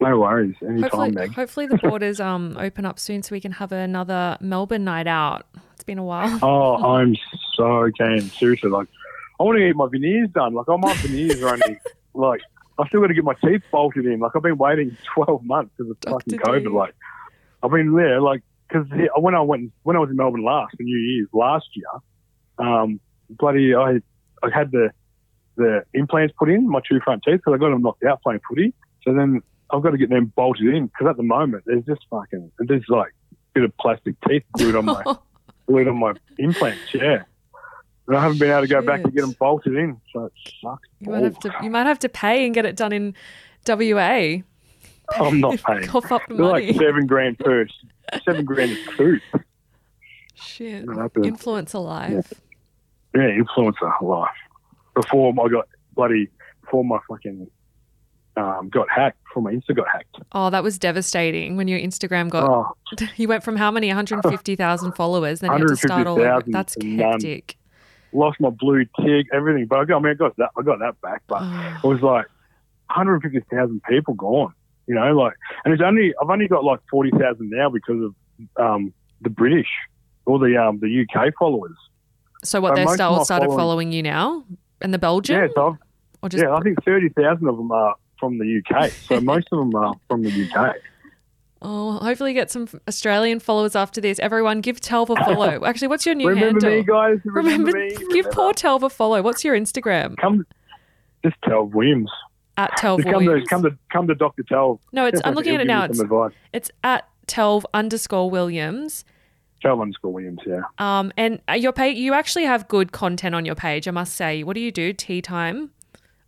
No 0.00 0.18
worries. 0.18 0.56
Anytime, 0.62 0.82
Hopefully, 0.82 1.10
Meg. 1.12 1.32
hopefully 1.34 1.66
the 1.66 1.78
borders 1.78 2.20
um 2.20 2.56
open 2.58 2.84
up 2.84 2.98
soon 2.98 3.22
so 3.22 3.34
we 3.34 3.40
can 3.40 3.52
have 3.52 3.70
another 3.72 4.36
Melbourne 4.40 4.84
night 4.84 5.06
out. 5.06 5.46
It's 5.74 5.84
been 5.84 5.98
a 5.98 6.04
while. 6.04 6.38
Oh, 6.42 6.96
I'm 6.96 7.16
so 7.54 7.90
keen. 7.96 8.20
Seriously, 8.22 8.70
like 8.70 8.88
I 9.38 9.42
want 9.44 9.58
to 9.58 9.66
get 9.66 9.76
my 9.76 9.88
veneers 9.90 10.30
done. 10.30 10.54
Like, 10.54 10.68
oh, 10.68 10.78
my 10.78 10.94
veneers 10.94 11.40
are 11.42 11.48
only 11.50 11.78
like 12.14 12.40
I 12.78 12.88
still 12.88 13.00
got 13.02 13.06
to 13.08 13.14
get 13.14 13.24
my 13.24 13.34
teeth 13.44 13.62
bolted 13.70 14.04
in. 14.06 14.18
Like, 14.20 14.32
I've 14.34 14.42
been 14.42 14.58
waiting 14.58 14.96
12 15.14 15.44
months 15.44 15.70
because 15.76 15.90
of 15.92 15.96
fucking 16.04 16.38
Dr. 16.38 16.58
D. 16.60 16.66
COVID. 16.66 16.72
Like, 16.74 16.94
I've 17.62 17.70
been 17.70 17.94
there. 17.94 18.20
Like, 18.20 18.42
because 18.74 19.08
when 19.16 19.34
I 19.34 19.40
went 19.40 19.72
when 19.82 19.96
I 19.96 20.00
was 20.00 20.10
in 20.10 20.16
Melbourne 20.16 20.44
last 20.44 20.76
for 20.76 20.82
New 20.82 20.96
Year's 20.96 21.28
last 21.32 21.66
year, 21.74 21.86
um, 22.58 23.00
bloody 23.30 23.74
I 23.74 24.00
I 24.42 24.50
had 24.52 24.70
the 24.72 24.90
the 25.56 25.84
implants 25.94 26.34
put 26.38 26.50
in 26.50 26.68
my 26.68 26.80
two 26.88 27.00
front 27.04 27.22
teeth 27.24 27.36
because 27.36 27.54
I 27.54 27.58
got 27.58 27.70
them 27.70 27.82
knocked 27.82 28.04
out 28.04 28.22
playing 28.22 28.40
footy. 28.48 28.74
So 29.02 29.14
then 29.14 29.40
I've 29.70 29.82
got 29.82 29.90
to 29.90 29.98
get 29.98 30.10
them 30.10 30.32
bolted 30.34 30.74
in 30.74 30.86
because 30.86 31.06
at 31.08 31.16
the 31.16 31.22
moment 31.22 31.64
there's 31.66 31.84
just 31.84 32.00
fucking 32.10 32.50
there's 32.58 32.84
like 32.88 33.12
a 33.32 33.36
bit 33.54 33.64
of 33.64 33.76
plastic 33.76 34.16
teeth 34.26 34.42
glued 34.52 34.76
on 34.76 34.86
my 34.86 35.02
glued 35.66 35.88
on 35.88 35.98
my 35.98 36.14
implants. 36.38 36.92
Yeah. 36.92 37.22
And 38.06 38.16
I 38.16 38.22
haven't 38.22 38.38
been 38.38 38.50
able 38.50 38.62
to 38.62 38.66
go 38.66 38.82
back 38.82 39.02
and 39.02 39.14
get 39.14 39.22
them 39.22 39.34
bolted 39.38 39.74
in, 39.76 39.98
so 40.12 40.26
it 40.26 40.32
sucks. 40.60 40.88
You 41.00 41.10
might 41.10 41.22
have 41.22 41.38
to 41.38 41.54
you 41.62 41.70
might 41.70 41.86
have 41.86 42.00
to 42.00 42.08
pay 42.08 42.44
and 42.44 42.54
get 42.54 42.66
it 42.66 42.76
done 42.76 42.92
in 42.92 43.14
WA. 43.66 44.42
I'm 45.18 45.40
not 45.40 45.60
paying. 45.62 45.86
Cough 45.86 46.10
up 46.12 46.22
the 46.28 46.34
They're 46.34 46.44
money. 46.46 46.66
like 46.68 46.76
seven 46.76 47.06
grand 47.06 47.38
per, 47.38 47.66
seven 48.24 48.44
grand 48.44 48.72
a 48.72 48.96
tooth. 48.96 49.22
Shit. 50.34 50.84
I 50.88 51.02
have 51.02 51.12
to- 51.14 51.20
Influencer 51.20 51.84
life. 51.84 52.32
Yeah, 53.14 53.30
influencer 53.38 54.00
life. 54.02 54.30
Before 54.94 55.32
I 55.32 55.48
got 55.48 55.68
bloody, 55.94 56.28
before 56.62 56.84
my 56.84 56.98
fucking 57.08 57.48
um, 58.36 58.68
got 58.68 58.88
hacked, 58.90 59.22
before 59.24 59.42
my 59.44 59.52
Insta 59.52 59.76
got 59.76 59.86
hacked. 59.92 60.16
Oh, 60.32 60.50
that 60.50 60.62
was 60.64 60.78
devastating 60.78 61.56
when 61.56 61.68
your 61.68 61.78
Instagram 61.78 62.28
got 62.28 62.48
Oh, 62.48 62.72
you 63.16 63.28
went 63.28 63.44
from 63.44 63.56
how 63.56 63.70
many? 63.70 63.88
150,000 63.88 64.92
followers, 64.96 65.40
then 65.40 65.52
you 65.52 65.58
had 65.58 65.68
to 65.68 65.76
start 65.76 66.06
all 66.08 66.14
over. 66.14 66.22
150,000 66.22 66.52
That's 66.52 66.74
to 66.74 66.86
none. 66.86 67.12
hectic. 67.12 67.56
lost 68.12 68.40
my 68.40 68.50
blue 68.50 68.84
tick, 69.00 69.26
everything. 69.32 69.66
But 69.66 69.80
I, 69.80 69.84
got, 69.84 69.96
I 69.98 70.00
mean, 70.00 70.10
I 70.12 70.14
got 70.14 70.36
that. 70.38 70.50
I 70.58 70.62
got 70.62 70.80
that 70.80 71.00
back, 71.00 71.22
but 71.28 71.42
Oh, 71.42 71.80
it 71.84 71.86
was 71.94 72.02
like 72.02 72.26
150,000 72.88 73.80
people 73.88 74.14
gone. 74.14 74.52
You 74.86 74.94
know, 74.94 75.12
like, 75.16 75.32
and 75.64 75.72
it's 75.72 75.82
only 75.82 76.12
I've 76.20 76.28
only 76.28 76.48
got 76.48 76.64
like 76.64 76.80
40,000 76.90 77.48
now 77.50 77.70
because 77.70 78.02
of 78.04 78.62
um, 78.62 78.92
the 79.22 79.30
British 79.30 79.68
or 80.26 80.38
the 80.38 80.56
um, 80.56 80.78
the 80.80 81.04
UK 81.08 81.32
followers. 81.38 81.76
so 82.42 82.60
what 82.60 82.74
they 82.74 82.84
most 82.84 83.00
of 83.00 83.14
still 83.14 83.24
started 83.24 83.48
following- 83.48 83.92
you 83.92 84.02
now? 84.02 84.44
And 84.80 84.92
the 84.92 84.98
Belgian? 84.98 85.36
Yeah, 85.40 85.48
so 85.54 85.78
just 86.28 86.42
yeah, 86.44 86.52
I 86.54 86.60
think 86.60 86.82
30,000 86.84 87.48
of 87.48 87.56
them 87.56 87.70
are 87.72 87.94
from 88.18 88.38
the 88.38 88.60
UK. 88.60 88.90
So 88.90 89.20
most 89.32 89.46
of 89.52 89.58
them 89.58 89.74
are 89.74 89.94
from 90.08 90.22
the 90.22 90.50
UK. 90.50 90.74
Oh, 91.62 91.92
hopefully 91.98 92.34
get 92.34 92.50
some 92.50 92.68
Australian 92.86 93.40
followers 93.40 93.74
after 93.74 93.98
this. 94.02 94.18
Everyone 94.18 94.60
give 94.60 94.80
Telv 94.80 95.08
a 95.08 95.24
follow. 95.24 95.64
Actually, 95.66 95.88
what's 95.88 96.04
your 96.04 96.14
new 96.14 96.28
remember 96.28 96.66
handle? 96.66 96.70
me, 96.70 96.82
guys. 96.82 97.18
Remember, 97.24 97.72
Remember, 97.72 97.78
me. 97.78 97.90
give 97.96 98.00
Remember. 98.08 98.30
poor 98.30 98.52
Telv 98.52 98.82
a 98.82 98.90
follow. 98.90 99.22
What's 99.22 99.42
your 99.44 99.56
Instagram? 99.56 100.16
Come, 100.18 100.46
just 101.24 101.40
Telv 101.42 101.70
Williams. 101.72 102.10
At 102.56 102.70
Telv 102.78 103.02
come 103.02 103.24
to 103.24 103.44
come 103.48 103.62
to 103.62 103.76
come 103.90 104.06
to 104.06 104.14
Doctor 104.14 104.42
Telv. 104.44 104.78
no, 104.92 105.06
it's 105.06 105.20
I'm 105.24 105.34
looking 105.34 105.54
at 105.54 105.60
it 105.60 105.66
now. 105.66 105.84
It's 105.84 106.00
it's 106.52 106.70
at 106.84 107.08
Telv 107.26 107.64
underscore 107.74 108.30
Williams. 108.30 109.04
Telv 109.64 109.80
underscore 109.82 110.12
Williams. 110.12 110.40
Yeah. 110.46 110.60
Um, 110.78 111.10
and 111.16 111.40
uh, 111.48 111.54
your 111.54 111.72
page, 111.72 111.96
you 111.96 112.12
actually 112.12 112.44
have 112.44 112.68
good 112.68 112.92
content 112.92 113.34
on 113.34 113.44
your 113.44 113.54
page. 113.56 113.88
I 113.88 113.90
must 113.90 114.14
say. 114.14 114.42
What 114.44 114.54
do 114.54 114.60
you 114.60 114.70
do? 114.70 114.92
Tea 114.92 115.20
time, 115.20 115.70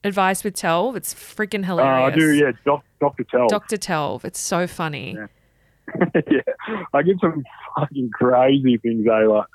advice 0.02 0.42
with 0.42 0.54
Telv. 0.56 0.96
It's 0.96 1.14
freaking 1.14 1.62
Uh, 1.62 1.66
hilarious. 1.66 2.12
I 2.14 2.18
do. 2.18 2.32
Yeah. 2.34 2.52
Doc, 2.64 2.84
Doctor 2.98 3.24
Telv. 3.24 3.48
Dr. 3.48 3.76
Telv. 3.76 4.24
It's 4.24 4.40
so 4.40 4.66
funny. 4.66 5.14
Yeah. 5.16 5.26
yeah, 6.30 6.40
I 6.92 7.02
get 7.02 7.14
some 7.20 7.44
fucking 7.78 8.10
crazy 8.12 8.76
things. 8.78 9.06
Eh? 9.06 9.26
Like, 9.26 9.46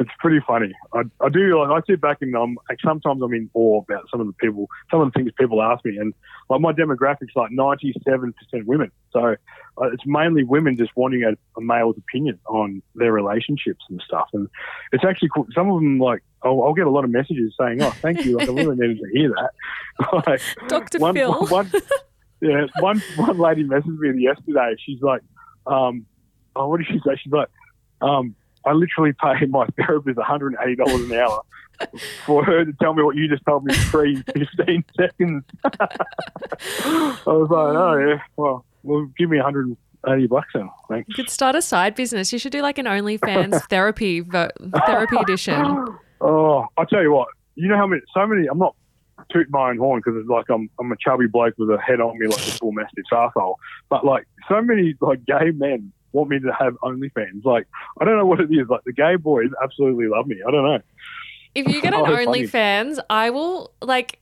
it's 0.00 0.10
pretty 0.18 0.40
funny. 0.46 0.72
I, 0.94 1.02
I 1.20 1.28
do. 1.28 1.60
Like, 1.60 1.70
I 1.70 1.86
sit 1.86 2.00
back 2.00 2.18
and 2.22 2.34
I'm 2.34 2.56
like, 2.70 2.78
sometimes 2.82 3.20
I'm 3.22 3.34
in 3.34 3.50
awe 3.52 3.82
about 3.82 4.08
some 4.10 4.20
of 4.20 4.26
the 4.26 4.32
people, 4.32 4.66
some 4.90 5.02
of 5.02 5.12
the 5.12 5.18
things 5.18 5.30
people 5.38 5.62
ask 5.62 5.84
me, 5.84 5.98
and 5.98 6.14
like 6.48 6.62
my 6.62 6.72
demographics 6.72 7.36
like 7.36 7.50
97 7.50 8.32
percent 8.32 8.66
women. 8.66 8.90
So 9.12 9.20
uh, 9.20 9.90
it's 9.92 10.04
mainly 10.06 10.42
women 10.42 10.78
just 10.78 10.90
wanting 10.96 11.22
a, 11.24 11.32
a 11.58 11.60
male's 11.60 11.98
opinion 11.98 12.40
on 12.48 12.82
their 12.94 13.12
relationships 13.12 13.84
and 13.90 14.02
stuff. 14.06 14.28
And 14.32 14.48
it's 14.92 15.04
actually 15.04 15.28
cool. 15.34 15.46
Some 15.54 15.70
of 15.70 15.76
them 15.76 15.98
like 15.98 16.22
I'll, 16.42 16.62
I'll 16.62 16.74
get 16.74 16.86
a 16.86 16.90
lot 16.90 17.04
of 17.04 17.10
messages 17.10 17.54
saying, 17.60 17.82
"Oh, 17.82 17.90
thank 17.90 18.24
you." 18.24 18.38
Like 18.38 18.48
I 18.48 18.52
really 18.52 18.76
needed 18.76 19.00
to 19.00 19.10
hear 19.12 19.34
that. 19.36 20.22
like, 20.26 20.40
one, 20.98 21.14
Phil. 21.14 21.46
one- 21.48 21.70
yeah, 22.40 22.66
one 22.78 23.02
one 23.16 23.36
lady 23.36 23.64
messaged 23.64 23.98
me 23.98 24.22
yesterday. 24.22 24.74
She's 24.82 25.02
like, 25.02 25.20
um, 25.66 26.06
oh, 26.56 26.68
what 26.68 26.78
did 26.78 26.86
she 26.86 27.00
say? 27.04 27.16
She's 27.22 27.32
like, 27.32 27.48
um, 28.00 28.34
I 28.64 28.72
literally 28.72 29.12
pay 29.12 29.46
my 29.48 29.66
therapist 29.76 30.16
one 30.16 30.26
hundred 30.26 30.54
and 30.54 30.58
eighty 30.62 30.76
dollars 30.76 31.10
an 31.10 31.12
hour 31.16 31.42
for 32.26 32.44
her 32.44 32.64
to 32.64 32.72
tell 32.74 32.94
me 32.94 33.02
what 33.02 33.16
you 33.16 33.28
just 33.28 33.44
told 33.46 33.64
me 33.64 33.74
pre 33.86 34.16
fifteen 34.34 34.84
seconds. 34.96 35.44
I 35.64 37.16
was 37.26 37.48
like, 37.50 37.76
oh 37.76 37.98
yeah, 37.98 38.20
well, 38.36 38.64
well, 38.82 39.06
give 39.18 39.30
me 39.30 39.38
one 39.38 39.44
hundred 39.44 39.66
and 39.66 39.76
eighty 40.08 40.26
bucks 40.26 40.48
then, 40.54 40.68
thanks. 40.88 41.08
You 41.08 41.14
could 41.14 41.30
start 41.30 41.56
a 41.56 41.62
side 41.62 41.94
business. 41.94 42.32
You 42.32 42.38
should 42.38 42.52
do 42.52 42.62
like 42.62 42.78
an 42.78 42.86
OnlyFans 42.86 43.68
therapy 43.68 44.20
vo- 44.20 44.50
therapy 44.86 45.16
edition. 45.16 45.86
Oh, 46.22 46.66
I 46.76 46.84
tell 46.84 47.00
you 47.00 47.12
what, 47.12 47.28
you 47.54 47.66
know 47.66 47.78
how 47.78 47.86
many, 47.86 48.02
so 48.12 48.26
many. 48.26 48.46
I'm 48.46 48.58
not 48.58 48.76
toot 49.30 49.46
my 49.50 49.70
own 49.70 49.78
horn 49.78 50.02
because 50.04 50.20
it's 50.20 50.28
like 50.28 50.46
I'm 50.50 50.68
I'm 50.78 50.90
a 50.92 50.96
chubby 50.96 51.26
bloke 51.26 51.54
with 51.58 51.70
a 51.70 51.78
head 51.78 52.00
on 52.00 52.18
me 52.18 52.26
like 52.26 52.38
a 52.38 52.50
full 52.52 52.72
mastiff's 52.72 53.10
arsehole. 53.12 53.54
But 53.88 54.04
like 54.04 54.26
so 54.48 54.60
many 54.62 54.94
like 55.00 55.24
gay 55.24 55.50
men 55.54 55.92
want 56.12 56.30
me 56.30 56.38
to 56.40 56.52
have 56.58 56.74
OnlyFans. 56.82 57.44
Like 57.44 57.66
I 58.00 58.04
don't 58.04 58.16
know 58.16 58.26
what 58.26 58.40
it 58.40 58.50
is. 58.50 58.68
Like 58.68 58.84
the 58.84 58.92
gay 58.92 59.16
boys 59.16 59.50
absolutely 59.62 60.06
love 60.08 60.26
me. 60.26 60.36
I 60.46 60.50
don't 60.50 60.64
know. 60.64 60.80
If 61.54 61.68
you 61.68 61.80
get 61.82 61.94
an 61.94 62.00
Oh. 62.00 62.04
OnlyFans, 62.04 62.98
I 63.08 63.30
will 63.30 63.72
like 63.82 64.18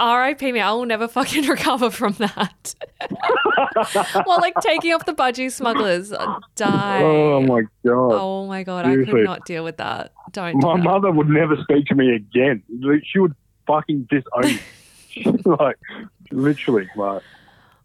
RIP 0.00 0.40
me. 0.40 0.60
I 0.60 0.72
will 0.72 0.86
never 0.86 1.06
fucking 1.18 1.46
recover 1.46 1.90
from 1.90 2.12
that. 2.14 2.74
well, 4.26 4.38
like 4.40 4.54
taking 4.60 4.92
off 4.94 5.04
the 5.04 5.12
budgie 5.12 5.50
smugglers, 5.52 6.12
uh, 6.12 6.38
die. 6.56 7.02
Oh 7.02 7.42
my 7.42 7.62
god. 7.84 8.12
Oh 8.12 8.46
my 8.46 8.62
god, 8.62 8.86
I 8.86 8.92
Seriously. 8.92 9.12
could 9.12 9.24
not 9.24 9.44
deal 9.44 9.62
with 9.64 9.76
that. 9.78 10.12
Don't. 10.32 10.58
do 10.60 10.66
My 10.66 10.76
that. 10.76 10.82
mother 10.84 11.10
would 11.10 11.28
never 11.28 11.56
speak 11.62 11.86
to 11.86 11.94
me 11.94 12.14
again. 12.14 12.62
She 13.04 13.18
would 13.18 13.34
fucking 13.66 14.08
disown 14.10 14.42
me. 15.16 15.38
like 15.44 15.76
literally, 16.30 16.88
like 16.96 17.22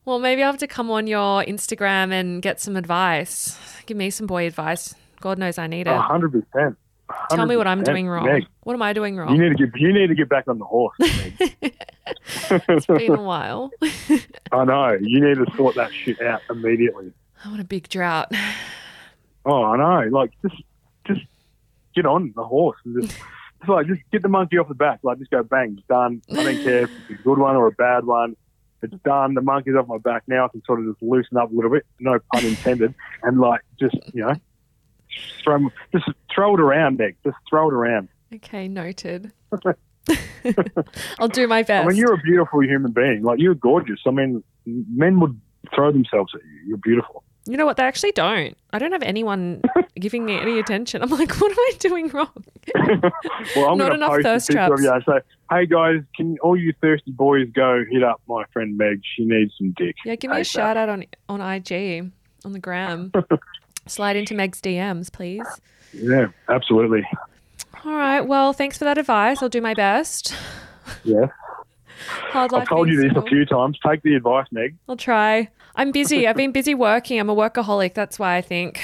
Well, 0.05 0.19
maybe 0.19 0.43
I'll 0.43 0.51
have 0.51 0.59
to 0.59 0.67
come 0.67 0.91
on 0.91 1.07
your 1.07 1.43
Instagram 1.43 2.11
and 2.11 2.41
get 2.41 2.59
some 2.59 2.75
advice. 2.77 3.57
Give 3.87 3.97
me 3.97 4.09
some 4.11 4.27
boy 4.27 4.45
advice. 4.45 4.93
God 5.19 5.39
knows 5.39 5.57
I 5.57 5.65
need 5.67 5.87
it. 5.87 5.91
Oh, 5.91 5.99
hundred 5.99 6.31
percent. 6.31 6.77
Tell 7.29 7.45
me 7.45 7.55
what 7.55 7.67
I'm 7.67 7.83
doing 7.83 8.07
wrong. 8.07 8.25
Meg, 8.25 8.45
What 8.63 8.73
am 8.73 8.81
I 8.81 8.93
doing 8.93 9.15
wrong? 9.15 9.35
you 9.35 9.41
need 9.41 9.57
to 9.57 9.67
get 9.67 9.79
you 9.79 9.93
need 9.93 10.07
to 10.07 10.15
get 10.15 10.29
back 10.29 10.47
on 10.47 10.59
the 10.59 10.65
horse. 10.65 10.97
It's 12.51 12.85
been 12.85 13.15
a 13.15 13.21
while. 13.21 13.71
I 14.51 14.63
know. 14.63 14.95
You 15.01 15.25
need 15.27 15.43
to 15.43 15.45
sort 15.55 15.73
that 15.75 15.91
shit 15.91 16.21
out 16.21 16.41
immediately. 16.51 17.11
I 17.43 17.49
want 17.49 17.61
a 17.61 17.65
big 17.65 17.89
drought. 17.89 18.31
Oh, 19.43 19.63
I 19.63 19.77
know. 19.77 20.09
Like 20.09 20.31
just 20.43 20.61
just 21.07 21.21
get 21.95 22.05
on 22.05 22.31
the 22.35 22.43
horse 22.43 22.77
and 22.85 23.01
just 23.01 23.17
like 23.67 23.87
just 23.87 24.01
get 24.11 24.21
the 24.21 24.27
monkey 24.29 24.57
off 24.59 24.67
the 24.67 24.75
back. 24.75 24.99
Like 25.01 25.17
just 25.17 25.31
go 25.31 25.41
bang, 25.41 25.81
done. 25.89 26.21
I 26.31 26.43
don't 26.43 26.63
care 26.63 26.83
if 26.83 26.91
it's 27.09 27.19
a 27.19 27.23
good 27.23 27.39
one 27.39 27.55
or 27.55 27.67
a 27.67 27.71
bad 27.71 28.05
one. 28.05 28.35
It's 28.91 29.03
done. 29.03 29.33
The 29.33 29.41
monkey's 29.41 29.75
off 29.75 29.87
my 29.87 29.97
back 29.97 30.23
now. 30.27 30.45
I 30.45 30.47
can 30.49 30.63
sort 30.65 30.79
of 30.79 30.87
just 30.87 31.01
loosen 31.01 31.37
up 31.37 31.51
a 31.51 31.55
little 31.55 31.71
bit. 31.71 31.85
No 31.99 32.19
pun 32.33 32.45
intended. 32.45 32.93
And 33.23 33.39
like 33.39 33.61
just 33.79 33.95
you 34.13 34.25
know, 34.25 34.35
throw 35.43 35.69
just 35.91 36.05
throw 36.33 36.55
it 36.55 36.61
around, 36.61 36.97
Meg. 36.97 37.17
Just 37.23 37.37
throw 37.49 37.69
it 37.69 37.73
around. 37.73 38.09
Okay, 38.33 38.67
noted. 38.67 39.31
I'll 41.19 41.27
do 41.27 41.47
my 41.47 41.63
best. 41.63 41.85
I 41.85 41.87
mean, 41.87 41.97
you're 41.97 42.13
a 42.13 42.21
beautiful 42.21 42.61
human 42.63 42.91
being. 42.91 43.23
Like 43.23 43.39
you're 43.39 43.55
gorgeous. 43.55 43.99
I 44.05 44.11
mean, 44.11 44.43
men 44.65 45.19
would 45.19 45.39
throw 45.73 45.91
themselves 45.91 46.33
at 46.35 46.41
you. 46.43 46.67
You're 46.67 46.77
beautiful. 46.77 47.23
You 47.47 47.57
know 47.57 47.65
what? 47.65 47.77
They 47.77 47.83
actually 47.83 48.11
don't. 48.11 48.57
I 48.73 48.79
don't 48.79 48.91
have 48.91 49.03
anyone 49.03 49.61
giving 49.99 50.25
me 50.25 50.39
any 50.39 50.57
attention. 50.59 51.01
I'm 51.03 51.09
like, 51.09 51.35
what 51.39 51.51
am 51.51 51.57
I 51.59 51.71
doing 51.79 52.07
wrong? 52.09 52.43
Well, 53.55 53.69
I'm 53.69 53.77
Not 53.77 53.93
enough 53.93 54.09
post 54.11 54.23
thirst 54.23 54.49
a 54.49 54.53
picture 54.53 54.73
of 54.73 54.79
traps. 54.81 55.05
you 55.07 55.13
say, 55.13 55.19
"Hey 55.51 55.65
guys, 55.67 56.01
can 56.15 56.37
all 56.41 56.57
you 56.57 56.73
thirsty 56.81 57.11
boys 57.11 57.47
go 57.53 57.83
hit 57.89 58.03
up 58.03 58.19
my 58.27 58.43
friend 58.51 58.77
Meg? 58.77 59.01
She 59.15 59.25
needs 59.25 59.53
some 59.57 59.73
dick." 59.77 59.95
Yeah, 60.05 60.15
give 60.15 60.31
me 60.31 60.37
a 60.37 60.39
ASAP." 60.41 60.45
shout 60.51 60.77
out 60.77 60.89
on 60.89 61.05
on 61.29 61.39
IG, 61.41 62.11
on 62.43 62.53
the 62.53 62.59
gram. 62.59 63.11
Slide 63.87 64.15
into 64.15 64.33
Meg's 64.33 64.59
DMs, 64.59 65.11
please. 65.11 65.45
Yeah, 65.93 66.27
absolutely. 66.49 67.07
All 67.85 67.93
right. 67.93 68.21
Well, 68.21 68.51
thanks 68.53 68.79
for 68.79 68.85
that 68.85 68.97
advice. 68.97 69.43
I'll 69.43 69.49
do 69.49 69.61
my 69.61 69.75
best. 69.75 70.33
Yeah, 71.03 71.27
Hard 72.07 72.53
I've 72.53 72.67
told 72.67 72.89
you 72.89 73.01
this 73.01 73.11
a 73.15 73.21
few 73.23 73.45
times. 73.45 73.77
Take 73.85 74.01
the 74.03 74.15
advice, 74.15 74.47
Meg. 74.51 74.75
I'll 74.89 74.97
try. 74.97 75.49
I'm 75.75 75.91
busy. 75.91 76.27
I've 76.27 76.35
been 76.35 76.51
busy 76.51 76.73
working. 76.73 77.19
I'm 77.19 77.29
a 77.29 77.35
workaholic. 77.35 77.93
That's 77.93 78.17
why 78.19 78.35
I 78.37 78.41
think. 78.41 78.81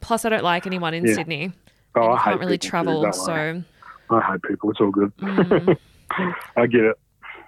Plus, 0.00 0.24
I 0.24 0.28
don't 0.28 0.44
like 0.44 0.66
anyone 0.66 0.94
in 0.94 1.04
Yeah. 1.06 1.14
Sydney. 1.14 1.52
Oh, 1.94 2.10
I 2.12 2.16
hate 2.18 2.24
can't 2.24 2.40
really 2.40 2.58
travel. 2.58 3.12
So, 3.12 3.62
I 4.10 4.20
hate 4.20 4.42
people. 4.42 4.70
It's 4.70 4.80
all 4.80 4.90
good. 4.90 5.14
Mm. 5.18 5.76
I 6.56 6.66
get 6.66 6.80
it. 6.82 6.96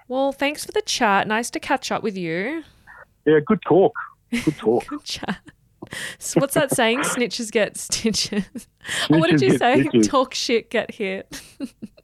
well, 0.07 0.31
thanks 0.31 0.65
for 0.65 0.71
the 0.71 0.81
chat. 0.81 1.27
Nice 1.27 1.49
to 1.51 1.59
catch 1.59 1.91
up 1.91 2.03
with 2.03 2.17
you. 2.17 2.63
Yeah, 3.25 3.39
good 3.45 3.61
talk. 3.67 3.93
Good 4.31 4.57
talk. 4.57 4.85
Good 4.87 5.03
chat. 5.03 5.39
So 6.17 6.39
what's 6.39 6.53
that 6.55 6.71
saying? 6.71 6.99
Snitches 7.01 7.51
get 7.51 7.77
stitches. 7.77 8.67
Or 9.09 9.19
what 9.19 9.29
did 9.29 9.41
you 9.41 9.57
say? 9.57 9.83
Talk 10.03 10.33
shit, 10.33 10.69
get 10.69 10.91
hit. 10.91 11.41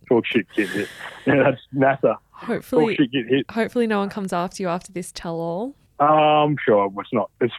Talk 0.07 0.25
shit, 0.25 0.47
get 0.55 0.69
hit. 0.69 0.87
Yeah, 1.25 1.43
that's 1.43 1.61
Nasser. 1.71 2.15
Hopefully, 2.39 2.97
hit. 3.11 3.45
hopefully 3.51 3.87
no 3.87 3.99
one 3.99 4.09
comes 4.09 4.31
after 4.33 4.63
you 4.63 4.69
after 4.69 4.91
this 4.91 5.11
tell 5.11 5.35
all. 5.35 5.75
Um, 5.99 6.55
sure. 6.65 6.91
It's 6.97 7.13
not. 7.13 7.29
It's. 7.41 7.53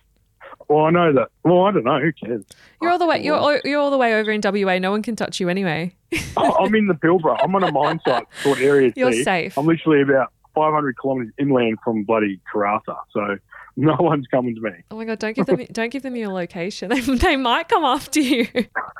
Well, 0.68 0.84
I 0.84 0.90
know 0.90 1.12
that. 1.12 1.28
Well, 1.44 1.62
I 1.62 1.72
don't 1.72 1.84
know. 1.84 2.00
Who 2.00 2.12
cares? 2.12 2.44
You're 2.80 2.90
all 2.90 2.98
the 2.98 3.06
way. 3.06 3.22
You're 3.22 3.36
all, 3.36 3.58
you're 3.64 3.80
all 3.80 3.90
the 3.90 3.98
way 3.98 4.14
over 4.14 4.30
in 4.30 4.40
WA. 4.42 4.78
No 4.78 4.90
one 4.90 5.02
can 5.02 5.16
touch 5.16 5.40
you 5.40 5.48
anyway. 5.48 5.94
I- 6.36 6.56
I'm 6.60 6.74
in 6.74 6.86
the 6.86 6.94
Pilbara. 6.94 7.38
I'm 7.42 7.54
on 7.54 7.64
a 7.64 7.72
mine 7.72 8.00
site 8.06 8.24
sort 8.42 8.58
of 8.58 8.64
area. 8.64 8.92
You're 8.96 9.12
C. 9.12 9.24
safe. 9.24 9.58
I'm 9.58 9.66
literally 9.66 10.02
about 10.02 10.32
500 10.54 10.96
kilometres 11.00 11.32
inland 11.38 11.78
from 11.84 12.04
bloody 12.04 12.40
Karratha, 12.52 12.96
so 13.12 13.36
no 13.76 13.96
one's 14.00 14.26
coming 14.28 14.54
to 14.54 14.60
me. 14.60 14.70
Oh 14.90 14.96
my 14.96 15.04
god! 15.04 15.18
Don't 15.18 15.34
give 15.34 15.46
them. 15.46 15.64
don't 15.72 15.90
give 15.90 16.02
them 16.02 16.16
your 16.16 16.32
location. 16.32 16.88
They, 16.88 17.00
they 17.00 17.36
might 17.36 17.68
come 17.68 17.84
after 17.84 18.20
you. 18.20 18.46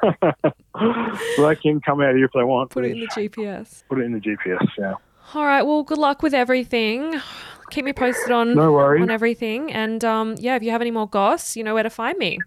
So 0.03 1.47
they 1.47 1.57
can 1.57 1.81
come 1.81 2.01
out 2.01 2.15
here 2.15 2.25
if 2.25 2.31
they 2.35 2.43
want. 2.45 2.71
Put 2.71 2.85
it 2.85 2.93
in 2.93 3.01
the 3.01 3.09
GPS. 3.09 3.85
Put 3.89 3.99
it 3.99 4.05
in 4.05 4.13
the 4.13 4.21
GPS. 4.21 4.67
Yeah. 4.79 4.95
All 5.35 5.45
right. 5.47 5.63
Well, 5.63 5.83
good 5.83 5.99
luck 5.99 6.23
with 6.23 6.35
everything. 6.35 7.21
Keep 7.71 7.85
me 7.85 7.93
posted 7.93 8.33
on 8.33 8.55
No 8.55 8.73
worries. 8.73 9.03
on 9.03 9.11
everything. 9.11 9.73
And 9.73 10.05
um, 10.05 10.35
yeah, 10.39 10.57
if 10.57 10.63
you 10.63 10.71
have 10.73 10.81
any 10.81 10.91
more 10.91 11.09
goss, 11.09 11.57
you 11.57 11.63
know 11.63 11.75
where 11.75 11.85
to 11.85 11.91
find 11.91 12.19
me. 12.19 12.39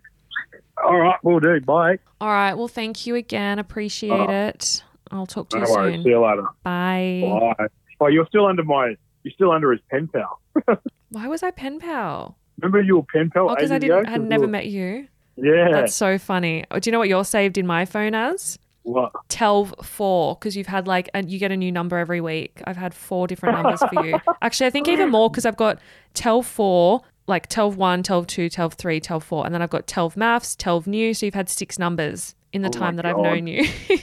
All 0.83 0.97
right, 0.99 1.15
we'll 1.23 1.39
do. 1.39 1.61
Bye. 1.61 1.99
All 2.19 2.27
right. 2.29 2.55
Well, 2.55 2.67
thank 2.67 3.05
you 3.05 3.15
again. 3.15 3.59
Appreciate 3.59 4.29
it. 4.29 4.83
I'll 5.11 5.25
talk 5.27 5.49
to 5.49 5.59
No 5.59 5.65
you 5.67 5.71
worries. 5.71 5.95
soon. 5.95 6.03
See 6.03 6.09
you 6.09 6.19
later. 6.25 6.43
Bye. 6.63 7.53
Bye. 7.57 7.67
Oh, 8.01 8.07
you're 8.07 8.25
still 8.27 8.45
under 8.47 8.63
my. 8.63 8.95
You're 9.23 9.33
still 9.33 9.51
under 9.51 9.71
his 9.71 9.79
pen 9.89 10.09
pal. 10.09 10.41
Why 11.11 11.27
was 11.27 11.43
I 11.43 11.51
pen 11.51 11.79
pal? 11.79 12.37
Remember 12.59 12.81
you 12.81 12.97
were 12.97 13.03
pen 13.03 13.29
pal? 13.29 13.49
Oh, 13.49 13.55
because 13.55 13.71
I 13.71 13.77
didn't. 13.79 14.07
I 14.07 14.11
had 14.11 14.21
never 14.23 14.45
you 14.45 14.49
met 14.51 14.67
you. 14.67 15.07
Yeah. 15.37 15.69
That's 15.71 15.95
so 15.95 16.17
funny. 16.17 16.65
Do 16.71 16.79
you 16.83 16.91
know 16.91 16.99
what 16.99 17.07
you're 17.07 17.23
saved 17.23 17.57
in 17.57 17.65
my 17.65 17.85
phone 17.85 18.13
as? 18.15 18.59
What? 18.83 19.13
Telv 19.29 19.83
four 19.83 20.35
because 20.35 20.55
you've 20.55 20.67
had 20.67 20.87
like 20.87 21.09
and 21.13 21.31
you 21.31 21.39
get 21.39 21.51
a 21.51 21.57
new 21.57 21.71
number 21.71 21.97
every 21.97 22.21
week. 22.21 22.61
I've 22.65 22.77
had 22.77 22.93
four 22.93 23.27
different 23.27 23.55
numbers 23.55 23.81
for 23.91 24.05
you. 24.05 24.19
Actually, 24.41 24.67
I 24.67 24.69
think 24.69 24.87
even 24.87 25.09
more 25.09 25.29
because 25.29 25.45
I've 25.45 25.57
got 25.57 25.79
Telv 26.13 26.45
four, 26.45 27.01
like 27.27 27.49
Telv 27.49 27.75
one, 27.75 28.03
Telv 28.03 28.27
two, 28.27 28.49
Telv 28.49 28.73
three, 28.73 28.99
Telv 28.99 29.23
four, 29.23 29.45
and 29.45 29.53
then 29.53 29.61
I've 29.61 29.69
got 29.69 29.87
Telv 29.87 30.15
MAFS, 30.15 30.55
Telv 30.57 30.85
new. 30.85 31.13
So 31.13 31.25
you've 31.25 31.35
had 31.35 31.49
six 31.49 31.79
numbers 31.79 32.35
in 32.51 32.61
the 32.61 32.67
Oh 32.67 32.71
time 32.71 32.97
that 32.97 33.05
I've 33.05 33.17
known 33.17 33.47
you. 33.47 33.65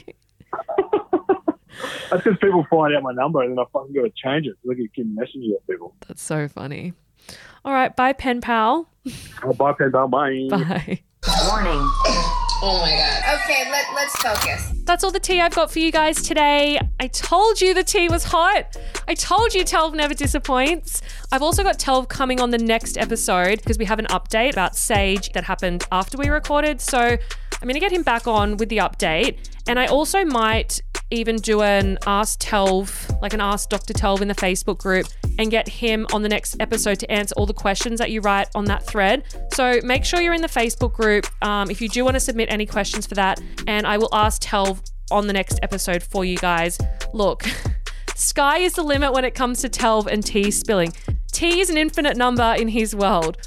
That's 2.09 2.23
because 2.23 2.39
people 2.39 2.65
find 2.69 2.95
out 2.95 3.03
my 3.03 3.13
number 3.13 3.41
and 3.41 3.51
then 3.51 3.59
I 3.59 3.63
fucking 3.71 3.93
got 3.93 4.03
to 4.03 4.11
change 4.15 4.45
it. 4.45 4.55
Look 4.63 4.77
at 4.79 4.93
Kim 4.93 5.15
messages 5.15 5.53
at 5.55 5.67
people. 5.67 5.95
That's 6.07 6.21
so 6.21 6.47
funny. 6.47 6.93
All 7.63 7.73
right, 7.73 7.95
bye, 7.95 8.13
pen 8.13 8.41
pal. 8.41 8.89
Oh, 9.43 9.53
bye, 9.53 9.73
pen 9.73 9.91
pal. 9.91 10.07
Bye. 10.07 10.47
Bye. 10.49 11.01
Warning. 11.47 12.37
Oh 12.63 12.79
my 12.79 12.91
god. 12.91 13.39
Okay, 13.41 13.71
let, 13.71 13.91
let's 13.95 14.15
focus. 14.17 14.71
That's 14.83 15.03
all 15.03 15.09
the 15.09 15.19
tea 15.19 15.41
I've 15.41 15.55
got 15.55 15.71
for 15.71 15.79
you 15.79 15.91
guys 15.91 16.21
today. 16.21 16.79
I 16.99 17.07
told 17.07 17.59
you 17.59 17.73
the 17.73 17.83
tea 17.83 18.07
was 18.07 18.25
hot. 18.25 18.77
I 19.07 19.15
told 19.15 19.55
you 19.55 19.63
Telv 19.63 19.95
never 19.95 20.13
disappoints. 20.13 21.01
I've 21.31 21.41
also 21.41 21.63
got 21.63 21.79
Telv 21.79 22.07
coming 22.07 22.39
on 22.39 22.51
the 22.51 22.59
next 22.59 22.99
episode 22.99 23.57
because 23.57 23.79
we 23.79 23.85
have 23.85 23.97
an 23.97 24.05
update 24.07 24.51
about 24.51 24.75
Sage 24.75 25.31
that 25.31 25.43
happened 25.45 25.85
after 25.91 26.19
we 26.19 26.27
recorded. 26.29 26.81
So 26.81 26.99
I'm 26.99 27.17
going 27.63 27.73
to 27.73 27.79
get 27.79 27.91
him 27.91 28.03
back 28.03 28.27
on 28.27 28.57
with 28.57 28.69
the 28.69 28.77
update. 28.77 29.37
And 29.67 29.79
I 29.79 29.87
also 29.87 30.23
might 30.23 30.81
even 31.11 31.35
do 31.37 31.61
an 31.61 31.97
Ask 32.07 32.39
Telv, 32.39 33.21
like 33.21 33.33
an 33.33 33.41
Ask 33.41 33.69
Dr. 33.69 33.93
Telv 33.93 34.21
in 34.21 34.27
the 34.27 34.35
Facebook 34.35 34.77
group 34.77 35.07
and 35.37 35.51
get 35.51 35.67
him 35.67 36.07
on 36.13 36.21
the 36.21 36.29
next 36.29 36.55
episode 36.59 36.99
to 36.99 37.11
answer 37.11 37.33
all 37.37 37.45
the 37.45 37.53
questions 37.53 37.99
that 37.99 38.11
you 38.11 38.21
write 38.21 38.47
on 38.55 38.65
that 38.65 38.85
thread. 38.85 39.23
So 39.53 39.79
make 39.83 40.05
sure 40.05 40.21
you're 40.21 40.33
in 40.33 40.41
the 40.41 40.47
Facebook 40.47 40.93
group 40.93 41.27
um, 41.43 41.69
if 41.69 41.81
you 41.81 41.89
do 41.89 42.03
want 42.03 42.15
to 42.15 42.19
submit 42.19 42.51
any 42.51 42.65
questions 42.65 43.05
for 43.05 43.15
that. 43.15 43.41
And 43.67 43.85
I 43.85 43.97
will 43.97 44.13
ask 44.13 44.41
Telv 44.41 44.81
on 45.11 45.27
the 45.27 45.33
next 45.33 45.59
episode 45.61 46.01
for 46.01 46.23
you 46.25 46.37
guys. 46.37 46.79
Look, 47.13 47.43
sky 48.15 48.59
is 48.59 48.73
the 48.73 48.83
limit 48.83 49.13
when 49.13 49.25
it 49.25 49.35
comes 49.35 49.61
to 49.61 49.69
Telv 49.69 50.07
and 50.07 50.25
tea 50.25 50.51
spilling. 50.51 50.93
Tea 51.31 51.59
is 51.59 51.69
an 51.69 51.77
infinite 51.77 52.17
number 52.17 52.55
in 52.57 52.67
his 52.67 52.95
world. 52.95 53.37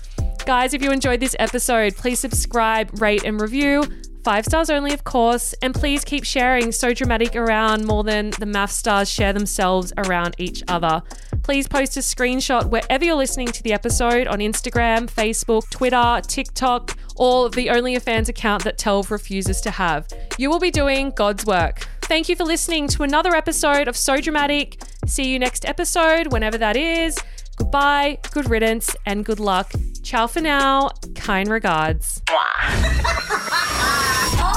Guys, 0.47 0.75
if 0.75 0.83
you 0.83 0.91
enjoyed 0.91 1.21
this 1.21 1.35
episode, 1.39 1.97
please 1.97 2.21
subscribe, 2.21 3.01
rate, 3.01 3.25
and 3.25 3.41
review. 3.41 3.85
Five 4.25 4.47
stars 4.47 4.71
only, 4.71 4.95
of 4.95 5.05
course. 5.05 5.55
And 5.61 5.75
please 5.75 6.03
keep 6.03 6.25
sharing 6.25 6.73
So 6.73 6.95
Dramatic 6.95 7.37
around 7.37 7.85
more 7.85 8.03
than 8.03 8.31
the 8.31 8.47
MAFS 8.47 8.71
stars 8.71 9.11
share 9.11 9.35
themselves 9.35 9.93
around 9.99 10.35
each 10.39 10.65
other. 10.67 11.03
Please 11.43 11.69
post 11.69 11.99
a 11.99 12.01
screenshot 12.01 12.71
wherever 12.71 13.05
you're 13.05 13.17
listening 13.17 13.49
to 13.49 13.63
the 13.63 13.75
episode 13.75 14.27
on 14.27 14.39
Instagram, 14.39 15.11
Facebook, 15.11 15.69
Twitter, 15.69 16.23
TikTok, 16.27 16.97
or 17.17 17.51
the 17.51 17.67
OnlyFans 17.67 18.31
account 18.31 18.65
that 18.65 18.79
Telv 18.79 19.11
refuses 19.11 19.61
to 19.61 19.71
have. 19.71 20.09
You 20.39 20.49
will 20.49 20.59
be 20.59 20.71
doing 20.71 21.11
God's 21.11 21.45
work. 21.45 21.87
Thank 22.01 22.31
you 22.31 22.35
for 22.35 22.45
listening 22.45 22.89
to 22.89 23.03
another 23.03 23.35
episode 23.35 23.89
of 23.89 23.97
So 23.97 24.23
Dramatic. 24.23 24.83
See 25.05 25.31
you 25.31 25.39
next 25.39 25.67
episode, 25.67 26.33
whenever 26.33 26.57
that 26.57 26.79
is. 26.79 27.19
Goodbye, 27.57 28.19
good 28.33 28.49
riddance, 28.51 28.95
and 29.07 29.25
good 29.25 29.41
luck. 29.41 29.73
Ciao 30.03 30.27
for 30.27 30.41
now. 30.41 30.91
Kind 31.15 31.49
regards. 31.49 32.23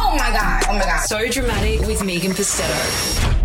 Oh 0.10 0.16
my 0.18 0.32
god. 0.32 0.64
Oh 0.70 0.74
my 0.74 0.84
god. 0.86 1.02
So 1.02 1.28
dramatic 1.30 1.82
with 1.82 2.04
Megan 2.04 2.32
Pustetto. 2.32 3.37